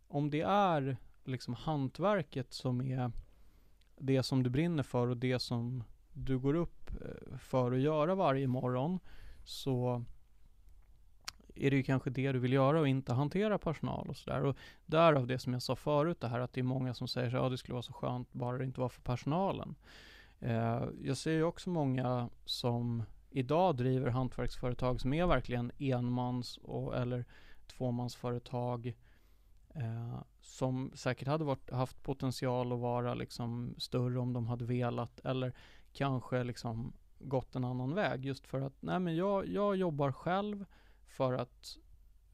om 0.08 0.30
det 0.30 0.40
är 0.40 0.96
liksom 1.24 1.54
hantverket 1.54 2.52
som 2.52 2.80
är 2.80 3.10
det 3.98 4.22
som 4.22 4.42
du 4.42 4.50
brinner 4.50 4.82
för 4.82 5.08
och 5.08 5.16
det 5.16 5.38
som 5.38 5.84
du 6.12 6.38
går 6.38 6.54
upp 6.54 6.90
eh, 6.90 7.38
för 7.38 7.72
att 7.72 7.80
göra 7.80 8.14
varje 8.14 8.46
morgon 8.46 8.98
så 9.44 10.04
är 11.54 11.70
det 11.70 11.76
ju 11.76 11.82
kanske 11.82 12.10
det 12.10 12.32
du 12.32 12.38
vill 12.38 12.52
göra 12.52 12.80
och 12.80 12.88
inte 12.88 13.12
hantera 13.12 13.58
personal 13.58 14.08
och 14.08 14.16
sådär. 14.16 14.44
Och 14.44 14.56
därav 14.86 15.26
det 15.26 15.38
som 15.38 15.52
jag 15.52 15.62
sa 15.62 15.76
förut, 15.76 16.20
det 16.20 16.28
här 16.28 16.40
att 16.40 16.52
det 16.52 16.60
är 16.60 16.64
många 16.64 16.94
som 16.94 17.08
säger 17.08 17.26
att 17.28 17.42
ja, 17.42 17.48
det 17.48 17.58
skulle 17.58 17.74
vara 17.74 17.82
så 17.82 17.92
skönt 17.92 18.32
bara 18.32 18.58
det 18.58 18.64
inte 18.64 18.80
var 18.80 18.88
för 18.88 19.02
personalen. 19.02 19.74
Eh, 20.40 20.84
jag 21.02 21.16
ser 21.16 21.32
ju 21.32 21.44
också 21.44 21.70
många 21.70 22.28
som 22.44 23.02
idag 23.30 23.76
driver 23.76 24.10
hantverksföretag 24.10 25.00
som 25.00 25.12
är 25.12 25.26
verkligen 25.26 25.72
enmans 25.78 26.56
och, 26.56 26.96
eller 26.96 27.24
tvåmansföretag 27.66 28.86
eh, 29.74 30.20
som 30.40 30.92
säkert 30.94 31.28
hade 31.28 31.44
varit, 31.44 31.70
haft 31.70 32.02
potential 32.02 32.72
att 32.72 32.78
vara 32.78 33.14
liksom 33.14 33.74
större 33.78 34.18
om 34.18 34.32
de 34.32 34.46
hade 34.46 34.64
velat 34.64 35.20
eller 35.20 35.52
kanske 35.92 36.44
liksom 36.44 36.92
gått 37.18 37.56
en 37.56 37.64
annan 37.64 37.94
väg 37.94 38.24
just 38.24 38.46
för 38.46 38.60
att 38.60 38.74
nej 38.80 39.00
men 39.00 39.16
jag, 39.16 39.48
jag 39.48 39.76
jobbar 39.76 40.12
själv 40.12 40.64
för 41.12 41.32
att 41.32 41.76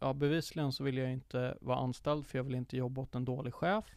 ja 0.00 0.12
bevisligen 0.12 0.72
så 0.72 0.84
vill 0.84 0.96
jag 0.98 1.12
inte 1.12 1.58
vara 1.60 1.78
anställd 1.78 2.26
för 2.26 2.38
jag 2.38 2.44
vill 2.44 2.54
inte 2.54 2.76
jobba 2.76 3.02
åt 3.02 3.14
en 3.14 3.24
dålig 3.24 3.54
chef. 3.54 3.96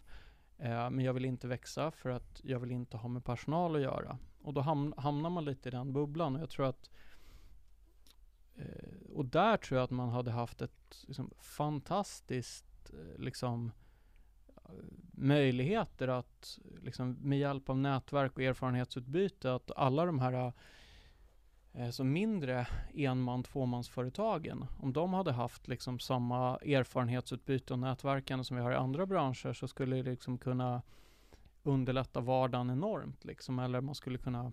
Eh, 0.57 0.89
men 0.89 0.99
jag 0.99 1.13
vill 1.13 1.25
inte 1.25 1.47
växa 1.47 1.91
för 1.91 2.09
att 2.09 2.41
jag 2.43 2.59
vill 2.59 2.71
inte 2.71 2.97
ha 2.97 3.09
med 3.09 3.25
personal 3.25 3.75
att 3.75 3.81
göra. 3.81 4.17
Och 4.41 4.53
då 4.53 4.61
ham- 4.61 4.93
hamnar 4.97 5.29
man 5.29 5.45
lite 5.45 5.69
i 5.69 5.71
den 5.71 5.93
bubblan. 5.93 6.35
Och 6.35 6.41
jag 6.41 6.49
tror 6.49 6.65
att 6.65 6.89
eh, 8.55 9.11
och 9.13 9.25
där 9.25 9.57
tror 9.57 9.77
jag 9.77 9.83
att 9.83 9.91
man 9.91 10.09
hade 10.09 10.31
haft 10.31 10.61
ett 10.61 11.03
liksom, 11.07 11.31
fantastiskt 11.39 12.93
eh, 12.93 13.19
liksom 13.19 13.71
eh, 14.55 14.71
möjligheter 15.11 16.07
att 16.07 16.59
liksom 16.81 17.11
med 17.11 17.39
hjälp 17.39 17.69
av 17.69 17.77
nätverk 17.77 18.35
och 18.35 18.43
erfarenhetsutbyte 18.43 19.53
att 19.53 19.71
alla 19.75 20.05
de 20.05 20.19
här 20.19 20.53
Eh, 21.73 21.89
så 21.89 22.03
mindre 22.03 22.67
enman 22.93 23.43
tvåmansföretagen 23.43 24.65
om 24.79 24.93
de 24.93 25.13
hade 25.13 25.31
haft 25.31 25.67
liksom 25.67 25.99
samma 25.99 26.57
erfarenhetsutbyte 26.57 27.73
och 27.73 27.79
nätverkande 27.79 28.45
som 28.45 28.57
vi 28.57 28.63
har 28.63 28.71
i 28.71 28.75
andra 28.75 29.05
branscher 29.05 29.53
så 29.53 29.67
skulle 29.67 29.95
det 29.95 30.03
liksom 30.03 30.37
kunna 30.37 30.81
underlätta 31.63 32.21
vardagen 32.21 32.69
enormt 32.69 33.25
liksom. 33.25 33.59
Eller 33.59 33.81
man 33.81 33.95
skulle 33.95 34.17
kunna 34.17 34.51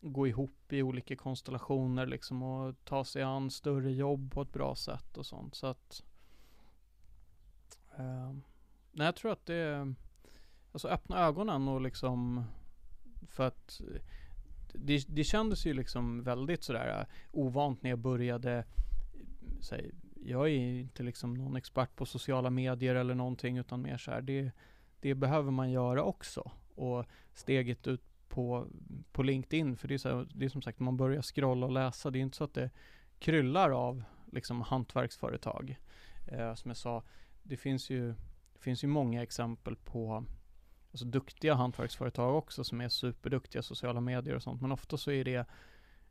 gå 0.00 0.26
ihop 0.26 0.72
i 0.72 0.82
olika 0.82 1.16
konstellationer 1.16 2.06
liksom 2.06 2.42
och 2.42 2.74
ta 2.84 3.04
sig 3.04 3.22
an 3.22 3.50
större 3.50 3.92
jobb 3.92 4.32
på 4.32 4.42
ett 4.42 4.52
bra 4.52 4.74
sätt 4.74 5.16
och 5.16 5.26
sånt. 5.26 5.54
Så 5.54 5.66
att 5.66 6.02
eh, 7.96 8.32
Nej, 8.92 9.04
jag 9.04 9.16
tror 9.16 9.32
att 9.32 9.46
det 9.46 9.54
är, 9.54 9.94
alltså 10.72 10.88
öppna 10.88 11.18
ögonen 11.18 11.68
och 11.68 11.80
liksom 11.80 12.44
för 13.26 13.46
att 13.46 13.80
det, 14.74 15.04
det 15.08 15.24
kändes 15.24 15.66
ju 15.66 15.74
liksom 15.74 16.22
väldigt 16.22 16.64
sådär 16.64 17.00
äh, 17.00 17.06
ovant 17.32 17.82
när 17.82 17.90
jag 17.90 17.98
började 17.98 18.64
här, 19.70 19.90
jag 20.14 20.48
är 20.48 20.80
inte 20.80 21.02
liksom 21.02 21.34
någon 21.34 21.56
expert 21.56 21.96
på 21.96 22.06
sociala 22.06 22.50
medier 22.50 22.94
eller 22.94 23.14
någonting 23.14 23.58
utan 23.58 23.82
mer 23.82 23.96
så 23.96 24.10
här, 24.10 24.20
det, 24.20 24.50
det 25.00 25.14
behöver 25.14 25.50
man 25.50 25.70
göra 25.70 26.02
också. 26.02 26.50
Och 26.74 27.06
steget 27.34 27.86
ut 27.86 28.02
på, 28.28 28.66
på 29.12 29.22
LinkedIn 29.22 29.76
för 29.76 29.88
det 29.88 29.94
är, 29.94 29.98
så 29.98 30.08
här, 30.08 30.26
det 30.34 30.44
är 30.44 30.48
som 30.48 30.62
sagt 30.62 30.80
man 30.80 30.96
börjar 30.96 31.22
scrolla 31.22 31.66
och 31.66 31.72
läsa. 31.72 32.10
Det 32.10 32.18
är 32.18 32.20
inte 32.20 32.36
så 32.36 32.44
att 32.44 32.54
det 32.54 32.70
kryllar 33.18 33.70
av 33.70 34.02
liksom 34.32 34.60
hantverksföretag. 34.60 35.78
Eh, 36.26 36.54
som 36.54 36.68
jag 36.70 36.76
sa 36.76 37.02
det 37.42 37.56
finns 37.56 37.90
ju 37.90 38.14
det 38.52 38.60
finns 38.60 38.84
ju 38.84 38.88
många 38.88 39.22
exempel 39.22 39.76
på 39.76 40.24
alltså, 40.90 41.04
duktiga 41.04 41.54
hantverksföretag 41.54 42.36
också 42.36 42.64
som 42.64 42.80
är 42.80 42.88
superduktiga 42.88 43.62
sociala 43.62 44.00
medier 44.00 44.34
och 44.34 44.42
sånt. 44.42 44.60
Men 44.62 44.72
ofta 44.72 44.96
så 44.96 45.10
är 45.10 45.24
det 45.24 45.46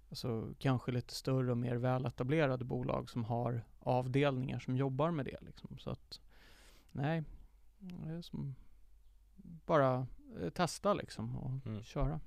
alltså, 0.09 0.53
kanske 0.59 0.91
lite 0.91 1.13
större 1.13 1.51
och 1.51 1.57
mer 1.57 1.75
väletablerade 1.75 2.65
bolag 2.65 3.09
som 3.09 3.23
har 3.23 3.63
avdelningar 3.79 4.59
som 4.59 4.77
jobbar 4.77 5.11
med 5.11 5.25
det. 5.25 5.37
Liksom. 5.41 5.77
Så 5.77 5.89
att 5.89 6.19
nej, 6.91 7.23
det 7.79 8.09
är 8.09 8.21
som 8.21 8.55
bara 9.65 10.07
eh, 10.41 10.49
testa 10.49 10.93
liksom 10.93 11.37
och 11.37 11.65
Mm. 11.65 11.83
köra. 11.83 12.19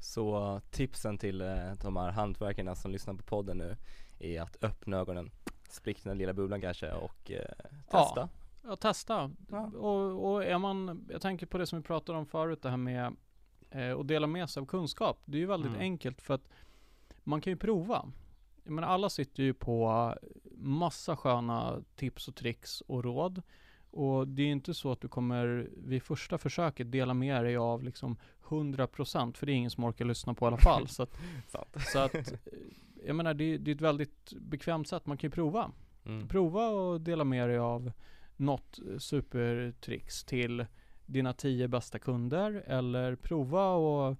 Så 0.00 0.60
tipsen 0.70 1.18
till 1.18 1.40
eh, 1.40 1.72
de 1.82 1.96
här 1.96 2.10
hantverkarna 2.10 2.74
som 2.74 2.90
lyssnar 2.90 3.14
på 3.14 3.22
podden 3.22 3.58
nu 3.58 3.76
är 4.18 4.40
att 4.40 4.64
öppna 4.64 4.96
ögonen, 4.96 5.30
sprick 5.68 6.04
den 6.04 6.18
lilla 6.18 6.32
bubblan 6.32 6.60
kanske 6.60 6.92
och 6.92 7.30
eh, 7.30 7.44
testa. 7.90 8.20
Ja, 8.20 8.28
testa. 8.80 9.30
Ja. 9.50 9.66
Och, 9.66 10.32
och 10.32 10.44
är 10.44 10.58
man, 10.58 11.06
jag 11.10 11.22
tänker 11.22 11.46
på 11.46 11.58
det 11.58 11.66
som 11.66 11.78
vi 11.78 11.84
pratade 11.84 12.18
om 12.18 12.26
förut, 12.26 12.62
det 12.62 12.70
här 12.70 12.76
med 12.76 13.16
eh, 13.70 13.98
att 13.98 14.08
dela 14.08 14.26
med 14.26 14.50
sig 14.50 14.60
av 14.60 14.66
kunskap. 14.66 15.22
Det 15.24 15.36
är 15.36 15.40
ju 15.40 15.46
väldigt 15.46 15.68
Mm. 15.70 15.80
enkelt 15.80 16.22
för 16.22 16.34
att 16.34 16.48
man 17.24 17.40
kan 17.40 17.50
ju 17.50 17.56
prova. 17.56 18.06
Jag 18.64 18.72
menar, 18.72 18.88
alla 18.88 19.08
sitter 19.08 19.42
ju 19.42 19.54
på 19.54 20.14
massa 20.56 21.16
sköna 21.16 21.82
tips 21.96 22.28
och 22.28 22.34
tricks 22.34 22.80
och 22.80 23.04
råd. 23.04 23.42
Och 23.90 24.28
det 24.28 24.42
är 24.42 24.46
inte 24.46 24.74
så 24.74 24.92
att 24.92 25.00
du 25.00 25.08
kommer 25.08 25.68
vid 25.76 26.02
första 26.02 26.38
försöket 26.38 26.92
dela 26.92 27.14
med 27.14 27.44
dig 27.44 27.56
av 27.56 27.82
liksom 27.82 28.16
100% 28.44 29.36
för 29.36 29.46
det 29.46 29.52
är 29.52 29.54
ingen 29.54 29.70
som 29.70 29.84
orkar 29.84 30.04
lyssna 30.04 30.34
på 30.34 30.44
i 30.44 30.48
alla 30.48 30.56
fall. 30.58 30.88
så 30.88 31.02
att, 31.02 31.16
så 31.92 31.98
att 31.98 32.32
jag 33.06 33.16
menar 33.16 33.34
det, 33.34 33.58
det 33.58 33.70
är 33.70 33.74
ett 33.74 33.80
väldigt 33.80 34.32
bekvämt 34.40 34.88
sätt. 34.88 35.06
Man 35.06 35.16
kan 35.16 35.28
ju 35.28 35.32
prova. 35.34 35.70
Mm. 36.04 36.28
Prova 36.28 36.66
och 36.68 37.00
dela 37.00 37.24
med 37.24 37.48
dig 37.48 37.58
av 37.58 37.92
något 38.36 38.78
eh, 38.90 38.98
supertricks 38.98 40.24
till 40.24 40.66
dina 41.06 41.32
tio 41.32 41.68
bästa 41.68 41.98
kunder 41.98 42.64
eller 42.66 43.16
prova 43.16 43.72
och 43.74 44.16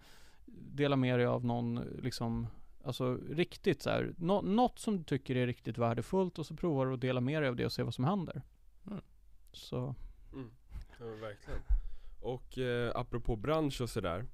dela 0.46 0.96
med 0.96 1.18
dig 1.18 1.26
av 1.26 1.44
någon 1.44 1.80
liksom 2.02 2.46
Alltså 2.86 3.14
riktigt 3.30 3.82
så 3.82 3.90
här, 3.90 4.14
nå- 4.18 4.42
något 4.42 4.78
som 4.78 4.96
du 4.98 5.04
tycker 5.04 5.36
är 5.36 5.46
riktigt 5.46 5.78
värdefullt 5.78 6.38
och 6.38 6.46
så 6.46 6.56
provar 6.56 6.86
du 6.86 6.94
att 6.94 7.00
dela 7.00 7.20
med 7.20 7.42
dig 7.42 7.48
av 7.48 7.56
det 7.56 7.64
och 7.64 7.72
se 7.72 7.82
vad 7.82 7.94
som 7.94 8.04
händer. 8.04 8.42
Mm. 8.86 9.00
Så, 9.52 9.94
Mm. 10.32 10.50
Ja, 11.00 11.04
verkligen. 11.06 11.60
Och 12.20 12.58
eh, 12.58 12.92
apropå 12.96 13.36
bransch 13.36 13.80
och 13.80 13.90
sådär 13.90 14.24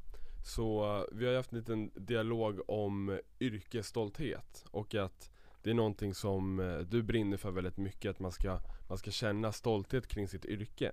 Så 0.44 0.96
eh, 0.98 1.04
vi 1.12 1.24
har 1.24 1.30
ju 1.32 1.36
haft 1.36 1.52
en 1.52 1.58
liten 1.58 1.90
dialog 1.94 2.70
om 2.70 3.18
yrkesstolthet 3.40 4.64
och 4.70 4.94
att 4.94 5.29
det 5.62 5.70
är 5.70 5.74
någonting 5.74 6.14
som 6.14 6.60
eh, 6.60 6.78
du 6.78 7.02
brinner 7.02 7.36
för 7.36 7.50
väldigt 7.50 7.76
mycket, 7.76 8.10
att 8.10 8.18
man 8.18 8.32
ska, 8.32 8.60
man 8.88 8.98
ska 8.98 9.10
känna 9.10 9.52
stolthet 9.52 10.06
kring 10.06 10.28
sitt 10.28 10.44
yrke. 10.44 10.92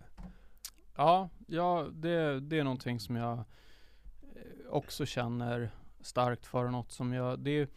ja, 0.95 1.30
ja 1.48 1.88
det, 1.91 2.39
det 2.39 2.60
är 2.60 2.64
någonting 2.64 2.99
som 2.99 3.15
jag 3.15 3.38
eh, 3.38 4.69
också 4.69 5.06
känner 5.06 5.72
starkt 6.02 6.45
för 6.45 6.68
något 6.68 6.91
som 6.91 7.14
jag, 7.14 7.39
det 7.39 7.52
är, 7.52 7.68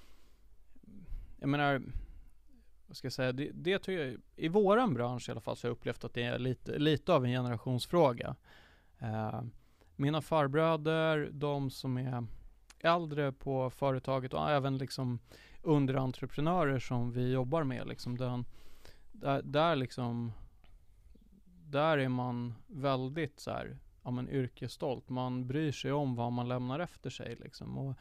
jag 1.38 1.48
menar, 1.48 1.82
vad 2.86 2.96
ska 2.96 3.06
jag 3.06 3.12
säga, 3.12 3.32
det, 3.32 3.50
det 3.54 3.78
tycker 3.78 4.06
jag, 4.06 4.16
i 4.36 4.48
våran 4.48 4.94
bransch 4.94 5.28
i 5.28 5.32
alla 5.32 5.40
fall 5.40 5.56
så 5.56 5.66
har 5.66 5.70
jag 5.70 5.76
upplevt 5.76 6.04
att 6.04 6.14
det 6.14 6.22
är 6.22 6.38
lite, 6.38 6.78
lite 6.78 7.12
av 7.12 7.24
en 7.24 7.30
generationsfråga. 7.30 8.36
Eh, 8.98 9.42
mina 9.96 10.20
farbröder, 10.20 11.28
de 11.32 11.70
som 11.70 11.96
är 11.98 12.26
äldre 12.78 13.32
på 13.32 13.70
företaget 13.70 14.34
och 14.34 14.50
även 14.50 14.78
liksom 14.78 15.18
underentreprenörer 15.62 16.78
som 16.78 17.12
vi 17.12 17.32
jobbar 17.32 17.64
med 17.64 17.86
liksom, 17.86 18.18
den, 18.18 18.44
där, 19.12 19.42
där 19.42 19.76
liksom, 19.76 20.32
där 21.70 21.98
är 21.98 22.08
man 22.08 22.54
väldigt 22.66 23.40
så 23.40 23.50
här, 23.50 23.78
ja 24.02 24.10
men 24.10 24.28
yrkesstolt. 24.28 25.08
Man 25.08 25.46
bryr 25.46 25.72
sig 25.72 25.92
om 25.92 26.14
vad 26.14 26.32
man 26.32 26.48
lämnar 26.48 26.80
efter 26.80 27.10
sig 27.10 27.36
liksom. 27.40 27.78
Och, 27.78 27.94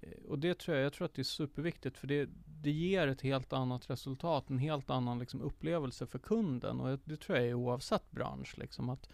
eh, 0.00 0.24
och 0.28 0.38
det 0.38 0.58
tror 0.58 0.76
jag, 0.76 0.86
jag 0.86 0.92
tror 0.92 1.04
att 1.04 1.14
det 1.14 1.22
är 1.22 1.24
superviktigt 1.24 1.98
för 1.98 2.06
det, 2.06 2.28
det 2.62 2.70
ger 2.70 3.08
ett 3.08 3.20
helt 3.20 3.52
annat 3.52 3.90
resultat, 3.90 4.50
en 4.50 4.58
helt 4.58 4.90
annan 4.90 5.18
liksom 5.18 5.42
upplevelse 5.42 6.06
för 6.06 6.18
kunden 6.18 6.80
och 6.80 6.98
det 7.04 7.16
tror 7.16 7.38
jag 7.38 7.46
är 7.46 7.54
oavsett 7.54 8.10
bransch 8.10 8.58
liksom 8.58 8.88
att 8.88 9.08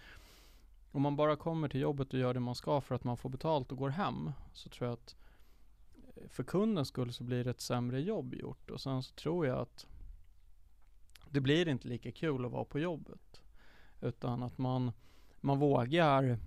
om 0.92 1.02
man 1.02 1.16
bara 1.16 1.36
kommer 1.36 1.68
till 1.68 1.80
jobbet 1.80 2.12
och 2.12 2.20
gör 2.20 2.34
det 2.34 2.40
man 2.40 2.54
ska 2.54 2.80
för 2.80 2.94
att 2.94 3.04
man 3.04 3.16
får 3.16 3.30
betalt 3.30 3.72
och 3.72 3.78
går 3.78 3.88
hem 3.88 4.32
så 4.52 4.68
tror 4.68 4.88
jag 4.88 4.94
att 4.94 5.16
eh, 5.20 5.27
för 6.28 6.44
kundens 6.44 6.88
skull 6.88 7.12
så 7.12 7.24
blir 7.24 7.44
det 7.44 7.50
ett 7.50 7.60
sämre 7.60 8.00
jobb 8.00 8.34
gjort. 8.34 8.70
Och 8.70 8.80
sen 8.80 9.02
så 9.02 9.14
tror 9.14 9.46
jag 9.46 9.58
att 9.58 9.86
det 11.30 11.40
blir 11.40 11.68
inte 11.68 11.88
lika 11.88 12.12
kul 12.12 12.44
att 12.44 12.52
vara 12.52 12.64
på 12.64 12.78
jobbet. 12.78 13.40
Utan 14.00 14.42
att 14.42 14.58
man 14.58 14.92
man 15.40 15.58
vågar 15.58 16.38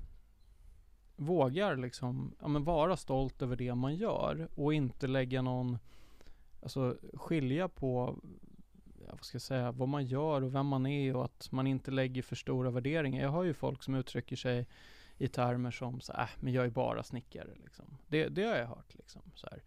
vågar 1.15 1.77
liksom, 1.77 2.35
ja 2.39 2.48
men 2.48 2.64
vara 2.64 2.98
stolt 2.98 3.41
över 3.41 3.56
det 3.56 3.76
man 3.76 3.95
gör. 3.95 4.48
Och 4.56 4.73
inte 4.73 5.07
lägga 5.07 5.41
någon, 5.41 5.77
alltså 6.64 6.98
skilja 7.14 7.68
på, 7.68 8.19
ja, 8.99 9.11
vad 9.11 9.26
ska 9.26 9.35
jag 9.35 9.41
säga, 9.41 9.72
vad 9.72 9.89
man 9.89 10.06
gör 10.06 10.43
och 10.43 10.56
vem 10.56 10.68
man 10.68 10.85
är. 10.85 11.15
Och 11.15 11.26
att 11.26 11.52
man 11.52 11.68
inte 11.68 11.91
lägger 11.91 12.22
för 12.22 12.35
stora 12.35 12.72
värderingar. 12.72 13.22
Jag 13.22 13.30
har 13.30 13.43
ju 13.43 13.53
folk 13.53 13.84
som 13.84 13.95
uttrycker 13.95 14.35
sig 14.35 14.68
i 15.22 15.27
termer 15.27 15.72
som 15.72 16.02
så 16.02 16.14
äh, 16.14 16.30
men 16.39 16.53
jag 16.53 16.65
är 16.65 16.69
bara 16.69 17.03
snickare 17.03 17.56
liksom. 17.64 17.98
Det, 18.07 18.27
det 18.27 18.43
har 18.43 18.56
jag 18.56 18.68
hört 18.68 18.95
liksom. 18.95 19.22
Så 19.35 19.48
här. 19.52 19.64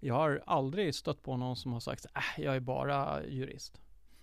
Jag 0.00 0.14
har 0.14 0.42
aldrig 0.46 0.94
stött 0.94 1.22
på 1.22 1.36
någon 1.36 1.56
som 1.56 1.72
har 1.72 1.80
sagt 1.80 2.06
äh, 2.14 2.44
jag 2.44 2.56
är 2.56 2.60
bara 2.60 3.26
jurist. 3.26 3.80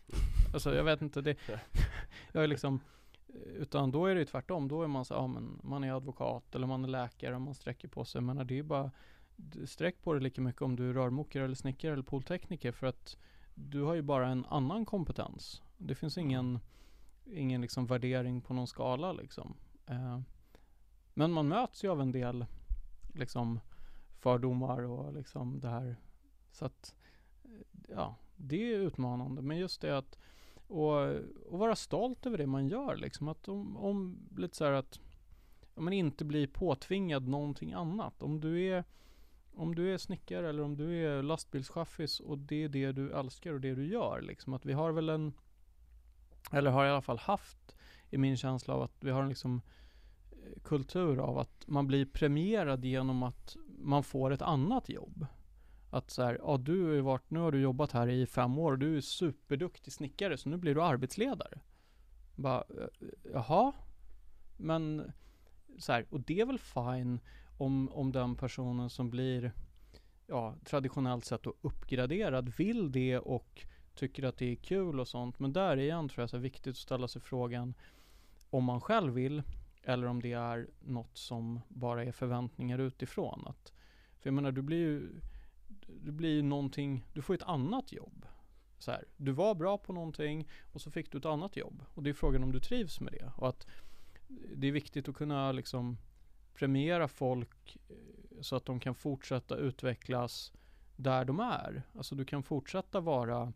Alltså 0.53 0.75
jag 0.75 0.83
vet 0.83 1.01
inte, 1.01 1.21
det, 1.21 1.37
jag 2.31 2.43
är 2.43 2.47
liksom 2.47 2.79
utan 3.55 3.91
då 3.91 4.05
är 4.05 4.15
det 4.15 4.19
ju 4.19 4.25
tvärtom, 4.25 4.67
då 4.67 4.83
är 4.83 4.87
man 4.87 5.05
så, 5.05 5.13
ja 5.13 5.27
men 5.27 5.59
man 5.63 5.83
är 5.83 5.93
advokat 5.93 6.55
eller 6.55 6.67
man 6.67 6.83
är 6.83 6.87
läkare 6.87 7.35
och 7.35 7.41
man 7.41 7.55
sträcker 7.55 7.87
på 7.87 8.05
sig. 8.05 8.21
Men 8.21 8.37
det 8.37 8.53
är 8.53 8.55
ju 8.55 8.63
bara, 8.63 8.91
sträck 9.65 10.01
på 10.01 10.13
det 10.13 10.19
lika 10.19 10.41
mycket 10.41 10.61
om 10.61 10.75
du 10.75 10.89
är 10.89 10.93
rörmokare 10.93 11.45
eller 11.45 11.55
snickare 11.55 11.93
eller 11.93 12.03
pooltekniker 12.03 12.71
för 12.71 12.87
att 12.87 13.17
du 13.53 13.81
har 13.81 13.93
ju 13.93 14.01
bara 14.01 14.27
en 14.27 14.45
annan 14.45 14.85
kompetens. 14.85 15.61
Det 15.77 15.95
finns 15.95 16.17
ingen, 16.17 16.59
ingen 17.25 17.61
liksom 17.61 17.85
värdering 17.85 18.41
på 18.41 18.53
någon 18.53 18.67
skala 18.67 19.13
liksom. 19.13 19.55
Eh, 19.85 20.19
men 21.17 21.31
man 21.31 21.47
möts 21.47 21.83
ju 21.83 21.91
av 21.91 22.01
en 22.01 22.11
del 22.11 22.45
liksom 23.13 23.59
fördomar 24.19 24.81
och 24.81 25.13
liksom 25.13 25.59
det 25.59 25.69
här. 25.69 25.95
Så 26.51 26.65
att, 26.65 26.95
ja, 27.87 28.15
det 28.35 28.73
är 28.73 28.79
utmanande. 28.79 29.41
Men 29.41 29.57
just 29.57 29.81
det 29.81 29.97
att 29.97 30.17
och, 30.67 30.91
och 31.45 31.59
vara 31.59 31.75
stolt 31.75 32.25
över 32.25 32.37
det 32.37 32.47
man 32.47 32.67
gör 32.67 32.95
liksom. 32.95 33.27
Att 33.27 33.47
om, 33.47 33.77
om 33.77 34.19
lite 34.37 34.57
så 34.57 34.65
här 34.65 34.71
att 34.71 34.99
om 35.73 35.83
man 35.83 35.93
inte 35.93 36.25
blir 36.25 36.47
påtvingad 36.47 37.27
någonting 37.27 37.73
annat. 37.73 38.23
Om 38.23 38.41
du 38.41 38.61
är 38.61 38.83
om 39.55 39.75
du 39.75 39.93
är 39.93 39.97
snickare 39.97 40.49
eller 40.49 40.63
om 40.63 40.77
du 40.77 41.05
är 41.05 41.23
lastbilschaffis 41.23 42.19
och 42.19 42.37
det 42.37 42.63
är 42.63 42.69
det 42.69 42.91
du 42.91 43.11
älskar 43.11 43.53
och 43.53 43.61
det 43.61 43.75
du 43.75 43.87
gör 43.87 44.21
liksom. 44.21 44.53
Att 44.53 44.65
vi 44.65 44.73
har 44.73 44.91
väl 44.91 45.09
en 45.09 45.33
eller 46.51 46.71
har 46.71 46.85
i 46.85 46.89
alla 46.89 47.01
fall 47.01 47.17
haft 47.17 47.75
i 48.09 48.17
min 48.17 48.37
känsla 48.37 48.73
av 48.73 48.81
att 48.81 48.95
vi 48.99 49.11
har 49.11 49.23
en 49.23 49.29
liksom 49.29 49.55
eh, 49.55 49.84
kultur 50.63 51.17
av 51.17 51.37
att 51.37 51.63
man 51.67 51.87
blir 51.87 52.05
premierad 52.05 52.85
genom 52.85 53.23
att 53.23 53.55
man 53.67 54.03
får 54.03 54.31
ett 54.31 54.41
annat 54.41 54.89
jobb. 54.89 55.25
Att 55.89 56.11
så 56.11 56.23
här, 56.23 56.39
ja 56.41 56.57
du 56.57 56.85
har 56.85 56.93
ju 56.93 57.01
varit, 57.01 57.29
nu 57.29 57.39
har 57.39 57.51
du 57.51 57.61
jobbat 57.61 57.91
här 57.91 58.07
i 58.07 58.25
fem 58.25 58.59
år 58.59 58.71
och 58.71 58.79
du 58.79 58.97
är 58.97 59.01
superduktig 59.01 59.93
snickare 59.93 60.37
så 60.37 60.49
nu 60.49 60.57
blir 60.57 60.75
du 60.75 60.83
arbetsledare. 60.83 61.59
Bara, 62.35 62.63
jaha? 63.33 63.73
Men 64.57 65.11
så 65.77 65.91
här, 65.91 66.05
och 66.09 66.19
det 66.19 66.39
är 66.39 66.45
väl 66.45 66.59
fine 66.59 67.19
om, 67.57 67.89
om 67.89 68.11
den 68.11 68.35
personen 68.35 68.89
som 68.89 69.09
blir, 69.09 69.51
ja 70.27 70.55
traditionellt 70.63 71.25
sett 71.25 71.43
då 71.43 71.53
uppgraderad 71.61 72.53
vill 72.57 72.91
det 72.91 73.19
och 73.19 73.65
tycker 73.95 74.23
att 74.23 74.37
det 74.37 74.51
är 74.51 74.55
kul 74.55 74.99
och 74.99 75.07
sånt. 75.07 75.39
Men 75.39 75.53
där 75.53 75.77
igen 75.77 76.09
tror 76.09 76.21
jag 76.21 76.29
så 76.29 76.37
är 76.37 76.41
viktigt 76.41 76.71
att 76.71 76.77
ställa 76.77 77.07
sig 77.07 77.21
frågan 77.21 77.73
om 78.49 78.63
man 78.63 78.81
själv 78.81 79.13
vill 79.13 79.43
eller 79.85 80.07
om 80.07 80.21
det 80.21 80.33
är 80.33 80.67
något 80.79 81.17
som 81.17 81.59
bara 81.67 82.03
är 82.03 82.11
förväntningar 82.11 82.79
utifrån. 82.79 83.43
Att, 83.47 83.73
för 84.19 84.29
jag 84.29 84.33
menar, 84.33 84.51
du 84.51 84.61
blir 84.61 84.77
ju 84.77 85.21
du 85.87 86.11
blir 86.11 86.43
någonting, 86.43 87.05
du 87.13 87.21
får 87.21 87.33
ett 87.33 87.43
annat 87.43 87.91
jobb. 87.91 88.25
Så 88.77 88.91
här, 88.91 89.05
du 89.17 89.31
var 89.31 89.55
bra 89.55 89.77
på 89.77 89.93
någonting 89.93 90.47
och 90.73 90.81
så 90.81 90.91
fick 90.91 91.11
du 91.11 91.17
ett 91.17 91.25
annat 91.25 91.57
jobb. 91.57 91.85
Och 91.93 92.03
det 92.03 92.09
är 92.09 92.13
frågan 92.13 92.43
om 92.43 92.51
du 92.51 92.59
trivs 92.59 92.99
med 92.99 93.13
det. 93.13 93.31
Och 93.37 93.49
att 93.49 93.67
det 94.55 94.67
är 94.67 94.71
viktigt 94.71 95.09
att 95.09 95.15
kunna 95.15 95.51
liksom 95.51 95.97
premiera 96.53 97.07
folk 97.07 97.77
eh, 97.89 98.41
så 98.41 98.55
att 98.55 98.65
de 98.65 98.79
kan 98.79 98.95
fortsätta 98.95 99.55
utvecklas 99.55 100.53
där 100.95 101.25
de 101.25 101.39
är. 101.39 101.83
Alltså 101.95 102.15
du 102.15 102.25
kan 102.25 102.43
fortsätta 102.43 102.99
vara 102.99 103.53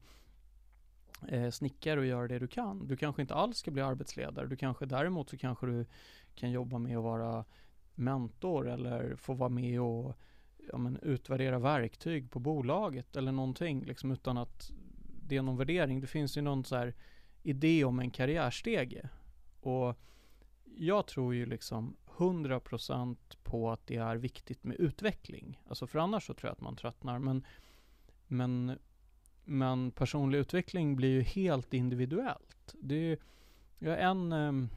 eh, 1.28 1.50
snickare 1.50 2.00
och 2.00 2.06
göra 2.06 2.28
det 2.28 2.40
du 2.40 2.48
kan. 2.48 2.88
Du 2.88 2.98
kanske 2.98 3.22
inte 3.22 3.34
alls 3.34 3.58
ska 3.58 3.72
bli 3.72 3.82
arbetsledare. 3.82 4.48
Du 4.48 4.56
kanske 4.56 4.86
däremot 4.86 5.30
så 5.30 5.38
kanske 5.38 5.66
du 5.66 5.86
kan 6.36 6.52
jobba 6.52 6.78
med 6.78 6.98
att 6.98 7.04
vara 7.04 7.46
mentor 7.96 8.70
eller 8.70 9.16
få 9.16 9.34
vara 9.34 9.50
med 9.50 9.82
och 9.82 10.18
ja, 10.72 10.78
men, 10.78 10.98
utvärdera 11.02 11.60
verktyg 11.60 12.32
på 12.32 12.40
bolaget 12.40 13.16
eller 13.16 13.32
någonting 13.32 13.86
liksom 13.86 14.12
utan 14.12 14.38
att 14.38 14.72
det 15.28 15.38
är 15.38 15.41
någon 15.41 15.58
värdering. 15.58 16.02
Det 16.02 16.08
finns 16.08 16.38
ju 16.38 16.41
någon 16.41 16.64
så 16.64 16.76
här 16.76 16.94
idé 17.44 17.84
om 17.84 18.00
en 18.00 18.12
karriärstege 18.12 19.10
och 19.62 19.96
jag 20.76 21.08
tror 21.08 21.36
ju 21.36 21.46
liksom 21.46 21.96
100% 22.06 23.18
på 23.44 23.72
att 23.72 23.88
det 23.88 23.96
är 23.96 24.16
viktigt 24.16 24.64
med 24.64 24.76
utveckling. 24.76 25.62
Alltså 25.68 25.88
för 25.88 26.00
annars 26.00 26.26
så 26.26 26.34
tror 26.34 26.48
jag 26.48 26.54
att 26.54 26.62
man 26.62 26.76
tröttnar. 26.76 27.20
Men, 27.20 27.46
men, 28.28 28.80
men 29.50 29.92
personlig 29.92 30.38
utveckling 30.38 30.96
blir 30.96 31.10
ju 31.10 31.22
helt 31.22 31.74
individuellt. 31.74 32.76
Det 32.82 33.12
är, 33.12 33.18
jag 33.80 33.94
är 33.94 34.08
en, 34.08 34.32
ehm, 34.32 34.70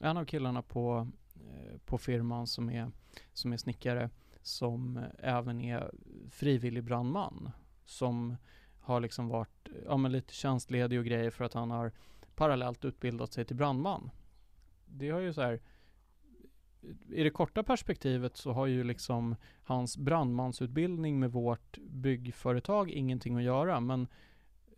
en 0.00 0.16
av 0.16 0.24
killarna 0.24 0.62
på, 0.62 1.08
eh, 1.34 1.78
på 1.84 1.98
firman 1.98 2.46
som 2.46 2.70
är, 2.70 2.90
som 3.32 3.52
är 3.52 3.56
snickare 3.56 4.10
som 4.42 5.04
även 5.18 5.60
är 5.60 5.90
frivillig 6.30 6.84
brandman. 6.84 7.50
Som 7.84 8.36
har 8.80 9.00
liksom 9.00 9.28
varit 9.28 9.68
ja, 9.86 9.96
men 9.96 10.12
lite 10.12 10.34
tjänstledig 10.34 10.98
och 10.98 11.04
grejer 11.04 11.30
för 11.30 11.44
att 11.44 11.54
han 11.54 11.70
har 11.70 11.92
parallellt 12.34 12.84
utbildat 12.84 13.32
sig 13.32 13.44
till 13.44 13.56
brandman. 13.56 14.10
Det 14.86 15.10
har 15.10 15.20
ju 15.20 15.32
så 15.32 15.42
här 15.42 15.60
i 17.10 17.22
det 17.22 17.30
korta 17.30 17.62
perspektivet 17.62 18.36
så 18.36 18.52
har 18.52 18.66
ju 18.66 18.84
liksom 18.84 19.36
hans 19.64 19.96
brandmansutbildning 19.98 21.20
med 21.20 21.32
vårt 21.32 21.78
byggföretag 21.78 22.90
ingenting 22.90 23.36
att 23.36 23.42
göra. 23.42 23.80
Men 23.80 24.08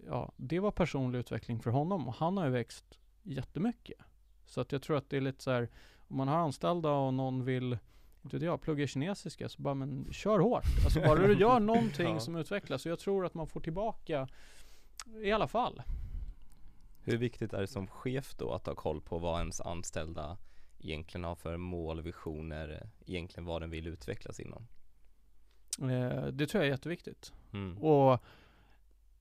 ja, 0.07 0.33
det 0.37 0.61
var 0.61 0.71
personlig 0.71 1.19
utveckling 1.19 1.61
för 1.61 1.71
honom 1.71 2.09
och 2.09 2.15
han 2.15 2.37
har 2.37 2.45
ju 2.45 2.51
växt 2.51 2.99
jättemycket. 3.23 3.99
Så 4.47 4.61
att 4.61 4.73
jag 4.73 4.83
tror 4.83 4.97
att 4.97 5.11
det 5.11 5.17
är 5.17 5.21
lite 5.21 5.43
så 5.43 5.51
här, 5.51 5.69
om 5.99 6.17
man 6.17 6.29
har 6.29 6.37
anställda 6.37 6.91
och 6.91 7.15
någon 7.15 7.45
vill, 7.45 7.79
inte 8.23 8.37
vet 8.37 8.43
jag, 8.43 8.61
plugga 8.61 8.87
kinesiska, 8.87 9.49
så 9.49 9.63
bara 9.63 9.75
men 9.75 10.13
kör 10.13 10.39
hårt. 10.39 10.65
Alltså 10.85 11.01
bara 11.01 11.27
du 11.27 11.35
gör 11.41 11.61
någonting 11.73 12.15
Ja. 12.15 12.21
som 12.21 12.37
utvecklas. 12.37 12.83
Så 12.83 12.89
jag 12.89 12.99
tror 12.99 13.27
att 13.27 13.35
man 13.35 13.47
får 13.47 13.61
tillbaka 13.61 14.29
i 15.25 15.33
alla 15.33 15.49
fall. 15.49 15.83
Hur 17.05 17.17
viktigt 17.17 17.53
är 17.53 17.61
det 17.61 17.67
som 17.67 17.87
chef 17.87 18.35
då 18.37 18.53
att 18.53 18.67
ha 18.67 18.75
koll 18.75 19.01
på 19.01 19.19
vad 19.19 19.39
ens 19.41 19.61
anställda 19.61 20.37
egentligen 20.83 21.25
har 21.25 21.35
för 21.35 21.57
mål 21.57 22.03
visioner, 22.03 22.91
egentligen 23.07 23.45
vad 23.45 23.63
den 23.63 23.71
vill 23.71 23.87
utvecklas 23.87 24.41
inom? 24.41 24.67
Eh, 25.81 26.27
det 26.27 26.47
tror 26.47 26.63
jag 26.63 26.69
är 26.69 26.73
jätteviktigt. 26.73 27.33
Mm. 27.53 27.79
Och 27.79 28.25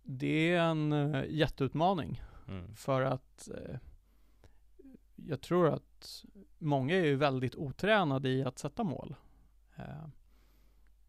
det 0.03 0.53
är 0.53 0.61
en 0.61 0.93
eh, 0.93 1.23
jätteutmaning. 1.29 2.21
Mm. 2.47 2.75
För 2.75 3.01
att 3.01 3.49
eh, 3.49 3.77
jag 5.15 5.41
tror 5.41 5.67
att 5.67 6.25
många 6.57 6.95
är 6.95 7.05
ju 7.05 7.15
väldigt 7.15 7.55
otränade 7.55 8.29
i 8.29 8.43
att 8.43 8.59
sätta 8.59 8.83
mål. 8.83 9.15
Eh, 9.75 10.03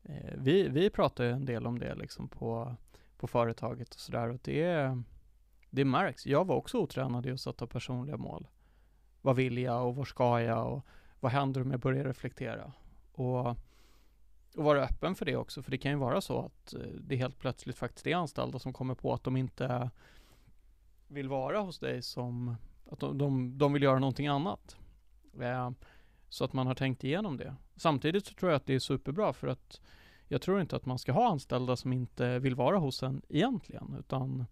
eh, 0.02 0.34
vi, 0.38 0.68
vi 0.68 0.90
pratar 0.90 1.24
ju 1.24 1.30
en 1.30 1.44
del 1.44 1.66
om 1.66 1.78
det 1.78 1.94
liksom 1.94 2.28
på, 2.28 2.76
på 3.16 3.26
företaget 3.26 3.94
och 3.94 4.00
sådär 4.00 4.28
och 4.28 4.38
det, 4.42 4.98
det 5.70 5.84
märks. 5.84 6.26
Jag 6.26 6.44
var 6.44 6.56
också 6.56 6.78
otränad 6.78 7.26
i 7.26 7.30
att 7.30 7.40
sätta 7.40 7.66
personliga 7.66 8.16
mål. 8.16 8.46
Vad 9.22 9.36
vill 9.36 9.58
jag 9.58 9.88
och 9.88 9.96
var 9.96 10.04
ska 10.04 10.40
jag 10.40 10.72
och 10.72 10.86
vad 11.20 11.32
händer 11.32 11.62
om 11.62 11.70
jag 11.70 11.80
börjar 11.80 12.04
reflektera? 12.04 12.72
Och, 13.12 13.46
och 14.56 14.64
vara 14.64 14.84
öppen 14.84 15.14
för 15.14 15.24
det 15.24 15.36
också, 15.36 15.62
för 15.62 15.70
det 15.70 15.78
kan 15.78 15.90
ju 15.90 15.98
vara 15.98 16.20
så 16.20 16.40
att 16.44 16.74
eh, 16.74 16.80
det 17.00 17.16
helt 17.16 17.38
plötsligt 17.38 17.76
faktiskt 17.76 18.06
är 18.06 18.16
anställda 18.16 18.58
som 18.58 18.72
kommer 18.72 18.94
på 18.94 19.14
att 19.14 19.24
de 19.24 19.36
inte 19.36 19.90
vill 21.08 21.28
vara 21.28 21.60
hos 21.60 21.78
dig 21.78 22.02
som, 22.02 22.56
att 22.90 23.00
de, 23.00 23.18
de, 23.18 23.58
de 23.58 23.72
vill 23.72 23.82
göra 23.82 23.98
någonting 23.98 24.26
annat. 24.26 24.76
Eh, 25.40 25.70
så 26.28 26.44
att 26.44 26.52
man 26.52 26.66
har 26.66 26.74
tänkt 26.74 27.04
igenom 27.04 27.36
det. 27.36 27.56
Samtidigt 27.76 28.26
så 28.26 28.34
tror 28.34 28.50
jag 28.50 28.56
att 28.56 28.66
det 28.66 28.74
är 28.74 28.78
superbra 28.78 29.32
för 29.32 29.48
att 29.48 29.80
jag 30.28 30.42
tror 30.42 30.60
inte 30.60 30.76
att 30.76 30.86
man 30.86 30.98
ska 30.98 31.12
ha 31.12 31.28
anställda 31.28 31.76
som 31.76 31.92
inte 31.92 32.38
vill 32.38 32.54
vara 32.54 32.78
hos 32.78 33.02
en 33.02 33.22
egentligen, 33.28 33.96
utan 33.98 34.44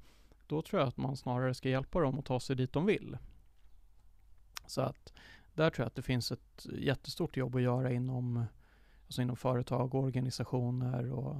då 0.47 0.63
tror 0.63 0.81
jag 0.81 0.89
att 0.89 0.97
man 0.97 1.17
snarare 1.17 1.55
ska 1.55 1.69
hjälpa 1.69 2.01
dem 2.01 2.19
att 2.19 2.25
ta 2.25 2.41
sig 2.41 2.57
dit 2.57 2.73
de 2.73 2.87
vill. 2.87 3.19
Så 4.71 4.81
att 4.81 5.13
där 5.55 5.71
tror 5.71 5.85
jag 5.85 5.87
att 5.87 5.95
det 5.95 6.03
finns 6.03 6.33
ett 6.33 6.67
jättestort 6.79 7.37
jobb 7.37 7.57
att 7.57 7.63
göra 7.63 7.93
inom, 7.93 8.45
alltså 9.07 9.23
inom 9.23 9.37
företag 9.37 9.95
och 9.95 10.03
organisationer 10.03 11.13
och 11.13 11.37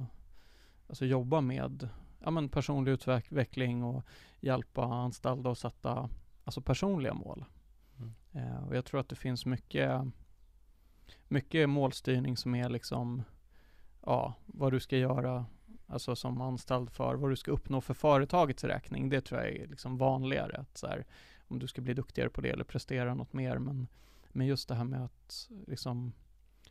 alltså 0.87 1.05
jobba 1.05 1.41
med 1.41 1.89
ja, 2.19 2.31
men 2.31 2.49
personlig 2.49 2.91
utveckling 2.91 3.83
och 3.83 4.03
hjälpa 4.39 4.83
anställda 4.83 5.51
att 5.51 5.57
sätta 5.57 6.09
alltså 6.43 6.61
personliga 6.61 7.13
mål. 7.13 7.45
Mm. 7.97 8.13
Eh, 8.31 8.67
och 8.67 8.75
jag 8.75 8.85
tror 8.85 8.99
att 8.99 9.09
det 9.09 9.15
finns 9.15 9.45
mycket, 9.45 10.01
mycket 11.27 11.69
målstyrning 11.69 12.37
som 12.37 12.55
är 12.55 12.69
liksom, 12.69 13.23
ja, 14.05 14.33
vad 14.45 14.73
du 14.73 14.79
ska 14.79 14.97
göra, 14.97 15.45
alltså 15.87 16.15
som 16.15 16.41
anställd 16.41 16.89
för, 16.89 17.15
vad 17.15 17.29
du 17.29 17.35
ska 17.35 17.51
uppnå 17.51 17.81
för 17.81 17.93
företagets 17.93 18.63
räkning. 18.63 19.09
Det 19.09 19.21
tror 19.21 19.41
jag 19.41 19.49
är 19.49 19.67
liksom 19.67 19.97
vanligare, 19.97 20.57
att 20.57 20.77
så 20.77 20.87
här, 20.87 21.05
om 21.51 21.59
du 21.59 21.67
ska 21.67 21.81
bli 21.81 21.93
duktigare 21.93 22.29
på 22.29 22.41
det 22.41 22.49
eller 22.49 22.63
prestera 22.63 23.13
något 23.13 23.33
mer. 23.33 23.57
Men, 23.57 23.87
men 24.29 24.47
just 24.47 24.67
det 24.67 24.75
här 24.75 24.83
med 24.83 25.03
att 25.05 25.49
liksom 25.67 26.13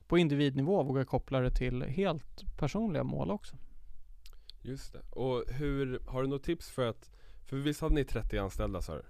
på 0.07 0.19
individnivå 0.19 0.83
våga 0.83 1.05
koppla 1.05 1.41
det 1.41 1.51
till 1.51 1.83
helt 1.83 2.45
personliga 2.59 3.05
mål 3.05 3.31
också. 3.31 3.57
Just 4.63 4.93
det. 4.93 5.01
Och 5.11 5.45
hur, 5.49 6.01
har 6.07 6.23
du 6.23 6.29
något 6.29 6.43
tips 6.43 6.71
för 6.71 6.89
att, 6.89 7.11
för 7.49 7.57
visst 7.57 7.81
hade 7.81 7.95
ni 7.95 8.05
30 8.05 8.39
anställda 8.39 8.83
sa 8.83 8.95
du? 8.95 9.03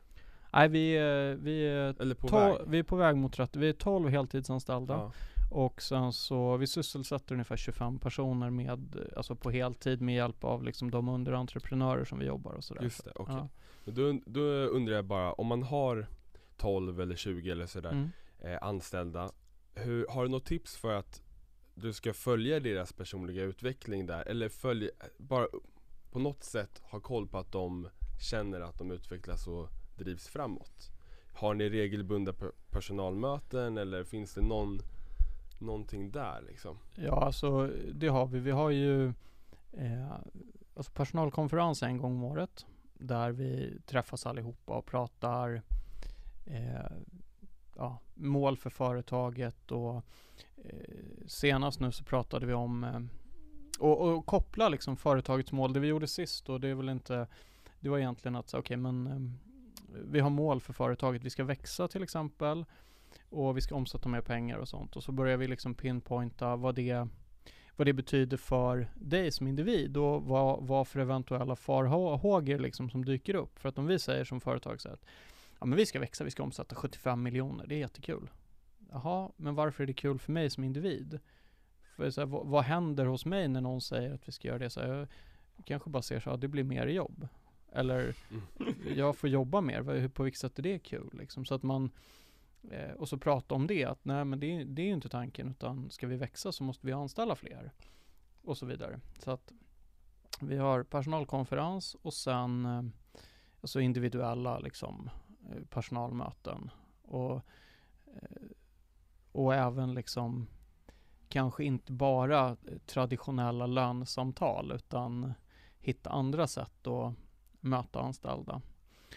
Nej, 0.52 0.68
vi, 0.68 0.96
är- 0.96 1.34
vi, 1.34 1.66
är 1.66 2.00
Eller 2.02 2.14
på 2.14 2.26
väg? 2.38 2.56
vi 2.66 2.78
är 2.78 2.82
på 2.82 2.96
väg 2.96 3.16
mot 3.16 3.32
30, 3.32 3.58
vi 3.58 3.68
är 3.68 3.72
12 3.72 4.08
heltidsanställda. 4.08 4.94
Ja. 4.94 5.12
Och 5.50 5.82
sen 5.82 6.12
så, 6.12 6.56
vi 6.56 6.66
sysselsätter 6.66 7.32
ungefär 7.34 7.56
25 7.56 7.98
personer 7.98 8.50
med, 8.50 8.96
alltså 9.16 9.36
på 9.36 9.50
heltid 9.50 10.00
med 10.00 10.14
hjälp 10.14 10.44
av 10.44 10.64
liksom 10.64 10.90
de 10.90 11.08
underentreprenörer 11.08 12.04
som 12.04 12.18
vi 12.18 12.26
jobbar 12.26 12.52
och 12.52 12.64
sådär. 12.64 12.82
Just 12.82 13.04
det, 13.04 13.12
okej. 13.14 13.34
Ja. 13.34 13.48
Men 13.84 13.94
Då, 13.94 14.20
då 14.26 14.40
undrar 14.50 14.94
jag 14.94 15.04
bara, 15.04 15.32
om 15.32 15.46
man 15.46 15.62
har 15.62 16.06
12 16.56 17.00
eller 17.00 17.16
20 17.16 17.50
eller 17.50 17.66
sådär 17.66 17.90
Mm. 17.90 18.10
eh, 18.38 18.62
anställda 18.62 19.30
hur, 19.74 20.06
Har 20.08 20.22
du 20.22 20.28
något 20.28 20.44
tips 20.46 20.76
för 20.76 20.92
att 20.94 21.22
du 21.74 21.92
ska 21.92 22.12
följa 22.12 22.60
deras 22.60 22.92
personliga 22.92 23.42
utveckling 23.42 24.06
där? 24.06 24.28
Eller 24.28 24.48
följ, 24.48 24.90
bara 25.18 25.46
på 26.10 26.18
något 26.18 26.44
sätt 26.44 26.82
ha 26.84 27.00
koll 27.00 27.26
på 27.28 27.38
att 27.38 27.52
de 27.52 27.88
känner 28.30 28.60
att 28.60 28.78
de 28.78 28.90
utvecklas 28.90 29.46
och 29.46 29.68
drivs 29.96 30.28
framåt? 30.28 30.90
Har 31.34 31.54
ni 31.54 31.68
regelbundna 31.68 32.32
pe- 32.32 32.52
personalmöten 32.70 33.78
eller 33.78 34.04
finns 34.04 34.34
det 34.34 34.42
någon 34.42 34.78
Någonting 35.60 36.10
där 36.10 36.42
liksom? 36.48 36.78
Ja, 36.94 37.24
alltså 37.24 37.66
det 37.94 38.08
har 38.08 38.26
vi. 38.26 38.38
Vi 38.38 38.50
har 38.50 38.70
ju 38.70 39.06
eh, 39.72 40.12
alltså 40.74 40.92
personalkonferens 40.92 41.82
en 41.82 41.98
gång 41.98 42.12
om 42.12 42.24
året. 42.24 42.66
Där 42.94 43.30
vi 43.30 43.78
träffas 43.86 44.26
allihopa 44.26 44.72
och 44.72 44.86
pratar 44.86 45.62
eh, 46.46 46.92
ja, 47.76 47.98
mål 48.14 48.56
för 48.56 48.70
företaget 48.70 49.72
och 49.72 50.04
eh, 50.64 51.24
senast 51.26 51.80
nu 51.80 51.92
så 51.92 52.04
pratade 52.04 52.46
vi 52.46 52.52
om 52.52 52.84
eh, 52.84 53.00
och, 53.78 54.00
och 54.00 54.26
koppla 54.26 54.68
liksom 54.68 54.96
företagets 54.96 55.52
mål. 55.52 55.72
Det 55.72 55.80
vi 55.80 55.88
gjorde 55.88 56.06
sist 56.06 56.48
och 56.48 56.60
det 56.60 56.68
är 56.68 56.74
väl 56.74 56.88
inte 56.88 57.26
Det 57.80 57.88
var 57.88 57.98
egentligen 57.98 58.36
att 58.36 58.48
säga 58.48 58.60
okej 58.60 58.76
men 58.76 59.06
eh, 59.06 59.50
vi 60.04 60.20
har 60.20 60.30
mål 60.30 60.60
för 60.60 60.72
företaget. 60.72 61.24
Vi 61.24 61.30
ska 61.30 61.44
växa 61.44 61.88
till 61.88 62.02
exempel 62.02 62.64
och 63.28 63.56
vi 63.56 63.60
ska 63.60 63.74
omsätta 63.74 64.08
mer 64.08 64.20
pengar 64.20 64.58
och 64.58 64.68
sånt. 64.68 64.96
Och 64.96 65.02
så 65.02 65.12
börjar 65.12 65.36
vi 65.36 65.48
liksom 65.48 65.74
pinpointa 65.74 66.56
vad 66.56 66.74
det, 66.74 67.08
vad 67.76 67.86
det 67.86 67.92
betyder 67.92 68.36
för 68.36 68.88
dig 68.94 69.30
som 69.32 69.46
individ 69.46 69.96
och 69.96 70.22
vad, 70.22 70.66
vad 70.66 70.88
för 70.88 71.00
eventuella 71.00 71.56
farhågor 71.56 72.58
liksom 72.58 72.90
som 72.90 73.04
dyker 73.04 73.34
upp. 73.34 73.58
För 73.58 73.68
att 73.68 73.78
om 73.78 73.86
vi 73.86 73.98
säger 73.98 74.24
som 74.24 74.40
företag 74.40 74.80
så 74.80 74.88
att 74.88 75.04
ja 75.60 75.66
men 75.66 75.76
vi 75.76 75.86
ska 75.86 76.00
växa, 76.00 76.24
vi 76.24 76.30
ska 76.30 76.42
omsätta 76.42 76.74
75 76.74 77.22
miljoner, 77.22 77.66
det 77.66 77.74
är 77.74 77.78
jättekul. 77.78 78.30
Jaha, 78.90 79.30
men 79.36 79.54
varför 79.54 79.82
är 79.82 79.86
det 79.86 79.92
kul 79.92 80.18
för 80.18 80.32
mig 80.32 80.50
som 80.50 80.64
individ? 80.64 81.20
För 81.96 82.10
så 82.10 82.20
här, 82.20 82.26
vad, 82.26 82.46
vad 82.46 82.64
händer 82.64 83.06
hos 83.06 83.26
mig 83.26 83.48
när 83.48 83.60
någon 83.60 83.80
säger 83.80 84.14
att 84.14 84.28
vi 84.28 84.32
ska 84.32 84.48
göra 84.48 84.58
det? 84.58 84.70
Så 84.70 84.80
här, 84.80 85.08
jag 85.56 85.66
kanske 85.66 85.90
bara 85.90 86.02
ser 86.02 86.20
så 86.20 86.30
att 86.30 86.40
det 86.40 86.48
blir 86.48 86.64
mer 86.64 86.86
jobb. 86.86 87.28
Eller 87.72 88.14
jag 88.96 89.16
får 89.16 89.30
jobba 89.30 89.60
mer, 89.60 90.08
på 90.08 90.22
vilket 90.22 90.40
sätt 90.40 90.58
är 90.58 90.62
det 90.62 90.78
kul? 90.78 91.10
Liksom? 91.12 91.44
Så 91.44 91.54
att 91.54 91.62
man, 91.62 91.90
eh, 92.70 92.92
och 92.92 93.08
så 93.08 93.18
prata 93.18 93.54
om 93.54 93.66
det, 93.66 93.84
att 93.84 94.04
nej 94.04 94.24
men 94.24 94.40
det, 94.40 94.64
det 94.64 94.82
är 94.82 94.86
ju 94.86 94.92
inte 94.92 95.08
tanken, 95.08 95.48
utan 95.48 95.90
ska 95.90 96.06
vi 96.06 96.16
växa 96.16 96.52
så 96.52 96.64
måste 96.64 96.86
vi 96.86 96.92
anställa 96.92 97.36
fler. 97.36 97.72
Och 98.42 98.58
så 98.58 98.66
vidare. 98.66 99.00
Så 99.18 99.30
att 99.30 99.52
vi 100.40 100.56
har 100.56 100.82
personalkonferens 100.82 101.96
och 102.02 102.14
sen 102.14 102.66
eh, 102.66 102.82
alltså 103.60 103.80
individuella 103.80 104.58
liksom, 104.58 105.10
eh, 105.50 105.62
personalmöten. 105.70 106.70
Och, 107.02 107.34
eh, 108.06 108.46
och 109.32 109.54
även 109.54 109.94
liksom 109.94 110.46
kanske 111.28 111.64
inte 111.64 111.92
bara 111.92 112.56
traditionella 112.86 113.66
lönesamtal 113.66 114.72
utan 114.72 115.34
hitta 115.78 116.10
andra 116.10 116.46
sätt 116.46 116.86
att 116.86 117.14
möta 117.60 118.00
anställda. 118.00 118.62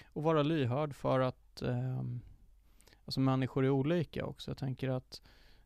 Och 0.06 0.24
vara 0.24 0.44
lyhörd 0.44 0.96
för 0.96 1.20
att 1.20 1.62
eh, 1.62 2.04
alltså 3.06 3.20
människor 3.20 3.66
är 3.66 3.70
olika 3.70 4.26
också. 4.26 4.52
Jag 4.52 4.58
tänker 4.58 4.90
att 4.90 5.22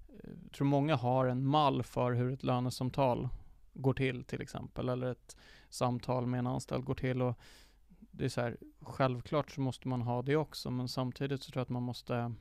eh, 0.09 0.29
jag 0.43 0.51
tror 0.51 0.67
många 0.67 0.95
har 0.95 1.25
en 1.25 1.45
mall 1.45 1.83
för 1.83 2.11
hur 2.11 2.33
ett 2.33 2.43
lönesamtal 2.43 3.29
går 3.73 3.93
till 3.93 4.23
till 4.23 4.41
exempel. 4.41 4.89
Eller 4.89 5.11
ett 5.11 5.37
samtal 5.69 6.25
med 6.25 6.39
en 6.39 6.47
anställd 6.47 6.85
går 6.85 6.95
till. 6.95 7.21
Och 7.21 7.39
det 7.87 8.25
är 8.25 8.29
så 8.29 8.41
här, 8.41 8.57
självklart 8.81 9.51
så 9.51 9.61
måste 9.61 9.87
man 9.87 10.01
ha 10.01 10.21
det 10.21 10.35
också. 10.35 10.71
Men 10.71 10.87
samtidigt 10.87 11.43
så 11.43 11.51
tror 11.51 11.59
jag 11.59 11.65
att 11.65 11.69
man 11.69 11.83
måste 11.83 12.33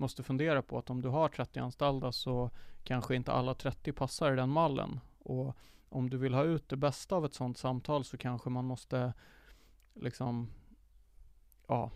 måste 0.00 0.22
fundera 0.22 0.62
på 0.62 0.78
att 0.78 0.90
om 0.90 1.02
du 1.02 1.08
har 1.08 1.28
30 1.28 1.58
anställda 1.58 2.12
så 2.12 2.50
kanske 2.84 3.16
inte 3.16 3.32
alla 3.32 3.54
30 3.54 3.92
passar 3.92 4.32
i 4.32 4.36
den 4.36 4.48
mallen. 4.48 5.00
Och 5.18 5.56
om 5.88 6.10
du 6.10 6.16
vill 6.16 6.34
ha 6.34 6.44
ut 6.44 6.68
det 6.68 6.76
bästa 6.76 7.16
av 7.16 7.24
ett 7.24 7.34
sådant 7.34 7.58
samtal 7.58 8.04
så 8.04 8.16
kanske 8.16 8.50
man 8.50 8.64
måste 8.64 9.12
liksom 9.94 10.50
ja, 11.66 11.90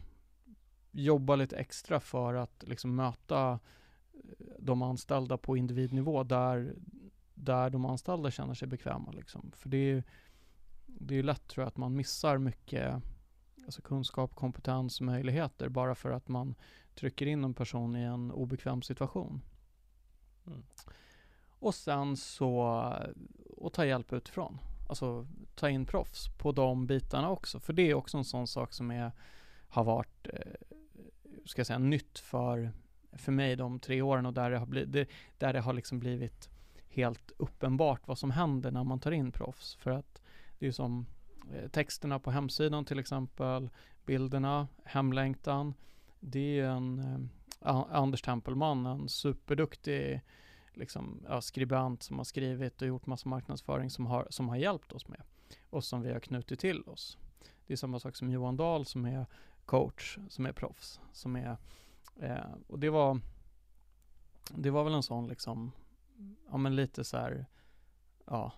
jobba 0.93 1.37
lite 1.37 1.57
extra 1.57 2.01
för 2.01 2.35
att 2.35 2.65
liksom 2.67 2.97
möta 2.97 3.51
eh, 4.13 4.47
de 4.59 4.83
anställda 4.83 5.37
på 5.37 5.57
individnivå 5.57 6.23
där, 6.23 6.75
där 7.35 7.71
de 7.71 7.85
anställda 7.85 8.31
känner 8.31 8.55
sig 8.55 8.69
bekväma. 8.69 9.11
Liksom. 9.13 9.53
För 9.57 9.69
det 9.69 9.77
är 9.77 10.05
det 10.87 11.19
är 11.19 11.23
lätt 11.23 11.49
tror 11.49 11.63
jag 11.63 11.69
att 11.69 11.77
man 11.77 11.97
missar 11.97 12.39
mycket 12.39 13.03
alltså 13.65 13.83
kunskap, 13.83 14.35
kompetens, 14.35 15.01
möjligheter 15.01 15.69
bara 15.69 15.95
för 15.95 16.11
att 16.11 16.29
man 16.29 16.55
trycker 16.95 17.27
in 17.27 17.45
en 17.45 17.55
person 17.55 17.97
i 17.97 18.03
en 18.03 18.31
obekväm 18.31 18.83
situation. 18.83 19.43
Mm. 20.47 20.63
Och 21.59 21.75
sen 21.75 22.17
så, 22.17 22.85
och 23.57 23.73
ta 23.73 23.85
hjälp 23.85 24.13
utifrån. 24.13 24.59
Alltså 24.89 25.27
ta 25.55 25.69
in 25.69 25.87
proffs 25.87 26.29
på 26.39 26.53
de 26.53 26.87
bitarna 26.87 27.31
också. 27.31 27.61
För 27.61 27.73
det 27.73 27.91
är 27.91 27.95
också 27.95 28.19
en 28.19 28.25
sån 28.25 28.47
sak 28.47 28.73
som 28.73 28.91
är, 28.91 29.13
har 29.69 29.85
varit 29.85 30.29
eh, 30.33 30.53
ska 31.45 31.61
jag 31.61 31.67
säga, 31.67 31.79
nytt 31.79 32.19
för, 32.19 32.73
för 33.13 33.33
mig 33.33 33.57
de 33.57 33.81
tre 33.81 34.03
åren 34.03 34.27
och 34.27 34.35
där 34.35 34.51
det 34.51 34.59
har, 34.59 34.67
blivit, 34.67 34.93
det, 34.93 35.09
där 35.39 35.53
det 35.53 35.61
har 35.61 35.73
liksom 35.73 35.99
blivit 35.99 36.51
helt 36.89 37.33
uppenbart 37.37 38.09
vad 38.09 38.19
som 38.19 38.31
händer 38.31 38.71
när 38.71 38.85
man 38.85 39.01
tar 39.01 39.13
in 39.13 39.33
proffs. 39.33 39.75
För 39.75 39.91
att 39.91 40.23
det 40.59 40.67
är 40.67 40.73
som 40.73 41.07
eh, 41.53 41.69
texterna 41.69 42.19
på 42.19 42.31
hemsidan 42.31 42.85
till 42.85 42.99
exempel, 42.99 43.71
bilderna, 44.07 44.69
hemlängtan. 44.85 45.75
Det 46.21 46.61
är 46.61 46.65
en 46.65 46.99
eh, 46.99 47.77
Anders 47.91 48.23
Tempelman, 48.23 48.87
en 48.87 49.09
superduktig 49.09 50.21
liksom, 50.75 51.23
ja, 51.29 51.41
skribent 51.41 52.03
som 52.03 52.17
har 52.17 52.25
skrivit 52.25 52.83
och 52.83 52.89
gjort 52.89 53.07
massa 53.07 53.29
marknadsföring 53.29 53.91
som 53.91 54.07
har, 54.07 54.27
som 54.31 54.49
har 54.49 54.57
hjälpt 54.57 54.93
oss 54.93 55.09
med 55.09 55.23
och 55.71 55.85
som 55.85 56.03
vi 56.03 56.13
har 56.13 56.21
knutit 56.21 56.61
till 56.61 56.83
oss. 56.83 57.19
Det 57.67 57.73
är 57.73 57.77
samma 57.77 57.99
sak 57.99 58.17
som 58.17 58.31
Johan 58.31 58.57
Dahl 58.57 58.87
som 58.87 59.05
är 59.05 59.27
coach, 59.67 60.19
som 60.29 60.47
är 60.47 60.53
proffs, 60.53 61.01
som 61.13 61.37
är 61.37 61.57
eh, 62.21 62.55
och 62.67 62.79
det 62.79 62.91
var 62.91 63.21
det 64.51 64.71
var 64.71 64.85
väl 64.85 64.95
en 64.95 65.03
sån 65.03 65.29
liksom 65.29 65.73
ja 66.51 66.57
men 66.57 66.77
lite 66.77 67.05
så 67.05 67.17
här, 67.17 67.47
ja 68.27 68.53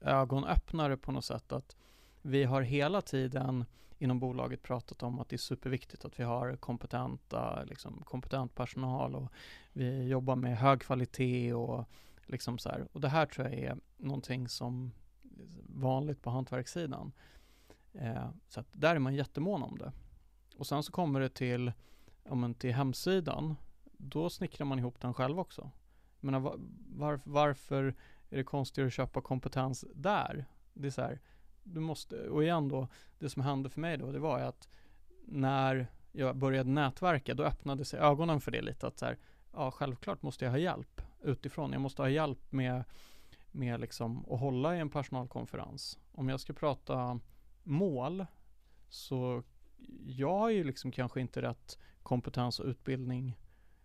ögonöppnare 0.00 0.96
på 0.96 1.12
något 1.12 1.24
sätt 1.24 1.52
att 1.52 1.76
vi 2.22 2.44
har 2.44 2.62
hela 2.62 3.02
tiden 3.02 3.64
inom 3.98 4.20
bolaget 4.20 4.62
pratat 4.62 5.02
om 5.02 5.18
att 5.18 5.28
det 5.28 5.36
är 5.36 5.38
superviktigt 5.38 6.04
att 6.04 6.20
vi 6.20 6.24
har 6.24 6.56
kompetenta, 6.56 7.62
liksom, 7.62 8.02
kompetent 8.04 8.54
personal 8.54 9.14
och 9.14 9.32
vi 9.72 10.08
jobbar 10.08 10.36
med 10.36 10.58
hög 10.58 10.80
kvalitet 10.80 11.54
och 11.54 11.84
liksom 12.26 12.58
så 12.58 12.68
här. 12.68 12.88
Och 12.92 13.00
det 13.00 13.08
här 13.08 13.26
tror 13.26 13.46
jag 13.48 13.58
är 13.58 13.76
någonting 13.96 14.48
som 14.48 14.92
är 15.38 15.80
vanligt 15.80 16.22
på 16.22 16.30
hantverkssidan. 16.30 17.12
Eh, 17.92 18.30
så 18.48 18.60
att 18.60 18.66
där 18.72 18.94
är 18.94 18.98
man 18.98 19.14
jättemån 19.14 19.62
om 19.62 19.78
det. 19.78 19.92
Och 20.56 20.66
sen 20.66 20.82
så 20.82 20.92
kommer 20.92 21.20
det 21.20 21.28
till, 21.28 21.72
om 22.28 22.54
till 22.54 22.74
hemsidan, 22.74 23.56
då 23.84 24.30
snickrar 24.30 24.66
man 24.66 24.78
ihop 24.78 25.00
den 25.00 25.14
själv 25.14 25.40
också. 25.40 25.70
Jag 26.20 26.24
menar, 26.24 26.40
var, 26.40 26.56
var, 26.88 27.20
varför 27.24 27.94
är 28.30 28.36
det 28.36 28.44
konstigt 28.44 28.86
att 28.86 28.92
köpa 28.92 29.20
kompetens 29.20 29.84
där? 29.94 30.46
Det 30.74 30.86
är 30.86 30.90
så 30.90 31.02
här, 31.02 31.20
du 31.62 31.80
måste, 31.80 32.28
och 32.28 32.42
igen 32.42 32.68
då, 32.68 32.88
det 33.18 33.30
som 33.30 33.42
hände 33.42 33.70
för 33.70 33.80
mig 33.80 33.98
då, 33.98 34.12
det 34.12 34.18
var 34.18 34.40
att 34.40 34.68
när 35.24 35.86
jag 36.12 36.36
började 36.36 36.70
nätverka, 36.70 37.34
då 37.34 37.42
öppnade 37.42 37.84
sig 37.84 38.00
ögonen 38.00 38.40
för 38.40 38.50
det 38.50 38.62
lite 38.62 38.86
att 38.86 38.98
så 38.98 39.06
här, 39.06 39.18
ja 39.52 39.70
självklart 39.70 40.22
måste 40.22 40.44
jag 40.44 40.52
ha 40.52 40.58
hjälp 40.58 41.02
utifrån. 41.20 41.72
Jag 41.72 41.80
måste 41.80 42.02
ha 42.02 42.08
hjälp 42.08 42.52
med, 42.52 42.84
med 43.50 43.80
liksom 43.80 44.24
att 44.30 44.40
hålla 44.40 44.76
i 44.76 44.78
en 44.78 44.90
personalkonferens. 44.90 45.98
Om 46.12 46.28
jag 46.28 46.40
ska 46.40 46.52
prata 46.52 47.20
mål, 47.68 48.26
så 48.88 49.42
jag 50.06 50.38
har 50.38 50.50
ju 50.50 50.64
liksom 50.64 50.90
kanske 50.90 51.20
inte 51.20 51.42
rätt 51.42 51.78
kompetens 52.02 52.60
och 52.60 52.66
utbildning 52.66 53.38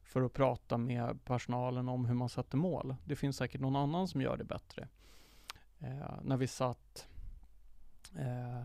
för 0.03 0.21
att 0.21 0.33
prata 0.33 0.77
med 0.77 1.25
personalen 1.25 1.89
om 1.89 2.05
hur 2.05 2.13
man 2.13 2.29
sätter 2.29 2.57
mål. 2.57 2.95
Det 3.05 3.15
finns 3.15 3.37
säkert 3.37 3.61
någon 3.61 3.75
annan 3.75 4.07
som 4.07 4.21
gör 4.21 4.37
det 4.37 4.43
bättre. 4.43 4.87
Eh, 5.79 6.15
när 6.23 6.37
vi 6.37 6.47
satt 6.47 7.07
eh, 8.15 8.63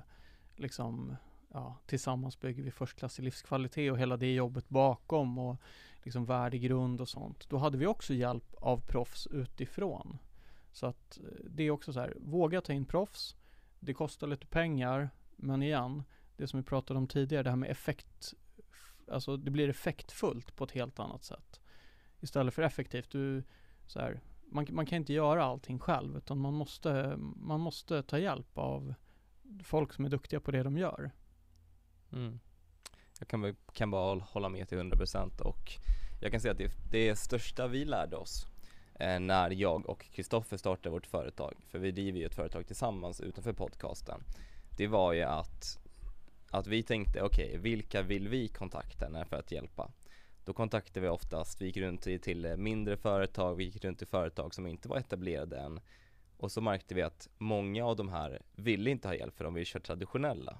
liksom, 0.56 1.16
ja, 1.48 1.76
tillsammans 1.86 2.40
bygger 2.40 2.62
vi 2.62 2.70
förstklassig 2.70 3.22
livskvalitet 3.22 3.92
och 3.92 3.98
hela 3.98 4.16
det 4.16 4.34
jobbet 4.34 4.68
bakom 4.68 5.38
och 5.38 5.56
liksom 6.02 6.24
värdegrund 6.24 7.00
och 7.00 7.08
sånt. 7.08 7.50
Då 7.50 7.56
hade 7.56 7.78
vi 7.78 7.86
också 7.86 8.14
hjälp 8.14 8.54
av 8.54 8.80
proffs 8.80 9.26
utifrån. 9.26 10.18
Så 10.72 10.86
att 10.86 11.18
eh, 11.18 11.44
det 11.50 11.62
är 11.62 11.70
också 11.70 11.92
så 11.92 12.00
här, 12.00 12.14
våga 12.20 12.60
ta 12.60 12.72
in 12.72 12.84
proffs. 12.84 13.36
Det 13.80 13.94
kostar 13.94 14.26
lite 14.26 14.46
pengar, 14.46 15.10
men 15.36 15.62
igen, 15.62 16.04
det 16.36 16.46
som 16.46 16.60
vi 16.60 16.66
pratade 16.66 16.98
om 16.98 17.06
tidigare, 17.06 17.42
det 17.42 17.50
här 17.50 17.56
med 17.56 17.70
effekt, 17.70 18.34
alltså 19.10 19.36
det 19.36 19.50
blir 19.50 19.68
effektfullt 19.68 20.56
på 20.56 20.64
ett 20.64 20.70
helt 20.70 20.98
annat 20.98 21.24
sätt. 21.24 21.60
Istället 22.20 22.54
för 22.54 22.62
effektivt, 22.62 23.10
du, 23.10 23.44
så 23.86 24.00
här, 24.00 24.20
man, 24.50 24.66
man 24.70 24.86
kan 24.86 24.96
inte 24.96 25.12
göra 25.12 25.44
allting 25.44 25.78
själv, 25.78 26.16
utan 26.16 26.38
man 26.38 26.54
måste, 26.54 27.16
man 27.36 27.60
måste 27.60 28.02
ta 28.02 28.18
hjälp 28.18 28.58
av 28.58 28.94
folk 29.64 29.92
som 29.92 30.04
är 30.04 30.08
duktiga 30.08 30.40
på 30.40 30.50
det 30.50 30.62
de 30.62 30.78
gör. 30.78 31.10
Mm. 32.12 32.40
Jag 33.18 33.28
kan, 33.28 33.56
kan 33.72 33.90
bara 33.90 34.20
hålla 34.20 34.48
med 34.48 34.68
till 34.68 34.78
100% 34.78 35.40
och 35.40 35.72
jag 36.20 36.30
kan 36.30 36.40
säga 36.40 36.52
att 36.52 36.58
det, 36.58 36.72
det 36.90 37.16
största 37.16 37.66
vi 37.66 37.84
lärde 37.84 38.16
oss 38.16 38.46
Eh, 38.98 39.20
när 39.20 39.50
jag 39.50 39.88
och 39.88 40.10
Kristoffer 40.12 40.56
startade 40.56 40.90
vårt 40.90 41.06
företag, 41.06 41.54
för 41.68 41.78
vi 41.78 41.90
driver 41.90 42.18
ju 42.18 42.26
ett 42.26 42.34
företag 42.34 42.66
tillsammans 42.66 43.20
utanför 43.20 43.52
podcasten, 43.52 44.20
det 44.76 44.86
var 44.86 45.12
ju 45.12 45.22
att, 45.22 45.78
att 46.50 46.66
vi 46.66 46.82
tänkte 46.82 47.22
okej, 47.22 47.48
okay, 47.48 47.58
vilka 47.58 48.02
vill 48.02 48.28
vi 48.28 48.48
kontakta 48.48 49.24
för 49.24 49.36
att 49.36 49.52
hjälpa? 49.52 49.90
Då 50.44 50.52
kontaktade 50.52 51.00
vi 51.00 51.08
oftast, 51.08 51.60
vi 51.60 51.66
gick 51.66 51.76
runt 51.76 52.02
till 52.02 52.56
mindre 52.56 52.96
företag, 52.96 53.54
vi 53.54 53.64
gick 53.64 53.84
runt 53.84 53.98
till 53.98 54.06
företag 54.06 54.54
som 54.54 54.66
inte 54.66 54.88
var 54.88 54.96
etablerade 54.96 55.58
än 55.58 55.80
och 56.38 56.52
så 56.52 56.60
märkte 56.60 56.94
vi 56.94 57.02
att 57.02 57.28
många 57.38 57.86
av 57.86 57.96
de 57.96 58.08
här 58.08 58.42
ville 58.52 58.90
inte 58.90 59.08
ha 59.08 59.14
hjälp 59.14 59.36
för 59.36 59.44
de 59.44 59.54
vill 59.54 59.66
köra 59.66 59.82
traditionella. 59.82 60.58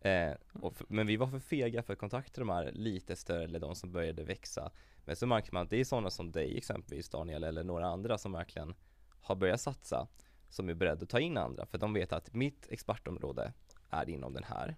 Eh, 0.00 0.32
för, 0.52 0.86
men 0.88 1.06
vi 1.06 1.16
var 1.16 1.26
för 1.26 1.38
fega 1.38 1.82
för 1.82 1.92
att 1.92 1.98
kontakta 1.98 2.40
de 2.40 2.48
här 2.48 2.72
lite 2.72 3.16
större 3.16 3.44
eller 3.44 3.60
de 3.60 3.74
som 3.74 3.92
började 3.92 4.24
växa. 4.24 4.70
Men 5.04 5.16
så 5.16 5.26
märker 5.26 5.52
man 5.52 5.62
att 5.62 5.70
det 5.70 5.80
är 5.80 5.84
sådana 5.84 6.10
som 6.10 6.32
dig 6.32 6.56
exempelvis 6.56 7.08
Daniel 7.08 7.44
eller 7.44 7.64
några 7.64 7.86
andra 7.86 8.18
som 8.18 8.32
verkligen 8.32 8.74
har 9.20 9.36
börjat 9.36 9.60
satsa 9.60 10.08
som 10.48 10.68
är 10.68 10.74
beredda 10.74 11.02
att 11.02 11.08
ta 11.08 11.20
in 11.20 11.36
andra 11.36 11.66
för 11.66 11.78
de 11.78 11.94
vet 11.94 12.12
att 12.12 12.34
mitt 12.34 12.66
expertområde 12.70 13.52
är 13.90 14.08
inom 14.08 14.32
den 14.32 14.44
här. 14.44 14.76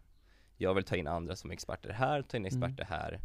Jag 0.56 0.74
vill 0.74 0.84
ta 0.84 0.97
in 0.97 1.06
andra 1.06 1.36
som 1.36 1.51
experter 1.51 1.90
här, 1.90 2.22
ta 2.22 2.36
in 2.36 2.47
experter 2.47 2.84
mm. 2.84 3.01
här. 3.01 3.20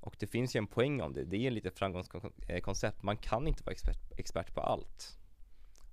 Och 0.00 0.16
det 0.18 0.26
finns 0.26 0.56
ju 0.56 0.58
en 0.58 0.66
poäng 0.66 1.00
om 1.00 1.12
det, 1.12 1.24
det 1.24 1.36
är 1.36 1.46
en 1.46 1.54
lite 1.54 1.70
framgångskoncept. 1.70 3.02
Man 3.02 3.16
kan 3.16 3.48
inte 3.48 3.64
vara 3.64 3.72
expert, 3.72 4.12
expert 4.18 4.54
på 4.54 4.60
allt. 4.60 5.18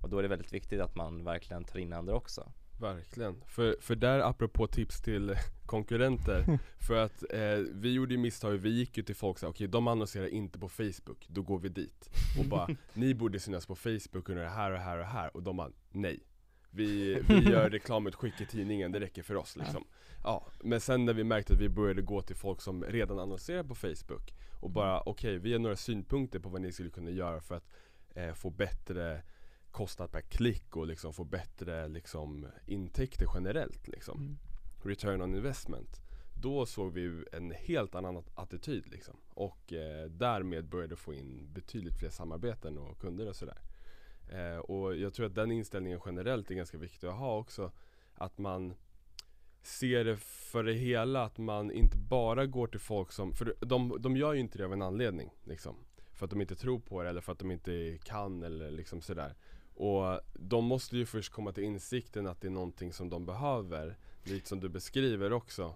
Och 0.01 0.09
då 0.09 0.17
är 0.17 0.23
det 0.23 0.29
väldigt 0.29 0.53
viktigt 0.53 0.81
att 0.81 0.95
man 0.95 1.23
verkligen 1.23 1.63
tar 1.63 1.79
in 1.79 1.93
andra 1.93 2.15
också 2.15 2.51
Verkligen, 2.79 3.41
för, 3.47 3.75
för 3.81 3.95
där 3.95 4.19
apropå 4.19 4.67
tips 4.67 5.01
till 5.01 5.35
konkurrenter 5.65 6.59
För 6.87 6.97
att 6.97 7.23
eh, 7.33 7.57
vi 7.71 7.93
gjorde 7.93 8.13
ju 8.13 8.17
misstag, 8.17 8.51
vi 8.51 8.69
gick 8.69 8.97
ju 8.97 9.03
till 9.03 9.15
folk 9.15 9.35
och 9.35 9.39
sa 9.39 9.47
okej 9.47 9.55
okay, 9.55 9.67
de 9.67 9.87
annonserar 9.87 10.27
inte 10.27 10.59
på 10.59 10.69
Facebook, 10.69 11.27
då 11.27 11.41
går 11.41 11.59
vi 11.59 11.69
dit. 11.69 12.09
Och 12.39 12.45
bara, 12.45 12.67
ni 12.93 13.13
borde 13.13 13.39
synas 13.39 13.65
på 13.65 13.75
Facebook 13.75 14.29
under 14.29 14.43
det 14.43 14.49
här 14.49 14.71
och 14.71 14.79
här 14.79 14.97
och 14.99 15.05
här. 15.05 15.35
Och 15.35 15.43
de 15.43 15.57
bara, 15.57 15.71
nej. 15.91 16.19
Vi, 16.69 17.21
vi 17.27 17.49
gör 17.49 17.69
reklamutskick 17.69 18.41
i 18.41 18.45
tidningen, 18.45 18.91
det 18.91 18.99
räcker 18.99 19.23
för 19.23 19.35
oss 19.35 19.55
liksom. 19.55 19.87
Ja, 20.23 20.47
men 20.63 20.81
sen 20.81 21.05
när 21.05 21.13
vi 21.13 21.23
märkte 21.23 21.53
att 21.53 21.59
vi 21.59 21.69
började 21.69 22.01
gå 22.01 22.21
till 22.21 22.35
folk 22.35 22.61
som 22.61 22.83
redan 22.83 23.19
annonserar 23.19 23.63
på 23.63 23.75
Facebook 23.75 24.33
Och 24.61 24.71
bara, 24.71 24.99
okej 25.01 25.11
okay, 25.11 25.37
vi 25.37 25.51
har 25.51 25.59
några 25.59 25.75
synpunkter 25.75 26.39
på 26.39 26.49
vad 26.49 26.61
ni 26.61 26.71
skulle 26.71 26.89
kunna 26.89 27.11
göra 27.11 27.41
för 27.41 27.55
att 27.55 27.69
eh, 28.15 28.33
få 28.33 28.49
bättre 28.49 29.21
kostnad 29.75 30.11
per 30.11 30.21
klick 30.21 30.77
och 30.77 30.87
liksom 30.87 31.13
få 31.13 31.23
bättre 31.23 31.87
liksom, 31.87 32.47
intäkter 32.65 33.27
generellt. 33.33 33.87
Liksom. 33.87 34.19
Mm. 34.19 34.37
Return 34.83 35.21
on 35.21 35.35
investment. 35.35 36.01
Då 36.41 36.65
såg 36.65 36.93
vi 36.93 37.25
en 37.31 37.51
helt 37.51 37.95
annan 37.95 38.23
attityd 38.35 38.87
liksom. 38.87 39.15
Och 39.29 39.73
eh, 39.73 40.05
därmed 40.09 40.69
började 40.69 40.95
få 40.95 41.13
in 41.13 41.49
betydligt 41.53 41.99
fler 41.99 42.09
samarbeten 42.09 42.77
och 42.77 42.99
kunder 42.99 43.27
och 43.27 43.35
sådär. 43.35 43.57
Eh, 44.29 44.57
och 44.57 44.95
jag 44.95 45.13
tror 45.13 45.25
att 45.25 45.35
den 45.35 45.51
inställningen 45.51 45.99
generellt 46.05 46.51
är 46.51 46.55
ganska 46.55 46.77
viktig 46.77 47.07
att 47.07 47.17
ha 47.17 47.37
också. 47.37 47.71
Att 48.13 48.37
man 48.37 48.73
ser 49.61 50.05
det 50.05 50.17
för 50.17 50.63
det 50.63 50.73
hela, 50.73 51.23
att 51.23 51.37
man 51.37 51.71
inte 51.71 51.97
bara 51.97 52.45
går 52.45 52.67
till 52.67 52.79
folk 52.79 53.11
som, 53.11 53.33
för 53.33 53.55
de, 53.59 53.97
de 53.99 54.17
gör 54.17 54.33
ju 54.33 54.39
inte 54.39 54.57
det 54.57 54.65
av 54.65 54.73
en 54.73 54.81
anledning 54.81 55.29
liksom. 55.43 55.75
För 56.13 56.25
att 56.25 56.31
de 56.31 56.41
inte 56.41 56.55
tror 56.55 56.79
på 56.79 57.03
det 57.03 57.09
eller 57.09 57.21
för 57.21 57.31
att 57.31 57.39
de 57.39 57.51
inte 57.51 57.97
kan 58.03 58.43
eller 58.43 58.71
liksom 58.71 59.01
sådär. 59.01 59.35
Och 59.75 60.19
de 60.33 60.65
måste 60.65 60.97
ju 60.97 61.05
först 61.05 61.31
komma 61.31 61.51
till 61.51 61.63
insikten 61.63 62.27
att 62.27 62.41
det 62.41 62.47
är 62.47 62.51
någonting 62.51 62.93
som 62.93 63.09
de 63.09 63.25
behöver. 63.25 63.97
Lite 64.23 64.49
som 64.49 64.59
du 64.59 64.69
beskriver 64.69 65.33
också 65.33 65.75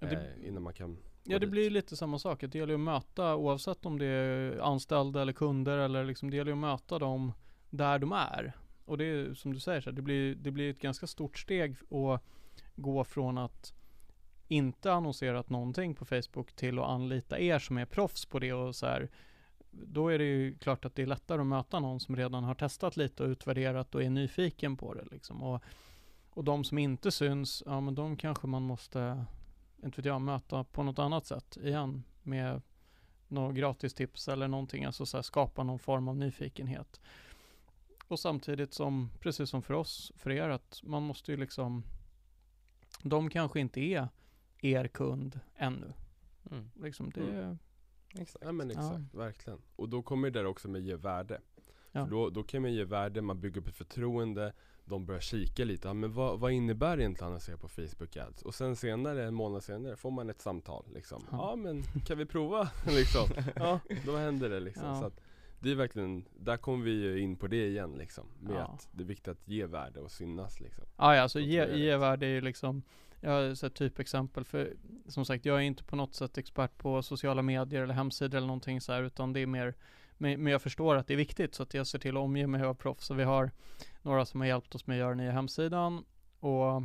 ja, 0.00 0.06
det, 0.06 0.16
eh, 0.16 0.48
Innan 0.48 0.62
man 0.62 0.72
kan 0.72 0.96
Ja 1.24 1.38
det 1.38 1.46
dit. 1.46 1.50
blir 1.50 1.70
lite 1.70 1.96
samma 1.96 2.18
sak, 2.18 2.40
det 2.40 2.54
gäller 2.54 2.74
att 2.74 2.80
möta 2.80 3.36
oavsett 3.36 3.86
om 3.86 3.98
det 3.98 4.06
är 4.06 4.58
anställda 4.58 5.22
eller 5.22 5.32
kunder 5.32 5.78
eller 5.78 6.04
liksom 6.04 6.30
det 6.30 6.36
gäller 6.36 6.52
att 6.52 6.58
möta 6.58 6.98
dem 6.98 7.32
där 7.70 7.98
de 7.98 8.12
är. 8.12 8.52
Och 8.84 8.98
det 8.98 9.04
är 9.04 9.34
som 9.34 9.52
du 9.52 9.60
säger 9.60 9.80
så 9.80 9.90
här, 9.90 9.96
det 9.96 10.02
blir, 10.02 10.34
det 10.34 10.50
blir 10.50 10.70
ett 10.70 10.80
ganska 10.80 11.06
stort 11.06 11.38
steg 11.38 11.76
att 11.90 12.22
gå 12.76 13.04
från 13.04 13.38
att 13.38 13.72
inte 14.48 14.92
annonserat 14.92 15.50
någonting 15.50 15.94
på 15.94 16.04
Facebook 16.04 16.52
till 16.52 16.78
att 16.78 16.88
anlita 16.88 17.38
er 17.38 17.58
som 17.58 17.78
är 17.78 17.86
proffs 17.86 18.26
på 18.26 18.38
det 18.38 18.52
och 18.52 18.76
så 18.76 18.86
här 18.86 19.10
då 19.86 20.08
är 20.08 20.18
det 20.18 20.24
ju 20.24 20.58
klart 20.58 20.84
att 20.84 20.94
det 20.94 21.02
är 21.02 21.06
lättare 21.06 21.40
att 21.40 21.46
möta 21.46 21.80
någon 21.80 22.00
som 22.00 22.16
redan 22.16 22.44
har 22.44 22.54
testat 22.54 22.96
lite 22.96 23.22
och 23.22 23.28
utvärderat 23.28 23.94
och 23.94 24.02
är 24.02 24.10
nyfiken 24.10 24.76
på 24.76 24.94
det 24.94 25.04
liksom. 25.10 25.42
Och, 25.42 25.62
och 26.30 26.44
de 26.44 26.64
som 26.64 26.78
inte 26.78 27.10
syns, 27.10 27.62
ja 27.66 27.80
men 27.80 27.94
de 27.94 28.16
kanske 28.16 28.46
man 28.46 28.62
måste, 28.62 29.24
inte 29.84 29.96
vet 29.96 30.04
jag, 30.04 30.20
möta 30.20 30.64
på 30.64 30.82
något 30.82 30.98
annat 30.98 31.26
sätt 31.26 31.58
igen 31.62 32.02
med 32.22 32.62
några 33.28 33.52
gratis 33.52 33.94
tips 33.94 34.28
eller 34.28 34.48
någonting, 34.48 34.84
alltså 34.84 35.06
så 35.06 35.16
här, 35.16 35.22
skapa 35.22 35.62
någon 35.62 35.78
form 35.78 36.08
av 36.08 36.16
nyfikenhet. 36.16 37.00
Och 38.08 38.20
samtidigt 38.20 38.74
som, 38.74 39.10
precis 39.20 39.50
som 39.50 39.62
för 39.62 39.74
oss, 39.74 40.12
för 40.16 40.30
er, 40.30 40.48
att 40.48 40.80
man 40.82 41.02
måste 41.02 41.30
ju 41.30 41.36
liksom, 41.36 41.84
de 43.02 43.30
kanske 43.30 43.60
inte 43.60 43.80
är 43.80 44.08
er 44.58 44.88
kund 44.88 45.40
ännu. 45.56 45.92
Mm. 46.50 46.70
Liksom 46.82 47.10
det, 47.10 47.20
Mm. 47.20 47.58
Exakt. 48.20 48.44
Ja 48.44 48.52
men 48.52 48.70
Ja. 48.70 48.74
exakt, 48.74 49.14
verkligen. 49.14 49.58
Och 49.76 49.88
då 49.88 50.02
kommer 50.02 50.30
det 50.30 50.38
där 50.38 50.46
också 50.46 50.68
med 50.68 50.82
ge 50.82 50.96
värde. 50.96 51.40
Ja. 51.92 52.04
För 52.04 52.10
då, 52.10 52.30
då 52.30 52.42
kan 52.42 52.62
man 52.62 52.72
ge 52.72 52.84
värde, 52.84 53.22
man 53.22 53.40
bygger 53.40 53.60
upp 53.60 53.68
ett 53.68 53.74
förtroende, 53.76 54.52
de 54.84 55.06
börjar 55.06 55.20
kika 55.20 55.64
lite, 55.64 55.88
ja, 55.88 55.94
men 55.94 56.12
vad, 56.12 56.40
vad 56.40 56.52
innebär 56.52 56.98
egentligen 57.00 57.26
annonsera 57.28 57.56
på 57.56 57.68
Facebook 57.68 58.16
Ads? 58.16 58.42
Och 58.42 58.54
sen 58.54 58.76
senare, 58.76 59.24
en 59.26 59.34
månad 59.34 59.62
senare, 59.64 59.96
får 59.96 60.10
man 60.10 60.30
ett 60.30 60.40
samtal 60.40 60.84
liksom. 60.94 61.22
Ja. 61.30 61.36
Ja, 61.50 61.56
men 61.56 61.82
kan 62.06 62.18
vi 62.18 62.26
prova? 62.26 62.70
liksom. 62.86 63.28
Ja, 63.56 63.80
då 64.06 64.16
händer 64.16 64.50
det 64.50 64.60
liksom. 64.60 64.86
Ja. 64.86 65.00
Så 65.00 65.06
att 65.06 65.20
det 65.60 65.70
är 65.70 65.74
verkligen, 65.74 66.24
där 66.38 66.56
kommer 66.56 66.84
vi 66.84 66.90
ju 66.90 67.18
in 67.20 67.36
på 67.36 67.46
det 67.46 67.66
igen 67.66 67.92
liksom. 67.98 68.26
Med 68.40 68.56
Ja. 68.56 68.60
att 68.64 68.88
det 68.92 69.02
är 69.02 69.06
viktigt 69.06 69.28
att 69.28 69.48
ge 69.48 69.66
värde 69.66 70.00
och 70.00 70.10
synas 70.10 70.60
liksom. 70.60 70.84
Ja, 70.96 71.16
ja, 71.16 71.22
alltså 71.22 71.40
ge, 71.40 71.76
ge 71.76 71.96
värde 71.96 72.26
är 72.26 72.30
ju 72.30 72.40
liksom 72.40 72.82
jag 73.24 73.30
har 73.30 73.54
sett 73.54 73.74
typexempel 73.74 74.44
för 74.44 74.76
Som 75.08 75.24
sagt, 75.24 75.44
jag 75.44 75.56
är 75.56 75.60
inte 75.60 75.84
på 75.84 75.96
något 75.96 76.14
sätt 76.14 76.38
expert 76.38 76.78
på 76.78 77.02
sociala 77.02 77.42
medier 77.42 77.82
eller 77.82 77.94
hemsidor 77.94 78.36
eller 78.36 78.46
någonting 78.46 78.80
så 78.80 78.92
här 78.92 79.02
Utan 79.02 79.32
det 79.32 79.40
är 79.40 79.46
mer 79.46 79.74
Men, 80.18 80.46
jag 80.46 80.62
förstår 80.62 80.96
att 80.96 81.06
det 81.06 81.14
är 81.14 81.18
viktigt 81.18 81.54
så 81.54 81.62
att 81.62 81.74
jag 81.74 81.86
ser 81.86 81.98
till 81.98 82.16
att 82.16 82.22
omge 82.22 82.46
mig 82.46 82.62
av 82.62 82.74
proffs. 82.74 83.06
Så 83.06 83.14
vi 83.14 83.24
har 83.24 83.50
Några 84.02 84.24
som 84.24 84.40
har 84.40 84.46
hjälpt 84.46 84.74
oss 84.74 84.86
med 84.86 84.94
att 84.94 84.98
göra 84.98 85.14
nya 85.14 85.32
hemsidan 85.32 86.04
Och 86.40 86.82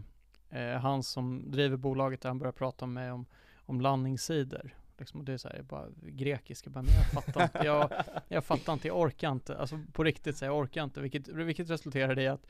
eh, 0.50 0.80
Han 0.80 1.04
som 1.04 1.52
driver 1.52 1.78
bolaget 1.78 2.24
han 2.24 2.40
börjar 2.40 2.52
prata 2.52 2.86
med 2.86 3.04
mig 3.04 3.12
om 3.12 3.26
Om 3.66 3.82
landningssidor. 3.82 4.76
Liksom, 4.98 5.20
och 5.20 5.26
det 5.26 5.34
är 5.34 5.38
så 5.38 5.48
här, 5.48 5.56
jag 5.56 5.66
bara 5.66 5.88
grekiska, 6.02 6.70
bara, 6.70 6.82
men 6.82 6.94
jag 6.94 7.06
fattar 7.06 7.44
inte, 7.44 7.60
jag, 7.66 7.92
jag 8.28 8.44
fattar 8.44 8.74
inte, 8.74 8.88
jag 8.88 9.00
orkar 9.00 9.32
inte, 9.32 9.58
alltså 9.58 9.80
på 9.94 10.04
riktigt 10.04 10.38
så 10.38 10.46
jag 10.46 10.58
orkar 10.58 10.84
inte, 10.84 11.02
vilket, 11.02 11.28
vilket 11.28 11.70
resulterade 11.70 12.22
i 12.22 12.28
att 12.28 12.48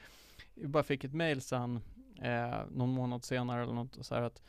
vi 0.53 0.67
bara 0.67 0.83
fick 0.83 1.03
ett 1.03 1.13
mail 1.13 1.41
sen, 1.41 1.79
eh, 2.21 2.61
någon 2.71 2.89
månad 2.89 3.23
senare 3.23 3.63
eller 3.63 3.73
något 3.73 3.97
så 4.01 4.15
här 4.15 4.21
att 4.21 4.41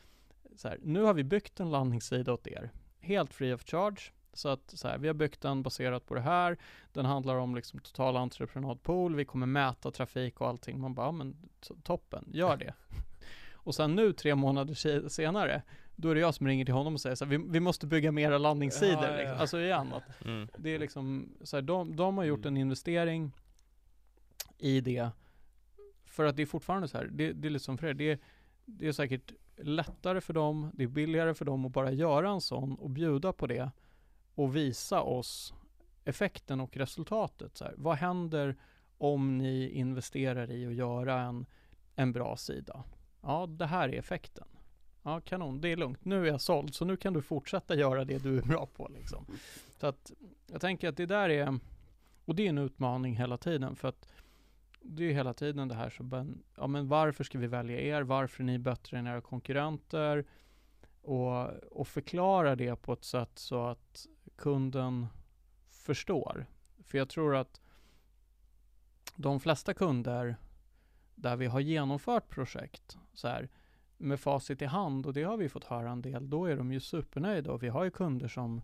så 0.57 0.69
här, 0.69 0.79
nu 0.83 1.03
har 1.03 1.15
vi 1.15 1.25
byggt 1.25 1.61
en 1.61 1.71
landningssida 1.71 2.33
åt 2.33 2.47
er, 2.47 2.71
helt 3.01 3.35
free 3.35 3.55
of 3.55 3.65
charge. 3.65 4.01
Så 4.33 4.49
att 4.49 4.71
så 4.77 4.89
här, 4.89 4.99
vi 4.99 5.07
har 5.07 5.15
byggt 5.15 5.41
den 5.41 5.63
baserat 5.63 6.07
på 6.07 6.15
det 6.15 6.21
här. 6.21 6.57
Den 6.93 7.05
handlar 7.05 7.37
om 7.37 7.55
liksom 7.55 7.81
total 7.81 8.17
entreprenadpool. 8.17 9.15
Vi 9.15 9.25
kommer 9.25 9.47
mäta 9.47 9.91
trafik 9.91 10.41
och 10.41 10.49
allting. 10.49 10.81
Man 10.81 10.95
bara, 10.95 11.07
ja, 11.07 11.13
men 11.13 11.37
toppen, 11.83 12.25
gör 12.33 12.57
det. 12.57 12.75
och 13.53 13.75
sen 13.75 13.95
nu 13.95 14.13
tre 14.13 14.35
månader 14.35 14.75
se- 14.75 15.11
senare, 15.11 15.63
då 15.97 16.09
är 16.11 16.15
det 16.15 16.21
jag 16.21 16.35
som 16.35 16.47
ringer 16.47 16.65
till 16.65 16.75
honom 16.75 16.95
och 16.95 17.01
säger 17.01 17.17
så 17.17 17.25
här, 17.25 17.31
vi, 17.31 17.45
vi 17.49 17.61
måste 17.61 17.87
bygga 17.87 18.13
mera 18.13 18.39
landningssidor. 18.39 19.05
Ja, 19.05 19.11
ja, 19.11 19.13
ja. 19.13 19.19
Liksom. 19.21 19.41
Alltså 19.41 19.61
igen, 19.61 19.93
att 19.93 20.25
Mm. 20.25 20.49
det 20.59 20.71
är 20.75 20.79
liksom, 20.79 21.33
så 21.43 21.57
här, 21.57 21.63
de, 21.63 21.97
de 21.97 22.19
har 22.19 22.25
gjort 22.25 22.39
Mm. 22.45 22.55
en 22.55 22.61
investering 22.61 23.33
i 24.59 24.81
det. 24.81 25.11
För 26.11 26.25
att 26.25 26.37
det 26.37 26.43
är 26.43 26.47
fortfarande 26.47 26.89
så 26.89 26.99
här, 26.99 27.09
det, 27.13 27.33
det 27.33 27.49
är 27.49 27.51
liksom 27.51 27.79
för 27.79 27.87
er, 27.87 27.95
det, 27.95 28.21
det 28.65 28.89
är 28.89 28.93
säkert 28.93 29.33
lättare 29.57 30.21
för 30.21 30.33
dem, 30.33 30.71
det 30.75 30.83
är 30.83 30.89
billigare 30.89 31.35
för 31.35 31.45
dem 31.45 31.65
att 31.65 31.73
bara 31.73 31.93
göra 31.93 32.31
en 32.31 32.41
sån 32.41 32.75
och 32.75 32.91
bjuda 32.91 33.33
på 33.33 33.47
det 33.47 33.71
och 34.35 34.57
visa 34.57 35.03
oss 35.03 35.55
effekten 36.05 36.61
och 36.61 36.77
resultatet. 36.77 37.57
Så 37.57 37.65
här, 37.65 37.75
vad 37.77 37.97
händer 37.97 38.57
om 38.99 39.39
ni 39.39 39.71
investerar 39.71 40.51
i 40.51 40.67
att 40.67 40.75
göra 40.75 41.21
en, 41.21 41.47
en 41.95 42.13
bra 42.13 42.37
sida? 42.37 42.85
Ja, 43.21 43.47
det 43.47 43.67
här 43.67 43.89
är 43.89 43.99
effekten. 43.99 44.49
Ja, 45.03 45.21
kanon, 45.21 45.61
det 45.61 45.69
är 45.69 45.77
lugnt. 45.77 46.05
Nu 46.05 46.27
är 46.27 46.31
jag 46.31 46.41
såld, 46.41 46.75
så 46.75 46.85
nu 46.85 46.97
kan 46.97 47.13
du 47.13 47.23
fortsätta 47.23 47.75
göra 47.75 48.05
det 48.05 48.23
du 48.23 48.39
är 48.39 48.43
bra 48.43 48.67
på 48.67 48.89
liksom. 48.95 49.27
Så 49.79 49.87
att 49.87 50.13
jag 50.47 50.61
tänker 50.61 50.89
att 50.89 50.97
det 50.97 51.07
där 51.07 51.29
är, 51.29 51.59
och 52.25 52.35
det 52.35 52.45
är 52.45 52.49
en 52.49 52.59
utmaning 52.59 53.17
hela 53.17 53.37
tiden 53.37 53.77
för 53.77 53.89
att 53.89 54.09
det 54.83 55.05
är 55.05 55.13
hela 55.13 55.35
tiden 55.35 55.69
det 55.69 55.75
här 55.75 55.91
så, 55.91 56.03
ben, 56.03 56.43
ja 56.57 56.67
men 56.67 56.89
varför 56.89 57.25
ska 57.25 57.39
vi 57.39 57.47
välja 57.47 57.81
er? 57.81 58.03
Varför 58.03 58.43
är 58.43 58.47
ni 58.47 58.59
bättre 58.59 58.99
än 58.99 59.07
era 59.07 59.21
konkurrenter? 59.21 60.25
Och, 61.03 61.49
och 61.51 61.89
förklara 61.89 62.57
det 62.57 62.77
på 62.77 62.93
ett 62.93 63.05
sätt 63.05 63.31
så 63.35 63.67
att 63.67 64.07
kunden 64.37 65.07
förstår. 65.69 66.47
För 66.85 66.99
jag 66.99 67.09
tror 67.09 67.37
att 67.37 67.61
de 69.17 69.41
flesta 69.41 69.75
kunder 69.75 70.37
där 71.15 71.37
vi 71.37 71.47
har 71.47 71.61
genomfört 71.61 72.29
projekt 72.29 72.99
så 73.13 73.29
här 73.29 73.49
med 73.97 74.21
facit 74.21 74.63
i 74.63 74.65
hand 74.65 75.07
och 75.07 75.13
det 75.13 75.23
har 75.23 75.37
vi 75.37 75.49
fått 75.49 75.65
höra 75.65 75.91
en 75.91 76.03
del, 76.03 76.31
då 76.31 76.45
är 76.45 76.57
de 76.57 76.73
ju 76.73 76.81
supernöjda 76.81 77.53
och 77.53 77.63
vi 77.63 77.69
har 77.69 77.85
ju 77.85 77.91
kunder 77.91 78.29
som 78.29 78.63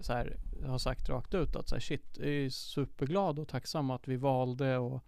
så 0.00 0.12
här, 0.12 0.36
har 0.66 0.78
sagt 0.78 1.08
rakt 1.08 1.34
ut 1.34 1.56
att 1.56 1.68
så 1.68 1.74
här, 1.74 1.80
shit, 1.80 2.18
jag 2.18 2.28
är 2.28 2.48
superglad 2.50 3.38
och 3.38 3.48
tacksam 3.48 3.90
att 3.90 4.08
vi 4.08 4.16
valde 4.16 4.76
att, 4.76 5.02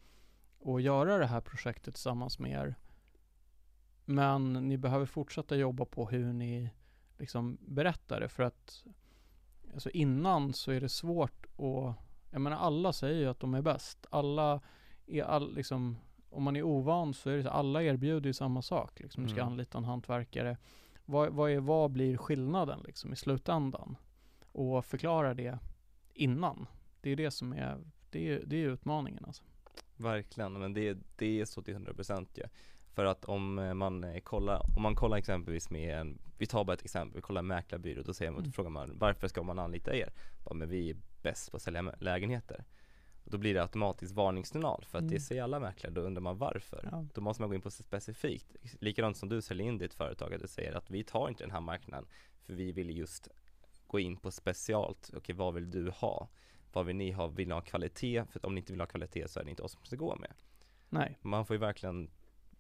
att 0.69 0.83
göra 0.83 1.19
det 1.19 1.27
här 1.27 1.41
projektet 1.41 1.95
tillsammans 1.95 2.39
med 2.39 2.51
er. 2.53 2.75
Men 4.05 4.53
ni 4.53 4.79
behöver 4.79 5.07
fortsätta 5.07 5.57
jobba 5.57 5.85
på 5.85 6.09
hur 6.09 6.33
ni 6.33 6.71
liksom 7.19 7.59
berättar 7.61 8.21
det 8.21 8.29
för 8.29 8.43
att 8.43 8.85
alltså 9.75 9.91
innan 9.91 10.53
så 10.53 10.71
är 10.71 10.81
det 10.81 10.89
svårt 10.89 11.47
att, 11.47 11.97
jag 12.31 12.41
menar 12.41 12.57
alla 12.57 12.93
säger 12.93 13.21
ju 13.21 13.27
att 13.27 13.41
de 13.41 13.55
är 13.55 13.63
bäst. 13.63 14.07
Alla 14.11 14.61
är 15.07 15.23
all, 15.23 15.55
liksom, 15.55 15.97
om 16.31 16.43
man 16.43 16.57
är 16.57 16.63
ovan 16.63 17.15
så 17.15 17.31
är 17.31 17.37
det 17.37 17.43
så, 17.43 17.49
alla 17.49 17.83
erbjuder 17.83 18.27
ju 18.27 18.33
samma 18.35 18.63
sak 18.63 19.01
liksom. 19.01 19.23
Du 19.23 19.29
ska 19.29 19.41
Mm. 19.41 19.53
anlita 19.53 19.79
en 19.79 19.85
hantverkare. 19.85 20.57
Vad, 21.05 21.33
vad, 21.33 21.51
är, 21.51 21.61
vad 21.61 21.91
blir 21.91 22.17
skillnaden 22.17 22.81
liksom 22.85 23.13
i 23.13 23.17
slutändan? 23.17 23.97
Och 24.53 24.85
förklara 24.85 25.35
det 25.35 25.59
innan. 26.15 26.67
Det 27.01 27.11
är 27.11 27.17
det 27.17 27.31
som 27.31 27.53
är, 27.53 27.79
det 28.11 28.29
är, 28.29 28.43
det 28.47 28.57
är 28.57 28.69
utmaningen 28.69 29.25
alltså. 29.25 29.43
Verkligen, 29.97 30.53
men 30.53 30.75
det, 30.75 30.99
det 31.17 31.41
är 31.41 31.45
så 31.45 31.63
till 31.63 31.75
100% 31.77 32.27
ju. 32.35 32.43
För 32.95 33.05
att 33.05 33.25
om 33.25 33.59
eh, 33.59 33.75
man 33.75 34.05
eh, 34.05 34.21
kollar, 34.21 34.77
om 34.77 34.83
man 34.83 34.95
kollar 34.95 35.17
exempelvis 35.17 35.71
med 35.71 35.99
en, 36.01 36.19
vi 36.39 36.47
tar 36.47 36.65
bara 36.65 36.73
ett 36.73 36.85
exempel, 36.85 37.17
vi 37.17 37.23
kollar 37.23 37.43
mäklarbyrå, 37.43 38.03
då 38.03 38.15
säger 38.15 38.31
man, 38.31 38.41
Mm. 38.41 38.53
frågar 38.53 38.71
man 38.71 38.99
varför 38.99 39.29
ska 39.29 39.43
man 39.43 39.59
anlita 39.59 39.95
er? 39.97 40.13
Bara, 40.45 40.55
men 40.55 40.69
vi 40.69 40.91
är 40.91 40.97
bäst 41.23 41.51
på 41.51 41.57
att 41.57 41.63
sälja 41.63 41.83
lägenheter. 42.01 42.65
Och 43.25 43.31
då 43.31 43.39
blir 43.39 43.55
det 43.55 43.63
automatiskt 43.63 44.15
varningssignal 44.15 44.85
för 44.89 44.99
att 44.99 45.05
det 45.09 45.15
Mm. 45.15 45.21
säger 45.21 45.43
alla 45.43 45.61
mäklare, 45.61 45.93
då 45.93 46.01
undrar 46.01 46.21
man 46.23 46.39
varför. 46.39 46.89
Ja. 46.93 47.07
Då 47.15 47.21
måste 47.21 47.43
man 47.43 47.49
gå 47.49 47.55
in 47.55 47.61
på 47.61 47.71
specifikt, 47.71 48.57
likadant 48.81 49.17
som 49.17 49.29
du 49.29 49.43
säljer 49.43 49.67
in 49.67 49.79
ditt 49.79 49.95
företag, 49.95 50.35
att 50.35 50.41
du 50.41 50.49
säger 50.49 50.73
att 50.75 50.91
vi 50.91 51.05
tar 51.05 51.29
inte 51.29 51.45
den 51.45 51.51
här 51.51 51.61
marknaden, 51.61 52.07
för 52.47 52.53
vi 52.55 52.73
vill 52.73 52.97
just 52.99 53.29
gå 53.89 53.99
in 54.01 54.17
på 54.17 54.31
specialt, 54.31 55.11
okej 55.17 55.35
vad 55.35 55.55
vill 55.55 55.71
du 55.71 55.91
ha? 55.91 56.29
Vad 56.73 56.87
vill 56.87 56.97
ni 56.97 57.11
ha? 57.11 57.27
Vill 57.27 57.49
ni 57.49 57.55
ha 57.55 57.61
kvalitet? 57.61 58.25
För 58.33 58.47
om 58.47 58.55
ni 58.55 58.61
inte 58.61 58.73
vill 58.73 58.81
ha 58.81 58.87
kvalitet 58.87 59.29
så 59.29 59.41
är 59.41 59.45
det 59.45 59.51
inte 59.51 59.63
oss 59.63 59.73
som 59.73 59.85
ska 59.85 59.97
gå 59.97 60.17
med. 60.17 60.33
Nej. 60.89 61.19
Man 61.23 61.47
får 61.47 61.55
ju 61.57 61.61
verkligen 61.61 62.11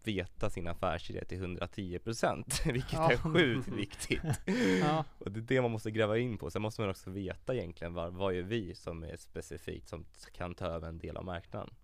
veta 0.04 0.50
sin 0.50 0.68
affärsidé 0.68 1.24
till 1.24 1.42
110% 1.42 2.72
vilket 2.72 2.92
Ja. 2.92 3.12
är 3.12 3.16
sjukt 3.16 3.68
viktigt. 3.68 4.22
Ja. 4.80 5.04
Och 5.18 5.32
det 5.32 5.40
är 5.40 5.42
det 5.42 5.62
man 5.62 5.70
måste 5.70 5.90
gräva 5.90 6.18
in 6.18 6.38
på. 6.38 6.50
Sen 6.50 6.62
måste 6.62 6.80
man 6.80 6.90
också 6.90 7.10
veta 7.10 7.54
egentligen 7.54 7.94
vad, 7.94 8.12
vad 8.12 8.34
är 8.34 8.42
vi 8.42 8.74
som 8.74 9.02
är 9.02 9.16
specifikt 9.16 9.88
som 9.88 10.04
kan 10.32 10.54
ta 10.54 10.66
över 10.66 10.88
en 10.88 10.98
del 10.98 11.16
av 11.16 11.24
marknaden. 11.24 11.74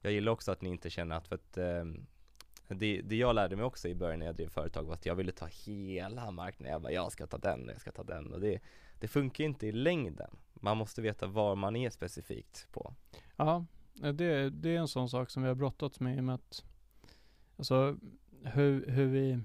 Jag 0.00 0.12
gillar 0.12 0.32
också 0.32 0.52
att 0.52 0.60
ni 0.62 0.68
inte 0.68 0.90
känner 0.90 1.16
att, 1.16 1.28
för 1.28 1.34
att 1.34 1.56
ehm, 1.56 2.06
det, 2.74 3.00
det 3.02 3.16
jag 3.16 3.34
lärde 3.34 3.56
mig 3.56 3.64
också 3.64 3.88
i 3.88 3.94
början 3.94 4.18
när 4.18 4.26
jag 4.26 4.34
drev 4.36 4.48
företag 4.48 4.82
var 4.84 4.94
att 4.94 5.06
jag 5.06 5.14
ville 5.14 5.32
ta 5.32 5.46
hela 5.46 6.30
marknaden. 6.30 6.72
Jag 6.72 6.82
bara, 6.82 6.92
jag 6.92 7.12
ska 7.12 7.26
ta 7.26 7.38
den, 7.38 7.68
jag 7.68 7.80
ska 7.80 7.92
ta 7.92 8.02
den 8.02 8.32
och 8.32 8.40
det, 8.40 8.60
det 9.00 9.08
funkar 9.08 9.44
inte 9.44 9.66
i 9.66 9.72
längden. 9.72 10.36
Man 10.54 10.76
måste 10.76 11.02
veta 11.02 11.26
var 11.26 11.56
man 11.56 11.76
är 11.76 11.90
specifikt 11.90 12.68
på. 12.72 12.94
Ja, 13.36 13.64
det, 13.92 14.50
det 14.50 14.76
är 14.76 14.78
en 14.78 14.88
sån 14.88 15.08
sak 15.08 15.30
som 15.30 15.42
vi 15.42 15.48
har 15.48 15.54
brottats 15.54 16.00
med 16.00 16.16
i 16.16 16.20
och 16.20 16.24
med 16.24 16.34
att 16.34 16.64
Alltså 17.56 17.96
hur, 18.42 18.86
hur 18.86 19.06
vi 19.06 19.38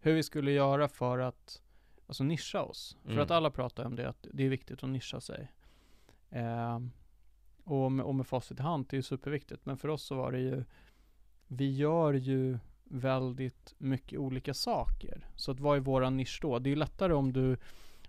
Hur 0.00 0.14
vi 0.14 0.22
skulle 0.22 0.52
göra 0.52 0.88
för 0.88 1.18
att 1.18 1.62
Alltså 2.06 2.24
nischa 2.24 2.62
oss. 2.62 2.96
För 3.02 3.10
Mm. 3.10 3.22
att 3.22 3.30
alla 3.30 3.50
pratar 3.50 3.84
om 3.84 3.96
det, 3.96 4.08
att 4.08 4.26
det 4.32 4.44
är 4.44 4.48
viktigt 4.48 4.82
att 4.84 4.90
nischa 4.90 5.20
sig. 5.20 5.52
Ehm, 6.30 6.90
och, 7.64 7.92
med, 7.92 8.06
och 8.06 8.14
med 8.14 8.26
facit 8.26 8.58
i 8.58 8.62
hand, 8.62 8.86
det 8.88 8.94
är 8.94 8.98
ju 8.98 9.02
superviktigt. 9.02 9.66
Men 9.66 9.76
för 9.76 9.88
oss 9.88 10.02
så 10.02 10.14
var 10.14 10.32
det 10.32 10.38
ju 10.40 10.64
vi 11.48 11.76
gör 11.76 12.14
ju 12.14 12.58
väldigt 12.84 13.74
mycket 13.78 14.18
olika 14.18 14.54
saker. 14.54 15.26
Så 15.34 15.50
att 15.50 15.60
vad 15.60 15.76
är 15.76 15.80
våran 15.80 16.16
nisch 16.16 16.38
då? 16.42 16.58
Det 16.58 16.68
är 16.68 16.70
ju 16.70 16.76
lättare 16.76 17.12
om 17.12 17.32
du 17.32 17.56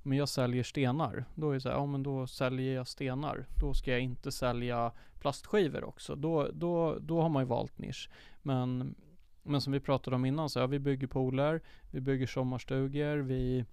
men 0.08 0.18
jag 0.18 0.30
säljer 0.30 0.64
stenar. 0.64 1.26
Då 1.36 1.50
är 1.50 1.54
det 1.54 1.62
så 1.62 1.70
här, 1.70 1.76
ja 1.76 1.86
men 1.86 2.04
då 2.04 2.28
säljer 2.28 2.76
jag 2.76 2.88
stenar. 2.88 3.46
Då 3.56 3.74
ska 3.74 3.92
jag 3.92 4.00
inte 4.00 4.32
sälja 4.32 4.92
plastskivor 5.20 5.84
också. 5.84 6.16
Då, 6.16 6.50
då, 6.54 7.00
då 7.00 7.22
har 7.22 7.30
man 7.30 7.44
ju 7.44 7.48
valt 7.48 7.78
nisch. 7.78 8.10
Men, 8.42 8.96
men 9.44 9.62
som 9.62 9.74
vi 9.74 9.80
pratade 9.80 10.16
om 10.16 10.26
innan, 10.26 10.50
så 10.50 10.60
ja, 10.60 10.68
vi 10.68 10.80
bygger 10.80 11.08
pooler, 11.08 11.62
vi 11.92 12.02
bygger 12.02 12.28
sommarstugor, 12.28 13.18
vi, 13.18 13.66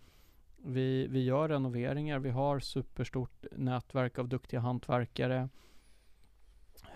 vi, 0.56 1.06
vi 1.06 1.24
gör 1.24 1.48
renoveringar, 1.48 2.18
vi 2.18 2.30
har 2.30 2.60
superstort 2.60 3.46
nätverk 3.52 4.18
av 4.18 4.28
duktiga 4.28 4.60
hantverkare. 4.60 5.48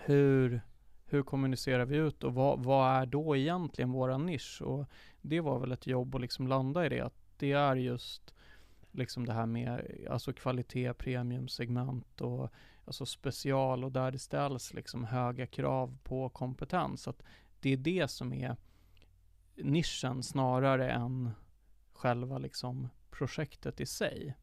Hur, 0.05 0.61
hur 1.09 1.23
kommunicerar 1.23 1.85
vi 1.85 1.97
ut 1.97 2.23
och 2.23 2.33
vad, 2.33 2.63
vad 2.63 3.01
är 3.01 3.05
då 3.05 3.35
egentligen 3.35 3.91
våran 3.91 4.25
nisch? 4.25 4.61
Och 4.61 4.85
det 5.21 5.39
var 5.39 5.59
väl 5.59 5.71
ett 5.71 5.87
jobb 5.87 6.15
att 6.15 6.21
liksom 6.21 6.47
landa 6.47 6.85
i 6.85 6.89
det, 6.89 7.01
att 7.01 7.19
det 7.37 7.51
är 7.51 7.75
just 7.75 8.33
liksom 8.91 9.25
det 9.25 9.33
här 9.33 9.45
med 9.45 9.97
alltså 10.09 10.33
kvalitet, 10.33 10.93
premiumsegment 10.93 12.21
och 12.21 12.49
alltså 12.85 13.05
special 13.05 13.83
och 13.83 13.91
där 13.91 14.11
det 14.11 14.19
ställs 14.19 14.73
liksom 14.73 15.03
höga 15.03 15.47
krav 15.47 15.97
på 16.03 16.29
kompetens. 16.29 17.07
Att 17.07 17.23
det 17.59 17.73
är 17.73 17.77
det 17.77 18.07
som 18.07 18.33
är 18.33 18.55
nischen 19.55 20.23
snarare 20.23 20.91
än 20.91 21.31
själva 21.93 22.37
liksom 22.37 22.89
projektet 23.09 23.81
i 23.81 23.85
sig. 23.85 24.35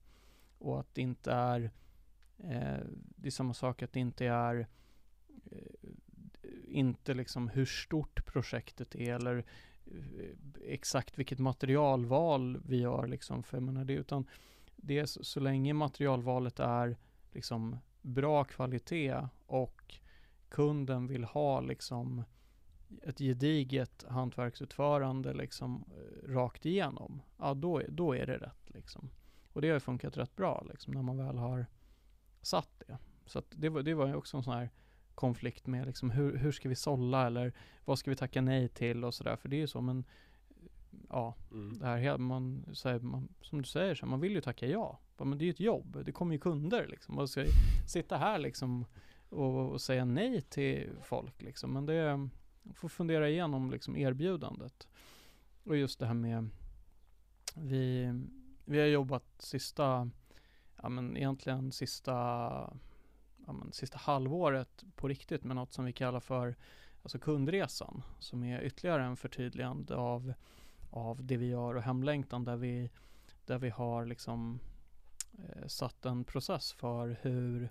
Och 0.59 0.81
att 0.81 0.95
det 0.95 1.03
inte 1.03 1.33
är, 1.33 1.71
eh, 2.39 2.79
det 2.97 3.29
är 3.29 3.31
samma 3.31 3.55
sak 3.55 3.83
att 3.83 3.93
det 3.93 4.01
inte 4.01 4.27
är 4.27 4.59
eh, 4.59 4.67
inte 6.77 7.15
liksom 7.15 7.49
hur 7.49 7.65
stort 7.65 8.27
projektet 8.27 8.95
är 8.95 9.15
eller 9.15 9.45
eh, 9.87 10.31
exakt 10.65 11.19
vilket 11.19 11.39
materialval 11.39 12.61
vi 12.65 12.81
gör 12.81 13.07
liksom, 13.07 13.43
för 13.43 13.61
menar 13.61 13.85
det, 13.85 13.93
utan 13.93 14.27
det 14.77 14.99
är 14.99 15.07
så, 15.07 15.25
så 15.25 15.41
länge 15.41 15.75
materialvalet 15.75 16.61
är 16.61 16.97
liksom 17.33 17.77
bra 18.03 18.45
kvalitet 18.45 19.29
och 19.47 19.95
kunden 20.49 21.07
vill 21.07 21.25
ha 21.25 21.61
liksom 21.61 22.25
ett 23.03 23.19
gediget 23.19 24.05
hantverksutförande 24.09 25.35
liksom 25.35 25.85
eh, 25.91 26.29
rakt 26.29 26.67
igenom, 26.67 27.23
ja 27.39 27.55
då, 27.55 27.83
då 27.89 28.17
är 28.17 28.27
det 28.27 28.39
rätt 28.39 28.71
liksom. 28.75 29.11
Och 29.53 29.63
det 29.63 29.71
har 29.71 29.81
funkat 29.81 30.17
rätt 30.17 30.37
bra 30.37 30.67
liksom 30.69 30.95
när 30.95 31.03
man 31.03 31.17
väl 31.17 31.39
har 31.39 31.67
satt 32.43 32.83
det. 32.87 32.99
Så 33.27 33.39
att 33.39 33.47
det 33.51 33.69
var, 33.69 33.83
det 33.83 33.95
var 33.95 34.07
ju 34.07 34.15
också 34.15 34.37
en 34.37 34.43
sån 34.43 34.53
här 34.53 34.71
konflikt 35.17 35.67
med 35.67 35.87
liksom 35.87 36.11
hur, 36.11 36.37
hur 36.37 36.53
ska 36.53 36.69
vi 36.69 36.75
sålla 36.75 37.27
eller 37.27 37.53
vad 37.85 37.99
ska 37.99 38.11
vi 38.11 38.17
tacka 38.17 38.41
nej 38.41 38.69
till 38.69 39.05
och 39.05 39.15
sådär. 39.15 39.37
För 39.37 39.49
det 39.49 39.57
är 39.57 39.61
ju 39.61 39.67
så, 39.67 39.81
men 39.81 40.05
ja, 41.09 41.35
Mm. 41.51 41.79
det 41.79 41.87
här, 41.87 42.19
man, 42.19 42.65
så 42.73 42.89
här, 42.89 42.99
man, 42.99 43.29
som 43.41 43.63
du 43.63 43.69
säger, 43.69 43.95
så 43.95 44.07
här, 44.07 44.11
man 44.11 44.21
vill 44.21 44.33
ju 44.33 44.41
tacka 44.41 44.67
ja. 44.67 44.99
Men 45.19 45.39
det 45.39 45.45
är 45.45 45.47
ju 45.47 45.51
ett 45.51 45.61
jobb, 45.61 46.03
det 46.05 46.13
kommer 46.13 46.33
ju 46.33 46.39
kunder 46.39 46.87
liksom. 46.87 47.15
Man 47.15 47.29
ska 47.29 47.45
sitta 47.87 48.17
här 48.17 48.39
liksom 48.39 48.85
och, 49.29 49.71
och 49.71 49.81
säga 49.81 50.05
nej 50.05 50.41
till 50.43 50.91
folk 51.03 51.43
liksom. 51.43 51.73
Men 51.73 51.87
det, 51.87 52.29
får 52.75 52.89
fundera 52.89 53.29
igenom 53.29 53.71
liksom 53.71 53.97
erbjudandet. 53.97 54.89
Och 55.65 55.77
just 55.77 55.99
det 55.99 56.07
här 56.07 56.15
med, 56.15 56.49
vi, 57.55 58.13
vi 58.65 58.79
har 58.79 58.87
jobbat 58.87 59.25
sista, 59.39 60.11
ja 60.83 60.89
men 60.89 61.17
egentligen 61.17 61.73
sista, 61.73 62.77
ja 63.47 63.53
men 63.53 63.73
sista 63.73 63.99
halvåret 63.99 64.85
på 64.97 65.09
riktigt 65.09 65.45
med 65.45 65.57
något 65.57 65.73
som 65.73 65.85
vi 65.85 65.93
kallar 65.93 66.21
för 66.21 66.57
alltså 67.03 67.19
kundresan. 67.19 68.03
Som 68.19 68.45
är 68.45 68.63
ytterligare 68.63 69.05
en 69.05 69.17
förtydligande 69.17 69.95
av 69.95 70.35
av 70.91 71.25
det 71.25 71.37
vi 71.37 71.47
gör 71.47 71.75
och 71.75 71.83
hemlängtan 71.83 72.45
där 72.45 72.57
vi, 72.57 72.91
där 73.45 73.59
vi 73.59 73.71
har 73.71 74.07
liksom 74.07 74.61
eh, 75.39 75.67
satt 75.67 76.07
en 76.07 76.25
process 76.25 76.73
för 76.73 77.19
hur 77.23 77.69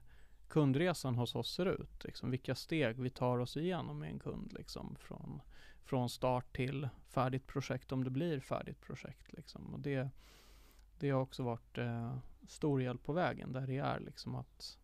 kundresan 0.47 1.15
hos 1.15 1.35
oss 1.35 1.53
ser 1.53 1.65
ut. 1.65 2.03
Liksom 2.03 2.31
vilka 2.31 2.55
steg 2.55 2.99
vi 2.99 3.09
tar 3.09 3.37
oss 3.37 3.57
igenom 3.57 3.99
med 3.99 4.09
en 4.09 4.19
kund 4.19 4.53
liksom 4.53 4.95
från, 4.99 5.41
från 5.83 6.09
start 6.09 6.55
till 6.55 6.89
färdigt 7.07 7.47
projekt 7.47 7.91
om 7.91 8.03
det 8.03 8.09
blir 8.09 8.39
färdigt 8.39 8.81
projekt. 8.81 9.33
Liksom. 9.33 9.73
Och 9.73 9.79
det, 9.79 10.09
det 10.99 11.09
har 11.09 11.21
också 11.21 11.43
varit 11.43 11.77
eh, 11.77 12.17
stor 12.47 12.81
hjälp 12.81 13.03
på 13.03 13.13
vägen 13.13 13.53
där 13.53 13.67
det 13.67 13.77
är 13.77 13.99
liksom 13.99 14.35
att 14.35 14.77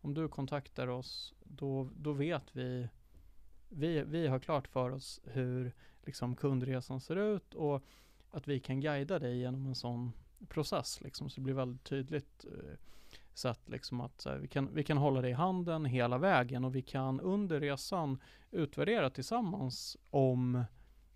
om 0.00 0.14
du 0.14 0.28
kontaktar 0.28 0.88
oss 0.88 1.34
då, 1.44 1.88
då 1.96 2.12
vet 2.12 2.56
vi 2.56 2.88
vi, 3.70 4.02
vi 4.02 4.26
har 4.26 4.38
klart 4.38 4.68
för 4.68 4.90
oss 4.90 5.20
hur 5.24 5.72
liksom 6.02 6.36
kundresan 6.36 7.00
ser 7.00 7.16
ut 7.16 7.54
och 7.54 7.84
att 8.30 8.48
vi 8.48 8.60
kan 8.60 8.80
guida 8.80 9.18
dig 9.18 9.38
genom 9.38 9.66
en 9.66 9.74
sån 9.74 10.12
process 10.48 11.00
liksom, 11.00 11.30
så 11.30 11.34
det 11.34 11.44
blir 11.44 11.54
väldigt 11.54 11.84
tydligt 11.84 12.44
eh, 12.44 12.78
sätt 13.34 13.60
liksom 13.68 14.00
att 14.00 14.20
så 14.20 14.30
här, 14.30 14.38
vi, 14.38 14.48
kan, 14.48 14.74
vi 14.74 14.84
kan 14.84 14.96
hålla 14.96 15.20
dig 15.20 15.30
i 15.30 15.34
handen 15.34 15.84
hela 15.84 16.18
vägen 16.18 16.64
och 16.64 16.74
vi 16.74 16.82
kan 16.82 17.20
under 17.20 17.60
resan 17.60 18.18
utvärdera 18.50 19.10
tillsammans 19.10 19.96
om 20.10 20.64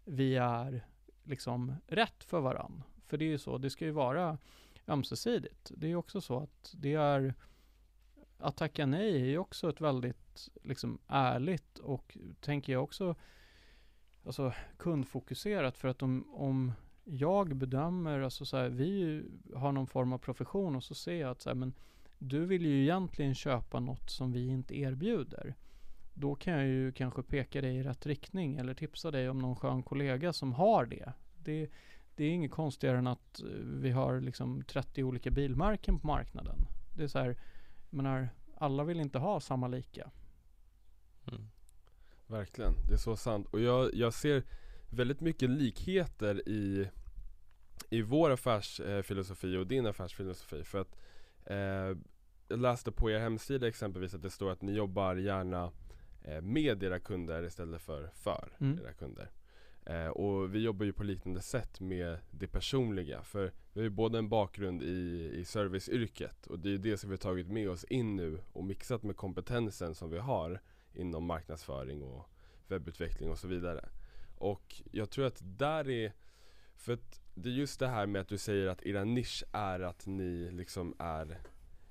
vi 0.05 0.37
är 0.37 0.87
liksom 1.23 1.75
rätt 1.87 2.25
för 2.25 2.41
varann. 2.41 2.83
För 3.07 3.17
det 3.17 3.25
är 3.25 3.29
ju 3.29 3.39
så, 3.39 3.59
det 3.59 3.71
ska 3.71 3.85
ju 3.85 3.91
vara 3.91 4.39
ömsesidigt. 4.87 5.73
Det 5.77 5.87
är 5.87 5.89
ju 5.89 5.97
också 5.97 6.21
så 6.21 6.39
att 6.39 6.75
det 6.77 6.95
är 6.95 7.35
att 8.45 8.57
tacka 8.57 8.87
nej 8.87 9.23
är 9.23 9.27
ju 9.27 9.39
också 9.39 9.69
ett 9.69 9.81
väldigt 9.81 10.49
liksom 10.63 10.99
ärligt 11.09 11.79
och 11.79 12.19
tänker 12.41 12.73
jag 12.73 12.85
också 12.85 13.15
alltså 14.27 14.53
kundfokuserat 14.77 15.79
för 15.79 15.89
att 15.89 16.03
om, 16.03 16.35
om 16.35 16.73
jag 17.05 17.57
bedömer, 17.57 18.21
alltså 18.21 18.45
så 18.45 18.57
här, 18.57 18.69
vi 18.69 19.23
har 19.55 19.73
någon 19.73 19.87
form 19.87 20.13
av 20.13 20.19
profession 20.19 20.77
och 20.77 20.85
så 20.85 20.95
ser 20.95 21.15
jag 21.15 21.31
att 21.31 21.41
så 21.41 21.51
här, 21.51 21.55
men 21.55 21.75
du 22.19 22.47
vill 22.47 22.67
ju 22.67 22.83
egentligen 22.83 23.35
köpa 23.35 23.81
något 23.81 24.11
som 24.11 24.33
vi 24.33 24.49
inte 24.49 24.79
erbjuder. 24.79 25.55
Då 26.15 26.35
kan 26.35 26.53
jag 26.53 26.67
ju 26.67 26.93
kanske 26.93 27.23
peka 27.23 27.61
dig 27.61 27.77
i 27.77 27.83
rätt 27.83 28.07
riktning 28.07 28.57
eller 28.57 28.75
tipsa 28.75 29.11
dig 29.11 29.29
om 29.29 29.39
någon 29.39 29.57
skön 29.57 29.83
kollega 29.83 30.33
som 30.33 30.53
har 30.53 30.87
det. 30.87 31.13
Det, 31.39 31.71
det 32.17 32.25
är 32.25 32.31
inget 32.31 32.51
konstigare 32.51 32.99
än 32.99 33.07
att 33.07 33.41
eh, 33.41 33.47
vi 33.65 33.91
har 33.91 34.21
liksom 34.21 34.65
30 34.65 35.05
olika 35.05 35.31
bilmärken 35.31 35.99
på 35.99 36.07
marknaden. 36.07 36.59
Det 36.97 37.03
är 37.03 37.09
så 37.09 37.19
här, 37.19 37.37
menar, 37.95 38.29
alla 38.57 38.85
vill 38.85 39.01
inte 39.01 39.19
ha 39.19 39.41
samma 39.41 39.69
lika. 39.69 40.11
Mm. 41.33 41.49
Verkligen, 42.27 42.75
det 42.89 42.93
är 42.93 42.99
så 42.99 43.17
sant. 43.17 43.47
Och 43.51 43.61
jag, 43.61 43.95
jag 43.95 44.15
ser 44.15 44.43
väldigt 44.91 45.21
mycket 45.21 45.51
likheter 45.51 46.49
i, 46.49 46.89
i 47.91 48.03
vår 48.03 48.31
affärsfilosofi 48.31 49.57
och 49.57 49.67
din 49.67 49.87
affärsfilosofi. 49.87 50.65
För 50.65 50.81
att 50.81 50.97
eh, 51.47 51.97
jag 52.49 52.59
läste 52.59 52.93
på 52.93 53.11
er 53.11 53.19
hemsida 53.19 53.69
exempelvis 53.69 54.15
att 54.15 54.23
det 54.23 54.31
står 54.31 54.51
att 54.51 54.63
ni 54.63 54.73
jobbar 54.73 55.17
gärna 55.17 55.73
eh, 56.23 56.41
med 56.41 56.83
era 56.83 56.99
kunder 56.99 57.43
istället 57.43 57.83
för 57.83 58.09
för 58.15 58.49
Mm. 58.61 58.79
era 58.85 58.93
kunder. 58.93 59.31
Eh, 59.87 60.09
och 60.09 60.55
vi 60.55 60.63
jobbar 60.63 60.87
ju 60.87 60.93
på 60.93 61.05
liknande 61.05 61.41
sätt 61.41 61.81
med 61.81 62.19
det 62.31 62.47
personliga. 62.47 63.23
För 63.23 63.53
vi 63.73 63.81
har 63.81 63.85
ju 63.85 63.91
både 63.91 64.19
en 64.19 64.29
bakgrund 64.29 64.83
i, 64.83 65.31
i 65.35 65.45
serviceyrket 65.45 66.47
och 66.47 66.59
det 66.59 66.69
är 66.69 66.73
ju 66.73 66.79
det 66.79 66.97
som 66.97 67.11
vi 67.11 67.13
har 67.13 67.19
tagit 67.19 67.49
med 67.49 67.71
oss 67.71 67.85
in 67.85 68.17
nu 68.17 68.39
och 68.53 68.65
mixat 68.65 69.03
med 69.03 69.17
kompetensen 69.17 69.95
som 69.95 70.11
vi 70.11 70.19
har 70.19 70.61
inom 70.95 71.25
marknadsföring 71.25 72.03
och 72.03 72.31
webbutveckling 72.69 73.31
och 73.31 73.39
så 73.39 73.49
vidare. 73.49 73.89
Och 74.39 74.83
jag 74.93 75.11
tror 75.11 75.27
att 75.27 75.39
där 75.41 75.89
är, 75.89 76.13
för 76.77 76.93
att 76.93 77.21
det 77.35 77.49
är 77.49 77.53
just 77.53 77.81
det 77.81 77.89
här 77.89 78.07
med 78.07 78.21
att 78.21 78.29
du 78.29 78.39
säger 78.39 78.67
att 78.67 78.83
era 78.83 79.05
nisch 79.05 79.45
är 79.53 79.81
att 79.81 80.07
ni 80.07 80.51
liksom 80.51 80.95
är 80.99 81.39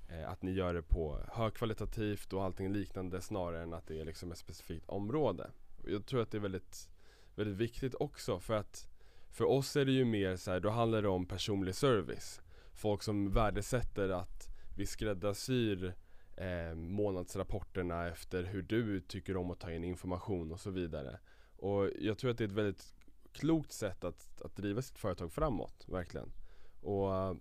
eh, 0.08 0.30
att 0.30 0.42
ni 0.42 0.52
gör 0.52 0.74
det 0.74 0.82
på 0.82 1.20
högkvalitativt 1.32 2.32
och 2.32 2.44
allting 2.44 2.72
liknande 2.72 3.20
snarare 3.20 3.62
än 3.62 3.72
att 3.72 3.86
det 3.86 4.00
är 4.00 4.04
liksom 4.04 4.32
ett 4.32 4.38
specifikt 4.38 4.88
område. 4.88 5.50
Och 5.82 5.90
jag 5.90 6.06
tror 6.06 6.22
att 6.22 6.30
det 6.30 6.38
är 6.38 6.42
väldigt, 6.42 6.90
väldigt 7.34 7.56
viktigt 7.56 7.94
också 7.94 8.40
för 8.40 8.54
att 8.54 8.88
för 9.30 9.44
oss 9.44 9.76
är 9.76 9.84
det 9.84 9.92
ju 9.92 10.04
mer 10.04 10.36
så 10.36 10.50
här, 10.50 10.60
då 10.60 10.70
handlar 10.70 11.02
det 11.02 11.08
om 11.08 11.26
personlig 11.26 11.74
service. 11.74 12.40
Folk 12.72 13.02
som 13.02 13.32
värdesätter 13.32 14.08
att 14.08 14.48
vi 14.76 14.86
skräddarsyr 14.86 15.94
eh, 16.36 16.74
månadsrapporterna 16.74 18.08
efter 18.08 18.42
hur 18.42 18.62
du 18.62 19.00
tycker 19.00 19.36
om 19.36 19.50
att 19.50 19.60
ta 19.60 19.72
in 19.72 19.84
information 19.84 20.52
och 20.52 20.60
så 20.60 20.70
vidare. 20.70 21.18
Och 21.56 21.90
jag 21.98 22.18
tror 22.18 22.30
att 22.30 22.38
det 22.38 22.44
är 22.44 22.48
ett 22.48 22.54
väldigt 22.54 22.94
klokt 23.32 23.72
sätt 23.72 24.04
att, 24.04 24.42
att 24.42 24.56
driva 24.56 24.82
sitt 24.82 24.98
företag 24.98 25.32
framåt, 25.32 25.84
verkligen. 25.88 26.32
Och 26.80 27.14
eh, 27.14 27.34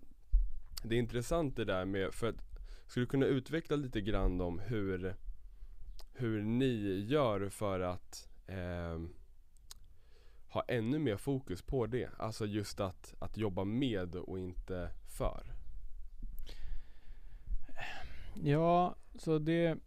det 0.84 0.96
är 0.96 1.00
intressant 1.00 1.56
det 1.56 1.66
där 1.66 1.86
med, 1.86 2.14
för 2.14 2.30
att 2.30 2.36
skulle 2.88 3.06
du 3.06 3.10
kunna 3.10 3.26
utveckla 3.26 3.76
lite 3.76 4.02
grann 4.02 4.42
om 4.42 4.60
hur, 4.60 5.16
hur 6.14 6.42
ni 6.42 7.06
gör 7.08 7.50
för 7.50 7.80
att 7.80 8.30
eh, 8.48 9.00
ha 10.54 10.64
ännu 10.68 11.00
mer 11.00 11.18
fokus 11.18 11.62
på 11.62 11.86
det? 11.86 12.10
Alltså 12.18 12.46
just 12.46 12.80
att, 12.80 13.14
att 13.20 13.38
jobba 13.38 13.64
med 13.64 14.16
och 14.16 14.40
inte 14.40 14.90
för. 15.18 15.44
Ja, 18.44 18.96
så 19.16 19.40
det 19.40 19.78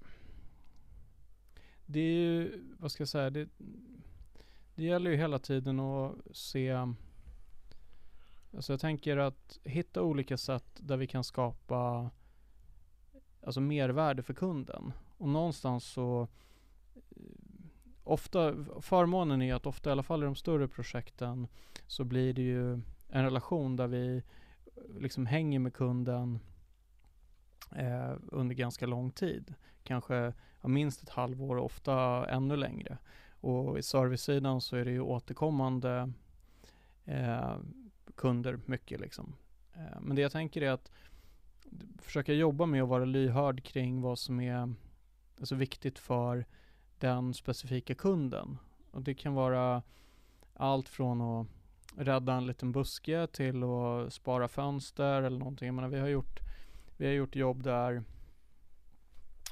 Det 1.87 2.01
är 2.01 2.15
ju, 2.15 2.63
vad 2.79 2.93
ska 2.93 3.01
jag 3.01 3.09
säga, 3.09 3.31
det, 3.31 3.49
det 4.75 4.85
gäller 4.85 5.11
ju 5.11 5.17
hela 5.17 5.39
tiden 5.39 5.81
att 5.81 6.15
se 6.33 6.73
Alltså 8.55 8.73
jag 8.73 8.81
tänker 8.81 9.17
att 9.17 9.59
hitta 9.65 10.03
olika 10.03 10.37
sätt 10.37 10.67
där 10.77 10.97
vi 10.97 11.07
kan 11.07 11.25
skapa 11.25 12.11
Alltså 13.43 13.61
mervärde 13.61 14.23
för 14.23 14.35
kunden. 14.35 14.93
Och 15.19 15.29
någonstans 15.29 15.85
så 15.85 16.29
Ofta, 18.07 18.55
förmånen 18.81 19.43
är 19.43 19.55
att 19.55 19.67
ofta 19.67 19.91
i 19.91 19.93
alla 19.93 20.03
fall 20.03 20.23
i 20.23 20.27
de 20.27 20.35
större 20.35 20.69
projekten 20.69 21.49
så 21.87 22.05
blir 22.05 22.33
det 22.33 22.43
ju 22.43 22.73
en 23.09 23.25
relation 23.25 23.77
där 23.77 23.87
vi 23.87 24.23
liksom 24.99 25.27
hänger 25.27 25.59
med 25.59 25.75
kunden 25.75 26.39
eh, 27.77 28.13
under 28.27 28.55
ganska 28.55 28.87
lång 28.87 29.11
tid. 29.11 29.55
Kanske 29.83 30.33
minst 30.63 31.03
ett 31.03 31.09
halvår, 31.09 31.57
ofta 31.57 32.27
ännu 32.29 32.57
längre. 32.57 32.99
Och 33.41 33.79
i 33.79 33.83
servicesidan 33.83 34.61
så 34.61 34.77
är 34.77 34.85
det 34.85 34.91
ju 34.91 35.01
återkommande 35.01 36.13
eh, 37.05 37.57
kunder 38.15 38.61
mycket 38.67 39.01
liksom. 39.01 39.37
Eh, 39.75 40.01
men 40.01 40.17
det 40.17 40.23
jag 40.23 40.33
tänker 40.33 40.63
är 40.63 40.71
att 40.71 40.93
försöka 41.99 42.33
jobba 42.33 42.67
med 42.67 42.83
att 42.83 42.89
vara 42.89 43.05
lyhörd 43.05 43.65
kring 43.65 44.01
vad 44.01 44.19
som 44.19 44.41
är 44.41 44.75
alltså, 45.39 45.55
viktigt 45.55 45.99
för 45.99 46.47
den 46.99 47.35
specifika 47.35 47.95
kunden. 47.95 48.59
Och 48.91 49.03
det 49.03 49.15
kan 49.15 49.35
vara 49.35 49.83
allt 50.55 50.89
från 50.89 51.21
att 51.21 51.47
rädda 51.97 52.35
en 52.35 52.47
liten 52.47 52.73
buske 52.73 53.27
till 53.27 53.63
att 53.63 54.13
spara 54.13 54.49
fönster 54.49 55.23
eller 55.23 55.39
någonting. 55.39 55.67
Jag 55.67 55.75
menar, 55.75 55.89
vi 55.89 55.99
har 55.99 56.09
gjort, 56.09 56.41
vi 56.97 57.07
har 57.07 57.13
gjort 57.13 57.37
jobb 57.37 57.63
där 57.63 58.03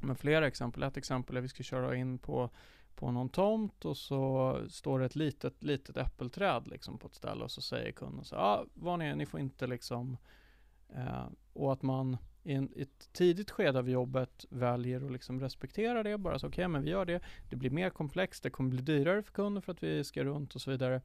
med 0.03 0.19
flera 0.19 0.47
exempel. 0.47 0.83
Ett 0.83 0.97
exempel 0.97 1.37
är 1.37 1.39
att 1.39 1.45
vi 1.45 1.49
ska 1.49 1.63
köra 1.63 1.97
in 1.97 2.19
på, 2.19 2.51
på 2.95 3.11
någon 3.11 3.29
tomt 3.29 3.85
och 3.85 3.97
så 3.97 4.59
står 4.69 4.99
det 4.99 5.05
ett 5.05 5.17
litet, 5.17 5.63
litet 5.63 5.97
äppelträd 5.97 6.67
liksom 6.67 6.99
på 6.99 7.07
ett 7.07 7.15
ställe 7.15 7.45
och 7.45 7.51
så 7.51 7.63
säger 7.63 7.93
kunden 7.93 8.25
så 8.25 8.35
ja, 8.35 8.41
ah, 8.41 8.65
vad 8.75 8.99
ni 8.99 9.07
är, 9.07 9.17
ni 9.17 9.27
får 9.27 9.41
inte 9.41 9.67
liksom 9.67 10.17
eh, 10.89 11.27
och 11.53 11.73
att 11.73 11.83
man 11.83 12.17
i, 12.45 12.53
en, 12.53 12.69
ett 12.77 13.09
tidigt 13.13 13.51
skede 13.51 13.79
av 13.79 13.89
jobbet 13.89 14.47
väljer 14.49 15.05
att 15.05 15.13
liksom 15.13 15.41
respektera 15.41 16.03
det, 16.03 16.19
bara 16.19 16.39
så 16.39 16.47
okej, 16.47 16.63
okay, 16.63 16.69
men 16.69 16.83
vi 16.83 16.91
gör 16.91 17.05
det. 17.05 17.21
Det 17.51 17.57
blir 17.57 17.71
mer 17.71 17.91
komplext, 17.91 18.43
det 18.43 18.51
kommer 18.51 18.71
bli 18.71 18.83
dyrare 18.83 19.23
för 19.23 19.33
kunden 19.33 19.63
för 19.63 19.73
att 19.73 19.83
vi 19.83 20.05
ska 20.05 20.25
runt 20.25 20.55
och 20.55 20.61
så 20.61 20.71
vidare. 20.71 21.01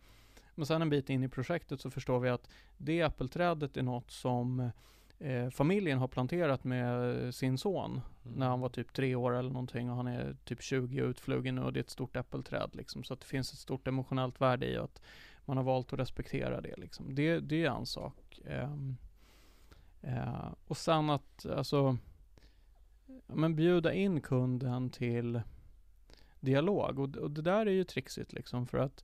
Men 0.56 0.66
sen 0.66 0.82
en 0.82 0.90
bit 0.90 1.10
in 1.10 1.24
i 1.24 1.30
projektet 1.30 1.82
så 1.82 1.90
förstår 1.90 2.20
vi 2.20 2.30
att 2.30 2.50
det 2.78 3.02
äppelträdet 3.02 3.78
är 3.78 3.84
något 3.84 4.12
som 4.12 4.72
eh, 5.20 5.50
familjen 5.50 5.98
har 5.98 6.08
planterat 6.08 6.64
med 6.64 7.36
sin 7.36 7.58
son 7.58 7.92
mm. 7.92 8.40
när 8.40 8.48
han 8.48 8.60
var 8.60 8.70
typ 8.70 8.94
tre 8.94 9.16
år 9.16 9.36
eller 9.36 9.50
någonting 9.50 9.90
och 9.90 9.96
han 9.96 10.08
är 10.08 10.36
typ 10.44 10.62
20 10.62 11.02
och 11.02 11.08
utflugen 11.08 11.56
nu 11.56 11.62
och 11.62 11.74
det 11.74 11.80
är 11.80 11.84
ett 11.84 11.90
stort 11.90 12.16
äppelträd 12.16 12.70
liksom. 12.74 13.04
Så 13.04 13.14
att 13.14 13.20
det 13.20 13.26
finns 13.26 13.54
ett 13.54 13.60
stort 13.60 13.88
emotionellt 13.88 14.42
värde 14.42 14.68
i 14.68 14.78
att 14.78 15.02
man 15.46 15.58
har 15.58 15.64
valt 15.64 15.94
att 15.94 16.00
respektera 16.00 16.62
det 16.62 16.76
liksom. 16.78 17.16
Det, 17.16 17.40
det 17.40 17.66
är 17.66 17.72
en 17.72 17.86
sak. 17.86 18.40
Um, 18.46 18.98
Eh, 20.02 20.54
och 20.68 20.78
sen 20.78 21.10
att, 21.10 21.46
alltså, 21.46 21.98
men 23.28 23.56
bjuda 23.56 23.94
in 23.94 24.22
kunden 24.22 24.90
till 24.90 25.42
dialog 26.40 27.00
och, 27.00 27.16
och 27.16 27.32
det 27.32 27.42
där 27.42 27.66
är 27.66 27.72
ju 27.72 27.84
trixigt 27.84 28.34
liksom 28.34 28.68
för 28.68 28.78
att 28.78 29.04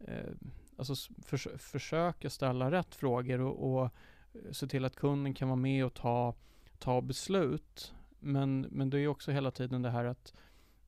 eh, 0.00 0.32
alltså 0.76 0.94
för, 1.22 1.58
försöka 1.58 2.30
ställa 2.30 2.70
rätt 2.70 2.94
frågor 2.94 3.40
och, 3.40 3.72
och 3.72 3.84
eh, 4.32 4.52
se 4.52 4.66
till 4.66 4.84
att 4.84 4.96
kunden 4.96 5.34
kan 5.34 5.48
vara 5.48 5.56
med 5.56 5.84
och 5.84 5.94
ta, 5.94 6.34
ta 6.78 7.00
beslut. 7.00 7.94
Men, 8.18 8.60
men 8.70 8.90
det 8.90 9.00
är 9.00 9.08
också 9.08 9.32
hela 9.32 9.50
tiden 9.50 9.82
det 9.82 9.90
här 9.90 10.04
att 10.04 10.34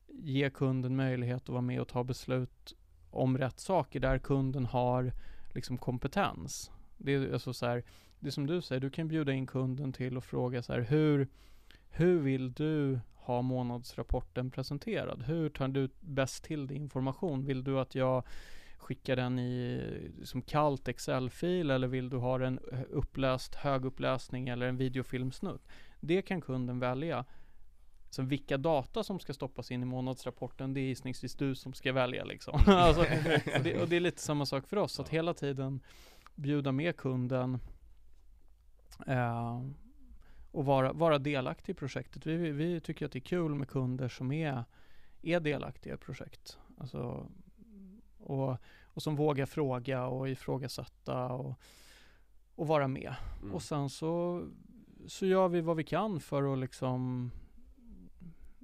ge 0.07 0.49
kunden 0.49 0.95
möjlighet 0.95 1.43
att 1.43 1.49
vara 1.49 1.61
med 1.61 1.81
och 1.81 1.87
ta 1.87 2.03
beslut 2.03 2.73
om 3.11 3.37
rätt 3.37 3.59
saker 3.59 3.99
där 3.99 4.19
kunden 4.19 4.65
har 4.65 5.13
liksom 5.53 5.77
kompetens. 5.77 6.71
Det 6.97 7.13
är 7.13 7.33
alltså 7.33 7.53
så 7.53 7.65
här, 7.65 7.83
det 8.19 8.31
som 8.31 8.47
du 8.47 8.61
säger, 8.61 8.81
du 8.81 8.89
kan 8.89 9.07
bjuda 9.07 9.33
in 9.33 9.47
kunden 9.47 9.93
till 9.93 10.17
och 10.17 10.23
fråga 10.23 10.63
så 10.63 10.73
här, 10.73 10.81
hur, 10.81 11.27
hur 11.89 12.19
vill 12.19 12.53
du 12.53 12.99
ha 13.13 13.41
månadsrapporten 13.41 14.51
presenterad? 14.51 15.23
Hur 15.23 15.49
tar 15.49 15.67
du 15.67 15.89
bäst 15.99 16.43
till 16.43 16.67
dig 16.67 16.77
information? 16.77 17.45
Vill 17.45 17.63
du 17.63 17.79
att 17.79 17.95
jag 17.95 18.23
skicka 18.77 19.15
den 19.15 19.39
i 19.39 19.81
som 20.23 20.41
kallt 20.41 20.87
Excel-fil 20.87 21.69
eller 21.69 21.87
vill 21.87 22.09
du 22.09 22.17
ha 22.17 22.37
den 22.37 22.59
uppläst, 22.89 23.55
högupplösning 23.55 24.49
eller 24.49 24.67
en 24.67 24.77
videofilmsnutt? 24.77 25.67
Det 25.99 26.21
kan 26.21 26.41
kunden 26.41 26.79
välja. 26.79 27.25
Så 28.09 28.21
vilka 28.21 28.57
data 28.57 29.03
som 29.03 29.19
ska 29.19 29.33
stoppas 29.33 29.71
in 29.71 29.81
i 29.81 29.85
månadsrapporten, 29.85 30.73
det 30.73 30.79
är 30.79 30.83
gissningsvis 30.83 31.35
du 31.35 31.55
som 31.55 31.73
ska 31.73 31.93
välja 31.93 32.23
liksom. 32.23 32.59
alltså, 32.67 33.01
och, 33.01 33.63
det, 33.63 33.81
och, 33.81 33.87
det, 33.89 33.95
är 33.95 33.99
lite 33.99 34.21
samma 34.21 34.45
sak 34.45 34.67
för 34.67 34.77
oss, 34.77 34.99
att 34.99 35.09
hela 35.09 35.33
tiden 35.33 35.79
bjuda 36.35 36.71
med 36.71 36.97
kunden 36.97 37.59
eh, 39.07 39.61
och 40.51 40.65
vara, 40.65 40.93
vara 40.93 41.19
delaktig 41.19 41.73
i 41.73 41.75
projektet. 41.75 42.25
Vi, 42.25 42.37
vi, 42.37 42.51
vi, 42.51 42.79
tycker 42.79 43.05
att 43.05 43.11
det 43.11 43.19
är 43.19 43.21
kul 43.21 43.55
med 43.55 43.69
kunder 43.69 44.09
som 44.09 44.31
är, 44.31 44.63
är 45.21 45.39
delaktiga 45.39 45.93
i 45.93 45.97
projekt. 45.97 46.57
Alltså, 46.77 47.27
och 48.17 48.61
och 48.99 49.03
som 49.03 49.15
vågar 49.15 49.45
fråga 49.45 50.05
och 50.05 50.29
ifrågasätta 50.29 51.25
och, 51.25 51.59
och 52.55 52.67
vara 52.67 52.87
med. 52.87 53.15
Mm. 53.41 53.53
Och 53.53 53.61
sen 53.61 53.89
så, 53.89 54.43
så 55.07 55.25
gör 55.25 55.47
vi 55.47 55.61
vad 55.61 55.77
vi 55.77 55.83
kan 55.83 56.19
för 56.19 56.53
att 56.53 56.59
liksom 56.59 57.31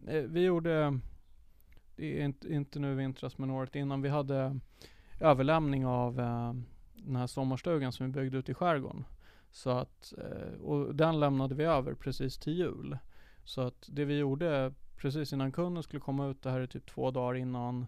eh, 0.08 0.22
Vi 0.22 0.44
gjorde 0.44 1.00
Det 1.96 2.22
är 2.22 2.26
inte, 2.26 2.54
inte 2.54 2.80
nu 2.80 2.96
vintras 2.96 3.38
men 3.38 3.52
året 3.52 3.76
innan 3.76 4.02
vi 4.02 4.10
hade 4.10 4.60
överlämning 5.20 5.86
av 5.86 6.20
eh, 6.20 6.54
den 6.96 7.16
här 7.16 7.28
sommarstugan 7.28 7.92
som 7.92 8.06
vi 8.06 8.12
byggde 8.12 8.38
ute 8.38 8.52
i 8.52 8.56
skärgården. 8.56 9.06
Så 9.56 9.70
att, 9.70 10.14
eh, 10.18 10.62
och 10.62 10.96
den 10.96 11.20
lämnade 11.20 11.56
vi 11.56 11.64
över 11.64 11.94
precis 11.94 12.38
till 12.38 12.54
jul. 12.54 12.98
Så 13.44 13.62
att 13.62 13.90
det 13.92 14.06
vi 14.06 14.18
gjorde 14.18 14.74
precis 14.98 15.34
innan 15.34 15.52
kunden 15.52 15.84
skulle 15.84 16.00
komma 16.00 16.28
ut, 16.28 16.42
det 16.42 16.50
här 16.50 16.60
är 16.60 16.68
typ 16.68 16.86
två 16.86 17.12
dagar 17.12 17.36
innan 17.36 17.88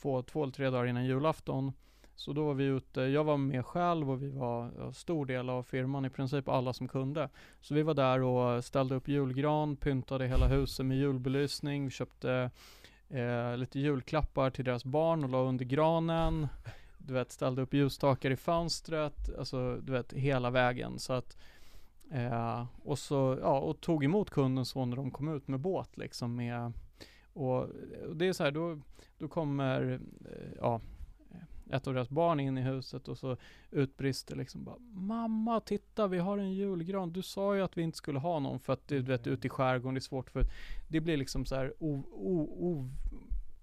två, 0.00 0.22
två 0.22 0.42
eller 0.42 0.52
tre 0.52 0.70
dagar 0.70 0.86
innan 0.86 1.04
julafton. 1.04 1.72
Så 2.14 2.32
då 2.32 2.44
var 2.44 2.54
vi 2.54 2.64
ute, 2.64 3.00
jag 3.00 3.24
var 3.24 3.36
med 3.36 3.66
själv 3.66 4.10
och 4.10 4.22
vi 4.22 4.30
var 4.30 4.64
en 4.64 4.92
stor 4.92 5.26
del 5.26 5.50
av 5.50 5.62
firman, 5.62 6.04
i 6.04 6.10
princip 6.10 6.48
alla 6.48 6.72
som 6.72 6.88
kunde. 6.88 7.28
Så 7.60 7.74
vi 7.74 7.82
var 7.82 7.94
där 7.94 8.22
och 8.22 8.64
ställde 8.64 8.94
upp 8.94 9.08
julgran, 9.08 9.76
pyntade 9.76 10.26
hela 10.26 10.46
huset 10.46 10.86
med 10.86 10.98
julbelysning, 10.98 11.84
vi 11.84 11.90
köpte 11.90 12.50
eh, 13.08 13.56
lite 13.56 13.78
julklappar 13.78 14.50
till 14.50 14.64
deras 14.64 14.84
barn 14.84 15.24
och 15.24 15.30
la 15.30 15.38
under 15.38 15.64
granen. 15.64 16.48
Du 17.06 17.14
vet, 17.14 17.32
ställde 17.32 17.62
upp 17.62 17.74
ljusstakar 17.74 18.30
i 18.30 18.36
fönstret, 18.36 19.38
alltså 19.38 19.76
du 19.76 19.92
vet 19.92 20.12
hela 20.12 20.50
vägen. 20.50 20.98
Så 20.98 21.12
att 21.12 21.36
eh, 22.10 22.66
och 22.82 22.98
så, 22.98 23.38
ja, 23.40 23.58
och 23.58 23.80
tog 23.80 24.04
emot 24.04 24.30
kunden 24.30 24.64
så 24.64 24.84
när 24.84 24.96
de 24.96 25.10
kom 25.10 25.36
ut 25.36 25.48
med 25.48 25.60
båt 25.60 25.96
liksom 25.96 26.36
med 26.36 26.72
och, 27.36 27.62
och 28.08 28.16
det 28.16 28.28
är 28.28 28.32
så 28.32 28.44
här, 28.44 28.50
då, 28.50 28.78
då 29.18 29.28
kommer, 29.28 30.00
eh, 30.24 30.50
ja, 30.60 30.80
ett 31.70 31.86
av 31.86 31.94
deras 31.94 32.08
barn 32.08 32.40
in 32.40 32.58
i 32.58 32.62
huset 32.62 33.08
och 33.08 33.18
så 33.18 33.36
utbrister 33.70 34.36
liksom 34.36 34.64
bara 34.64 34.78
Mamma, 34.78 35.60
titta 35.60 36.06
vi 36.06 36.18
har 36.18 36.38
en 36.38 36.52
julgran. 36.52 37.12
Du 37.12 37.22
sa 37.22 37.56
ju 37.56 37.62
att 37.62 37.78
vi 37.78 37.82
inte 37.82 37.98
skulle 37.98 38.18
ha 38.18 38.38
någon 38.38 38.60
för 38.60 38.72
att 38.72 38.88
du 38.88 39.02
vet 39.02 39.26
ute 39.26 39.46
i 39.46 39.50
skärgården 39.50 39.94
det 39.94 39.98
är 39.98 40.00
svårt 40.00 40.30
för 40.30 40.44
Det 40.88 41.00
blir 41.00 41.16
liksom 41.16 41.44
så 41.44 41.54
här 41.54 41.72
o, 41.78 42.02
o, 42.12 42.40
o, 42.42 42.88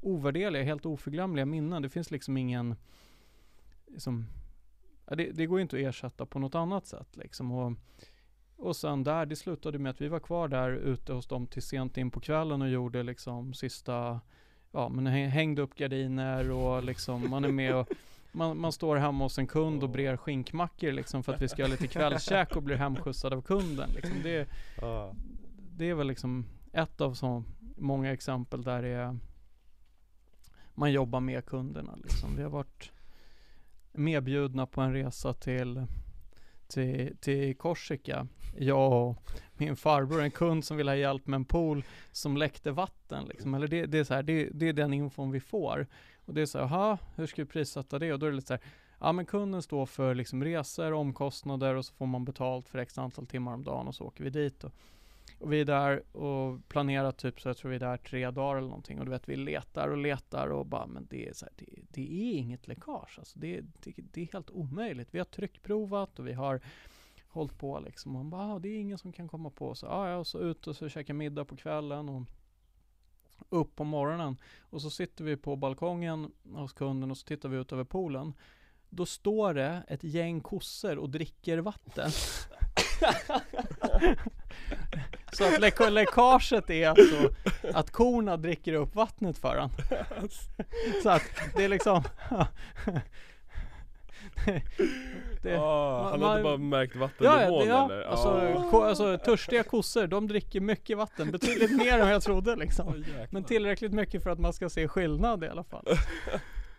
ovärderliga, 0.01 0.63
helt 0.63 0.85
oförglömliga 0.85 1.45
minnen. 1.45 1.81
Det 1.81 1.89
finns 1.89 2.11
liksom 2.11 2.37
ingen 2.37 2.75
liksom, 3.93 4.27
ja, 5.05 5.15
det, 5.15 5.31
det 5.31 5.45
går 5.45 5.61
inte 5.61 5.75
att 5.75 5.81
ersätta 5.81 6.25
på 6.25 6.39
något 6.39 6.55
annat 6.55 6.87
sätt 6.87 7.15
liksom. 7.15 7.51
Och, 7.51 7.73
och 8.55 8.75
sen 8.75 9.03
där, 9.03 9.25
det 9.25 9.35
slutade 9.35 9.79
med 9.79 9.89
att 9.89 10.01
vi 10.01 10.07
var 10.07 10.19
kvar 10.19 10.47
där 10.47 10.71
ute 10.71 11.13
hos 11.13 11.27
dem 11.27 11.47
till 11.47 11.61
sent 11.61 11.97
in 11.97 12.11
på 12.11 12.19
kvällen 12.19 12.61
och 12.61 12.69
gjorde 12.69 13.03
liksom 13.03 13.53
sista, 13.53 14.21
ja 14.71 14.89
men 14.89 15.05
hängde 15.07 15.61
upp 15.61 15.75
gardiner 15.75 16.51
och 16.51 16.83
liksom 16.83 17.29
man 17.29 17.45
är 17.45 17.51
med 17.51 17.75
och 17.75 17.87
man, 18.31 18.57
man 18.57 18.71
står 18.71 18.95
hemma 18.95 19.25
hos 19.25 19.37
en 19.37 19.47
kund 19.47 19.83
och 19.83 19.89
brer 19.89 20.17
skinkmackor 20.17 20.91
liksom 20.91 21.23
för 21.23 21.33
att 21.33 21.41
vi 21.41 21.47
ska 21.47 21.63
ha 21.63 21.69
lite 21.69 21.87
kvällskäk 21.87 22.55
och 22.55 22.63
blir 22.63 22.75
hemskjutsad 22.75 23.33
av 23.33 23.41
kunden 23.41 23.89
liksom. 23.95 24.21
Det, 24.23 24.47
det 25.77 25.89
är 25.89 25.93
väl 25.93 26.07
liksom 26.07 26.45
ett 26.73 27.01
av 27.01 27.13
så 27.13 27.43
många 27.77 28.13
exempel 28.13 28.63
där 28.63 28.81
det 28.81 28.89
är 28.89 29.17
man 30.75 30.91
jobbar 30.91 31.19
med 31.19 31.45
kunderna 31.45 31.95
liksom. 31.95 32.35
Vi 32.35 32.43
har 32.43 32.49
varit 32.49 32.91
medbjudna 33.93 34.65
på 34.65 34.81
en 34.81 34.93
resa 34.93 35.33
till 35.33 35.85
till, 36.73 37.17
till 37.17 37.57
Korsika. 37.57 38.27
Jag 38.57 38.91
och 38.91 39.17
min 39.57 39.75
farbror, 39.75 40.21
en 40.21 40.31
kund 40.31 40.65
som 40.65 40.77
vill 40.77 40.87
ha 40.87 40.95
hjälp 40.95 41.27
med 41.27 41.37
en 41.37 41.45
pool 41.45 41.83
som 42.11 42.37
läckte 42.37 42.71
vatten 42.71 43.25
liksom. 43.25 43.53
Eller 43.53 43.67
det, 43.67 43.85
det 43.85 43.99
är 43.99 44.03
så 44.03 44.13
här, 44.13 44.23
det, 44.23 44.49
det, 44.53 44.69
är 44.69 44.73
den 44.73 44.93
infon 44.93 45.31
vi 45.31 45.39
får. 45.39 45.87
Och 46.25 46.33
det 46.33 46.41
är 46.41 46.45
så 46.45 46.57
här, 46.57 46.65
aha, 46.65 46.97
hur 47.15 47.25
ska 47.25 47.41
vi 47.41 47.45
prissätta 47.45 47.99
det? 47.99 48.13
Och 48.13 48.19
då 48.19 48.25
är 48.25 48.29
det 48.29 48.35
lite 48.35 48.47
så 48.47 48.53
här, 48.53 48.63
ja 48.99 49.11
men 49.11 49.25
kunden 49.25 49.61
står 49.61 49.85
för 49.85 50.15
liksom 50.15 50.43
resor, 50.43 50.93
omkostnader 50.93 51.75
och 51.75 51.85
så 51.85 51.93
får 51.93 52.05
man 52.05 52.25
betalt 52.25 52.69
för 52.69 52.79
x 52.79 52.97
antal 52.97 53.25
timmar 53.25 53.53
om 53.53 53.63
dagen 53.63 53.87
och 53.87 53.95
så 53.95 54.03
åker 54.03 54.23
vi 54.23 54.29
dit. 54.29 54.63
Och, 54.63 54.71
och 55.43 55.53
vi 55.53 55.61
är 55.61 55.65
där 55.65 56.17
och 56.17 56.67
planerar 56.67 57.11
typ 57.11 57.41
så 57.41 57.49
jag 57.49 57.57
tror 57.57 57.69
vi 57.69 57.75
är 57.75 57.79
där 57.79 57.97
tre 57.97 58.31
dagar 58.31 58.57
eller 58.57 58.67
någonting 58.67 58.99
och 58.99 59.05
du 59.05 59.11
vet 59.11 59.29
vi 59.29 59.35
letar 59.35 59.87
och 59.87 59.97
letar 59.97 60.47
och 60.47 60.65
bara 60.65 60.87
men 60.87 61.07
det 61.09 61.27
är 61.27 61.33
så 61.33 61.45
här, 61.45 61.53
det, 61.55 61.65
det, 61.89 62.01
är 62.01 62.37
inget 62.37 62.67
läckage 62.67 63.19
alltså. 63.19 63.39
Det, 63.39 63.61
det, 63.61 63.93
det, 63.95 64.21
är 64.21 64.33
helt 64.33 64.49
omöjligt. 64.49 65.07
Vi 65.11 65.17
har 65.17 65.25
tryckprovat 65.25 66.19
och 66.19 66.27
vi 66.27 66.33
har 66.33 66.61
hållit 67.27 67.57
på 67.57 67.79
liksom. 67.79 68.15
Och 68.15 68.25
man 68.25 68.29
bara, 68.29 68.53
ah, 68.53 68.59
det 68.59 68.69
är 68.69 68.79
ingen 68.79 68.97
som 68.97 69.11
kan 69.11 69.27
komma 69.27 69.49
på. 69.49 69.75
Så, 69.75 69.87
ah, 69.87 70.09
ja, 70.09 70.17
och 70.17 70.27
så 70.27 70.39
ut 70.39 70.67
och 70.67 70.75
så 70.75 70.89
käka 70.89 71.13
middag 71.13 71.45
på 71.45 71.55
kvällen 71.55 72.09
och 72.09 72.23
upp 73.49 73.75
på 73.75 73.83
morgonen. 73.83 74.37
Och 74.59 74.81
så 74.81 74.89
sitter 74.89 75.23
vi 75.23 75.37
på 75.37 75.55
balkongen 75.55 76.31
hos 76.53 76.73
kunden 76.73 77.11
och 77.11 77.17
så 77.17 77.25
tittar 77.25 77.49
vi 77.49 77.57
ut 77.57 77.71
över 77.71 77.83
poolen. 77.83 78.33
Då 78.89 79.05
står 79.05 79.53
det 79.53 79.83
ett 79.87 80.03
gäng 80.03 80.41
kossor 80.41 80.97
och 80.97 81.09
dricker 81.09 81.57
vatten. 81.57 82.11
Så 85.33 85.43
att 85.43 85.59
läck 85.59 85.79
läckaget 85.91 86.69
är 86.69 86.89
alltså 86.89 87.29
att 87.73 87.91
korna 87.91 88.37
dricker 88.37 88.73
upp 88.73 88.95
vattnet 88.95 89.37
för 89.37 89.57
han. 89.57 89.69
Så 91.03 91.09
att 91.09 91.21
det 91.55 91.63
är 91.63 91.69
liksom 91.69 92.03
det, 95.41 95.57
oh, 95.57 96.03
han 96.03 96.19
man, 96.19 96.29
hade 96.29 96.43
bara 96.43 96.57
märkt 96.57 96.95
vattennivån 96.95 97.67
ja, 97.67 97.85
eller? 97.85 98.01
Alltså, 98.01 98.53
ko, 98.71 98.81
alltså 98.81 99.17
törstiga 99.17 99.63
kossor, 99.63 100.07
de 100.07 100.27
dricker 100.27 100.59
mycket 100.59 100.97
vatten, 100.97 101.31
betydligt 101.31 101.77
mer 101.77 101.99
än 101.99 102.09
jag 102.09 102.23
trodde 102.23 102.55
liksom. 102.55 102.87
Oh, 102.87 102.95
Men 103.29 103.43
tillräckligt 103.43 103.93
mycket 103.93 104.23
för 104.23 104.29
att 104.29 104.39
man 104.39 104.53
ska 104.53 104.69
se 104.69 104.87
skillnad 104.87 105.43
i 105.43 105.47
alla 105.47 105.63
fall. 105.63 105.85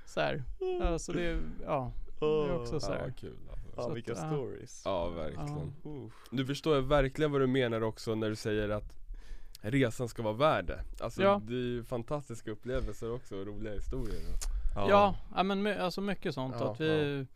Så 0.07 0.21
här. 0.21 0.43
Alltså 0.83 1.13
det, 1.13 1.39
ja. 1.65 1.93
det 2.21 2.27
är 2.27 2.61
också 2.61 2.81
så 2.81 2.91
Ja, 2.91 2.95
här. 2.95 3.03
vad 3.03 3.17
kul. 3.17 3.37
Ja, 3.77 3.89
vilka 3.89 4.13
att, 4.13 4.19
ja. 4.19 4.29
stories. 4.29 4.83
Ja, 4.85 5.09
verkligen. 5.09 5.73
Uff. 5.85 6.13
Nu 6.31 6.47
förstår 6.47 6.75
jag 6.75 6.83
verkligen 6.83 7.33
vad 7.33 7.41
du 7.41 7.47
menar 7.47 7.83
också 7.83 8.15
när 8.15 8.29
du 8.31 8.37
säger 8.37 8.69
att 8.69 8.97
resan 9.61 10.09
ska 10.09 10.23
vara 10.23 10.35
värd 10.35 10.67
det. 10.67 10.81
Alltså 11.05 11.23
Ja. 11.23 11.41
det 11.47 11.55
är 11.55 11.59
ju 11.59 11.85
fantastiska 11.85 12.51
upplevelser 12.51 13.13
också 13.15 13.37
och 13.37 13.47
roliga 13.47 13.73
historier. 13.75 14.21
Ja, 14.75 15.17
ja 15.35 15.43
men 15.43 15.63
my, 15.63 15.73
alltså 15.73 16.01
mycket 16.01 16.35
sånt 16.35 16.57
Ja, 16.61 16.73
att 16.73 16.81
vi 16.81 17.27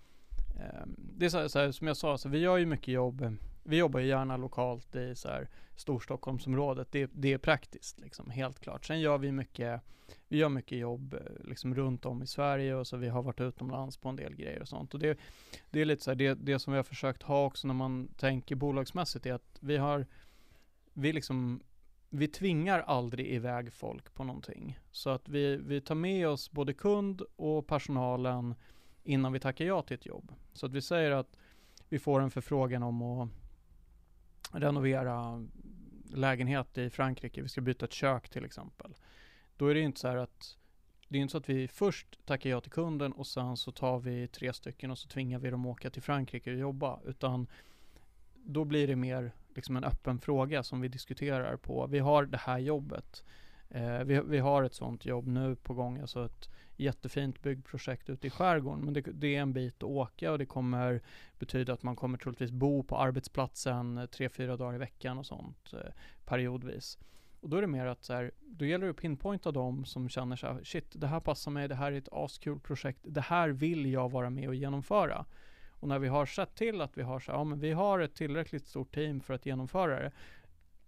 ehm, 0.61 0.95
Det 0.97 1.25
är 1.27 1.31
så 1.31 1.39
här, 1.39 1.49
så 1.49 1.59
här, 1.59 1.73
som 1.73 1.87
jag 1.87 1.97
sa, 1.97 2.19
så 2.19 2.29
vi 2.29 2.39
gör 2.39 2.57
ju 2.57 2.67
mycket 2.67 2.89
jobb 2.89 3.37
Vi 3.65 3.77
jobbar 3.77 4.01
ju 4.01 4.07
gärna 4.07 4.37
lokalt 4.37 4.97
i 4.97 5.15
så 5.15 5.29
här 5.29 5.49
Storstockholmsområdet 5.81 6.93
det, 6.93 7.11
det 7.15 7.33
är 7.33 7.39
praktiskt 7.39 8.01
liksom, 8.01 8.31
helt 8.31 8.61
klart 8.61 8.87
Sen 8.87 9.01
gör 9.01 9.19
vi 9.19 9.33
mycket 9.33 9.81
Vi 10.29 10.39
gör 10.39 10.49
mycket 10.49 10.79
jobb 10.79 11.15
eh, 11.15 11.45
liksom 11.45 11.75
runt 11.75 12.07
om 12.07 12.23
i 12.23 12.27
Sverige 12.27 12.75
och 12.75 12.87
så 12.87 12.97
vi 12.97 13.09
har 13.09 13.23
varit 13.23 13.41
utomlands 13.41 13.97
på 13.97 14.09
en 14.09 14.17
del 14.17 14.35
grejer 14.35 14.61
och 14.61 14.69
sånt 14.69 14.95
och 14.95 15.01
det 15.01 15.19
Det 15.71 15.81
är 15.81 15.85
lite 15.85 16.05
så 16.05 16.11
här, 16.11 16.17
det, 16.17 16.35
det 16.35 16.59
som 16.59 16.73
vi 16.73 16.77
har 16.77 16.85
försökt 16.85 17.23
ha 17.23 17.45
också 17.45 17.67
när 17.67 17.75
man 17.75 18.09
tänker 18.17 18.55
bolagsmässigt 18.55 19.27
är 19.27 19.33
att 19.33 19.59
vi 19.61 19.77
har 19.77 20.07
Vi 20.93 21.13
liksom 21.13 21.61
vi 22.11 22.29
tvingar 22.29 22.81
aldrig 22.81 23.27
iväg 23.27 23.73
folk 23.73 24.15
på 24.15 24.25
någonting. 24.25 24.79
Så 24.91 25.11
att 25.11 25.29
vi, 25.29 25.57
vi 25.57 25.81
tar 25.81 25.95
med 25.95 26.29
oss 26.29 26.51
både 26.51 26.75
kund 26.75 27.23
och 27.37 27.67
personalen 27.67 28.55
innan 29.03 29.33
vi 29.33 29.41
tackar 29.41 29.65
ja 29.65 29.83
till 29.83 29.95
ett 29.95 30.07
jobb. 30.07 30.33
Så 30.53 30.67
att 30.67 30.73
vi 30.73 30.83
säger 30.83 31.11
att 31.11 31.37
vi 31.89 31.99
får 31.99 32.21
en 32.21 32.31
förfrågan 32.31 32.83
om 32.83 33.03
att 33.03 33.29
renovera 34.53 35.47
lägenhet 36.15 36.79
i 36.79 36.91
Frankrike. 36.91 37.43
Vi 37.43 37.49
ska 37.49 37.61
byta 37.61 37.85
ett 37.85 37.93
kök 37.93 38.29
till 38.29 38.45
exempel. 38.45 38.95
Då 39.57 39.67
är 39.67 39.75
det 39.75 39.81
inte 39.81 40.01
så 40.01 40.09
här 40.09 40.17
att 40.17 40.57
det 41.09 41.19
är 41.19 41.23
inte 41.23 41.33
så 41.33 41.39
att 41.39 41.49
vi 41.49 41.69
först 41.69 42.27
tackar 42.27 42.51
ja 42.51 42.61
till 42.61 42.71
kunden 42.71 43.13
och 43.13 43.27
sen 43.27 43.57
så 43.57 43.73
tar 43.73 43.99
vi 43.99 44.29
tre 44.29 44.53
stycken 44.53 44.91
och 44.91 44.99
så 44.99 45.09
tvingar 45.09 45.39
vi 45.39 45.51
dem 45.51 45.67
att 45.67 45.71
åka 45.71 45.91
till 45.91 46.03
Frankrike 46.03 46.53
och 46.53 46.59
jobba. 46.59 47.01
Utan 47.05 47.47
då 48.35 48.65
blir 48.65 48.87
det 48.87 48.97
mer 48.97 49.33
liksom 49.55 49.77
en 49.77 49.85
öppen 49.85 50.19
fråga 50.19 50.63
som 50.63 50.81
vi 50.81 50.89
diskuterar 50.89 51.57
på. 51.57 51.87
Vi 51.87 51.99
har 51.99 52.25
det 52.25 52.39
här 52.39 52.59
jobbet. 52.59 53.25
Eh, 53.71 54.05
vi, 54.05 54.21
vi 54.21 54.39
har 54.39 54.63
ett 54.63 54.75
sånt 54.75 55.07
jobb 55.07 55.27
nu 55.27 55.57
på 55.57 55.75
gång, 55.75 55.99
alltså 55.99 56.25
ett 56.25 56.49
jättefint 56.77 57.43
byggprojekt 57.43 58.11
ute 58.11 58.27
i 58.27 58.31
skärgården. 58.31 58.85
Men 58.85 58.95
det, 58.95 59.01
det 59.01 59.37
är 59.37 59.41
en 59.41 59.53
bit 59.53 59.77
att 59.77 59.83
åka 59.83 60.33
och 60.33 60.39
det 60.39 60.47
kommer 60.47 61.01
betyda 61.39 61.73
att 61.73 61.83
man 61.83 61.97
kommer 61.97 62.19
troligtvis 62.19 62.51
bo 62.51 62.83
på 62.83 62.97
arbetsplatsen 62.97 63.99
eh, 63.99 64.07
tre, 64.07 64.29
fyra 64.29 64.57
dagar 64.57 64.75
i 64.75 64.79
veckan 64.79 65.19
och 65.19 65.27
sånt 65.27 65.73
eh, 65.73 65.93
periodvis. 66.25 66.99
Och 67.41 67.49
då 67.49 67.57
är 67.57 67.61
det 67.61 67.67
mer 67.67 67.87
att 67.87 68.05
så 68.05 68.13
här, 68.13 68.31
då 68.41 68.65
gäller 68.65 68.85
det 68.85 68.91
att 68.91 68.97
pinpointa 68.97 69.53
dem 69.53 69.85
som 69.85 70.09
känner 70.09 70.37
så 70.37 70.47
här, 70.47 70.65
shit, 70.65 70.93
det 70.93 71.07
här 71.07 71.21
passar 71.21 71.51
mig, 71.51 71.69
det 71.69 71.75
här 71.75 71.93
är 71.93 71.99
ett 71.99 72.09
askul 72.13 72.61
projekt, 72.61 73.01
det 73.03 73.21
här 73.21 73.49
vill 73.49 73.93
jag 73.93 74.11
vara 74.11 74.31
med 74.31 74.49
och 74.49 74.55
genomföra. 74.55 75.27
Och 75.81 75.89
när 75.89 75.99
vi 75.99 76.09
har 76.09 76.27
sett 76.27 76.55
till 76.55 76.81
att 76.81 76.99
vi 76.99 77.03
har 77.03 77.21
så 77.21 77.33
här, 77.33 77.39
ja 77.39 77.45
men 77.45 77.61
vi 77.61 77.73
har 77.73 78.01
ett 78.01 78.15
tillräckligt 78.15 78.67
stort 78.67 78.95
team 78.95 79.21
för 79.21 79.35
att 79.35 79.47
genomföra 79.47 80.03
det. 80.03 80.13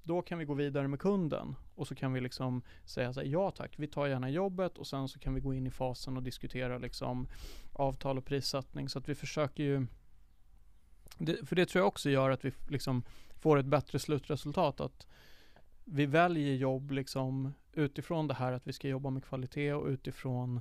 Då 0.02 0.22
kan 0.22 0.38
vi 0.38 0.44
gå 0.44 0.54
vidare 0.54 0.88
med 0.88 1.00
kunden 1.00 1.56
och 1.74 1.88
så 1.88 1.94
kan 1.94 2.12
vi 2.12 2.20
liksom 2.20 2.62
säga 2.84 3.12
så 3.12 3.20
här, 3.20 3.26
ja 3.26 3.50
tack, 3.50 3.74
vi 3.76 3.86
tar 3.86 4.06
gärna 4.06 4.30
jobbet 4.30 4.78
och 4.78 4.86
sen 4.86 5.08
så 5.08 5.18
kan 5.18 5.34
vi 5.34 5.40
gå 5.40 5.54
in 5.54 5.66
i 5.66 5.70
fasen 5.70 6.16
och 6.16 6.22
diskutera 6.22 6.78
liksom 6.78 7.28
avtal 7.72 8.18
och 8.18 8.24
prissättning. 8.24 8.88
Så 8.88 8.98
att 8.98 9.08
vi 9.08 9.14
försöker 9.14 9.62
ju 9.62 9.86
det, 11.18 11.48
För 11.48 11.56
det 11.56 11.66
tror 11.66 11.80
jag 11.80 11.88
också 11.88 12.10
gör 12.10 12.30
att 12.30 12.44
vi 12.44 12.52
liksom 12.68 13.02
får 13.38 13.58
ett 13.58 13.66
bättre 13.66 13.98
slutresultat. 13.98 14.80
Att 14.80 15.06
vi 15.84 16.06
väljer 16.06 16.54
jobb 16.54 16.90
liksom 16.90 17.54
utifrån 17.72 18.28
det 18.28 18.34
här 18.34 18.52
att 18.52 18.66
vi 18.66 18.72
ska 18.72 18.88
jobba 18.88 19.10
med 19.10 19.24
kvalitet 19.24 19.72
och 19.72 19.86
utifrån 19.86 20.60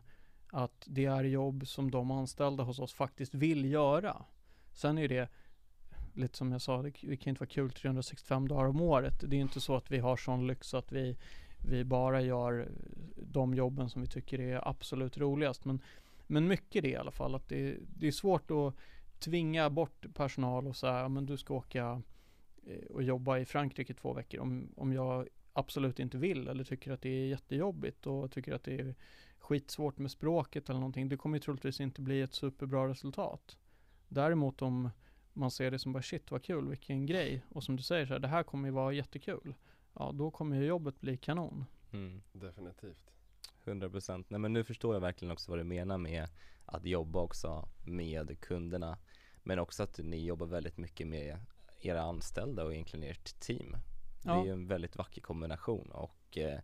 att 0.52 0.84
det 0.88 1.06
är 1.06 1.24
jobb 1.24 1.68
som 1.68 1.92
de 1.92 2.12
anställda 2.12 2.64
hos 2.64 2.80
oss 2.80 2.94
faktiskt 2.94 3.34
vill 3.34 3.66
göra. 3.66 4.26
Sen 4.74 4.98
är 4.98 5.08
det 5.08 5.30
lite 6.20 6.38
som 6.38 6.52
jag 6.52 6.62
sa, 6.62 6.82
det, 6.82 6.94
det 7.02 7.18
kan 7.18 7.30
inte 7.32 7.40
vara 7.40 7.50
kul 7.50 7.72
365 7.72 8.48
dagar 8.48 8.66
om 8.66 8.82
året. 8.82 9.24
Det 9.28 9.36
är 9.36 9.42
inte 9.42 9.62
så 9.62 9.76
att 9.76 9.92
vi 9.92 9.98
har 9.98 10.18
sån 10.18 10.48
lyx 10.48 10.74
att 10.74 10.92
vi, 10.92 11.18
vi 11.70 11.84
bara 11.84 12.22
gör 12.22 12.60
eh, 12.60 12.66
de 13.16 13.54
jobben 13.54 13.90
som 13.90 14.02
vi 14.02 14.08
tycker 14.08 14.40
är 14.40 14.68
absolut 14.68 15.18
roligast. 15.18 15.66
Men, 15.66 15.80
men 16.28 16.48
mycket 16.48 16.84
det 16.84 16.90
i 16.90 16.96
alla 16.96 17.12
fall, 17.12 17.36
att 17.36 17.50
det, 17.50 17.78
det 17.98 18.08
är 18.08 18.12
svårt 18.12 18.52
att 18.52 18.76
tvinga 19.20 19.70
bort 19.70 20.06
personal 20.14 20.68
och 20.68 20.76
säga, 20.76 21.10
men 21.10 21.26
du 21.26 21.38
ska 21.38 21.54
åka 21.54 22.02
eh, 22.66 22.86
och 22.90 23.04
jobba 23.04 23.38
i 23.38 23.46
Frankrike 23.46 23.94
två 23.94 24.14
veckor 24.14 24.40
om, 24.40 24.68
om 24.76 24.94
jag 24.94 25.28
absolut 25.54 26.00
inte 26.00 26.18
vill 26.18 26.48
eller 26.48 26.64
tycker 26.64 26.92
att 26.92 27.02
det 27.02 27.10
är 27.10 27.28
jättejobbigt 27.28 28.08
och 28.08 28.32
tycker 28.32 28.54
att 28.54 28.64
det 28.64 28.80
är 28.80 28.96
skitsvårt 29.40 29.98
med 29.98 30.12
språket 30.12 30.70
eller 30.70 30.80
någonting. 30.80 31.10
Det 31.10 31.18
kommer 31.18 31.38
ju 31.38 31.42
troligtvis 31.42 31.80
inte 31.80 32.02
bli 32.02 32.22
ett 32.22 32.34
superbra 32.34 32.88
resultat. 32.88 33.58
Däremot 34.08 34.62
om 34.62 34.90
man 35.40 35.52
ser 35.52 35.72
det 35.72 35.80
som 35.80 35.94
bara 35.94 36.04
shit 36.04 36.32
vad 36.32 36.44
kul, 36.44 36.68
vilken 36.68 37.06
grej. 37.06 37.42
Och 37.50 37.64
som 37.64 37.76
du 37.76 37.84
säger 37.84 38.06
så 38.06 38.14
här, 38.14 38.20
det 38.20 38.28
här 38.28 38.44
kommer 38.44 38.68
ju 38.68 38.74
vara 38.74 38.94
jättekul. 38.94 39.56
Ja, 39.94 40.12
då 40.14 40.32
kommer 40.32 40.56
ju 40.58 40.66
jobbet 40.66 41.02
bli 41.02 41.18
kanon. 41.18 41.66
Mm. 41.92 42.22
Definitivt. 42.32 43.12
100% 43.66 44.26
Nej 44.28 44.40
men 44.40 44.54
nu 44.54 44.64
förstår 44.64 44.94
jag 44.96 45.02
verkligen 45.02 45.32
också 45.32 45.52
vad 45.52 45.60
du 45.60 45.64
menar 45.64 45.98
med 45.98 46.28
att 46.66 46.86
jobba 46.86 47.20
också 47.20 47.68
med 47.86 48.40
kunderna 48.40 48.98
Men 49.44 49.60
också 49.60 49.84
att 49.84 50.00
ni 50.04 50.26
jobbar 50.26 50.46
väldigt 50.48 50.78
mycket 50.78 51.08
med 51.08 51.38
era 51.82 52.02
anställda 52.02 52.64
och 52.64 52.74
egentligen 52.74 53.10
ert 53.10 53.40
team 53.40 53.72
Det 53.72 53.78
Ja. 54.30 54.42
är 54.42 54.46
ju 54.46 54.52
en 54.52 54.68
väldigt 54.68 54.96
vacker 54.96 55.22
kombination 55.22 55.92
och 55.92 56.38
eh, 56.38 56.60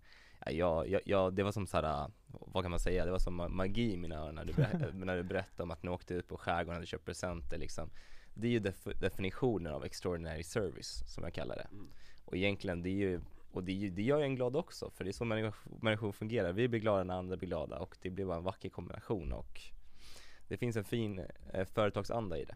ja, 0.46 0.52
jag, 0.52 0.90
jag, 0.90 1.02
jag, 1.06 1.34
det 1.34 1.44
var 1.44 1.52
som 1.52 1.68
såhär, 1.68 2.12
vad 2.28 2.64
kan 2.64 2.72
man 2.72 2.80
säga, 2.80 3.06
det 3.06 3.12
var 3.12 3.20
som 3.20 3.42
ma- 3.42 3.50
magi 3.50 3.94
i 3.94 3.98
mina 3.98 4.16
öron 4.16 4.36
när 4.36 4.46
du, 4.46 4.54
när 5.06 5.16
du 5.18 5.24
berättade 5.24 5.64
om 5.64 5.72
att 5.72 5.84
ni 5.84 5.90
åkte 5.90 6.14
ut 6.14 6.28
på 6.28 6.38
skärgården 6.38 6.70
och 6.70 6.76
hade 6.76 6.86
köpt 6.86 7.06
presenter 7.06 7.58
liksom 7.58 7.90
Det 8.38 8.48
är 8.48 8.52
ju 8.52 8.60
def- 8.60 9.00
definitionen 9.00 9.74
av 9.74 9.86
extraordinary 9.86 10.44
service 10.44 11.04
som 11.14 11.24
jag 11.24 11.34
kallar 11.34 11.56
det 11.56 11.68
Mm. 11.72 11.88
Och 12.26 12.38
egentligen 12.38 12.82
det 12.84 12.90
är 12.90 12.94
ju 13.10 13.22
och 13.52 13.64
det, 13.64 13.72
är 13.72 13.76
ju- 13.76 13.90
det 13.90 14.02
gör 14.04 14.18
ju 14.20 14.24
en 14.24 14.36
glad 14.36 14.56
också, 14.56 14.90
för 14.90 15.04
det 15.04 15.10
är 15.10 15.12
så 15.12 15.26
människor, 15.26 15.56
människor 15.82 16.12
fungerar. 16.12 16.54
Vi 16.54 16.68
blir 16.68 16.80
glada 16.80 17.04
när 17.04 17.14
andra 17.16 17.38
blir 17.38 17.48
glada 17.48 17.80
och 17.80 17.98
det 18.02 18.10
blir 18.10 18.26
bara 18.26 18.38
en 18.38 18.44
vacker 18.44 18.70
kombination 18.70 19.32
och 19.34 19.62
det 20.48 20.58
finns 20.58 20.76
en 20.76 20.84
fin 20.84 21.20
eh, 21.54 21.66
företagsanda 21.66 22.38
i 22.38 22.46
det. 22.46 22.56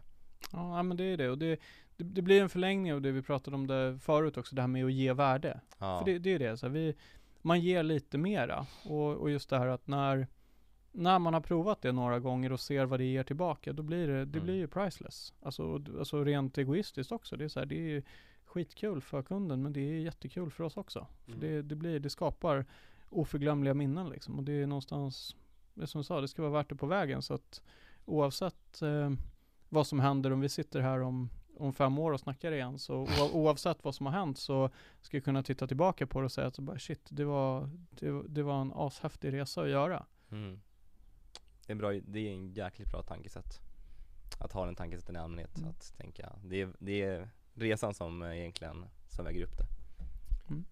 Ja, 0.52 0.82
men 0.82 0.96
det 0.96 1.04
är 1.04 1.16
det. 1.16 1.30
Och 1.30 1.38
det, 1.38 1.60
det, 1.96 2.04
det 2.04 2.22
blir 2.22 2.42
en 2.42 2.48
förlängning 2.48 2.92
av 2.94 3.00
det 3.02 3.12
vi 3.12 3.22
pratade 3.22 3.54
om 3.56 3.66
det 3.66 3.98
förut 4.02 4.36
också, 4.36 4.54
det 4.56 4.60
här 4.62 4.68
med 4.68 4.84
att 4.84 4.92
ge 4.92 5.12
värde. 5.12 5.60
Ja, 5.78 5.98
För 5.98 6.12
det, 6.12 6.18
det 6.18 6.30
är 6.34 6.38
det, 6.38 6.56
så 6.56 6.66
här, 6.66 6.72
vi, 6.72 6.94
man 7.42 7.60
ger 7.60 7.82
lite 7.82 8.18
mera. 8.18 8.66
Och, 8.84 9.16
och 9.16 9.30
just 9.30 9.50
det 9.50 9.58
här 9.58 9.66
att 9.66 9.86
när, 9.86 10.26
när 10.92 11.18
man 11.18 11.34
har 11.34 11.40
provat 11.40 11.82
det 11.82 11.92
några 11.92 12.18
gånger 12.20 12.52
och 12.52 12.60
ser 12.60 12.84
vad 12.84 13.00
det 13.00 13.04
ger 13.04 13.22
tillbaka, 13.22 13.72
då 13.72 13.82
blir 13.82 14.08
det, 14.08 14.24
det 14.24 14.38
Mm. 14.38 14.44
blir 14.44 14.54
ju 14.54 14.68
priceless. 14.68 15.34
Alltså, 15.42 15.82
alltså 15.98 16.24
rent 16.24 16.58
egoistiskt 16.58 17.12
också. 17.12 17.36
Det 17.36 17.44
är 17.44 17.48
så 17.48 17.58
här, 17.58 17.66
det 17.66 17.96
är 17.96 18.02
skitkul 18.44 19.00
för 19.00 19.22
kunden, 19.22 19.62
men 19.62 19.72
det 19.72 19.80
är 19.80 20.00
jättekul 20.00 20.50
för 20.50 20.64
oss 20.64 20.76
också. 20.76 21.06
För 21.24 21.32
Mm. 21.32 21.40
det, 21.40 21.62
det 21.62 21.74
blir, 21.74 22.00
det 22.00 22.10
skapar 22.10 22.66
oförglömliga 23.08 23.74
minnen 23.74 24.08
liksom. 24.08 24.38
Och 24.38 24.44
det 24.44 24.52
är 24.62 24.66
någonstans, 24.66 25.36
det 25.74 25.86
som 25.86 25.98
jag 25.98 26.04
sa, 26.06 26.20
det 26.20 26.28
ska 26.28 26.42
vara 26.42 26.52
värt 26.52 26.68
det 26.68 26.74
på 26.76 26.86
vägen. 26.86 27.22
Så 27.22 27.34
att 27.34 27.62
oavsett 28.04 28.82
eh, 28.82 29.10
vad 29.68 29.86
som 29.86 30.00
händer 30.00 30.30
om 30.32 30.40
vi 30.40 30.48
sitter 30.48 30.80
här 30.80 31.00
om, 31.00 31.30
om 31.56 31.72
fem 31.72 31.98
år 31.98 32.12
och 32.12 32.20
snackar 32.20 32.52
igen, 32.52 32.78
så 32.78 32.94
oa- 33.04 33.30
oavsett 33.32 33.84
vad 33.84 33.94
som 33.94 34.06
har 34.06 34.12
hänt 34.12 34.38
så 34.38 34.70
ska 35.02 35.16
jag 35.16 35.24
kunna 35.24 35.42
titta 35.42 35.66
tillbaka 35.66 36.06
på 36.06 36.20
det 36.20 36.24
och 36.24 36.32
säga 36.32 36.46
att 36.46 36.54
så 36.54 36.62
bara, 36.62 36.78
shit, 36.78 37.06
det 37.10 37.24
var, 37.24 37.70
det, 37.90 38.22
det 38.28 38.42
var 38.42 38.60
en 38.60 38.72
ashäftig 38.74 39.32
resa 39.32 39.62
att 39.62 39.68
göra. 39.68 40.06
mm. 40.30 40.60
Det, 41.70 41.74
är 41.74 41.76
bra, 41.76 41.92
det 42.06 42.28
är 42.28 42.32
en 42.32 42.52
jäkligt 42.52 42.90
bra 42.90 43.02
tankesätt. 43.02 43.60
Att 44.38 44.52
ha 44.52 44.66
den 44.66 44.74
tankesätten 44.74 45.16
i 45.16 45.18
allmänhet, 45.18 45.58
Mm. 45.58 45.70
att 45.70 45.94
tänka, 45.96 46.32
det 46.44 46.60
är, 46.60 46.68
det 46.78 47.02
är 47.02 47.28
resan 47.54 47.94
som 47.94 48.22
egentligen, 48.22 48.84
som 49.08 49.24
väger 49.24 49.42
upp 49.44 49.56
det. 49.58 49.64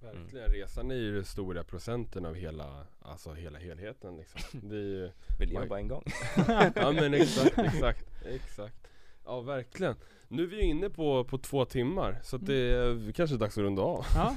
Verkligen, 0.07 0.47
resan 0.49 0.91
är 0.91 0.95
ju 0.95 1.15
den 1.15 1.25
stora 1.25 1.65
procenten 1.65 2.27
av 2.27 2.35
hela, 2.35 2.87
alltså 3.03 3.33
hela 3.35 3.59
helheten 3.59 4.17
liksom. 4.17 4.41
Det 4.69 4.77
är 4.77 4.81
ju, 4.81 5.11
Vill 5.39 5.49
Oj. 5.49 5.55
jobba 5.63 5.79
en 5.79 5.89
gång. 5.89 6.05
ja 6.75 6.93
men 6.93 7.15
exakt, 7.15 7.59
exakt, 7.75 8.07
exakt. 8.27 8.89
Ja 9.25 9.41
verkligen. 9.41 9.95
Nu 10.29 10.43
är 10.43 10.47
vi 10.47 10.61
inne 10.61 10.91
på, 10.91 11.25
på 11.25 11.39
två 11.39 11.65
timmar 11.65 12.21
så 12.23 12.37
att 12.37 12.47
det 12.47 12.55
är 12.57 13.13
kanske 13.13 13.37
är 13.37 13.39
dags 13.39 13.59
att 13.59 13.63
runda 13.63 13.83
av. 13.83 14.05
Ja. 14.15 14.35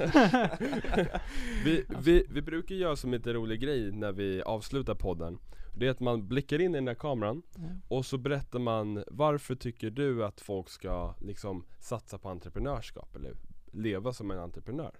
Vi, 1.65 1.85
vi, 1.99 2.25
vi 2.29 2.41
brukar 2.41 2.75
göra 2.75 2.95
som 2.95 3.09
en 3.13 3.17
lite 3.17 3.33
rolig 3.33 3.59
grej 3.61 3.91
när 3.91 4.11
vi 4.11 4.41
avslutar 4.41 4.95
podden. 4.95 5.38
Det 5.73 5.88
är 5.88 5.91
att 5.91 5.99
man 5.99 6.27
blickar 6.27 6.61
in 6.61 6.72
i 6.76 6.77
den 6.77 6.88
här 6.88 6.95
kameran 6.95 7.41
och 7.88 8.06
så 8.06 8.18
berättar 8.18 8.60
man 8.60 9.03
varför 9.07 9.56
tycker 9.56 9.89
du 9.89 10.26
att 10.26 10.41
folk 10.41 10.69
ska 10.69 11.15
liksom 11.22 11.65
satsa 11.80 12.18
på 12.18 12.30
entreprenörskap 12.30 13.15
eller 13.15 13.34
leva 13.72 14.14
som 14.14 14.31
en 14.31 14.39
entreprenör? 14.39 14.99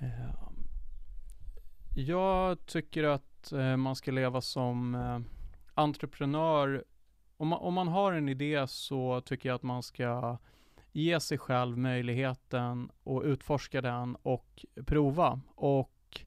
Eh, 0.00 0.50
Jag 1.96 2.66
tycker 2.66 3.04
att 3.04 3.52
eh, 3.52 3.76
man 3.76 3.96
ska 3.96 4.10
leva 4.10 4.40
som 4.40 4.94
eh, 4.94 5.20
entreprenör. 5.74 6.84
Om 7.36 7.48
man, 7.48 7.58
om 7.58 7.74
man 7.74 7.88
har 7.88 8.12
en 8.12 8.28
idé 8.28 8.66
så 8.66 9.20
tycker 9.20 9.48
jag 9.48 9.56
att 9.56 9.62
man 9.62 9.82
ska 9.82 10.38
ge 10.92 11.20
sig 11.20 11.38
själv 11.38 11.78
möjligheten 11.78 12.90
att 13.04 13.24
utforska 13.24 13.80
den 13.80 14.16
och 14.22 14.64
prova. 14.86 15.40
Och 15.54 16.20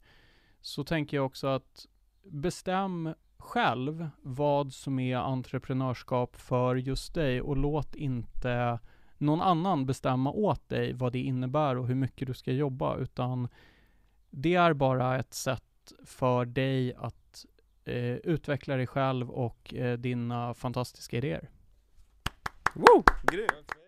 så 0.62 0.84
tänker 0.84 1.18
jag 1.18 1.26
också 1.26 1.48
att 1.48 1.88
bestäm 2.24 3.14
själv 3.38 4.10
vad 4.22 4.74
som 4.74 5.00
är 5.00 5.18
entreprenörskap 5.18 6.36
för 6.36 6.76
just 6.76 7.14
dig 7.14 7.42
och 7.42 7.58
låt 7.58 7.96
inte 7.96 8.80
någon 9.18 9.42
annan 9.42 9.86
bestämma 9.86 10.32
åt 10.32 10.70
dig 10.70 10.94
vad 10.94 11.14
det 11.14 11.20
innebär 11.20 11.78
och 11.78 11.88
hur 11.88 11.96
mycket 11.96 12.28
du 12.28 12.34
ska 12.34 12.52
jobba, 12.52 12.98
utan 12.98 13.48
det 14.30 14.56
är 14.56 14.74
bara 14.74 15.20
ett 15.20 15.34
sätt 15.34 15.94
för 16.06 16.46
dig 16.46 16.94
att 16.94 17.46
eh, 17.86 18.16
utveckla 18.16 18.76
dig 18.76 18.88
själv 18.88 19.32
och 19.32 19.74
eh, 19.74 19.98
dina 19.98 20.54
fantastiska 20.54 21.18
idéer. 21.18 21.50
Woo! 22.74 23.04
Grymt! 23.24 23.83